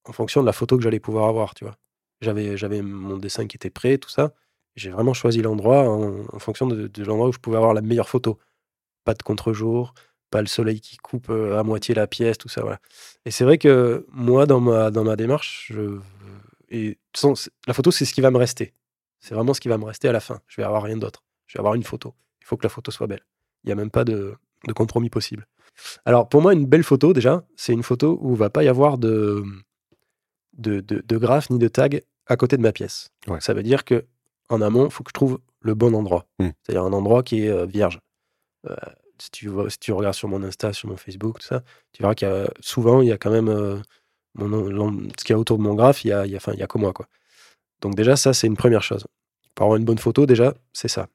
en 0.06 0.14
fonction 0.14 0.42
de 0.42 0.46
la 0.46 0.54
photo 0.54 0.78
que 0.78 0.84
j'allais 0.84 1.00
pouvoir 1.00 1.28
avoir, 1.28 1.54
tu 1.54 1.66
vois. 1.66 1.76
J'avais, 2.22 2.58
j'avais 2.58 2.82
mon 2.82 3.18
dessin 3.18 3.48
qui 3.48 3.58
était 3.58 3.70
prêt, 3.70 3.98
tout 3.98 4.10
ça. 4.10 4.34
J'ai 4.76 4.90
vraiment 4.90 5.14
choisi 5.14 5.42
l'endroit 5.42 5.90
en, 5.90 6.40
fonction 6.40 6.68
de, 6.68 6.90
l'endroit 7.04 7.30
où 7.30 7.32
je 7.32 7.40
pouvais 7.40 7.58
avoir 7.58 7.74
la 7.74 7.82
meilleure 7.82 8.10
photo. 8.10 8.40
Pas 9.06 9.14
de 9.14 9.24
contre-jour, 9.24 9.94
pas 10.30 10.42
le 10.42 10.48
soleil 10.48 10.82
qui 10.82 10.98
coupe 10.98 11.30
euh, 11.30 11.58
à 11.58 11.64
moitié 11.64 11.96
la 11.96 12.08
pièce, 12.08 12.38
tout 12.38 12.50
ça. 12.50 12.64
Et 13.26 13.32
c'est 13.32 13.44
vrai 13.44 13.58
que 13.58 14.06
moi, 14.12 14.46
dans 14.46 14.60
ma, 14.60 14.92
dans 14.92 15.04
ma 15.04 15.16
démarche, 15.16 15.74
la 16.70 17.74
photo, 17.74 17.92
c'est 17.92 18.06
ce 18.06 18.14
qui 18.14 18.22
va 18.22 18.32
me 18.32 18.38
rester. 18.38 18.74
C'est 19.20 19.34
vraiment 19.34 19.54
ce 19.54 19.62
qui 19.62 19.68
va 19.68 19.78
me 19.78 19.86
rester 19.86 20.08
à 20.08 20.12
la 20.12 20.20
fin. 20.20 20.42
Je 20.48 20.62
vais 20.62 20.66
avoir 20.66 20.84
rien 20.84 20.98
d'autre. 20.98 21.24
Je 21.48 21.58
vais 21.58 21.60
avoir 21.60 21.74
une 21.74 21.84
photo. 21.84 22.14
Il 22.42 22.46
faut 22.46 22.58
que 22.58 22.64
la 22.64 22.70
photo 22.70 22.92
soit 22.92 23.08
belle. 23.08 23.26
Il 23.64 23.68
n'y 23.68 23.74
a 23.74 23.76
même 23.76 23.90
pas 23.90 24.04
de, 24.04 24.36
de 24.68 24.74
compromis 24.74 25.10
possible. 25.10 25.48
Alors, 26.06 26.30
pour 26.30 26.42
moi, 26.42 26.54
une 26.54 26.66
belle 26.66 26.84
photo, 26.84 27.14
déjà, 27.14 27.46
c'est 27.56 27.74
une 27.74 27.84
photo 27.84 28.18
où 28.22 28.34
il 28.34 28.38
va 28.38 28.50
pas 28.50 28.64
y 28.64 28.68
avoir 28.68 28.98
de, 28.98 29.44
de, 30.58 30.82
de, 30.82 31.04
de 31.06 31.18
graphe 31.18 31.50
ni 31.50 31.60
de 31.60 31.68
tag 31.68 32.02
à 32.28 32.36
côté 32.36 32.58
de 32.58 32.62
ma 32.62 32.72
pièce. 32.72 33.12
Ouais. 33.28 33.42
Ça 33.42 33.54
veut 33.54 33.64
dire 33.64 33.86
que 33.86 34.06
en 34.50 34.62
amont, 34.62 34.86
il 34.86 34.92
faut 34.92 35.04
que 35.04 35.10
je 35.10 35.14
trouve 35.14 35.40
le 35.62 35.74
bon 35.74 35.94
endroit. 35.94 36.26
Mm. 36.40 36.50
C'est-à-dire 36.64 36.84
un 36.84 36.94
endroit 36.94 37.24
qui 37.24 37.44
est 37.44 37.50
euh, 37.50 37.66
vierge. 37.66 38.00
Euh, 38.70 38.76
si, 39.20 39.32
tu 39.32 39.48
vois, 39.48 39.70
si 39.70 39.80
tu 39.80 39.92
regardes 39.92 40.16
sur 40.16 40.28
mon 40.28 40.44
Insta, 40.44 40.74
sur 40.74 40.90
mon 40.90 40.98
Facebook, 40.98 41.40
tout 41.40 41.48
ça, 41.48 41.64
tu 41.92 42.02
verras 42.02 42.16
qu'il 42.16 42.28
y 42.28 42.32
a 42.32 42.50
souvent, 42.60 43.02
il 43.02 43.08
y 43.08 43.12
a 43.12 43.18
quand 43.18 43.32
même 43.32 43.50
euh, 43.50 43.78
mon, 44.36 45.10
ce 45.18 45.24
qu'il 45.24 45.32
y 45.32 45.34
a 45.34 45.40
autour 45.40 45.58
de 45.58 45.64
mon 45.64 45.74
graphe, 45.74 46.06
il 46.06 46.10
y 46.10 46.14
a, 46.14 46.26
il 46.26 46.32
y 46.32 46.36
a, 46.36 46.38
enfin, 46.38 46.54
il 46.54 46.60
y 46.60 46.64
a 46.64 46.68
que 46.68 46.78
moi. 46.78 46.94
Quoi. 46.94 47.08
Donc 47.82 47.96
déjà, 47.96 48.16
ça, 48.16 48.34
c'est 48.34 48.48
une 48.48 48.58
première 48.58 48.84
chose. 48.84 49.06
Pour 49.56 49.66
avoir 49.66 49.78
une 49.78 49.86
bonne 49.86 49.98
photo, 49.98 50.26
déjà, 50.26 50.54
c'est 50.74 50.88
ça. 50.88 51.08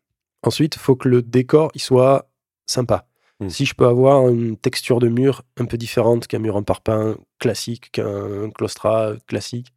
Ensuite, 0.42 0.74
il 0.74 0.80
faut 0.80 0.96
que 0.96 1.08
le 1.08 1.22
décor 1.22 1.70
il 1.74 1.80
soit 1.80 2.28
sympa. 2.66 3.06
Mm. 3.38 3.48
Si 3.48 3.64
je 3.64 3.74
peux 3.74 3.86
avoir 3.86 4.28
une 4.28 4.56
texture 4.56 4.98
de 4.98 5.08
mur 5.08 5.42
un 5.56 5.66
peu 5.66 5.76
différente 5.76 6.26
qu'un 6.26 6.40
mur 6.40 6.56
en 6.56 6.62
parpaing 6.62 7.16
classique, 7.42 7.90
qu'un 7.92 8.50
claustra 8.50 9.14
classique, 9.26 9.74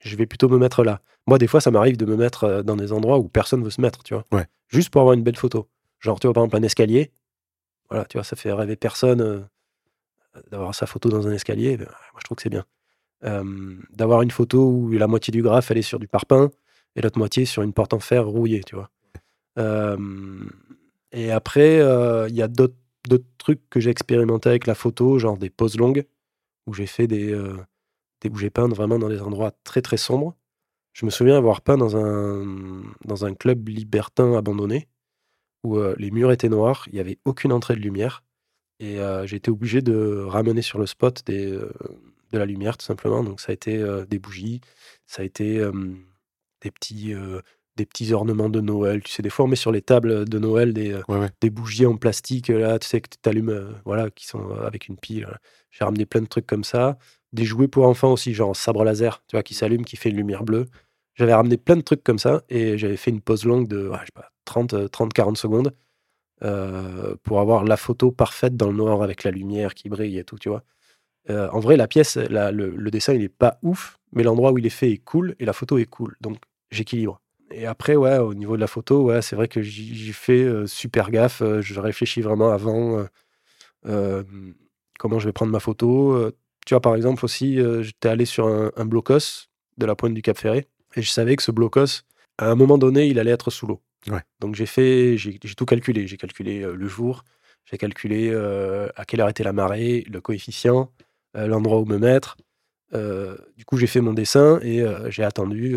je 0.00 0.16
vais 0.16 0.26
plutôt 0.26 0.48
me 0.48 0.58
mettre 0.58 0.82
là. 0.82 1.00
Moi, 1.26 1.38
des 1.38 1.46
fois, 1.46 1.60
ça 1.60 1.70
m'arrive 1.70 1.96
de 1.96 2.04
me 2.04 2.16
mettre 2.16 2.44
euh, 2.44 2.62
dans 2.62 2.76
des 2.76 2.92
endroits 2.92 3.18
où 3.18 3.28
personne 3.28 3.62
veut 3.62 3.70
se 3.70 3.80
mettre, 3.80 4.02
tu 4.02 4.14
vois. 4.14 4.24
Ouais. 4.32 4.46
Juste 4.68 4.90
pour 4.90 5.00
avoir 5.00 5.14
une 5.14 5.22
belle 5.22 5.36
photo. 5.36 5.68
Genre, 6.00 6.18
tu 6.18 6.26
vois, 6.26 6.34
par 6.34 6.42
exemple, 6.42 6.56
un 6.56 6.66
escalier. 6.66 7.12
Voilà, 7.88 8.04
tu 8.06 8.16
vois, 8.16 8.24
ça 8.24 8.36
fait 8.36 8.52
rêver 8.52 8.76
personne 8.76 9.20
euh, 9.20 9.40
d'avoir 10.50 10.74
sa 10.74 10.86
photo 10.86 11.08
dans 11.08 11.28
un 11.28 11.32
escalier. 11.32 11.76
Ben, 11.76 11.86
moi, 11.86 12.18
je 12.18 12.24
trouve 12.24 12.36
que 12.36 12.42
c'est 12.42 12.50
bien. 12.50 12.64
Euh, 13.24 13.76
d'avoir 13.92 14.22
une 14.22 14.30
photo 14.30 14.66
où 14.66 14.90
la 14.90 15.06
moitié 15.06 15.30
du 15.30 15.42
graphe, 15.42 15.70
elle 15.70 15.78
est 15.78 15.82
sur 15.82 15.98
du 15.98 16.08
parpaing 16.08 16.50
et 16.96 17.02
l'autre 17.02 17.18
moitié 17.18 17.44
sur 17.44 17.62
une 17.62 17.72
porte 17.72 17.92
en 17.92 18.00
fer 18.00 18.26
rouillée, 18.26 18.62
tu 18.64 18.74
vois. 18.74 18.90
Euh, 19.58 19.96
et 21.12 21.30
après, 21.30 21.80
euh, 21.80 22.28
il 22.28 22.34
y 22.34 22.42
a 22.42 22.48
d'autres 22.48 22.74
d'autres 23.08 23.24
trucs 23.38 23.60
que 23.70 23.80
j'ai 23.80 23.90
expérimenté 23.90 24.48
avec 24.48 24.66
la 24.66 24.74
photo, 24.74 25.18
genre 25.18 25.38
des 25.38 25.50
poses 25.50 25.76
longues, 25.78 26.04
où 26.70 26.74
j'ai 26.74 26.86
fait 26.86 27.08
des, 27.08 27.32
euh, 27.32 27.56
des 28.20 28.50
peint 28.50 28.68
vraiment 28.68 28.98
dans 29.00 29.08
des 29.08 29.20
endroits 29.20 29.52
très 29.64 29.82
très 29.82 29.96
sombres. 29.96 30.36
Je 30.92 31.04
me 31.04 31.10
souviens 31.10 31.36
avoir 31.36 31.62
peint 31.62 31.76
dans 31.76 31.96
un, 31.96 32.82
dans 33.04 33.24
un 33.24 33.34
club 33.34 33.68
libertin 33.68 34.34
abandonné, 34.34 34.88
où 35.64 35.78
euh, 35.78 35.96
les 35.98 36.12
murs 36.12 36.30
étaient 36.30 36.48
noirs, 36.48 36.84
il 36.86 36.94
n'y 36.94 37.00
avait 37.00 37.18
aucune 37.24 37.52
entrée 37.52 37.74
de 37.74 37.80
lumière, 37.80 38.22
et 38.78 39.00
euh, 39.00 39.26
j'ai 39.26 39.36
été 39.36 39.50
obligé 39.50 39.82
de 39.82 40.24
ramener 40.26 40.62
sur 40.62 40.78
le 40.78 40.86
spot 40.86 41.26
de 41.26 41.72
la 42.32 42.46
lumière, 42.46 42.78
tout 42.78 42.86
simplement. 42.86 43.24
Donc 43.24 43.40
ça 43.40 43.50
a 43.50 43.52
été 43.52 43.84
des 44.08 44.20
bougies, 44.20 44.60
ça 45.06 45.22
a 45.22 45.24
été 45.24 45.60
des 46.62 46.70
petits... 46.70 47.14
des 47.80 47.86
petits 47.86 48.12
ornements 48.12 48.48
de 48.50 48.60
Noël. 48.60 49.02
Tu 49.02 49.10
sais, 49.12 49.22
des 49.22 49.30
fois, 49.30 49.46
on 49.46 49.48
met 49.48 49.56
sur 49.56 49.72
les 49.72 49.82
tables 49.82 50.28
de 50.28 50.38
Noël 50.38 50.72
des, 50.72 50.92
euh, 50.92 51.02
Ouais, 51.08 51.18
ouais. 51.18 51.30
des 51.40 51.50
bougies 51.50 51.86
en 51.86 51.96
plastique, 51.96 52.48
là, 52.48 52.78
tu 52.78 52.86
sais, 52.88 53.00
que 53.00 53.08
tu 53.10 53.28
allumes, 53.28 53.48
euh, 53.50 53.72
voilà, 53.84 54.10
qui 54.10 54.26
sont 54.26 54.50
euh, 54.50 54.66
avec 54.66 54.88
une 54.88 54.96
pile. 54.96 55.26
J'ai 55.70 55.84
ramené 55.84 56.06
plein 56.06 56.20
de 56.22 56.26
trucs 56.26 56.46
comme 56.46 56.64
ça. 56.64 56.98
Des 57.32 57.44
jouets 57.44 57.68
pour 57.68 57.86
enfants 57.86 58.12
aussi, 58.12 58.34
genre 58.34 58.54
sabre 58.56 58.84
laser, 58.84 59.22
tu 59.28 59.36
vois, 59.36 59.42
qui 59.42 59.54
s'allume, 59.54 59.84
qui 59.84 59.96
fait 59.96 60.10
une 60.10 60.16
lumière 60.16 60.42
bleue. 60.44 60.66
J'avais 61.14 61.34
ramené 61.34 61.56
plein 61.56 61.76
de 61.76 61.82
trucs 61.82 62.02
comme 62.04 62.18
ça 62.18 62.42
et 62.48 62.76
j'avais 62.78 62.96
fait 62.96 63.10
une 63.10 63.20
pause 63.20 63.44
longue 63.44 63.68
de, 63.68 63.88
ouais, 63.88 63.98
je 64.00 64.06
sais 64.06 64.12
pas, 64.14 64.30
30, 64.44 64.74
euh, 64.74 64.88
30, 64.88 65.12
40 65.12 65.36
secondes 65.38 65.72
euh, 66.42 67.14
pour 67.22 67.40
avoir 67.40 67.64
la 67.64 67.76
photo 67.76 68.10
parfaite 68.10 68.56
dans 68.56 68.68
le 68.70 68.76
noir 68.76 69.02
avec 69.02 69.24
la 69.24 69.30
lumière 69.30 69.74
qui 69.74 69.88
brille 69.88 70.18
et 70.18 70.24
tout, 70.24 70.38
tu 70.38 70.48
vois. 70.48 70.62
Euh, 71.30 71.48
en 71.50 71.60
vrai, 71.60 71.76
la 71.76 71.86
pièce, 71.88 72.16
la- 72.16 72.50
le, 72.52 72.70
le 72.70 72.90
dessin, 72.90 73.12
il 73.14 73.22
est 73.22 73.28
pas 73.28 73.58
ouf, 73.62 73.98
mais 74.12 74.22
l'endroit 74.22 74.52
où 74.52 74.58
il 74.58 74.66
est 74.66 74.70
fait 74.70 74.90
est 74.90 74.98
cool 75.04 75.36
et 75.38 75.44
la 75.44 75.52
photo 75.52 75.78
est 75.78 75.84
cool. 75.86 76.16
Donc, 76.20 76.38
j'équilibre. 76.70 77.20
Et 77.52 77.66
après, 77.66 77.96
ouais, 77.96 78.18
au 78.18 78.34
niveau 78.34 78.56
de 78.56 78.60
la 78.60 78.66
photo, 78.66 79.02
ouais, 79.02 79.22
c'est 79.22 79.36
vrai 79.36 79.48
que 79.48 79.60
j'y 79.62 80.12
fais 80.12 80.42
euh, 80.42 80.66
super 80.66 81.10
gaffe. 81.10 81.42
euh, 81.42 81.60
je 81.60 81.80
réfléchis 81.80 82.20
vraiment 82.20 82.50
avant 82.50 83.06
euh, 83.86 84.22
comment 84.98 85.18
je 85.18 85.26
vais 85.26 85.32
prendre 85.32 85.52
ma 85.52 85.60
photo. 85.60 86.30
Tu 86.66 86.74
vois, 86.74 86.80
par 86.80 86.94
exemple, 86.94 87.24
aussi, 87.24 87.58
j'étais 87.82 88.08
allé 88.08 88.24
sur 88.24 88.46
un, 88.46 88.70
un 88.76 88.84
blocos 88.84 89.48
de 89.78 89.86
la 89.86 89.94
pointe 89.94 90.14
du 90.14 90.22
Cap 90.22 90.38
Ferré 90.38 90.66
et 90.94 91.02
je 91.02 91.10
savais 91.10 91.36
que 91.36 91.42
ce 91.42 91.50
blocos, 91.50 92.02
à 92.38 92.50
un 92.50 92.54
moment 92.54 92.78
donné, 92.78 93.06
il 93.06 93.18
allait 93.18 93.30
être 93.30 93.50
sous 93.50 93.66
l'eau. 93.66 93.80
Ouais. 94.08 94.22
Donc, 94.40 94.54
j'ai 94.54 94.66
fait, 94.66 95.16
j'ai 95.16 95.38
tout 95.38 95.66
calculé. 95.66 96.06
J'ai 96.06 96.16
calculé 96.16 96.60
le 96.60 96.88
jour, 96.88 97.24
j'ai 97.64 97.78
calculé 97.78 98.32
à 98.94 99.04
quelle 99.04 99.20
heure 99.22 99.28
était 99.28 99.44
la 99.44 99.52
marée, 99.52 100.04
le 100.08 100.20
coefficient, 100.20 100.92
l'endroit 101.34 101.80
où 101.80 101.86
me 101.86 101.98
mettre. 101.98 102.36
Du 102.92 103.64
coup, 103.64 103.78
j'ai 103.78 103.86
fait 103.86 104.02
mon 104.02 104.12
dessin 104.12 104.60
et 104.62 104.84
j'ai 105.08 105.24
attendu 105.24 105.76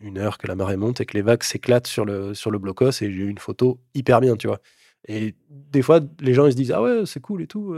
une 0.00 0.18
heure 0.18 0.38
que 0.38 0.46
la 0.46 0.54
marée 0.54 0.76
monte 0.76 1.00
et 1.00 1.06
que 1.06 1.14
les 1.14 1.22
vagues 1.22 1.42
s'éclatent 1.42 1.86
sur 1.86 2.04
le, 2.04 2.34
sur 2.34 2.50
le 2.50 2.58
blocos 2.58 2.90
et 3.02 3.10
j'ai 3.10 3.22
eu 3.22 3.28
une 3.28 3.38
photo 3.38 3.80
hyper 3.94 4.20
bien, 4.20 4.36
tu 4.36 4.46
vois. 4.46 4.60
Et 5.06 5.34
des 5.48 5.82
fois, 5.82 6.00
les 6.20 6.34
gens 6.34 6.46
ils 6.46 6.52
se 6.52 6.56
disent 6.56 6.72
Ah 6.72 6.82
ouais, 6.82 7.02
c'est 7.06 7.20
cool 7.20 7.42
et 7.42 7.46
tout, 7.46 7.74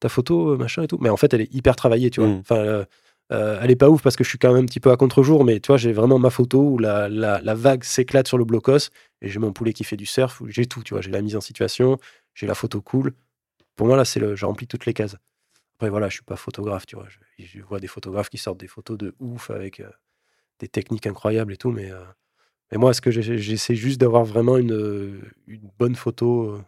ta 0.00 0.08
photo, 0.08 0.56
machin 0.56 0.82
et 0.82 0.86
tout. 0.86 0.98
Mais 1.00 1.10
en 1.10 1.16
fait, 1.16 1.32
elle 1.34 1.42
est 1.42 1.54
hyper 1.54 1.76
travaillée, 1.76 2.10
tu 2.10 2.20
vois. 2.20 2.30
Mm. 2.30 2.38
Enfin, 2.40 2.86
elle 3.30 3.70
est 3.70 3.76
pas 3.76 3.90
ouf 3.90 4.02
parce 4.02 4.16
que 4.16 4.24
je 4.24 4.28
suis 4.28 4.38
quand 4.38 4.52
même 4.52 4.64
un 4.64 4.66
petit 4.66 4.80
peu 4.80 4.90
à 4.90 4.96
contre-jour, 4.96 5.44
mais 5.44 5.60
tu 5.60 5.68
vois, 5.68 5.76
j'ai 5.76 5.92
vraiment 5.92 6.18
ma 6.18 6.30
photo 6.30 6.60
où 6.60 6.78
la, 6.78 7.08
la, 7.08 7.40
la 7.40 7.54
vague 7.54 7.84
s'éclate 7.84 8.28
sur 8.28 8.38
le 8.38 8.44
blocos 8.44 8.90
et 9.20 9.28
j'ai 9.28 9.38
mon 9.38 9.52
poulet 9.52 9.72
qui 9.72 9.84
fait 9.84 9.96
du 9.96 10.06
surf, 10.06 10.40
où 10.40 10.48
j'ai 10.48 10.66
tout, 10.66 10.82
tu 10.82 10.94
vois. 10.94 11.00
J'ai 11.00 11.10
la 11.10 11.22
mise 11.22 11.36
en 11.36 11.40
situation, 11.40 11.98
j'ai 12.34 12.46
la 12.46 12.54
photo 12.54 12.80
cool. 12.80 13.12
Pour 13.76 13.86
moi, 13.86 13.96
là, 13.96 14.04
c'est 14.04 14.20
le, 14.20 14.36
j'ai 14.36 14.46
rempli 14.46 14.66
toutes 14.66 14.86
les 14.86 14.94
cases. 14.94 15.16
Après, 15.76 15.90
voilà, 15.90 16.08
je 16.08 16.14
suis 16.14 16.24
pas 16.24 16.36
photographe, 16.36 16.86
tu 16.86 16.96
vois. 16.96 17.06
Je, 17.08 17.44
je 17.44 17.62
vois 17.62 17.80
des 17.80 17.86
photographes 17.86 18.28
qui 18.28 18.38
sortent 18.38 18.60
des 18.60 18.68
photos 18.68 18.96
de 18.98 19.14
ouf 19.18 19.50
avec 19.50 19.80
euh, 19.80 19.88
des 20.60 20.68
techniques 20.68 21.06
incroyables 21.06 21.52
et 21.52 21.56
tout, 21.56 21.70
mais, 21.70 21.90
euh, 21.90 22.02
mais 22.72 22.78
moi, 22.78 22.90
est-ce 22.90 23.00
que 23.02 23.10
j'essaie 23.10 23.74
juste 23.74 24.00
d'avoir 24.00 24.24
vraiment 24.24 24.56
une, 24.56 25.20
une 25.46 25.68
bonne 25.78 25.94
photo 25.96 26.50
euh, 26.50 26.62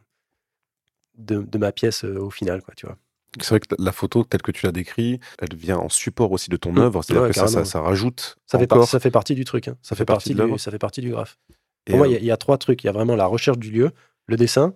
de, 1.19 1.41
de 1.43 1.59
ma 1.59 1.73
pièce 1.73 2.05
euh, 2.05 2.19
au 2.19 2.31
final, 2.31 2.63
quoi, 2.63 2.75
tu 2.77 2.87
vois. 2.87 2.97
C'est 3.41 3.51
vrai 3.51 3.61
que 3.61 3.67
la 3.79 3.93
photo, 3.93 4.25
telle 4.25 4.41
que 4.43 4.51
tu 4.51 4.65
l'as 4.65 4.73
décrit, 4.73 5.21
elle 5.41 5.55
vient 5.57 5.77
en 5.79 5.89
support 5.91 6.33
aussi 6.33 6.49
de 6.49 6.57
ton 6.57 6.73
Mm. 6.73 6.79
œuvre. 6.79 7.03
C'est-à-dire 7.03 7.23
Ouais, 7.25 7.29
que 7.29 7.35
ça, 7.35 7.65
ça, 7.65 7.81
rajoute 7.81 8.37
Ça 8.47 8.59
fait, 8.59 8.73
ça 8.87 8.99
fait 9.01 9.11
partie 9.11 9.35
du 9.35 9.45
truc. 9.45 9.69
hein. 9.69 9.77
Ça, 9.83 9.95
fait 9.95 10.07
partie, 10.07 10.35
du, 10.35 10.59
ça 10.59 10.71
fait 10.71 10.79
partie 10.79 11.01
du 11.03 11.11
graphe. 11.11 11.39
Et, 11.87 11.91
Pour 11.91 11.99
moi, 11.99 12.09
il 12.09 12.13
y 12.13 12.17
a- 12.17 12.19
il 12.19 12.25
y, 12.25 12.31
a 12.31 12.37
trois 12.39 12.57
trucs. 12.57 12.83
Il 12.83 12.87
y 12.87 12.91
a 12.91 12.93
vraiment 12.93 13.15
la 13.15 13.27
recherche 13.27 13.59
du 13.59 13.71
lieu, 13.71 13.91
le 14.27 14.37
dessin, 14.37 14.75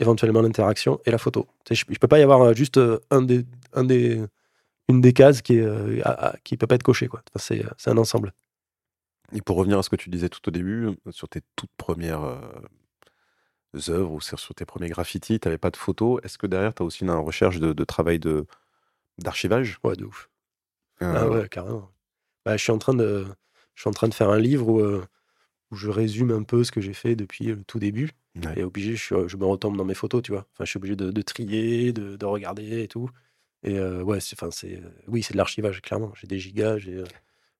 éventuellement 0.00 0.42
l'interaction 0.42 1.00
et 1.06 1.10
la 1.12 1.18
photo. 1.18 1.46
Je, 1.70 1.74
je 1.88 1.98
peux 1.98 2.08
pas 2.08 2.18
y 2.18 2.22
avoir 2.22 2.52
juste 2.54 2.80
un 3.10 3.22
des, 3.22 3.44
un 3.72 3.84
des, 3.84 4.20
une 4.88 5.00
des 5.00 5.12
cases 5.12 5.42
qui 5.42 5.56
est, 5.56 5.62
euh, 5.62 6.00
à- 6.04 6.28
à- 6.30 6.36
qui 6.44 6.56
peut 6.56 6.66
pas 6.66 6.74
être 6.76 6.82
cochée. 6.82 7.08
Quoi. 7.08 7.22
Enfin, 7.30 7.44
c'est, 7.44 7.64
euh, 7.64 7.70
c'est 7.78 7.90
un 7.90 7.98
ensemble. 7.98 8.32
Et 9.32 9.40
pour 9.42 9.56
revenir 9.56 9.78
à 9.78 9.82
ce 9.82 9.90
que 9.90 9.96
tu 9.96 10.10
disais 10.10 10.28
tout 10.28 10.46
au 10.48 10.50
début, 10.52 10.90
sur 11.10 11.28
tes 11.28 11.40
toutes 11.56 11.72
premières 11.76 12.22
euh, 12.22 12.40
œuvres 13.88 14.12
ou 14.12 14.20
sur, 14.20 14.38
sur 14.38 14.54
tes 14.54 14.64
premiers 14.64 14.88
graffitis, 14.88 15.40
tu 15.40 15.48
n'avais 15.48 15.58
pas 15.58 15.70
de 15.70 15.76
photos. 15.76 16.20
Est-ce 16.24 16.38
que 16.38 16.46
derrière, 16.46 16.74
tu 16.74 16.82
as 16.82 16.86
aussi 16.86 17.04
une 17.04 17.10
recherche 17.10 17.58
de, 17.58 17.72
de 17.72 17.84
travail 17.84 18.18
de, 18.18 18.46
d'archivage? 19.18 19.78
Ouais, 19.84 19.96
de 19.96 20.04
ouf. 20.04 20.30
Euh, 21.02 21.12
Ah 21.12 21.28
ouais, 21.28 21.48
carrément. 21.48 21.90
Bah, 22.44 22.56
je, 22.56 22.62
suis 22.62 22.72
en 22.72 22.78
train 22.78 22.94
de, 22.94 23.26
je 23.74 23.82
suis 23.82 23.88
en 23.88 23.92
train 23.92 24.08
de 24.08 24.14
faire 24.14 24.30
un 24.30 24.38
livre 24.38 24.68
où, 24.68 24.80
euh, 24.80 25.06
où 25.72 25.76
je 25.76 25.90
résume 25.90 26.32
un 26.32 26.44
peu 26.44 26.64
ce 26.64 26.72
que 26.72 26.80
j'ai 26.82 26.94
fait 26.94 27.16
depuis 27.16 27.46
le 27.46 27.64
tout 27.64 27.80
début. 27.80 28.12
ouais. 28.36 28.56
Et 28.56 28.64
obligé, 28.64 28.96
je, 28.96 29.02
suis- 29.04 29.28
je 29.28 29.36
me 29.38 29.46
retombe 29.46 29.76
dans 29.76 29.84
mes 29.86 29.94
photos, 29.94 30.22
tu 30.22 30.32
vois. 30.32 30.46
Enfin, 30.54 30.64
je 30.66 30.70
suis 30.70 30.78
obligé 30.78 30.96
de, 30.96 31.10
de 31.12 31.22
trier, 31.22 31.92
de, 31.92 32.16
de 32.16 32.26
regarder 32.26 32.82
et 32.84 32.88
tout. 32.88 33.10
Et 33.64 33.78
euh, 33.78 34.02
ouais, 34.02 34.20
c'est, 34.20 34.36
c'est, 34.50 34.76
euh, 34.76 34.88
oui, 35.06 35.22
c'est 35.22 35.32
de 35.34 35.38
l'archivage, 35.38 35.80
clairement. 35.82 36.12
J'ai 36.20 36.26
des 36.26 36.38
gigas, 36.38 36.78
j'ai, 36.78 36.94
euh, 36.96 37.04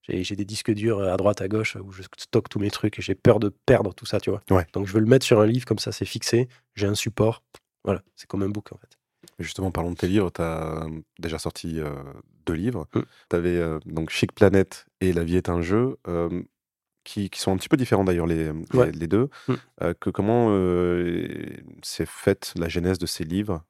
j'ai, 0.02 0.24
j'ai 0.24 0.34
des 0.36 0.44
disques 0.44 0.72
durs 0.72 1.00
à 1.00 1.16
droite, 1.16 1.40
à 1.42 1.48
gauche 1.48 1.76
où 1.76 1.92
je 1.92 2.02
stocke 2.18 2.48
tous 2.48 2.58
mes 2.58 2.70
trucs 2.70 2.98
et 2.98 3.02
j'ai 3.02 3.14
peur 3.14 3.38
de 3.38 3.48
perdre 3.50 3.94
tout 3.94 4.06
ça, 4.06 4.18
tu 4.20 4.30
vois. 4.30 4.42
Ouais. 4.50 4.66
Donc, 4.72 4.86
je 4.86 4.92
veux 4.92 5.00
le 5.00 5.06
mettre 5.06 5.24
sur 5.24 5.40
un 5.40 5.46
livre, 5.46 5.64
comme 5.64 5.78
ça, 5.78 5.92
c'est 5.92 6.04
fixé. 6.04 6.48
J'ai 6.74 6.86
un 6.86 6.94
support. 6.96 7.42
Voilà, 7.84 8.02
c'est 8.16 8.26
comme 8.26 8.42
un 8.42 8.48
book, 8.48 8.72
en 8.72 8.78
fait. 8.78 8.98
Justement, 9.38 9.70
parlons 9.70 9.92
de 9.92 9.96
tes 9.96 10.08
livres. 10.08 10.30
Tu 10.30 10.42
as 10.42 10.86
déjà 11.20 11.38
sorti 11.38 11.80
euh, 11.80 11.90
deux 12.46 12.54
livres. 12.54 12.88
Mm. 12.94 13.00
Tu 13.30 13.36
avais 13.36 13.62
donc 13.86 14.10
Chic 14.10 14.32
Planète 14.32 14.86
et 15.00 15.12
La 15.12 15.22
vie 15.24 15.36
est 15.36 15.48
un 15.48 15.62
jeu, 15.62 15.98
euh, 16.08 16.42
qui, 17.04 17.30
qui 17.30 17.40
sont 17.40 17.52
un 17.52 17.56
petit 17.56 17.68
peu 17.68 17.76
différents 17.76 18.04
d'ailleurs, 18.04 18.26
les, 18.26 18.52
les- 18.52 18.78
Ouais. 18.78 18.90
les 18.92 19.06
deux. 19.06 19.28
Mm. 19.48 19.54
Euh, 19.82 19.94
que, 19.94 20.10
comment 20.10 20.48
euh, 20.50 21.28
s'est 21.82 22.06
faite 22.06 22.52
la 22.56 22.68
genèse 22.68 22.98
de 22.98 23.06
ces 23.06 23.24
livres 23.24 23.64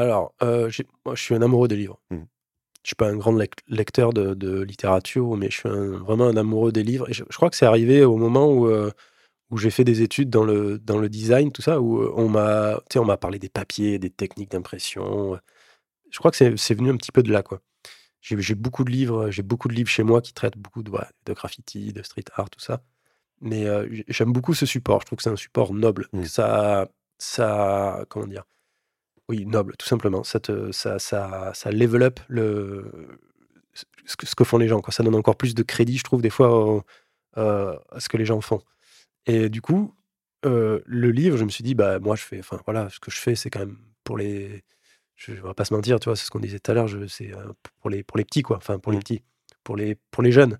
Alors, 0.00 0.34
euh, 0.42 0.70
moi, 1.04 1.14
je 1.14 1.22
suis 1.22 1.34
un 1.34 1.42
amoureux 1.42 1.68
des 1.68 1.76
livres. 1.76 2.00
Mhm. 2.10 2.26
Je 2.82 2.88
suis 2.90 2.94
pas 2.96 3.08
un 3.08 3.16
grand 3.16 3.32
lec- 3.32 3.64
lecteur 3.68 4.12
de, 4.12 4.34
de 4.34 4.60
littérature, 4.62 5.36
mais 5.36 5.50
je 5.50 5.56
suis 5.58 5.68
un- 5.68 5.98
vraiment 5.98 6.26
un 6.26 6.36
amoureux 6.36 6.72
des 6.72 6.82
livres. 6.84 7.08
Et 7.10 7.12
je, 7.12 7.24
je 7.28 7.36
crois 7.36 7.50
que 7.50 7.56
c'est 7.56 7.66
arrivé 7.66 8.04
au 8.04 8.16
moment 8.16 8.48
où, 8.52 8.68
euh, 8.68 8.90
où 9.50 9.58
j'ai 9.58 9.70
fait 9.70 9.84
des 9.84 10.02
études 10.02 10.30
dans 10.30 10.44
le, 10.44 10.78
dans 10.78 10.98
le 10.98 11.08
design, 11.08 11.50
tout 11.52 11.62
ça, 11.62 11.80
où 11.80 12.00
euh, 12.00 12.12
on 12.16 12.28
m'a 12.28 13.16
parlé 13.16 13.38
des 13.38 13.48
papiers, 13.48 13.98
des 13.98 14.10
techniques 14.10 14.50
d'impression. 14.52 15.38
Je 16.10 16.18
crois 16.18 16.30
que 16.30 16.36
c'est 16.36 16.56
c'est 16.56 16.74
venu 16.74 16.90
un 16.90 16.96
petit 16.96 17.12
peu 17.12 17.22
de 17.22 17.32
là, 17.32 17.42
quoi. 17.42 17.60
J'ai 18.20 18.54
beaucoup 18.56 18.82
de 18.84 18.90
livres, 18.90 19.30
j'ai 19.30 19.42
beaucoup 19.42 19.68
de 19.68 19.74
livres 19.74 19.88
chez 19.88 20.02
moi 20.02 20.20
qui 20.20 20.32
traitent 20.32 20.58
beaucoup 20.58 20.82
de, 20.82 20.90
ouais, 20.90 21.04
de 21.26 21.32
graffiti, 21.32 21.92
de 21.92 22.02
street 22.02 22.24
art, 22.34 22.50
tout 22.50 22.60
ça. 22.60 22.82
Mais 23.40 23.66
euh, 23.66 23.86
j'aime 24.08 24.32
beaucoup 24.32 24.54
ce 24.54 24.66
support. 24.66 25.00
Je 25.02 25.06
trouve 25.06 25.18
que 25.18 25.22
c'est 25.22 25.30
un 25.30 25.36
support 25.36 25.74
noble. 25.74 26.08
Mhm. 26.12 26.24
Ça, 26.24 26.88
ça, 27.18 28.04
comment 28.08 28.26
dire 28.26 28.44
oui, 29.28 29.44
noble, 29.46 29.76
tout 29.76 29.86
simplement. 29.86 30.22
Ça, 30.24 30.40
te, 30.40 30.70
ça, 30.72 30.98
ça, 30.98 31.52
ça 31.54 31.70
level 31.72 32.02
up 32.02 32.20
le, 32.28 33.18
ce, 34.04 34.16
que, 34.16 34.26
ce 34.26 34.34
que 34.34 34.44
font 34.44 34.58
les 34.58 34.68
gens. 34.68 34.80
Quoi. 34.80 34.92
Ça 34.92 35.02
donne 35.02 35.14
encore 35.16 35.36
plus 35.36 35.54
de 35.54 35.62
crédit, 35.62 35.98
je 35.98 36.04
trouve, 36.04 36.22
des 36.22 36.30
fois, 36.30 36.50
au- 36.66 36.82
euh, 37.38 37.76
à 37.90 38.00
ce 38.00 38.08
que 38.08 38.16
les 38.16 38.24
gens 38.24 38.40
font. 38.40 38.60
Et 39.26 39.48
du 39.48 39.60
coup, 39.60 39.94
euh, 40.44 40.80
le 40.86 41.10
livre, 41.10 41.36
je 41.36 41.44
me 41.44 41.50
suis 41.50 41.64
dit, 41.64 41.74
bah, 41.74 41.98
moi, 41.98 42.14
je 42.16 42.22
fais, 42.22 42.38
enfin, 42.38 42.60
voilà, 42.66 42.88
ce 42.90 43.00
que 43.00 43.10
je 43.10 43.18
fais, 43.18 43.34
c'est 43.34 43.50
quand 43.50 43.60
même 43.60 43.78
pour 44.04 44.16
les. 44.16 44.62
Je 45.16 45.32
ne 45.32 45.36
vais 45.40 45.54
pas 45.54 45.64
se 45.64 45.74
mentir, 45.74 45.98
tu 45.98 46.08
vois, 46.08 46.16
c'est 46.16 46.26
ce 46.26 46.30
qu'on 46.30 46.40
disait 46.40 46.58
tout 46.60 46.70
à 46.70 46.74
l'heure, 46.74 46.88
c'est 47.08 47.34
euh, 47.34 47.52
pour, 47.80 47.90
les, 47.90 48.02
pour 48.04 48.18
les 48.18 48.24
petits, 48.24 48.42
quoi. 48.42 48.58
Enfin, 48.58 48.78
pour 48.78 48.92
les 48.92 48.98
Mm. 48.98 49.02
petits, 49.02 49.22
pour 49.64 49.76
les, 49.76 49.96
pour 50.10 50.22
les 50.22 50.30
jeunes. 50.32 50.58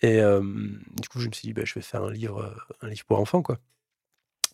Et 0.00 0.20
du 0.20 1.08
coup, 1.08 1.18
je 1.18 1.26
me 1.26 1.32
suis 1.32 1.48
dit, 1.48 1.52
bah, 1.52 1.62
je 1.64 1.74
vais 1.74 1.80
faire 1.82 2.04
un 2.04 2.12
livre, 2.12 2.54
un 2.80 2.88
livre 2.88 3.04
pour 3.04 3.18
enfants, 3.18 3.42
quoi. 3.42 3.58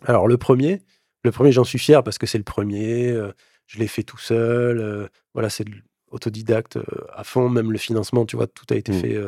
Alors, 0.06 0.26
le 0.26 0.38
premier, 0.38 0.80
le 1.24 1.32
premier, 1.32 1.52
j'en 1.52 1.64
suis 1.64 1.78
fier 1.78 2.02
parce 2.04 2.18
que 2.18 2.26
c'est 2.26 2.38
le 2.38 2.44
premier. 2.44 3.08
euh, 3.10 3.32
je 3.66 3.78
l'ai 3.78 3.88
fait 3.88 4.02
tout 4.02 4.18
seul. 4.18 4.78
euh, 4.78 5.08
voilà, 5.32 5.48
c'est 5.50 5.64
autodidacte 6.10 6.76
euh, 6.76 6.84
à 7.14 7.24
fond. 7.24 7.48
Même 7.48 7.72
le 7.72 7.78
financement, 7.78 8.26
tu 8.26 8.36
vois, 8.36 8.46
tout 8.46 8.66
a 8.70 8.76
été 8.76 8.92
Mm. 8.92 9.00
fait 9.00 9.18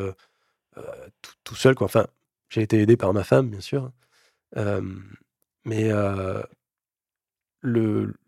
tout, 1.22 1.32
tout 1.44 1.54
seul. 1.54 1.74
Quoi. 1.74 1.86
Enfin, 1.86 2.06
j'ai 2.50 2.62
été 2.62 2.80
aidé 2.80 2.96
par 2.96 3.12
ma 3.14 3.24
femme, 3.24 3.48
bien 3.48 3.60
sûr. 3.60 3.90
Euh, 4.56 4.82
mais 5.64 5.90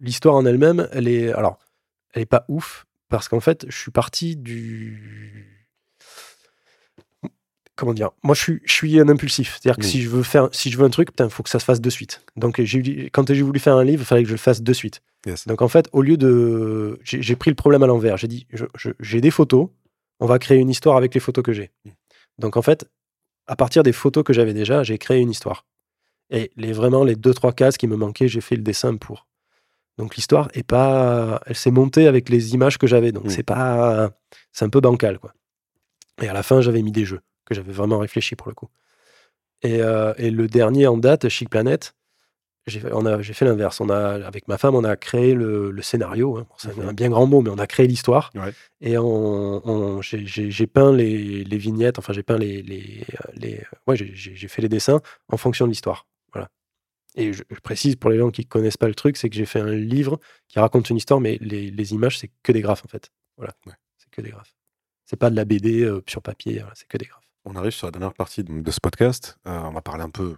l'histoire 0.01 0.35
en 0.35 0.45
elle-même, 0.47 0.89
elle 0.93 1.09
est, 1.09 1.33
alors, 1.33 1.59
elle 2.13 2.23
est 2.23 2.27
pas 2.27 2.45
ouf 2.49 2.87
parce 3.09 3.29
qu'en 3.29 3.41
fait, 3.41 3.67
je 3.69 3.77
suis 3.77 3.91
parti 3.91 4.37
du 4.37 5.58
comment 7.79 7.95
dire 7.95 8.11
Moi, 8.23 8.35
je 8.35 8.41
suis, 8.43 8.61
je 8.67 8.73
suis 8.73 9.01
un 9.01 9.09
impulsif. 9.09 9.59
C'est-à-dire 9.61 9.79
que 9.79 9.85
Oui. 9.85 9.89
si 9.91 10.03
je 10.03 10.09
veux 10.11 10.23
faire, 10.23 10.49
si 10.53 10.71
je 10.71 10.77
veux 10.77 10.85
un 10.85 10.91
truc, 10.91 11.09
il 11.19 11.31
faut 11.31 11.43
que 11.43 11.49
ça 11.49 11.59
se 11.59 11.65
fasse 11.65 11.81
de 11.81 11.91
suite. 11.91 12.23
Donc, 12.37 12.61
j'ai 12.61 13.09
quand 13.11 13.33
j'ai 13.33 13.43
voulu 13.43 13.59
faire 13.61 13.77
un 13.77 13.85
livre, 13.85 14.03
il 14.03 14.07
fallait 14.07 14.23
que 14.23 14.29
je 14.29 14.35
le 14.35 14.39
fasse 14.39 14.61
de 14.63 14.73
suite. 14.73 15.01
Yes. 15.27 15.47
Donc, 15.47 15.63
en 15.63 15.69
fait, 15.69 15.89
au 15.93 16.03
lieu 16.03 16.17
de, 16.17 16.99
j'ai 17.03 17.23
j'ai 17.23 17.37
pris 17.37 17.51
le 17.51 17.55
problème 17.57 17.83
à 17.83 17.87
l'envers. 17.87 18.17
J'ai 18.19 18.29
dit, 18.29 18.47
je- 18.53 18.67
je- 18.77 18.91
j'ai 19.01 19.21
des 19.21 19.31
photos, 19.31 19.69
on 20.21 20.27
va 20.27 20.39
créer 20.39 20.59
une 20.59 20.71
histoire 20.71 20.97
avec 20.97 21.15
les 21.15 21.21
photos 21.21 21.43
que 21.45 21.53
j'ai. 21.53 21.71
Donc, 22.39 22.57
en 22.57 22.63
fait, 22.63 22.89
à 23.47 23.57
partir 23.57 23.83
des 23.83 23.93
photos 23.93 24.25
que 24.25 24.33
j'avais 24.33 24.53
déjà, 24.55 24.83
j'ai 24.83 24.99
créé 24.99 25.21
une 25.21 25.31
histoire. 25.31 25.65
Et 26.31 26.51
les 26.57 26.73
vraiment 26.73 27.05
les 27.05 27.17
deux 27.17 27.33
trois 27.33 27.53
cases 27.53 27.79
qui 27.79 27.87
me 27.87 27.97
manquaient, 27.97 28.29
j'ai 28.29 28.43
fait 28.43 28.57
le 28.57 28.63
dessin 28.63 28.97
pour. 28.97 29.27
Donc 29.97 30.15
l'histoire 30.15 30.49
est 30.55 30.63
pas, 30.63 31.41
elle 31.47 31.57
s'est 31.57 31.71
montée 31.73 32.07
avec 32.07 32.29
les 32.29 32.55
images 32.55 32.77
que 32.79 32.87
j'avais. 32.87 33.11
Donc 33.11 33.31
c'est 33.33 33.43
pas, 33.43 34.11
c'est 34.53 34.65
un 34.65 34.69
peu 34.69 34.81
bancal 34.81 35.19
quoi. 35.19 35.33
Et 36.23 36.29
à 36.29 36.33
la 36.35 36.43
fin, 36.43 36.61
j'avais 36.61 36.83
mis 36.83 36.93
des 36.93 37.05
jeux 37.07 37.21
que 37.49 37.55
j'avais 37.55 37.73
vraiment 37.73 37.99
réfléchi 37.99 38.37
pour 38.37 38.49
le 38.49 38.55
coup. 38.55 38.69
Et, 39.63 39.81
euh, 39.83 40.15
et 40.19 40.31
le 40.31 40.47
dernier 40.47 40.87
en 40.87 40.97
date, 40.99 41.29
Chic 41.29 41.49
Planet, 41.51 41.95
j'ai 42.67 42.81
fait, 42.81 43.45
l'inverse. 43.47 43.81
On 43.81 43.89
a, 43.89 44.25
avec 44.27 44.47
ma 44.47 44.59
femme, 44.59 44.75
on 44.75 44.85
a 44.85 44.95
créé 44.97 45.33
le, 45.35 45.71
le 45.71 45.83
scénario. 45.83 46.37
hein. 46.37 46.47
Bon, 46.49 46.55
c'est 46.59 46.77
Mhm. 46.77 46.89
un 46.91 46.93
bien 46.93 47.09
grand 47.09 47.27
mot, 47.27 47.41
mais 47.41 47.49
on 47.51 47.59
a 47.59 47.67
créé 47.67 47.87
l'histoire. 47.87 48.31
Ouais. 48.35 48.53
Et 48.83 48.99
on, 48.99 49.67
on- 49.67 50.03
j'ai- 50.03 50.67
peint 50.67 50.93
les, 50.93 51.45
les 51.45 51.57
vignettes, 51.59 51.99
enfin 51.99 52.13
j'ai 52.13 52.23
peint 52.23 52.37
les, 52.37 52.63
les, 52.63 53.05
les 53.35 53.63
ouais, 53.87 53.97
j'ai- 53.97 54.49
fait 54.49 54.61
les 54.63 54.69
dessins 54.69 55.01
en 55.29 55.37
fonction 55.39 55.65
de 55.65 55.71
l'histoire. 55.71 56.07
Voilà. 56.35 56.51
Et 57.17 57.33
je, 57.33 57.43
je 57.51 57.61
précise 57.61 57.97
pour 57.97 58.11
les 58.11 58.19
gens 58.19 58.31
qui 58.31 58.45
connaissent 58.45 58.77
pas 58.77 58.87
le 58.89 58.95
truc, 58.95 59.17
c'est 59.17 59.31
que 59.31 59.37
j'ai 59.37 59.47
fait 59.47 59.61
un 59.61 59.73
livre 59.73 60.21
qui 60.47 60.59
raconte 60.61 60.91
une 60.91 60.99
histoire, 60.99 61.21
mais 61.21 61.39
les, 61.41 61.71
les 61.71 61.93
images 61.95 62.19
c'est 62.19 62.31
que 62.43 62.53
des 62.53 62.61
graphes 62.61 62.85
en 62.85 62.89
fait. 62.89 63.11
Voilà, 63.39 63.55
Ouais. 63.67 63.73
c'est 63.97 64.11
que 64.11 64.21
des 64.21 64.31
graphes. 64.31 64.55
C'est 65.07 65.17
pas 65.19 65.31
de 65.31 65.37
la 65.37 65.47
BD 65.47 65.85
euh, 65.85 66.03
sur 66.07 66.21
papier, 66.21 66.59
voilà, 66.59 66.75
c'est 66.75 66.87
que 66.87 66.99
des 66.99 67.07
graphes. 67.07 67.28
On 67.51 67.57
arrive 67.57 67.73
sur 67.73 67.87
la 67.87 67.93
dernière 67.93 68.13
partie 68.15 68.45
de, 68.45 68.61
de 68.61 68.71
ce 68.71 68.79
podcast. 68.81 69.39
Euh, 69.47 69.59
on 69.65 69.71
va 69.73 69.81
parler 69.81 70.03
un 70.05 70.11
peu 70.11 70.35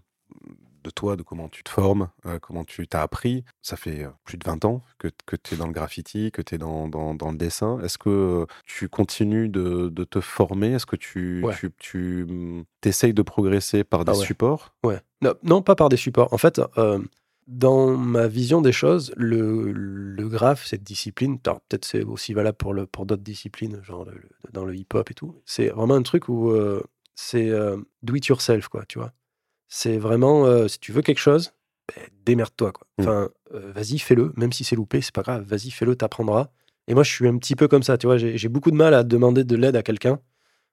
de 0.85 0.91
toi, 0.91 1.17
de 1.17 1.23
comment 1.23 1.49
tu 1.49 1.63
te 1.65 1.69
formes, 1.71 2.09
euh, 2.25 2.39
comment 2.39 2.65
tu 2.65 2.87
t'as 2.87 3.03
appris. 3.03 3.45
Ça 3.63 3.77
fait 3.77 4.05
euh, 4.05 4.09
plus 4.25 4.39
de 4.39 4.45
20 4.47 4.65
ans 4.65 4.83
que, 4.99 5.09
que 5.27 5.35
tu 5.37 5.55
es 5.55 5.59
dans 5.59 5.67
le 5.67 5.73
graffiti, 5.73 6.31
que 6.31 6.41
tu 6.41 6.55
es 6.55 6.59
dans, 6.59 6.89
dans- 6.89 7.15
dans 7.15 7.33
le 7.33 7.37
dessin. 7.37 7.81
Est-ce 7.81 7.99
que 7.99 8.47
tu 8.65 8.89
continues 8.89 9.49
de, 9.49 9.89
de 9.89 10.05
te 10.05 10.21
former? 10.21 10.69
Est-ce 10.73 10.87
que 10.87 10.97
tu, 10.97 11.43
Ouais. 11.45 11.55
tu, 11.59 11.71
tu, 11.79 12.65
t'essayes 12.81 13.13
de 13.13 13.23
progresser 13.23 13.83
par 13.85 14.05
des 14.05 14.13
Ah 14.15 14.19
ouais. 14.19 14.25
supports? 14.25 14.73
Ouais. 14.85 15.01
Non, 15.21 15.35
non, 15.43 15.63
pas 15.63 15.75
par 15.75 15.89
des 15.89 15.97
supports. 15.99 16.33
En 16.33 16.39
fait, 16.39 16.61
euh, 16.79 17.01
dans 17.49 17.89
ma 17.97 18.29
vision 18.29 18.63
des 18.63 18.73
choses, 18.73 19.13
le, 19.17 19.73
le 19.73 20.29
graphe, 20.29 20.65
cette 20.65 20.85
discipline, 20.85 21.41
peut-être 21.41 21.85
c'est 21.85 22.05
aussi 22.05 22.33
valable 22.33 22.57
pour, 22.57 22.73
le, 22.73 22.87
pour 22.87 23.05
d'autres 23.05 23.25
disciplines, 23.25 23.83
genre 23.83 24.05
le- 24.07 24.13
le- 24.15 24.31
dans 24.53 24.65
le 24.65 24.75
hip-hop 24.77 25.11
et 25.11 25.15
tout, 25.15 25.35
c'est 25.45 25.69
vraiment 25.69 25.95
un 25.95 26.03
truc 26.03 26.29
où 26.29 26.53
euh, 26.53 26.81
c'est 27.21 27.51
euh, 27.51 27.77
do 28.03 28.15
it 28.15 28.27
yourself, 28.27 28.69
quoi, 28.69 28.85
tu 28.87 28.99
vois. 28.99 29.13
C'est 29.69 29.99
vraiment, 29.99 30.47
euh, 30.47 30.69
si 30.69 30.79
tu 30.81 30.91
veux 30.91 31.03
quelque 31.03 31.19
chose, 31.19 31.53
ben, 31.89 32.03
démerde-toi, 32.25 32.73
quoi. 32.73 32.87
Mm. 32.99 33.03
Enfin, 33.03 33.29
euh, 33.55 33.73
vas-y, 33.73 33.99
fais-le, 33.99 34.33
même 34.37 34.53
si 34.53 34.65
c'est 34.65 34.75
loupé, 34.75 35.03
c'est 35.03 35.15
pas 35.15 35.23
grave, 35.23 35.45
vas-y, 35.45 35.71
fais-le, 35.71 35.95
t'apprendras. 35.97 36.49
Et 36.89 36.95
moi, 36.95 37.03
je 37.03 37.11
suis 37.13 37.29
un 37.29 37.37
petit 37.37 37.57
peu 37.57 37.69
comme 37.69 37.83
ça, 37.83 37.99
tu 37.99 38.07
vois. 38.07 38.17
J'ai 38.17 38.49
beaucoup 38.49 38.71
de 38.71 38.77
mal 38.77 38.95
à 38.95 39.05
demander 39.05 39.45
de 39.45 39.55
l'aide 39.55 39.77
à 39.77 39.83
quelqu'un. 39.83 40.19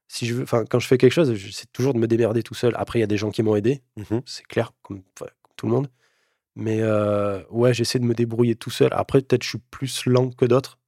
Si 0.07 0.25
je 0.25 0.35
veux, 0.35 0.43
enfin, 0.43 0.63
quand 0.63 0.79
je 0.79 0.87
fais 0.87 0.97
quelque 0.97 1.11
chose, 1.11 1.33
j'essaie 1.33 1.65
toujours 1.73 1.93
de 1.93 1.99
me 1.99 2.07
démerder 2.07 2.43
tout 2.43 2.53
seul. 2.55 2.73
Après, 2.77 2.97
il 2.99 3.01
y 3.01 3.03
a 3.03 3.07
des 3.07 3.17
gens 3.17 3.29
qui 3.29 3.43
m'ont 3.43 3.55
aidé, 3.57 3.83
Mhm. 3.97 4.21
c'est 4.25 4.45
clair, 4.47 4.71
comme, 4.83 5.03
enfin, 5.19 5.29
comme 5.43 5.53
tout 5.57 5.65
le 5.67 5.73
monde. 5.73 5.89
Mais 6.55 6.81
ouais, 7.51 7.73
j'essaie 7.73 7.99
de 7.99 8.05
me 8.05 8.13
débrouiller 8.15 8.55
tout 8.55 8.71
seul. 8.71 8.89
Après, 8.93 9.21
peut-être 9.21 9.43
je 9.43 9.49
suis 9.49 9.59
plus 9.69 10.05
lent 10.05 10.31
que 10.31 10.45
d'autres, 10.45 10.79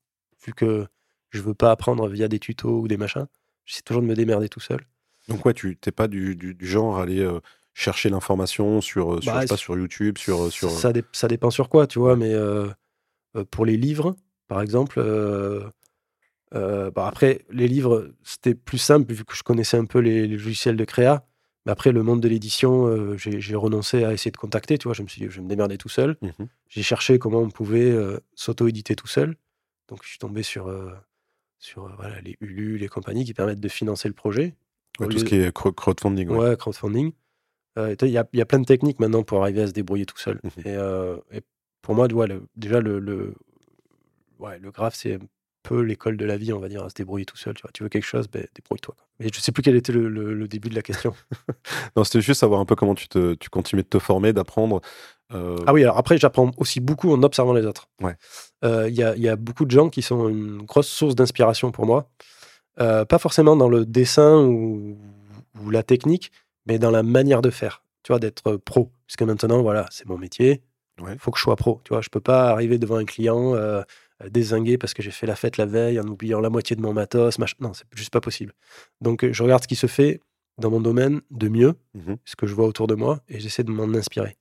vu 0.45 0.53
que 0.53 0.87
je 1.31 1.41
veux 1.41 1.53
pas 1.53 1.69
apprendre 1.71 2.07
via 2.07 2.27
des 2.29 2.39
tutos 2.39 2.79
ou 2.81 2.87
des 2.87 2.97
machins. 2.97 3.27
J'essaie 3.65 3.83
toujours 3.83 4.01
de 4.01 4.07
me 4.07 4.15
démerder 4.15 4.49
tout 4.49 4.61
seul. 4.61 4.79
Donc 5.29 5.45
ouais, 5.45 5.53
tu 5.53 5.75
t'es 5.77 5.91
pas 5.91 6.07
du, 6.07 6.35
du- 6.35 6.53
du 6.53 6.67
genre 6.67 6.97
à 6.99 7.03
aller 7.03 7.19
euh, 7.21 7.39
chercher 7.73 8.09
l'information 8.09 8.81
sur, 8.81 9.21
sur, 9.23 9.31
Bah, 9.33 9.39
je 9.41 9.41
sais 9.47 9.47
pas, 9.47 9.57
c'est- 9.57 9.61
sur 9.63 9.77
YouTube, 9.77 10.17
sur... 10.17 10.51
sur... 10.51 10.69
Ça, 10.71 10.91
dé- 10.93 11.03
ça 11.11 11.27
dépend 11.27 11.49
sur 11.51 11.69
quoi, 11.69 11.87
tu 11.87 11.99
vois. 11.99 12.15
Mais 12.15 12.33
euh, 12.33 12.67
pour 13.51 13.65
les 13.65 13.77
livres, 13.77 14.15
par 14.47 14.61
exemple, 14.61 14.99
euh, 14.99 15.69
bah, 16.91 17.07
après, 17.07 17.45
les 17.49 17.67
livres, 17.67 18.11
c'était 18.23 18.55
plus 18.55 18.77
simple 18.79 19.13
vu 19.13 19.23
que 19.23 19.35
je 19.35 19.43
connaissais 19.43 19.77
un 19.77 19.85
peu 19.85 19.99
les, 19.99 20.21
les 20.27 20.37
logiciels 20.37 20.75
de 20.77 20.85
créa. 20.85 21.25
Mais 21.65 21.71
après, 21.71 21.91
le 21.91 22.01
monde 22.03 22.21
de 22.21 22.27
l'édition, 22.27 23.15
j'ai 23.17 23.55
renoncé 23.55 24.03
à 24.03 24.13
essayer 24.13 24.31
de 24.31 24.37
contacter, 24.37 24.77
tu 24.77 24.87
vois. 24.87 24.93
Je 24.93 25.03
me 25.03 25.07
suis 25.07 25.21
dit, 25.21 25.27
je 25.29 25.35
vais 25.37 25.43
me 25.43 25.49
démerder 25.49 25.77
tout 25.77 25.89
seul. 25.89 26.17
Mhm. 26.21 26.47
J'ai 26.69 26.83
cherché 26.83 27.19
comment 27.19 27.39
on 27.39 27.49
pouvait 27.49 27.93
s'auto-éditer 28.33 28.95
tout 28.95 29.07
seul. 29.07 29.35
Donc, 29.89 29.99
je 30.03 30.09
suis 30.09 30.19
tombé 30.19 30.41
sur, 30.43 30.67
sur 31.59 31.85
euh, 31.85 31.91
voilà, 31.97 32.21
les 32.21 32.37
Ulu, 32.41 32.77
les 32.77 32.87
compagnies 32.87 33.25
qui 33.25 33.33
permettent 33.33 33.59
de 33.59 33.67
financer 33.67 34.07
le 34.07 34.13
projet. 34.13 34.55
Ouais, 34.99 35.07
tout 35.07 35.19
ce 35.19 35.25
qui 35.25 35.35
est 35.35 35.51
cro- 35.55 35.71
crowdfunding. 35.73 36.29
ouais. 36.29 36.37
Ouais, 36.49 36.57
crowdfunding. 36.57 37.11
Euh, 37.77 37.95
Il 38.01 38.09
y, 38.09 38.17
a, 38.17 38.27
il 38.33 38.39
y 38.39 38.41
a 38.41 38.45
plein 38.45 38.59
de 38.59 38.65
techniques 38.65 38.99
maintenant 38.99 39.23
pour 39.23 39.41
arriver 39.41 39.61
à 39.61 39.67
se 39.67 39.71
débrouiller 39.73 40.05
tout 40.05 40.17
seul. 40.17 40.39
Mhm. 40.43 40.51
et, 40.65 40.75
euh, 40.75 41.17
et 41.31 41.41
pour 41.81 41.95
moi, 41.95 42.07
le- 42.07 42.43
déjà, 42.55 42.81
le, 42.81 42.99
le, 42.99 43.35
ouais, 44.39 44.59
le 44.59 44.71
graphe, 44.71 44.95
c'est 44.95 45.15
un 45.15 45.19
peu 45.63 45.81
l'école 45.81 46.17
de 46.17 46.25
la 46.25 46.37
vie, 46.37 46.53
on 46.53 46.59
va 46.59 46.67
dire, 46.69 46.83
à 46.83 46.89
se 46.89 46.95
débrouiller 46.95 47.25
tout 47.25 47.37
seul. 47.37 47.53
Tu, 47.53 47.61
vois. 47.61 47.71
tu 47.73 47.83
veux 47.83 47.89
quelque 47.89 48.05
chose, 48.05 48.27
ben, 48.29 48.45
débrouille-toi. 48.55 48.95
Mais 49.19 49.29
je 49.33 49.39
sais 49.39 49.51
plus 49.51 49.61
quel 49.61 49.75
était 49.75 49.91
le, 49.91 50.07
le- 50.09 50.33
le 50.33 50.47
début 50.47 50.69
de 50.69 50.75
la 50.75 50.81
question. 50.81 51.13
Non, 51.95 52.03
c'était 52.03 52.21
juste 52.21 52.39
savoir 52.39 52.59
un 52.61 52.65
peu 52.65 52.75
comment 52.75 52.95
tu, 52.95 53.07
te, 53.07 53.33
tu 53.35 53.49
continuais 53.49 53.83
de 53.83 53.87
te 53.89 53.99
former, 53.99 54.33
d'apprendre. 54.33 54.81
euh, 55.33 55.57
ah 55.67 55.73
oui, 55.73 55.83
alors 55.83 55.97
après, 55.97 56.17
j'apprends 56.17 56.51
aussi 56.57 56.79
beaucoup 56.79 57.11
en 57.11 57.21
observant 57.23 57.53
les 57.53 57.65
autres. 57.65 57.87
Ouais. 58.01 58.15
Euh, 58.63 58.87
Il 58.89 58.95
y, 58.95 59.03
a, 59.03 59.15
il 59.15 59.21
y 59.21 59.27
a 59.29 59.35
beaucoup 59.35 59.65
de 59.65 59.71
gens 59.71 59.89
qui 59.89 60.01
sont 60.01 60.29
une 60.29 60.63
grosse 60.63 60.87
source 60.87 61.15
d'inspiration 61.15 61.71
pour 61.71 61.85
moi. 61.85 62.09
Euh, 62.81 63.05
pas 63.05 63.17
forcément 63.19 63.55
dans 63.55 63.69
le 63.69 63.85
dessin 63.85 64.43
ou, 64.45 64.97
ou 65.63 65.69
la 65.69 65.83
technique, 65.83 66.31
mais 66.65 66.79
dans 66.79 66.91
la 66.91 67.03
manière 67.03 67.41
de 67.41 67.49
faire. 67.49 67.83
Tu 68.03 68.11
vois, 68.11 68.19
d'être 68.19 68.55
pro. 68.57 68.91
Parce 69.07 69.15
que 69.17 69.23
maintenant, 69.25 69.61
voilà, 69.61 69.85
c'est 69.91 70.05
mon 70.07 70.17
métier. 70.17 70.61
Ouais. 71.01 71.13
Il 71.13 71.19
faut 71.19 71.31
que 71.31 71.37
je 71.37 71.43
sois 71.43 71.55
pro. 71.55 71.81
Tu 71.83 71.89
vois, 71.89 72.01
je 72.01 72.09
peux 72.09 72.19
pas 72.21 72.49
arriver 72.49 72.77
devant 72.77 72.95
un 72.97 73.05
client 73.05 73.55
euh, 73.55 73.81
euh, 74.23 74.77
parce 74.79 74.93
que 74.93 75.01
j'ai 75.01 75.11
fait 75.11 75.27
la 75.27 75.35
fête 75.35 75.57
la 75.57 75.65
veille 75.65 75.99
en 75.99 76.07
oubliant 76.07 76.39
la 76.39 76.49
moitié 76.49 76.75
de 76.75 76.81
mon 76.81 76.93
matos. 76.93 77.37
Machin. 77.39 77.55
Non, 77.59 77.73
c'est 77.73 77.85
juste 77.95 78.11
pas 78.11 78.21
possible. 78.21 78.53
Donc, 79.01 79.23
euh, 79.23 79.33
je 79.33 79.43
regarde 79.43 79.63
ce 79.63 79.67
qui 79.67 79.75
se 79.75 79.87
fait 79.87 80.21
dans 80.57 80.69
mon 80.69 80.81
domaine 80.81 81.21
de 81.31 81.47
mieux, 81.49 81.73
Mhm. 81.93 82.17
ce 82.25 82.35
que 82.35 82.45
je 82.47 82.53
vois 82.53 82.65
autour 82.67 82.87
de 82.87 82.95
moi, 82.95 83.21
et 83.29 83.39
j'essaie 83.39 83.63
de 83.63 83.71
m'en 83.71 83.93
inspirer. 83.93 84.37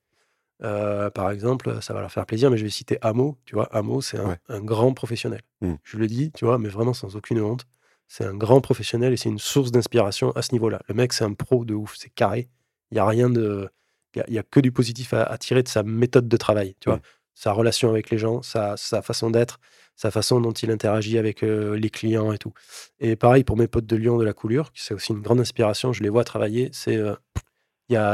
Euh, 0.63 1.09
par 1.09 1.31
exemple, 1.31 1.77
ça 1.81 1.93
va 1.93 2.01
leur 2.01 2.11
faire 2.11 2.25
plaisir, 2.25 2.51
mais 2.51 2.57
je 2.57 2.63
vais 2.63 2.69
citer 2.69 2.97
Amo. 3.01 3.37
Tu 3.45 3.55
vois, 3.55 3.65
Amo, 3.73 4.01
c'est 4.01 4.17
un, 4.19 4.29
Ouais. 4.29 4.37
un 4.49 4.59
grand 4.61 4.93
professionnel. 4.93 5.41
Mm. 5.61 5.73
Je 5.83 5.97
le 5.97 6.07
dis, 6.07 6.31
tu 6.33 6.43
vois, 6.43 6.57
mais 6.57 6.67
vraiment 6.67 6.93
sans 6.93 7.15
aucune 7.15 7.39
honte. 7.39 7.65
C'est 8.11 8.25
un 8.25 8.33
grand 8.33 8.59
professionnel 8.59 9.13
et 9.13 9.17
c'est 9.17 9.29
une 9.29 9.37
source 9.39 9.71
d'inspiration 9.71 10.31
à 10.31 10.41
ce 10.41 10.51
niveau-là. 10.51 10.81
Le 10.89 10.95
mec, 10.95 11.13
c'est 11.13 11.23
un 11.23 11.33
pro 11.33 11.63
de 11.63 11.75
ouf, 11.75 11.95
c'est 11.95 12.09
carré. 12.09 12.49
Il 12.91 12.97
y 12.97 12.99
a 12.99 13.05
rien 13.05 13.29
de, 13.29 13.69
il 14.15 14.17
y 14.17 14.21
a- 14.21 14.25
il 14.27 14.33
y, 14.33 14.39
a 14.39 14.43
que 14.43 14.59
du 14.59 14.71
positif 14.71 15.13
à, 15.13 15.23
à 15.23 15.37
tirer 15.37 15.61
de 15.63 15.67
sa 15.67 15.83
méthode 15.83 16.27
de 16.27 16.35
travail. 16.37 16.75
Tu 16.79 16.89
vois, 16.89 16.99
sa 17.35 17.51
relation 17.53 17.89
avec 17.91 18.09
les 18.09 18.17
gens, 18.17 18.41
sa, 18.41 18.75
sa 18.77 19.01
façon 19.03 19.29
d'être, 19.29 19.59
sa 19.95 20.09
façon 20.11 20.41
dont 20.41 20.51
il 20.51 20.71
interagit 20.71 21.19
avec 21.19 21.43
euh, 21.43 21.77
les 21.77 21.89
clients 21.91 22.33
et 22.33 22.39
tout. 22.39 22.51
Et 22.99 23.15
pareil 23.15 23.43
pour 23.43 23.57
mes 23.57 23.67
potes 23.67 23.85
de 23.85 23.95
Lyon 23.95 24.17
de 24.17 24.25
la 24.25 24.33
coulure, 24.33 24.71
qui 24.73 24.81
c'est 24.83 24.95
aussi 24.95 25.13
une 25.13 25.21
grande 25.21 25.39
inspiration. 25.39 25.93
Je 25.93 26.01
les 26.01 26.09
vois 26.09 26.23
travailler. 26.23 26.69
C'est, 26.73 26.97
euh, 26.97 27.13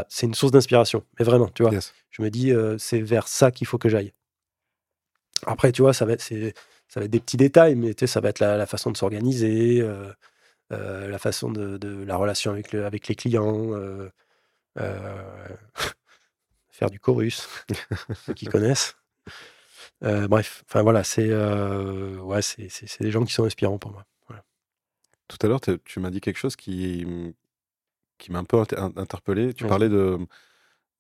c'est 0.10 0.26
une 0.28 0.36
source 0.36 0.52
d'inspiration. 0.52 1.04
Mais 1.18 1.26
vraiment, 1.26 1.48
tu 1.48 1.64
vois 1.64 1.72
Yes. 1.72 1.94
je 2.12 2.22
me 2.22 2.30
dis 2.30 2.52
euh, 2.52 2.78
c'est 2.78 3.00
vers 3.02 3.28
ça 3.30 3.50
qu'il 3.52 3.66
faut 3.66 3.78
que 3.78 3.88
j'aille. 3.90 4.12
Après, 5.46 5.72
tu 5.72 5.82
vois, 5.82 5.94
ça 5.94 6.06
va 6.06 6.18
c'est- 6.18 6.54
ça 6.88 7.00
va 7.00 7.06
être 7.06 7.12
des 7.12 7.20
petits 7.20 7.38
détails, 7.38 7.76
mais 7.76 7.94
tu 7.94 8.02
sais, 8.02 8.08
ça 8.08 8.22
va 8.22 8.30
être 8.30 8.40
la, 8.40 8.58
la 8.58 8.66
façon 8.66 8.92
de 8.92 8.98
s'organiser, 8.98 9.82
euh, 9.82 10.12
euh, 10.74 11.08
la 11.10 11.20
façon 11.20 11.52
de, 11.52 11.78
de 11.78 12.04
la 12.04 12.18
relation 12.18 12.52
avec, 12.52 12.72
le- 12.74 12.86
avec 12.86 13.08
les 13.08 13.16
clients, 13.16 13.74
euh, 13.74 14.10
faire 16.70 16.90
du 16.90 17.00
chorus, 17.00 17.48
ceux 18.26 18.34
qui 18.34 18.46
connaissent. 18.48 18.96
Bref, 20.02 20.64
enfin 20.70 20.84
voilà, 20.84 21.04
c'est 21.04 21.30
ouais, 21.34 22.42
c'est 22.42 23.02
des 23.02 23.12
gens 23.12 23.24
qui 23.26 23.34
sont 23.34 23.46
inspirants 23.46 23.80
pour 23.80 23.92
moi. 23.92 24.06
Voilà. 24.28 24.44
Tout 25.28 25.38
à 25.42 25.48
l'heure, 25.48 25.62
tu 25.62 26.00
m'as 26.00 26.12
dit 26.12 26.22
quelque 26.22 26.38
chose 26.38 26.56
qui, 26.56 27.06
qui 28.18 28.32
m'a 28.32 28.40
un 28.40 28.44
peu 28.44 28.58
inter- 28.60 28.78
interpellé. 28.96 29.54
Tu 29.54 29.64
Ouais. 29.64 29.70
parlais 29.70 29.90
de, 29.90 30.18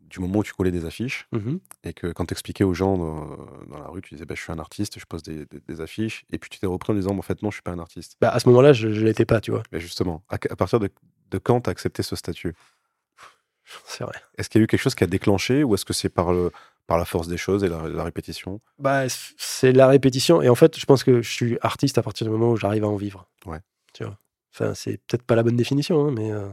du 0.09 0.19
moment 0.19 0.39
où 0.39 0.43
tu 0.43 0.53
collais 0.53 0.71
des 0.71 0.85
affiches 0.85 1.27
Mhm. 1.31 1.59
et 1.83 1.93
que 1.93 2.07
quand 2.11 2.25
tu 2.25 2.33
expliquais 2.33 2.63
aux 2.63 2.73
gens 2.73 2.97
dans, 2.97 3.37
dans 3.67 3.79
la 3.79 3.87
rue, 3.87 4.01
tu 4.01 4.13
disais 4.15 4.25
bah, 4.25 4.35
Je 4.35 4.41
suis 4.41 4.51
un 4.51 4.59
artiste, 4.59 4.99
je 4.99 5.05
pose 5.05 5.23
des, 5.23 5.45
des- 5.45 5.59
des 5.67 5.81
affiches. 5.81 6.23
Et 6.31 6.37
puis 6.37 6.49
tu 6.49 6.59
t'es 6.59 6.67
repris 6.67 6.93
en 6.93 6.95
disant 6.95 7.17
En 7.17 7.21
fait, 7.21 7.41
non, 7.41 7.49
je 7.51 7.55
suis 7.55 7.61
pas 7.63 7.71
un 7.71 7.79
artiste. 7.79 8.15
Bah, 8.21 8.29
à 8.29 8.39
ce 8.39 8.47
moment-là, 8.49 8.71
je 8.73 8.87
ne 8.87 8.99
l'étais 9.01 9.25
pas, 9.25 9.41
tu 9.41 9.51
vois. 9.51 9.63
Mais 9.71 9.79
justement, 9.79 10.23
à, 10.29 10.35
à 10.35 10.55
partir 10.55 10.79
de, 10.79 10.89
de 11.31 11.37
quand 11.37 11.61
tu 11.61 11.69
as 11.69 11.71
accepté 11.71 12.03
ce 12.03 12.15
statut? 12.15 12.53
C'est 13.85 14.03
vrai. 14.03 14.13
Est-ce 14.37 14.47
qu'il 14.49 14.61
y 14.61 14.63
a 14.63 14.65
eu 14.65 14.67
quelque 14.67 14.81
chose 14.81 14.93
qui 14.95 15.03
a 15.03 15.07
déclenché 15.07 15.63
ou 15.63 15.73
est-ce 15.73 15.85
que 15.85 15.93
c'est 15.93 16.09
par, 16.09 16.31
le, 16.33 16.51
par 16.85 16.97
la 16.99 17.05
force 17.05 17.27
des 17.27 17.37
choses 17.37 17.63
et 17.63 17.67
la, 17.69 17.87
la 17.89 18.03
répétition? 18.03 18.61
Bah, 18.77 19.03
c'est 19.09 19.71
la 19.71 19.87
répétition. 19.87 20.41
Et 20.41 20.49
en 20.49 20.55
fait, 20.55 20.77
je 20.79 20.85
pense 20.85 21.03
que 21.03 21.21
je 21.23 21.31
suis 21.31 21.57
artiste 21.61 21.97
à 21.97 22.03
partir 22.03 22.27
du 22.27 22.31
moment 22.31 22.51
où 22.51 22.57
j'arrive 22.57 22.83
à 22.83 22.87
en 22.87 22.95
vivre. 22.95 23.27
Ouais. 23.45 23.59
Tu 23.93 24.03
vois. 24.03 24.19
Enfin, 24.53 24.73
c'est 24.75 24.97
peut-être 25.07 25.23
pas 25.23 25.35
la 25.35 25.41
bonne 25.43 25.55
définition, 25.57 26.07
hein, 26.07 26.11
mais, 26.15 26.31
euh, 26.31 26.47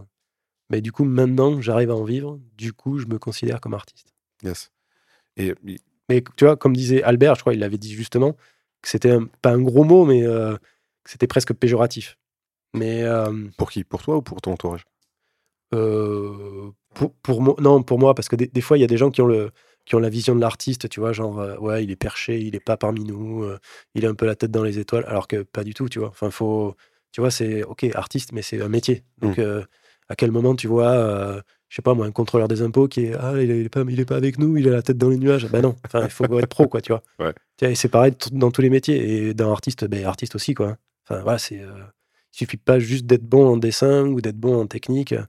mais 0.72 0.80
du 0.80 0.90
coup, 0.90 1.04
maintenant, 1.04 1.60
j'arrive 1.60 1.90
à 1.90 1.94
en 1.94 2.02
vivre. 2.02 2.40
Du 2.56 2.72
coup, 2.72 2.98
je 2.98 3.06
me 3.06 3.18
considère 3.18 3.60
comme 3.60 3.74
artiste. 3.74 4.14
Yes. 4.42 4.72
Et 5.36 5.54
Mais 6.08 6.24
tu 6.36 6.44
vois, 6.44 6.56
comme 6.56 6.74
disait 6.74 7.02
Albert, 7.02 7.36
je 7.36 7.42
crois, 7.42 7.54
il 7.54 7.60
l'avait 7.60 7.78
dit 7.78 7.92
justement, 7.92 8.32
que 8.80 8.88
c'était 8.88 9.16
pas 9.42 9.50
un 9.52 9.60
gros 9.60 9.84
mot, 9.84 10.04
mais 10.04 10.24
euh, 10.24 10.56
que 11.04 11.10
c'était 11.10 11.26
presque 11.26 11.52
péjoratif. 11.52 12.18
Mais 12.74 13.02
euh, 13.02 13.48
pour 13.58 13.70
qui? 13.70 13.84
Pour 13.84 14.02
toi 14.02 14.16
ou 14.16 14.22
pour 14.22 14.40
ton 14.40 14.52
entourage? 14.52 14.86
Euh, 15.74 16.70
pour, 16.94 17.14
pour 17.14 17.42
moi, 17.42 17.54
non, 17.60 17.82
pour 17.82 17.98
moi, 17.98 18.14
parce 18.14 18.28
que 18.28 18.36
des, 18.36 18.46
des 18.46 18.60
fois, 18.60 18.78
il 18.78 18.80
y 18.80 18.84
a 18.84 18.88
des 18.88 18.96
gens 18.96 19.10
qui 19.10 19.20
ont, 19.20 19.26
le, 19.26 19.50
qui 19.84 19.94
ont 19.94 20.00
la 20.00 20.08
vision 20.08 20.34
de 20.34 20.40
l'artiste, 20.40 20.88
tu 20.88 21.00
vois, 21.00 21.12
genre, 21.12 21.36
ouais, 21.60 21.84
il 21.84 21.90
est 21.90 21.96
perché, 21.96 22.40
il 22.40 22.54
est 22.56 22.60
pas 22.60 22.78
parmi 22.78 23.04
nous, 23.04 23.46
il 23.94 24.06
a 24.06 24.08
un 24.08 24.14
peu 24.14 24.26
la 24.26 24.34
tête 24.34 24.50
dans 24.50 24.64
les 24.64 24.78
étoiles, 24.78 25.04
alors 25.06 25.28
que 25.28 25.42
pas 25.42 25.64
du 25.64 25.74
tout, 25.74 25.88
tu 25.88 25.98
vois. 25.98 26.08
Enfin, 26.08 26.30
faut, 26.30 26.76
tu 27.12 27.20
vois, 27.20 27.30
c'est, 27.30 27.62
ok, 27.62 27.84
artiste, 27.94 28.32
mais 28.32 28.42
c'est 28.42 28.60
un 28.60 28.68
métier. 28.68 29.04
Donc, 29.18 29.38
euh, 29.38 29.64
à 30.08 30.16
quel 30.16 30.30
moment 30.30 30.54
tu 30.54 30.66
vois, 30.66 30.90
euh, 30.90 31.40
je 31.68 31.76
sais 31.76 31.82
pas 31.82 31.94
moi, 31.94 32.06
un 32.06 32.12
contrôleur 32.12 32.48
des 32.48 32.62
impôts 32.62 32.86
qui 32.86 33.06
est, 33.06 33.14
ah, 33.14 33.32
il 33.40 33.50
est, 33.50 33.60
il 33.60 33.66
est 33.66 33.68
pas, 33.68 33.82
il 33.88 33.98
est 33.98 34.04
pas 34.04 34.16
avec 34.16 34.38
nous, 34.38 34.56
il 34.56 34.68
a 34.68 34.72
la 34.72 34.82
tête 34.82 34.98
dans 34.98 35.08
les 35.08 35.16
nuages. 35.16 35.48
Ben 35.48 35.62
non, 35.62 35.74
enfin, 35.86 36.04
il 36.04 36.10
faut 36.10 36.38
être 36.38 36.46
pro, 36.46 36.68
quoi, 36.68 36.80
tu 36.80 36.92
vois. 36.92 37.02
Ouais. 37.18 37.32
Et 37.62 37.74
c'est 37.74 37.88
pareil 37.88 38.14
dans 38.32 38.50
tous 38.50 38.60
les 38.60 38.70
métiers, 38.70 39.28
et 39.28 39.34
dans 39.34 39.50
artiste, 39.52 39.86
ben, 39.86 40.04
artiste 40.04 40.34
aussi, 40.34 40.54
quoi. 40.54 40.76
Enfin, 41.08 41.22
voilà, 41.22 41.38
c'est, 41.38 41.60
euh, 41.60 41.72
il 42.34 42.38
suffit 42.38 42.56
pas 42.56 42.78
juste 42.78 43.06
d'être 43.06 43.24
bon 43.24 43.52
en 43.52 43.56
dessin 43.56 44.06
ou 44.06 44.20
d'être 44.20 44.38
bon 44.38 44.60
en 44.60 44.66
technique. 44.66 45.14
Ben, 45.14 45.26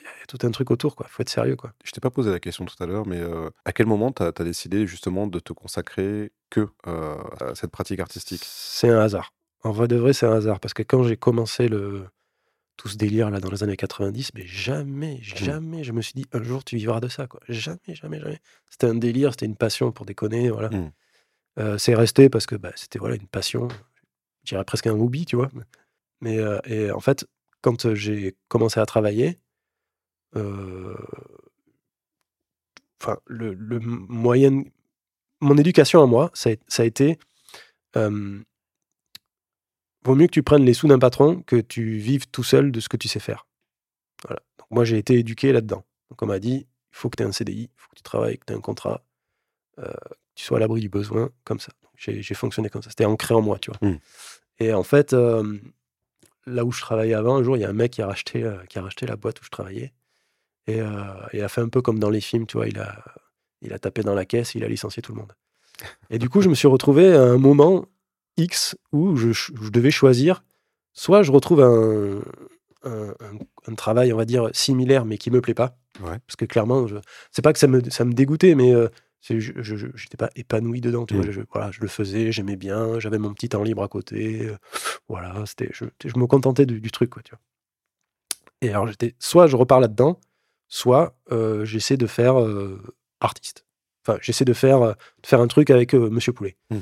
Il 0.00 0.04
y 0.04 0.22
a 0.22 0.26
tout 0.26 0.46
un 0.46 0.50
truc 0.50 0.70
autour, 0.70 0.96
quoi. 0.96 1.06
Faut 1.08 1.22
être 1.22 1.30
sérieux, 1.30 1.56
quoi. 1.56 1.72
Je 1.84 1.92
t'ai 1.92 2.00
pas 2.00 2.10
posé 2.10 2.30
la 2.30 2.40
question 2.40 2.64
tout 2.64 2.82
à 2.82 2.86
l'heure, 2.86 3.06
mais 3.06 3.20
euh, 3.20 3.50
à 3.64 3.72
quel 3.72 3.86
moment 3.86 4.12
tu 4.12 4.22
as, 4.22 4.32
décidé 4.32 4.86
justement 4.86 5.26
de 5.26 5.38
te 5.38 5.52
consacrer 5.52 6.32
que 6.50 6.68
euh, 6.86 7.16
à 7.40 7.54
cette 7.54 7.70
pratique 7.70 8.00
artistique? 8.00 8.42
C'est 8.44 8.88
un 8.88 9.00
hasard. 9.00 9.32
En 9.62 9.72
vrai 9.72 9.88
de 9.88 9.96
vrai, 9.96 10.12
c'est 10.12 10.26
un 10.26 10.32
hasard. 10.32 10.60
Parce 10.60 10.74
que 10.74 10.82
quand 10.82 11.02
j'ai 11.02 11.16
commencé 11.16 11.68
le... 11.68 12.04
tout 12.76 12.88
ce 12.88 12.96
délire 12.96 13.30
là 13.30 13.40
dans 13.40 13.50
les 13.50 13.62
années 13.62 13.76
90, 13.76 14.32
mais 14.34 14.46
jamais, 14.46 15.18
jamais 15.22 15.84
je 15.84 15.92
me 15.92 16.02
suis 16.02 16.12
dit 16.14 16.26
un 16.32 16.42
jour 16.42 16.64
tu 16.64 16.76
vivras 16.76 17.00
de 17.00 17.08
ça. 17.08 17.26
Quoi. 17.26 17.40
Jamais, 17.48 17.78
jamais, 17.88 18.20
jamais. 18.20 18.40
C'était 18.70 18.86
un 18.86 18.94
délire, 18.94 19.32
c'était 19.32 19.46
une 19.46 19.56
passion 19.56 19.92
pour 19.92 20.06
déconner. 20.06 20.50
Voilà. 20.50 20.70
Mm. 20.70 20.92
Euh, 21.58 21.78
c'est 21.78 21.94
resté 21.94 22.28
parce 22.28 22.46
que 22.46 22.54
bah, 22.54 22.72
c'était 22.76 22.98
voilà, 22.98 23.16
une 23.16 23.26
passion, 23.26 23.68
je 24.44 24.50
dirais 24.50 24.64
presque 24.64 24.86
un 24.86 24.92
hobby, 24.92 25.24
tu 25.24 25.36
vois. 25.36 25.50
Mais 26.20 26.38
euh, 26.38 26.58
et 26.64 26.90
en 26.90 27.00
fait, 27.00 27.26
quand 27.62 27.94
j'ai 27.94 28.36
commencé 28.48 28.78
à 28.78 28.86
travailler, 28.86 29.38
euh, 30.36 30.94
enfin, 33.00 33.18
le, 33.26 33.54
le 33.54 33.80
moyen, 33.80 34.64
mon 35.40 35.56
éducation 35.56 36.02
à 36.02 36.06
moi, 36.06 36.30
ça 36.34 36.50
a, 36.50 36.54
ça 36.68 36.82
a 36.82 36.86
été 36.86 37.18
euh, 37.96 38.40
vaut 40.06 40.14
mieux 40.14 40.26
que 40.26 40.32
tu 40.32 40.42
prennes 40.42 40.64
les 40.64 40.74
sous 40.74 40.88
d'un 40.88 40.98
patron 40.98 41.42
que 41.42 41.56
tu 41.56 41.96
vives 41.96 42.26
tout 42.28 42.44
seul 42.44 42.72
de 42.72 42.80
ce 42.80 42.88
que 42.88 42.96
tu 42.96 43.08
sais 43.08 43.20
faire. 43.20 43.46
Voilà. 44.24 44.40
Donc 44.58 44.68
moi, 44.70 44.84
j'ai 44.84 44.98
été 44.98 45.14
éduqué 45.18 45.52
là-dedans. 45.52 45.84
Donc 46.10 46.22
on 46.22 46.26
m'a 46.26 46.38
dit, 46.38 46.66
il 46.66 46.96
faut 46.96 47.10
que 47.10 47.16
tu 47.16 47.22
aies 47.22 47.26
un 47.26 47.32
CDI, 47.32 47.62
il 47.62 47.70
faut 47.76 47.88
que 47.90 47.96
tu 47.96 48.02
travailles, 48.02 48.38
que 48.38 48.44
tu 48.46 48.52
aies 48.52 48.56
un 48.56 48.60
contrat, 48.60 49.04
euh, 49.78 49.84
que 49.84 50.34
tu 50.34 50.44
sois 50.44 50.58
à 50.58 50.60
l'abri 50.60 50.80
du 50.80 50.88
besoin, 50.88 51.30
comme 51.44 51.60
ça. 51.60 51.72
J'ai 51.96 52.34
fonctionné 52.34 52.68
comme 52.68 52.82
ça. 52.82 52.90
C'était 52.90 53.06
ancré 53.06 53.34
en 53.34 53.40
moi, 53.40 53.58
tu 53.58 53.70
vois. 53.70 53.88
Mm. 53.88 53.98
Et 54.58 54.72
en 54.74 54.82
fait, 54.82 55.12
euh, 55.14 55.58
là 56.46 56.64
où 56.64 56.72
je 56.72 56.80
travaillais 56.80 57.14
avant, 57.14 57.36
un 57.36 57.42
jour, 57.42 57.56
il 57.56 57.60
y 57.60 57.64
a 57.64 57.70
un 57.70 57.74
mec 57.74 57.92
qui 57.92 58.02
a 58.02 58.06
racheté, 58.06 58.42
euh, 58.42 58.58
qui 58.68 58.78
a 58.78 58.82
racheté 58.82 59.06
la 59.06 59.16
boîte 59.16 59.40
où 59.40 59.44
je 59.44 59.50
travaillais. 59.50 59.92
Et 60.68 60.80
il 61.32 61.40
a 61.42 61.48
fait 61.48 61.60
un 61.60 61.68
peu 61.68 61.80
comme 61.80 62.00
dans 62.00 62.10
les 62.10 62.20
films, 62.20 62.44
tu 62.44 62.56
vois. 62.56 62.66
Il 62.66 62.80
a, 62.80 63.04
il 63.62 63.72
a 63.72 63.78
tapé 63.78 64.02
dans 64.02 64.14
la 64.14 64.24
caisse, 64.24 64.56
il 64.56 64.64
a 64.64 64.68
licencié 64.68 65.00
tout 65.00 65.12
le 65.12 65.20
monde. 65.20 65.32
Et 66.10 66.18
du 66.18 66.28
coup, 66.28 66.40
je 66.40 66.48
me 66.48 66.56
suis 66.56 66.66
retrouvé 66.66 67.12
à 67.14 67.22
un 67.22 67.38
moment 67.38 67.86
X 68.36 68.76
où 68.92 69.16
je, 69.16 69.32
je 69.32 69.70
devais 69.70 69.90
choisir 69.90 70.42
soit 70.92 71.22
je 71.22 71.30
retrouve 71.32 71.60
un, 71.62 72.20
un, 72.84 73.10
un- 73.10 73.38
un 73.68 73.74
travail, 73.74 74.12
on 74.12 74.16
va 74.16 74.24
dire, 74.24 74.48
similaire, 74.52 75.04
mais 75.04 75.18
qui 75.18 75.30
me 75.30 75.40
plaît 75.40 75.54
pas. 75.54 75.76
Ouais. 76.00 76.18
Parce 76.26 76.36
que 76.36 76.44
clairement, 76.44 76.86
je... 76.86 76.96
c'est 77.32 77.42
pas 77.42 77.52
que 77.52 77.58
ça 77.58 77.66
me, 77.66 77.82
ça 77.90 78.04
me 78.04 78.12
dégoûtait, 78.12 78.54
mais 78.54 78.72
euh, 78.74 78.88
je 79.28 79.40
j'étais 79.94 80.16
pas 80.16 80.30
épanoui 80.36 80.80
dedans. 80.80 81.04
Tu 81.06 81.14
vois, 81.14 81.26
Mm. 81.26 81.30
je, 81.32 81.40
voilà, 81.52 81.70
je 81.72 81.80
le 81.80 81.88
faisais, 81.88 82.30
j'aimais 82.32 82.56
bien, 82.56 82.98
j'avais 83.00 83.18
mon 83.18 83.34
petit 83.34 83.48
temps 83.48 83.62
libre 83.62 83.82
à 83.82 83.88
côté. 83.88 84.46
euh, 84.46 84.56
voilà, 85.08 85.44
c'était, 85.46 85.68
je, 85.72 85.84
je 86.04 86.18
me 86.18 86.26
contentais 86.26 86.64
du, 86.66 86.80
du 86.80 86.90
truc, 86.90 87.10
quoi, 87.10 87.22
tu 87.22 87.30
vois. 87.32 87.40
Et 88.62 88.70
alors, 88.70 88.86
j'étais, 88.86 89.14
soit 89.18 89.46
je 89.48 89.56
repars 89.56 89.80
là-dedans, 89.80 90.20
soit 90.68 91.16
euh, 91.32 91.64
j'essaie 91.64 91.96
de 91.96 92.06
faire 92.06 92.40
euh, 92.40 92.80
artiste. 93.20 93.66
Enfin, 94.06 94.18
j'essaie 94.22 94.44
de 94.44 94.52
faire, 94.52 94.80
de 94.80 95.26
faire 95.26 95.40
un 95.40 95.48
truc 95.48 95.70
avec 95.70 95.92
Monsieur 95.94 96.32
Poulet. 96.32 96.56
Mm. 96.70 96.78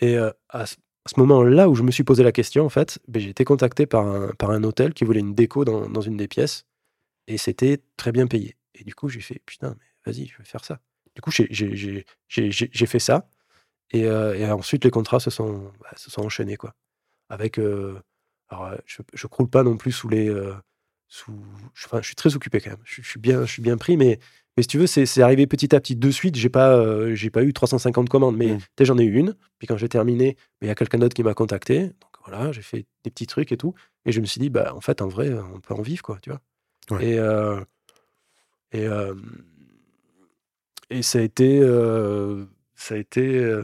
Et 0.00 0.16
à, 0.16 0.64
à 1.08 1.14
ce 1.14 1.20
moment-là 1.20 1.68
où 1.70 1.74
je 1.74 1.82
me 1.82 1.90
suis 1.90 2.04
posé 2.04 2.22
la 2.22 2.32
question, 2.32 2.66
en 2.66 2.68
fait, 2.68 2.98
ben, 3.08 3.20
j'ai 3.20 3.30
été 3.30 3.44
contacté 3.44 3.86
par 3.86 4.06
un, 4.06 4.28
par 4.38 4.50
un 4.50 4.62
hôtel 4.62 4.92
qui 4.94 5.04
voulait 5.04 5.20
une 5.20 5.34
déco 5.34 5.64
dans, 5.64 5.88
dans 5.88 6.02
une 6.02 6.16
des 6.18 6.28
pièces. 6.28 6.66
Et 7.28 7.38
c'était 7.38 7.82
très 7.96 8.12
bien 8.12 8.26
payé. 8.26 8.56
Et 8.74 8.84
du 8.84 8.94
coup, 8.94 9.08
j'ai 9.08 9.20
fait, 9.20 9.40
putain, 9.46 9.76
vas-y, 10.06 10.26
je 10.26 10.38
vais 10.38 10.44
faire 10.44 10.64
ça. 10.64 10.80
Du 11.16 11.22
coup, 11.22 11.30
j'ai- 11.32 11.48
fait 12.86 12.98
ça. 13.00 13.28
Et, 13.92 14.06
euh, 14.06 14.36
et 14.36 14.50
ensuite, 14.50 14.84
les 14.84 14.90
contrats 14.90 15.20
se 15.20 15.30
sont, 15.30 15.72
bah, 15.80 15.90
se 15.96 16.10
sont 16.10 16.22
enchaînés, 16.22 16.56
quoi. 16.56 16.74
Avec. 17.30 17.58
euh, 17.58 18.00
alors, 18.50 18.66
euh, 18.66 18.76
je, 18.86 19.02
je 19.14 19.26
croule 19.28 19.50
pas 19.50 19.62
non 19.64 19.76
plus 19.78 19.92
sous 19.92 20.08
les. 20.08 20.28
sous, 21.08 21.34
je 21.74 22.02
suis 22.02 22.14
très 22.16 22.36
occupé 22.36 22.60
quand 22.60 22.70
même. 22.70 22.82
Je, 22.84 23.02
je 23.02 23.08
suis, 23.08 23.20
bien, 23.20 23.44
je 23.46 23.52
suis 23.52 23.62
bien 23.62 23.76
pris, 23.78 23.96
mais, 23.96 24.18
mais 24.58 24.62
si 24.62 24.68
tu 24.68 24.76
veux, 24.78 24.88
c'est 24.88 25.22
arrivé 25.22 25.46
petit 25.46 25.72
à 25.72 25.78
petit. 25.80 25.94
De 25.94 26.10
suite, 26.10 26.34
j'ai 26.34 26.48
pas, 26.48 26.74
euh, 26.76 27.14
j'ai 27.14 27.30
pas 27.30 27.44
eu 27.44 27.52
350 27.52 28.08
commandes, 28.08 28.36
mais 28.36 28.54
Mm. 28.54 28.58
j'en 28.80 28.98
ai 28.98 29.04
eu 29.04 29.14
une. 29.14 29.36
Puis 29.60 29.68
quand 29.68 29.76
j'ai 29.76 29.88
terminé, 29.88 30.36
il 30.62 30.66
y 30.66 30.70
a 30.70 30.74
quelqu'un 30.74 30.98
d'autre 30.98 31.14
qui 31.14 31.22
m'a 31.22 31.32
contacté. 31.32 31.82
Donc 31.84 32.12
voilà, 32.26 32.50
j'ai 32.50 32.62
fait 32.62 32.84
des 33.04 33.10
petits 33.12 33.28
trucs 33.28 33.52
et 33.52 33.56
tout. 33.56 33.74
Et 34.04 34.10
je 34.10 34.20
me 34.20 34.26
suis 34.26 34.40
dit, 34.40 34.50
bah, 34.50 34.74
en 34.74 34.80
fait, 34.80 35.00
en 35.00 35.06
vrai, 35.06 35.30
on 35.54 35.60
peut 35.60 35.74
en 35.74 35.82
vivre, 35.82 36.02
quoi, 36.02 36.18
tu 36.20 36.30
vois. 36.30 36.40
Ouais. 36.90 37.06
Et, 37.10 37.18
euh, 37.20 37.60
et, 38.72 38.84
euh, 38.86 39.14
et 40.90 41.02
ça 41.02 41.20
a 41.20 41.22
été. 41.22 41.60
ça 42.74 42.94
a 42.96 42.98
été. 42.98 43.62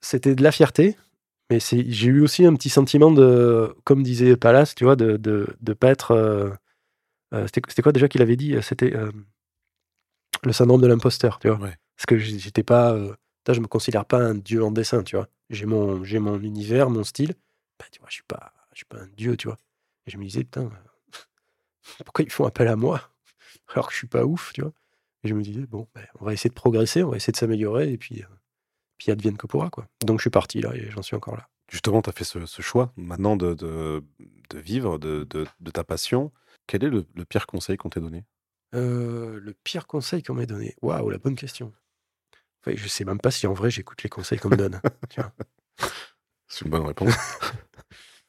C'était 0.00 0.34
de 0.36 0.42
la 0.44 0.52
fierté, 0.52 0.96
mais 1.50 1.58
j'ai 1.60 2.08
eu 2.08 2.20
aussi 2.20 2.44
un 2.46 2.54
petit 2.54 2.68
sentiment 2.68 3.10
de, 3.10 3.74
comme 3.84 4.04
disait 4.04 4.36
Palace, 4.36 4.76
tu 4.76 4.84
vois, 4.84 4.94
de 4.96 5.16
de, 5.16 5.48
de 5.60 5.72
pas 5.72 5.88
être. 5.90 6.56
Euh, 7.34 7.46
C'était 7.52 7.82
quoi 7.82 7.92
déjà 7.92 8.08
qu'il 8.08 8.22
avait 8.22 8.36
dit? 8.36 8.56
C'était 8.62 8.94
euh, 8.94 9.10
le 10.42 10.52
syndrome 10.52 10.80
de 10.80 10.86
l'imposteur, 10.86 11.38
tu 11.38 11.48
vois. 11.48 11.58
Ouais. 11.58 11.76
Parce 11.96 12.06
que 12.06 12.18
j'étais 12.18 12.62
pas. 12.62 12.92
euh, 12.92 13.14
je 13.48 13.60
me 13.60 13.66
considère 13.66 14.04
pas 14.04 14.18
un 14.18 14.34
dieu 14.34 14.64
en 14.64 14.70
dessin, 14.70 15.02
tu 15.02 15.16
vois. 15.16 15.28
J'ai 15.50 15.66
mon, 15.66 16.02
mon 16.20 16.40
univers, 16.40 16.90
mon 16.90 17.04
style. 17.04 17.34
Bah, 17.78 17.86
tu 17.90 18.00
vois, 18.00 18.08
je 18.08 18.14
suis 18.14 18.24
pas, 18.26 18.52
je 18.72 18.78
suis 18.78 18.86
pas 18.86 18.98
un 18.98 19.08
dieu, 19.16 19.36
tu 19.36 19.48
vois. 19.48 19.58
Et 20.06 20.10
je 20.10 20.16
me 20.18 20.24
disais, 20.24 20.44
putain, 20.44 20.70
pourquoi 22.04 22.24
ils 22.24 22.30
font 22.30 22.46
appel 22.46 22.68
à 22.68 22.76
moi? 22.76 23.10
Alors 23.74 23.86
que 23.88 23.92
je 23.92 23.98
suis 23.98 24.06
pas 24.06 24.24
ouf, 24.24 24.52
tu 24.52 24.62
vois. 24.62 24.72
Et 25.22 25.28
je 25.28 25.34
me 25.34 25.42
disais, 25.42 25.66
bon, 25.66 25.86
ben, 25.94 26.04
on 26.20 26.24
va 26.24 26.32
essayer 26.32 26.50
de 26.50 26.54
progresser, 26.54 27.02
on 27.02 27.10
va 27.10 27.16
essayer 27.16 27.32
de 27.32 27.36
s'améliorer, 27.38 27.92
et 27.92 27.98
puis, 27.98 28.22
euh, 28.22 28.26
puis 28.98 29.10
advienne 29.10 29.36
que 29.38 29.46
pourra, 29.46 29.70
quoi. 29.70 29.86
Donc 30.04 30.18
je 30.18 30.22
suis 30.24 30.30
parti 30.30 30.60
là, 30.60 30.74
et 30.74 30.90
j'en 30.90 31.02
suis 31.02 31.16
encore 31.16 31.36
là. 31.36 31.48
Justement, 31.70 32.02
tu 32.02 32.10
as 32.10 32.12
fait 32.12 32.24
ce, 32.24 32.44
ce 32.44 32.60
choix 32.62 32.92
maintenant 32.96 33.36
de, 33.36 33.54
de, 33.54 34.04
de 34.50 34.58
vivre 34.58 34.98
de- 34.98 35.24
de 35.24 35.70
ta 35.70 35.82
passion. 35.82 36.30
Quel 36.66 36.84
est 36.84 36.88
le, 36.90 37.06
le 37.14 37.24
pire 37.24 37.46
conseil 37.46 37.76
qu'on 37.76 37.90
t'ait 37.90 38.00
donné? 38.00 38.24
Euh, 38.74 39.38
le 39.40 39.54
pire 39.64 39.86
conseil 39.86 40.22
qu'on 40.22 40.34
m'ait 40.34 40.46
donné? 40.46 40.74
Waouh, 40.82 41.10
la 41.10 41.18
bonne 41.18 41.36
question. 41.36 41.72
Enfin, 42.60 42.76
je 42.76 42.88
sais 42.88 43.04
même 43.04 43.20
pas 43.20 43.30
si 43.30 43.46
en 43.46 43.52
vrai 43.52 43.70
j'écoute 43.70 44.02
les 44.02 44.08
conseils 44.08 44.38
qu'on 44.38 44.48
me 44.50 44.56
donne. 44.56 44.80
vois. 45.16 45.32
C'est 46.48 46.64
une 46.64 46.70
bonne 46.70 46.86
réponse. 46.86 47.14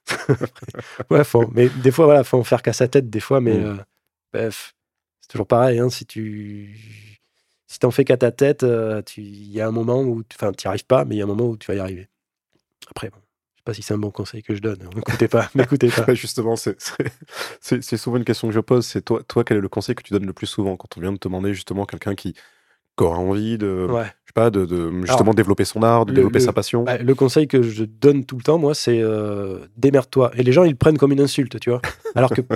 Ouais, 1.10 1.24
faut, 1.24 1.48
mais 1.52 1.70
des 1.70 1.92
fois, 1.92 2.06
voilà, 2.06 2.24
faut 2.24 2.38
en 2.38 2.44
faire 2.44 2.62
qu'à 2.62 2.74
sa 2.74 2.88
tête, 2.88 3.10
des 3.10 3.20
fois, 3.20 3.42
mais 3.42 3.58
Mm. 3.58 3.64
euh, 3.66 3.78
bref, 4.34 4.76
c'est 5.22 5.30
toujours 5.30 5.48
pareil, 5.48 5.80
hein, 5.80 5.90
si 5.90 6.06
tu 6.06 6.78
si 7.68 7.80
t'en 7.80 7.90
fais 7.92 8.06
qu'à 8.06 8.18
ta 8.18 8.32
tête, 8.32 8.64
euh, 8.64 9.02
tu- 9.02 9.22
il 9.22 9.52
y 9.52 9.60
a 9.62 9.68
un 9.68 9.72
moment 9.72 10.02
où, 10.04 10.24
enfin, 10.34 10.52
tu 10.52 10.68
n'y 10.68 10.70
arrives 10.70 10.86
pas, 10.86 11.04
mais 11.06 11.16
il 11.16 11.18
y 11.18 11.22
a 11.22 11.24
un 11.24 11.28
moment 11.28 11.48
où 11.48 11.58
tu 11.58 11.66
vas 11.68 11.76
y 11.76 11.80
arriver. 11.80 12.08
Après, 12.90 13.10
bon, 13.10 13.18
je 13.18 13.25
pas 13.66 13.74
si 13.74 13.82
c'est 13.82 13.94
un 13.94 13.98
bon 13.98 14.12
conseil 14.12 14.44
que 14.44 14.56
je 14.56 14.62
donne. 14.62 14.78
N'écoutez 14.96 15.28
pas, 15.28 15.50
n'écoutez 15.56 15.90
pas. 15.90 16.14
Justement, 16.14 16.56
c'est- 16.56 16.78
souvent 17.98 18.18
une 18.18 18.24
question 18.24 18.48
que 18.48 18.54
je 18.54 18.60
pose. 18.60 18.86
C'est 18.86 19.02
toi, 19.04 19.22
toi, 19.28 19.44
quel 19.44 19.58
est 19.58 19.62
le 19.62 19.70
conseil 19.70 19.96
que 19.96 20.04
tu 20.04 20.14
donnes 20.14 20.26
le 20.26 20.34
plus 20.34 20.48
souvent 20.48 20.76
quand 20.78 20.98
on 20.98 21.02
vient 21.02 21.12
de 21.12 21.18
te 21.18 21.28
demander 21.28 21.54
justement 21.54 21.86
quelqu'un 21.86 22.16
qui, 22.16 22.34
qui 22.34 23.04
aura 23.04 23.18
envie 23.18 23.58
de, 23.58 23.88
Ouais. 23.90 24.04
je 24.04 24.30
sais 24.30 24.34
pas, 24.34 24.50
de, 24.50 24.66
de 24.66 24.92
justement 25.06 25.34
développer 25.34 25.66
son 25.66 25.84
art, 25.84 26.06
de 26.06 26.12
le- 26.12 26.16
développer 26.16 26.40
le- 26.40 26.46
sa 26.46 26.54
passion? 26.54 26.84
Bah, 26.84 26.98
le 26.98 27.16
conseil 27.16 27.48
que 27.48 27.62
je 27.62 27.84
donne 27.84 28.26
tout 28.26 28.38
le 28.38 28.44
temps, 28.44 28.58
moi, 28.58 28.74
c'est 28.76 29.02
euh, 29.02 29.60
démerde-toi. 29.78 30.32
Et 30.36 30.44
les 30.44 30.52
gens, 30.52 30.64
ils 30.64 30.72
le 30.72 30.76
prennent 30.78 30.98
comme 30.98 31.12
une 31.12 31.22
insulte, 31.22 31.60
tu 31.60 31.70
vois. 31.72 31.82
Alors 32.16 32.30
que, 32.30 32.42
tu 32.42 32.48
vois, 32.48 32.56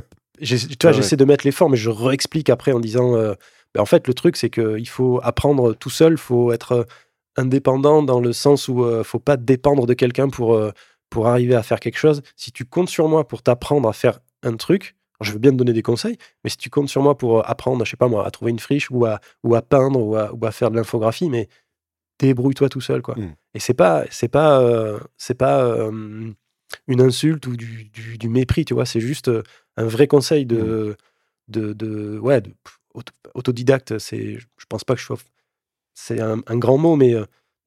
Ah 0.83 0.87
ouais. 0.87 0.93
j'essaie 0.93 1.17
de 1.17 1.25
mettre 1.25 1.45
les 1.45 1.51
formes, 1.51 1.71
mais 1.73 1.77
je 1.77 1.89
réexplique 1.89 2.49
après 2.49 2.71
en 2.71 2.79
disant, 2.79 3.15
euh, 3.15 3.33
bah, 3.73 3.81
en 3.81 3.85
fait, 3.85 4.07
le 4.07 4.13
truc, 4.13 4.37
c'est 4.37 4.49
qu'il 4.49 4.87
faut 4.87 5.19
apprendre 5.23 5.73
tout 5.73 5.89
seul, 5.89 6.13
il 6.13 6.17
faut 6.17 6.51
être 6.51 6.71
euh, 6.73 6.83
indépendant 7.37 8.03
dans 8.03 8.19
le 8.19 8.33
sens 8.33 8.67
où 8.67 8.83
euh, 8.83 9.03
faut 9.03 9.19
pas 9.19 9.37
dépendre 9.37 9.85
de 9.85 9.93
quelqu'un 9.93 10.29
pour, 10.29 10.55
pour 11.09 11.27
arriver 11.27 11.55
à 11.55 11.63
faire 11.63 11.79
quelque 11.79 11.97
chose. 11.97 12.21
Si 12.35 12.51
tu 12.51 12.65
comptes 12.65 12.89
sur 12.89 13.07
moi 13.07 13.27
pour 13.27 13.41
t'apprendre 13.41 13.87
à 13.89 13.93
faire 13.93 14.19
un 14.43 14.55
truc, 14.55 14.95
je 15.21 15.31
veux 15.33 15.39
bien 15.39 15.51
te 15.51 15.55
donner 15.57 15.73
des 15.73 15.81
conseils, 15.81 16.17
mais 16.43 16.49
si 16.49 16.57
tu 16.57 16.69
comptes 16.69 16.87
sur 16.89 17.01
moi 17.01 17.17
pour 17.17 17.39
euh, 17.39 17.41
apprendre, 17.45 17.83
je 17.85 17.91
sais 17.91 17.97
pas 17.97 18.07
moi, 18.07 18.25
à 18.25 18.31
trouver 18.31 18.51
une 18.51 18.59
friche 18.59 18.89
ou 18.89 19.05
à, 19.05 19.19
ou 19.43 19.55
à 19.55 19.61
peindre 19.61 19.99
ou 19.99 20.15
à, 20.15 20.31
ou 20.33 20.45
à 20.45 20.51
faire 20.51 20.71
de 20.71 20.77
l'infographie, 20.77 21.29
mais 21.29 21.49
débrouille-toi 22.19 22.69
tout 22.69 22.81
seul, 22.81 23.01
quoi. 23.01 23.15
Mm. 23.15 23.35
Et 23.55 23.59
c'est 23.59 23.73
pas, 23.73 24.05
c'est 24.11 24.27
pas, 24.29 24.61
euh, 24.61 24.99
c'est 25.17 25.33
pas 25.37 25.63
euh, 25.63 26.31
une 26.87 27.01
insulte 27.01 27.47
ou 27.47 27.55
du, 27.57 27.85
du- 27.85 28.17
du 28.17 28.29
mépris, 28.29 28.65
tu 28.65 28.73
vois. 28.73 28.85
C'est 28.85 28.99
juste 29.01 29.29
un 29.77 29.85
vrai 29.85 30.07
conseil 30.07 30.45
de, 30.45 30.95
de, 31.47 31.73
de- 31.73 32.19
ouais, 32.19 32.41
de- 32.41 32.53
autodidacte. 33.33 33.97
C'est, 33.99 34.37
je 34.37 34.65
pense 34.67 34.83
pas 34.83 34.95
que 34.95 35.01
je 35.01 35.05
sois, 35.05 35.17
c'est 35.93 36.21
un, 36.21 36.41
un 36.47 36.57
grand 36.57 36.77
mot, 36.77 36.95
mais 36.95 37.13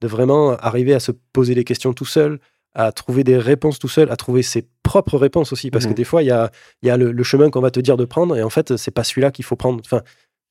de 0.01 0.09
vraiment 0.09 0.51
arriver 0.57 0.95
à 0.95 1.01
se 1.01 1.13
poser 1.33 1.55
les 1.55 1.65
questions 1.65 1.93
tout 1.93 2.05
seul, 2.05 2.41
à 2.75 2.91
trouver 2.93 3.23
des 3.25 3.37
réponses 3.39 3.79
tout 3.79 3.89
seul, 3.89 4.11
à 4.11 4.17
trouver 4.17 4.43
ses 4.43 4.67
propres 4.83 5.19
réponses 5.19 5.53
aussi, 5.53 5.71
parce 5.71 5.85
Mhm. 5.85 5.91
que 5.93 5.97
des 5.97 6.05
fois 6.05 6.23
il 6.23 6.27
y 6.27 6.31
a, 6.31 6.51
il 6.83 6.87
y 6.89 6.91
a 6.91 6.97
le, 6.97 7.13
le 7.13 7.23
chemin 7.23 7.51
qu'on 7.51 7.61
va 7.61 7.71
te 7.71 7.81
dire 7.81 7.97
de 7.97 8.05
prendre, 8.05 8.37
et 8.37 8.43
en 8.43 8.51
fait 8.51 8.77
c'est 8.77 8.91
pas 8.91 9.05
celui-là 9.05 9.31
qu'il 9.31 9.45
faut 9.45 9.57
prendre, 9.57 9.81
enfin, 9.85 10.03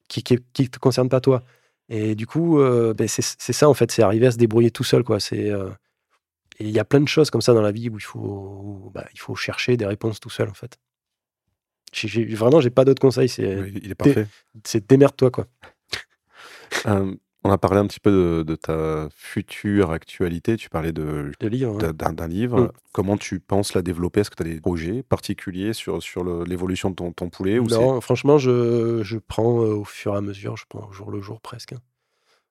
qui, 0.07 0.21
qui 0.23 0.69
te 0.69 0.77
concerne 0.79 1.09
pas 1.09 1.21
toi. 1.21 1.41
Et 1.89 2.15
du 2.15 2.25
coup, 2.27 2.59
euh, 2.61 2.93
ben, 2.93 3.07
c'est 3.07 3.21
ça 3.53 3.67
en 3.67 3.73
fait, 3.73 3.91
c'est 3.91 4.01
arriver 4.03 4.27
à 4.27 4.31
se 4.31 4.37
débrouiller 4.37 4.71
tout 4.71 4.83
seul, 4.83 5.03
quoi. 5.03 5.19
C'est 5.19 5.49
euh, 5.49 5.69
et 6.59 6.65
il 6.65 6.71
y 6.71 6.79
a 6.79 6.85
plein 6.85 6.99
de 7.01 7.07
choses 7.07 7.29
comme 7.31 7.41
ça 7.41 7.53
dans 7.53 7.61
la 7.61 7.71
vie 7.71 7.89
où 7.89 7.97
il 7.97 8.01
faut, 8.03 8.19
où, 8.19 8.91
bah, 8.93 9.05
il 9.13 9.19
faut 9.19 9.35
chercher 9.35 9.75
des 9.77 9.85
réponses 9.85 10.19
tout 10.19 10.29
seul, 10.29 10.47
en 10.49 10.53
fait. 10.53 10.77
J'ai- 11.91 12.07
j'ai- 12.07 12.25
vraiment, 12.35 12.61
j'ai 12.61 12.69
pas 12.69 12.85
d'autres 12.85 13.01
conseils. 13.01 13.27
C'est 13.29 13.71
il 13.83 13.91
est 13.91 13.95
parfait. 13.95 14.27
c'est 14.63 14.87
démerde-toi, 14.87 15.31
quoi. 15.31 15.47
Euh, 16.85 17.13
on 17.43 17.49
a 17.51 17.57
parlé 17.57 17.79
un 17.79 17.87
petit 17.87 17.99
peu 17.99 18.11
de, 18.11 18.43
de 18.43 18.55
ta 18.55 19.09
future 19.15 19.91
actualité. 19.91 20.57
Tu 20.57 20.69
parlais 20.69 20.91
de 20.91 21.31
d'un 21.93 22.13
d'un 22.13 22.27
livre. 22.27 22.61
Mm. 22.61 22.71
Comment 22.91 23.17
tu 23.17 23.39
penses 23.39 23.73
la 23.73 23.81
développer? 23.81 24.19
Est-ce 24.21 24.29
que 24.29 24.35
tu 24.35 24.43
as 24.43 24.53
des 24.53 24.61
projets 24.61 25.03
particuliers 25.03 25.73
sur, 25.73 26.01
sur 26.03 26.23
le- 26.23 26.43
l'évolution 26.43 26.89
de 26.91 26.95
ton, 26.95 27.11
ton 27.11 27.29
poulet 27.29 27.57
ou 27.59 27.67
c'est- 27.69 27.75
Non, 27.79 27.99
franchement, 28.01 28.37
je, 28.37 29.01
je 29.03 29.17
prends 29.17 29.61
euh, 29.63 29.73
au 29.75 29.83
fur 29.85 30.13
et 30.13 30.17
à 30.17 30.21
mesure, 30.21 30.55
je 30.57 30.65
prends 30.69 30.87
au 30.87 30.91
jour 30.91 31.09
le 31.11 31.21
jour 31.21 31.41
presque. 31.41 31.73
hein. 31.73 31.79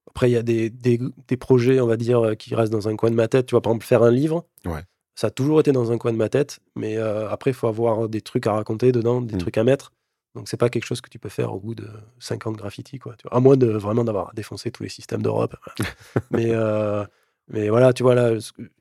Après, 0.09 0.28
il 0.28 0.32
y 0.32 0.36
a 0.36 0.43
des, 0.43 0.70
des, 0.70 0.98
des 1.28 1.36
projets, 1.36 1.78
on 1.81 1.86
va 1.86 1.97
dire, 1.97 2.20
euh, 2.24 2.35
qui 2.35 2.55
restent 2.56 2.73
dans 2.73 2.89
un 2.89 2.97
coin 2.97 3.10
de 3.10 3.15
ma 3.15 3.28
tête. 3.28 3.47
Tu 3.47 3.52
vois, 3.52 3.62
par 3.62 3.70
exemple, 3.73 3.86
faire 3.86 4.02
un 4.02 4.10
livre. 4.10 4.44
Ouais. 4.66 4.82
Ça 5.15 5.28
a 5.28 5.31
toujours 5.31 5.60
été 5.60 5.70
dans 5.70 5.93
un 5.93 5.98
coin 5.98 6.12
de 6.12 6.16
ma 6.16 6.28
tête, 6.28 6.59
mais 6.74 6.97
euh, 6.97 7.28
après, 7.28 7.51
il 7.51 7.55
faut 7.55 7.69
avoir 7.69 8.09
des 8.09 8.20
trucs 8.23 8.47
à 8.48 8.52
raconter 8.55 8.90
dedans, 8.90 9.20
des 9.20 9.36
Mm. 9.36 9.39
trucs 9.39 9.59
à 9.59 9.62
mettre. 9.65 9.93
Donc, 10.35 10.48
c'est 10.48 10.57
pas 10.57 10.69
quelque 10.69 10.85
chose 10.85 11.01
que 11.01 11.11
tu 11.11 11.19
peux 11.19 11.28
faire 11.28 11.52
au 11.52 11.59
bout 11.61 11.74
de 11.74 11.89
5 12.20 12.47
ans 12.47 12.52
de 12.52 12.57
graffiti, 12.57 12.98
quoi. 12.98 13.15
tu 13.19 13.27
vois. 13.28 13.36
À 13.36 13.40
moins 13.40 13.57
de 13.57 13.66
vraiment 13.66 14.05
d'avoir 14.05 14.32
défoncé 14.35 14.70
tous 14.70 14.82
les 14.85 14.89
systèmes 14.89 15.23
d'Europe. 15.23 15.57
mais, 16.31 16.51
euh, 16.51 17.05
mais 17.48 17.69
voilà, 17.69 17.93
tu 17.93 18.02
vois, 18.05 18.15
là, 18.15 18.31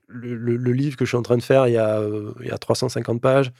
le, 0.06 0.34
le- 0.36 0.56
le 0.56 0.72
livre 0.72 0.96
que 0.96 1.04
je 1.04 1.10
suis 1.10 1.16
en 1.16 1.22
train 1.22 1.36
de 1.36 1.42
faire, 1.42 1.66
il 1.66 1.72
y 1.72 1.76
a, 1.76 1.98
euh, 1.98 2.32
il 2.40 2.46
y 2.46 2.50
a 2.52 2.58
350 2.58 3.20
pages, 3.20 3.50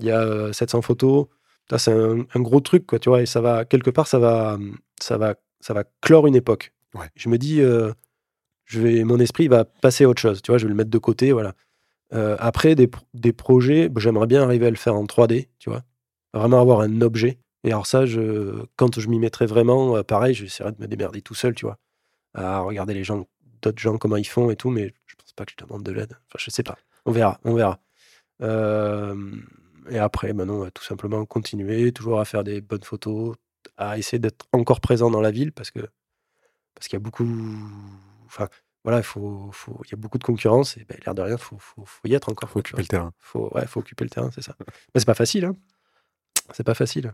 il 0.00 0.06
y 0.06 0.10
a 0.10 0.20
euh, 0.20 0.52
700 0.52 0.82
photos. 0.82 1.26
Ça, 1.70 1.78
c'est 1.78 1.92
un, 1.92 2.24
un 2.34 2.40
gros 2.40 2.60
truc, 2.60 2.86
quoi, 2.86 2.98
tu 2.98 3.08
vois, 3.08 3.22
et 3.22 3.26
ça 3.26 3.40
va, 3.40 3.64
quelque 3.64 3.90
part, 3.90 4.06
ça 4.08 4.18
va, 4.18 4.58
ça 5.00 5.16
va, 5.18 5.34
ça 5.60 5.72
va 5.74 5.84
clore 6.00 6.26
une 6.26 6.36
époque. 6.36 6.72
Ouais. 6.94 7.06
Je 7.16 7.28
me 7.28 7.38
dis, 7.38 7.60
euh, 7.60 7.92
je 8.64 8.80
vais, 8.80 9.04
mon 9.04 9.18
esprit 9.20 9.48
va 9.48 9.64
passer 9.64 10.04
à 10.04 10.08
autre 10.08 10.20
chose, 10.20 10.42
tu 10.42 10.50
vois, 10.50 10.58
je 10.58 10.64
vais 10.64 10.70
le 10.70 10.74
mettre 10.76 10.90
de 10.90 10.98
côté, 10.98 11.32
voilà. 11.32 11.54
Euh, 12.14 12.36
après, 12.38 12.74
des, 12.76 12.90
des 13.14 13.32
projets, 13.32 13.90
j'aimerais 13.96 14.26
bien 14.28 14.42
arriver 14.42 14.66
à 14.66 14.70
le 14.70 14.76
faire 14.76 14.94
en 14.96 15.04
3D, 15.06 15.48
tu 15.58 15.70
vois, 15.70 15.82
vraiment 16.38 16.60
avoir 16.60 16.80
un 16.80 17.00
objet. 17.00 17.38
Et 17.64 17.72
alors 17.72 17.86
ça, 17.86 18.06
je, 18.06 18.64
quand 18.76 18.98
je 18.98 19.08
m'y 19.08 19.18
mettrai 19.18 19.46
vraiment, 19.46 19.96
euh, 19.96 20.02
pareil, 20.02 20.34
j'essaierai 20.34 20.72
de 20.72 20.80
me 20.80 20.86
démerder 20.86 21.22
tout 21.22 21.34
seul, 21.34 21.54
tu 21.54 21.66
vois, 21.66 21.78
à 22.34 22.60
regarder 22.60 22.94
les 22.94 23.04
gens, 23.04 23.26
d'autres 23.62 23.80
gens, 23.80 23.98
comment 23.98 24.16
ils 24.16 24.26
font 24.26 24.50
et 24.50 24.56
tout, 24.56 24.70
mais 24.70 24.94
je 25.06 25.14
pense 25.16 25.32
pas 25.32 25.44
que 25.44 25.52
je 25.58 25.64
demande 25.64 25.82
de 25.82 25.92
l'aide. 25.92 26.12
Enfin, 26.28 26.38
je 26.38 26.50
sais 26.50 26.62
pas. 26.62 26.76
On 27.04 27.12
verra, 27.12 27.40
on 27.44 27.54
verra. 27.54 27.80
Euh, 28.42 29.16
et 29.90 29.98
après, 29.98 30.32
maintenant, 30.32 30.64
euh, 30.64 30.70
tout 30.70 30.84
simplement 30.84 31.24
continuer, 31.24 31.92
toujours 31.92 32.20
à 32.20 32.24
faire 32.24 32.44
des 32.44 32.60
bonnes 32.60 32.84
photos, 32.84 33.36
à 33.76 33.98
essayer 33.98 34.18
d'être 34.18 34.46
encore 34.52 34.80
présent 34.80 35.10
dans 35.10 35.20
la 35.20 35.30
ville 35.30 35.52
parce 35.52 35.70
que 35.70 35.80
parce 36.74 36.88
qu'il 36.88 36.96
y 36.96 37.00
a 37.00 37.04
beaucoup. 37.04 37.26
Enfin, 38.26 38.48
voilà, 38.84 38.98
il 38.98 39.04
faut, 39.04 39.50
faut, 39.52 39.80
y 39.90 39.94
a 39.94 39.96
beaucoup 39.96 40.18
de 40.18 40.24
concurrence 40.24 40.76
et 40.76 40.84
ben, 40.84 40.96
l'air 41.04 41.14
de 41.14 41.22
rien, 41.22 41.34
il 41.34 41.42
faut, 41.42 41.58
faut, 41.58 41.84
faut, 41.84 42.06
y 42.06 42.14
être 42.14 42.28
encore. 42.28 42.48
Il 42.50 42.52
faut 42.52 42.58
occuper 42.60 42.82
le 42.82 42.88
terrain. 42.88 43.12
Faut, 43.18 43.50
ouais, 43.54 43.66
faut 43.66 43.80
occuper 43.80 44.04
le 44.04 44.10
terrain, 44.10 44.30
c'est 44.32 44.42
ça. 44.42 44.54
Mais 44.60 45.00
c'est 45.00 45.06
pas 45.06 45.14
facile, 45.14 45.46
hein. 45.46 45.56
C'est 46.52 46.64
pas 46.64 46.74
facile. 46.74 47.12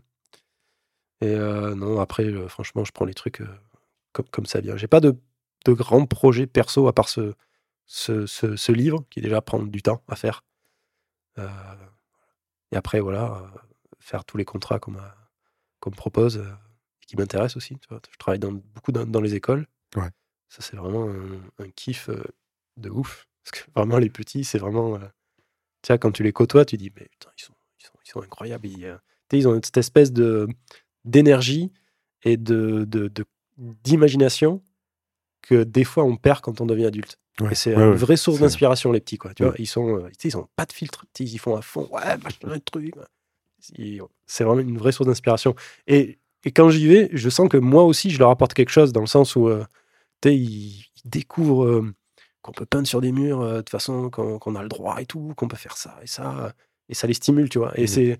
Et 1.21 1.35
euh, 1.35 1.73
non, 1.75 2.01
après, 2.01 2.25
euh, 2.25 2.49
franchement, 2.49 2.83
je 2.83 2.91
prends 2.91 3.05
les 3.05 3.13
trucs 3.13 3.41
euh, 3.41 3.47
comme, 4.11 4.27
comme 4.27 4.45
ça 4.45 4.59
vient. 4.59 4.75
J'ai 4.75 4.87
pas 4.87 4.99
de, 4.99 5.15
de 5.65 5.71
grands 5.71 6.05
projets 6.05 6.47
perso 6.47 6.87
à 6.87 6.93
part 6.93 7.07
ce, 7.07 7.33
ce, 7.85 8.25
ce, 8.25 8.71
livre 8.73 9.05
qui 9.09 9.21
déjà 9.21 9.41
prendre 9.41 9.67
du 9.67 9.81
temps 9.81 10.03
à 10.09 10.17
faire. 10.17 10.43
et 11.37 12.75
après, 12.75 12.99
voilà, 12.99 13.41
faire 13.99 14.25
tous 14.25 14.37
les 14.37 14.45
contrats 14.45 14.79
qu'on 14.79 14.91
me 14.91 15.95
propose 15.95 16.37
et 16.37 17.05
qui 17.05 17.15
m'intéressent 17.15 17.57
aussi. 17.57 17.77
Tu 17.79 17.87
vois. 17.89 18.01
Je 18.11 18.17
travaille 18.17 18.39
dans, 18.39 18.51
beaucoup 18.51 18.91
dans, 18.91 19.05
dans 19.05 19.21
les 19.21 19.35
écoles. 19.35 19.67
Ouais. 19.95 20.09
Ça, 20.49 20.61
c'est 20.61 20.75
vraiment 20.75 21.09
un, 21.59 21.69
kiff 21.69 22.09
de 22.77 22.89
ouf. 22.89 23.27
Parce 23.43 23.63
que 23.63 23.71
vraiment, 23.75 23.97
les 23.97 24.09
petits, 24.09 24.43
c'est 24.43 24.59
vraiment. 24.59 24.99
tu 25.81 25.87
vois, 25.87 25.97
quand 25.97 26.11
tu 26.11 26.23
les 26.23 26.33
côtoies, 26.33 26.65
tu 26.65 26.75
dis, 26.75 26.91
mais 26.95 27.07
putain, 27.07 27.29
ils 27.37 27.43
sont, 27.43 27.55
ils 27.79 27.85
sont, 27.85 27.97
ils 28.05 28.09
sont 28.09 28.21
incroyables. 28.21 28.67
Ils, 28.67 28.99
ils 29.37 29.47
ont 29.47 29.59
cette 29.63 29.77
espèce 29.77 30.11
de 30.11 30.47
d'énergie 31.05 31.71
et 32.23 32.37
de, 32.37 32.87
d'imagination 33.57 34.63
que 35.41 35.63
des 35.63 35.83
fois 35.83 36.03
on 36.03 36.15
perd 36.15 36.41
quand 36.41 36.61
on 36.61 36.65
devient 36.65 36.85
adulte. 36.85 37.19
et 37.51 37.55
c'est 37.55 37.73
une 37.73 37.93
vraie 37.93 38.15
source 38.15 38.39
d'inspiration, 38.39 38.91
les 38.91 39.01
petits. 39.01 39.17
Quoi, 39.17 39.33
tu 39.33 39.43
vois, 39.43 39.53
ils 39.57 39.67
sont, 39.67 40.07
ils 40.23 40.37
ont 40.37 40.47
pas 40.55 40.65
de 40.65 40.71
filtre, 40.71 41.05
ils 41.19 41.33
y 41.33 41.37
font 41.37 41.55
à 41.55 41.61
fond. 41.61 41.89
Ouais, 41.91 42.17
machin, 42.23 42.59
truc. 42.63 42.93
C'est 44.25 44.43
vraiment 44.43 44.61
une 44.61 44.77
vraie 44.77 44.91
source 44.91 45.07
d'inspiration. 45.07 45.55
Et, 45.87 46.19
et 46.45 46.51
quand 46.51 46.69
j'y 46.69 46.87
vais, 46.87 47.09
je 47.11 47.29
sens 47.29 47.49
que 47.49 47.57
moi 47.57 47.83
aussi, 47.83 48.09
je 48.09 48.19
leur 48.19 48.29
apporte 48.29 48.53
quelque 48.53 48.71
chose 48.71 48.93
dans 48.93 49.01
le 49.01 49.07
sens 49.07 49.35
où 49.35 49.49
ils, 50.31 50.85
découvrent 51.05 51.65
euh, 51.65 51.93
qu'on 52.41 52.51
peut 52.51 52.65
peindre 52.65 52.87
sur 52.87 53.01
des 53.01 53.11
murs 53.11 53.41
euh, 53.41 53.61
de 53.61 53.69
façon 53.69 54.09
qu'on 54.09 54.55
a 54.55 54.63
le 54.63 54.69
droit 54.69 55.01
et 55.01 55.05
tout, 55.05 55.33
qu'on 55.35 55.47
peut 55.47 55.57
faire 55.57 55.77
ça 55.77 55.97
et 56.01 56.07
ça, 56.07 56.53
et 56.89 56.93
ça 56.93 57.07
les 57.07 57.13
stimule, 57.13 57.49
tu 57.49 57.59
vois. 57.59 57.77
Et 57.77 57.83
mmh. 57.83 57.87
c'est 57.87 58.19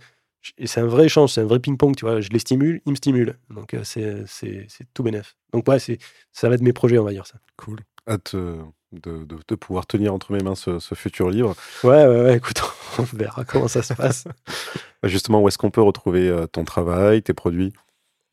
un 0.77 0.85
vrai 0.85 1.05
échange, 1.05 1.31
c'est 1.31 1.41
un 1.41 1.45
vrai 1.45 1.59
ping-pong, 1.59 1.95
tu 1.95 2.05
vois. 2.05 2.21
Je 2.21 2.29
les 2.29 2.39
stimule, 2.39 2.81
ils 2.85 2.91
me 2.91 2.95
stimulent. 2.95 3.37
Donc 3.49 3.73
euh, 3.73 3.81
c'est 3.83 4.65
tout 4.93 5.03
bénef. 5.03 5.35
Donc 5.51 5.67
ouais, 5.67 5.77
ça 5.79 6.49
va 6.49 6.55
être 6.55 6.61
mes 6.61 6.73
projets, 6.73 6.97
on 6.97 7.03
va 7.03 7.11
dire 7.11 7.27
ça. 7.27 7.37
Cool. 7.57 7.79
Hâte 8.07 8.35
de, 8.35 9.25
de, 9.25 9.55
pouvoir 9.55 9.87
tenir 9.87 10.13
entre 10.13 10.33
mes 10.33 10.43
mains 10.43 10.55
ce, 10.55 10.79
futur 10.93 11.29
livre. 11.29 11.55
Ouais, 11.83 12.05
ouais, 12.05 12.21
ouais, 12.23 12.37
écoute, 12.37 12.61
on 12.99 13.03
verra 13.03 13.45
comment 13.45 13.67
ça 13.67 13.81
se 13.81 13.93
passe. 13.93 14.25
Justement, 15.03 15.41
où 15.41 15.47
est-ce 15.47 15.57
qu'on 15.57 15.71
peut 15.71 15.81
retrouver 15.81 16.45
ton 16.51 16.63
travail, 16.63 17.21
tes 17.23 17.33
produits? 17.33 17.73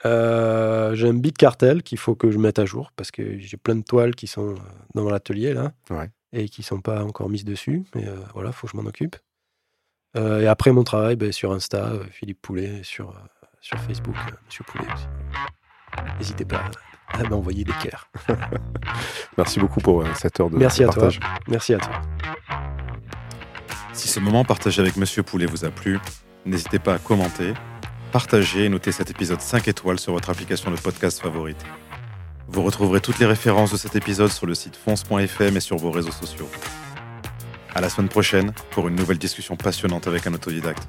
Euh, 0.06 0.94
j'ai 0.94 1.08
un 1.08 1.14
big 1.14 1.36
cartel 1.36 1.82
qu'il 1.82 1.98
faut 1.98 2.14
que 2.14 2.30
je 2.30 2.38
mette 2.38 2.58
à 2.58 2.64
jour 2.64 2.92
parce 2.96 3.10
que 3.10 3.38
j'ai 3.38 3.56
plein 3.56 3.76
de 3.76 3.82
toiles 3.82 4.14
qui 4.14 4.26
sont 4.26 4.54
euh, 4.54 4.58
dans 4.94 5.08
l'atelier 5.08 5.52
là 5.52 5.72
et 6.32 6.48
qui 6.48 6.62
sont 6.62 6.80
pas 6.80 7.04
encore 7.04 7.28
mises 7.28 7.44
dessus. 7.44 7.84
Mais 7.94 8.06
euh, 8.06 8.16
voilà, 8.34 8.52
faut 8.52 8.66
que 8.66 8.72
je 8.72 8.76
m'en 8.76 8.88
occupe. 8.88 9.16
Et 10.14 10.46
après 10.46 10.72
mon 10.72 10.84
travail, 10.84 11.16
ben, 11.16 11.32
sur 11.32 11.52
Insta, 11.52 11.92
Philippe 12.10 12.42
Poulet, 12.42 12.80
sur, 12.82 13.14
sur 13.60 13.78
Facebook, 13.78 14.16
Monsieur 14.46 14.64
Poulet 14.64 14.84
aussi. 14.92 15.06
N'hésitez 16.18 16.44
pas 16.44 16.62
à 17.12 17.22
m'envoyer 17.24 17.64
des 17.64 17.72
cœurs. 17.82 18.08
Merci 19.36 19.60
beaucoup 19.60 19.80
pour 19.80 20.04
cette 20.16 20.38
heure 20.40 20.50
de 20.50 20.56
Merci 20.56 20.84
partage. 20.84 21.16
À 21.18 21.20
toi. 21.20 21.30
Merci 21.48 21.74
à 21.74 21.78
toi. 21.78 22.00
Si 23.92 24.08
ce 24.08 24.20
moment 24.20 24.44
partagé 24.44 24.80
avec 24.80 24.96
Monsieur 24.96 25.22
Poulet 25.22 25.46
vous 25.46 25.64
a 25.64 25.70
plu, 25.70 25.98
n'hésitez 26.44 26.78
pas 26.78 26.94
à 26.94 26.98
commenter 26.98 27.54
partagez 28.10 28.64
et 28.64 28.68
notez 28.68 28.92
cet 28.92 29.10
épisode 29.10 29.40
5 29.40 29.68
étoiles 29.68 29.98
sur 29.98 30.12
votre 30.12 30.30
application 30.30 30.70
de 30.70 30.76
podcast 30.76 31.20
favorite. 31.20 31.64
Vous 32.48 32.62
retrouverez 32.62 33.00
toutes 33.00 33.20
les 33.20 33.26
références 33.26 33.72
de 33.72 33.76
cet 33.76 33.94
épisode 33.94 34.30
sur 34.30 34.46
le 34.46 34.54
site 34.54 34.76
fonce.fm 34.76 35.56
et 35.56 35.60
sur 35.60 35.76
vos 35.76 35.90
réseaux 35.90 36.10
sociaux. 36.10 36.48
À 37.74 37.80
la 37.80 37.88
semaine 37.88 38.08
prochaine 38.08 38.52
pour 38.70 38.88
une 38.88 38.96
nouvelle 38.96 39.18
discussion 39.18 39.56
passionnante 39.56 40.06
avec 40.06 40.26
un 40.26 40.34
autodidacte. 40.34 40.82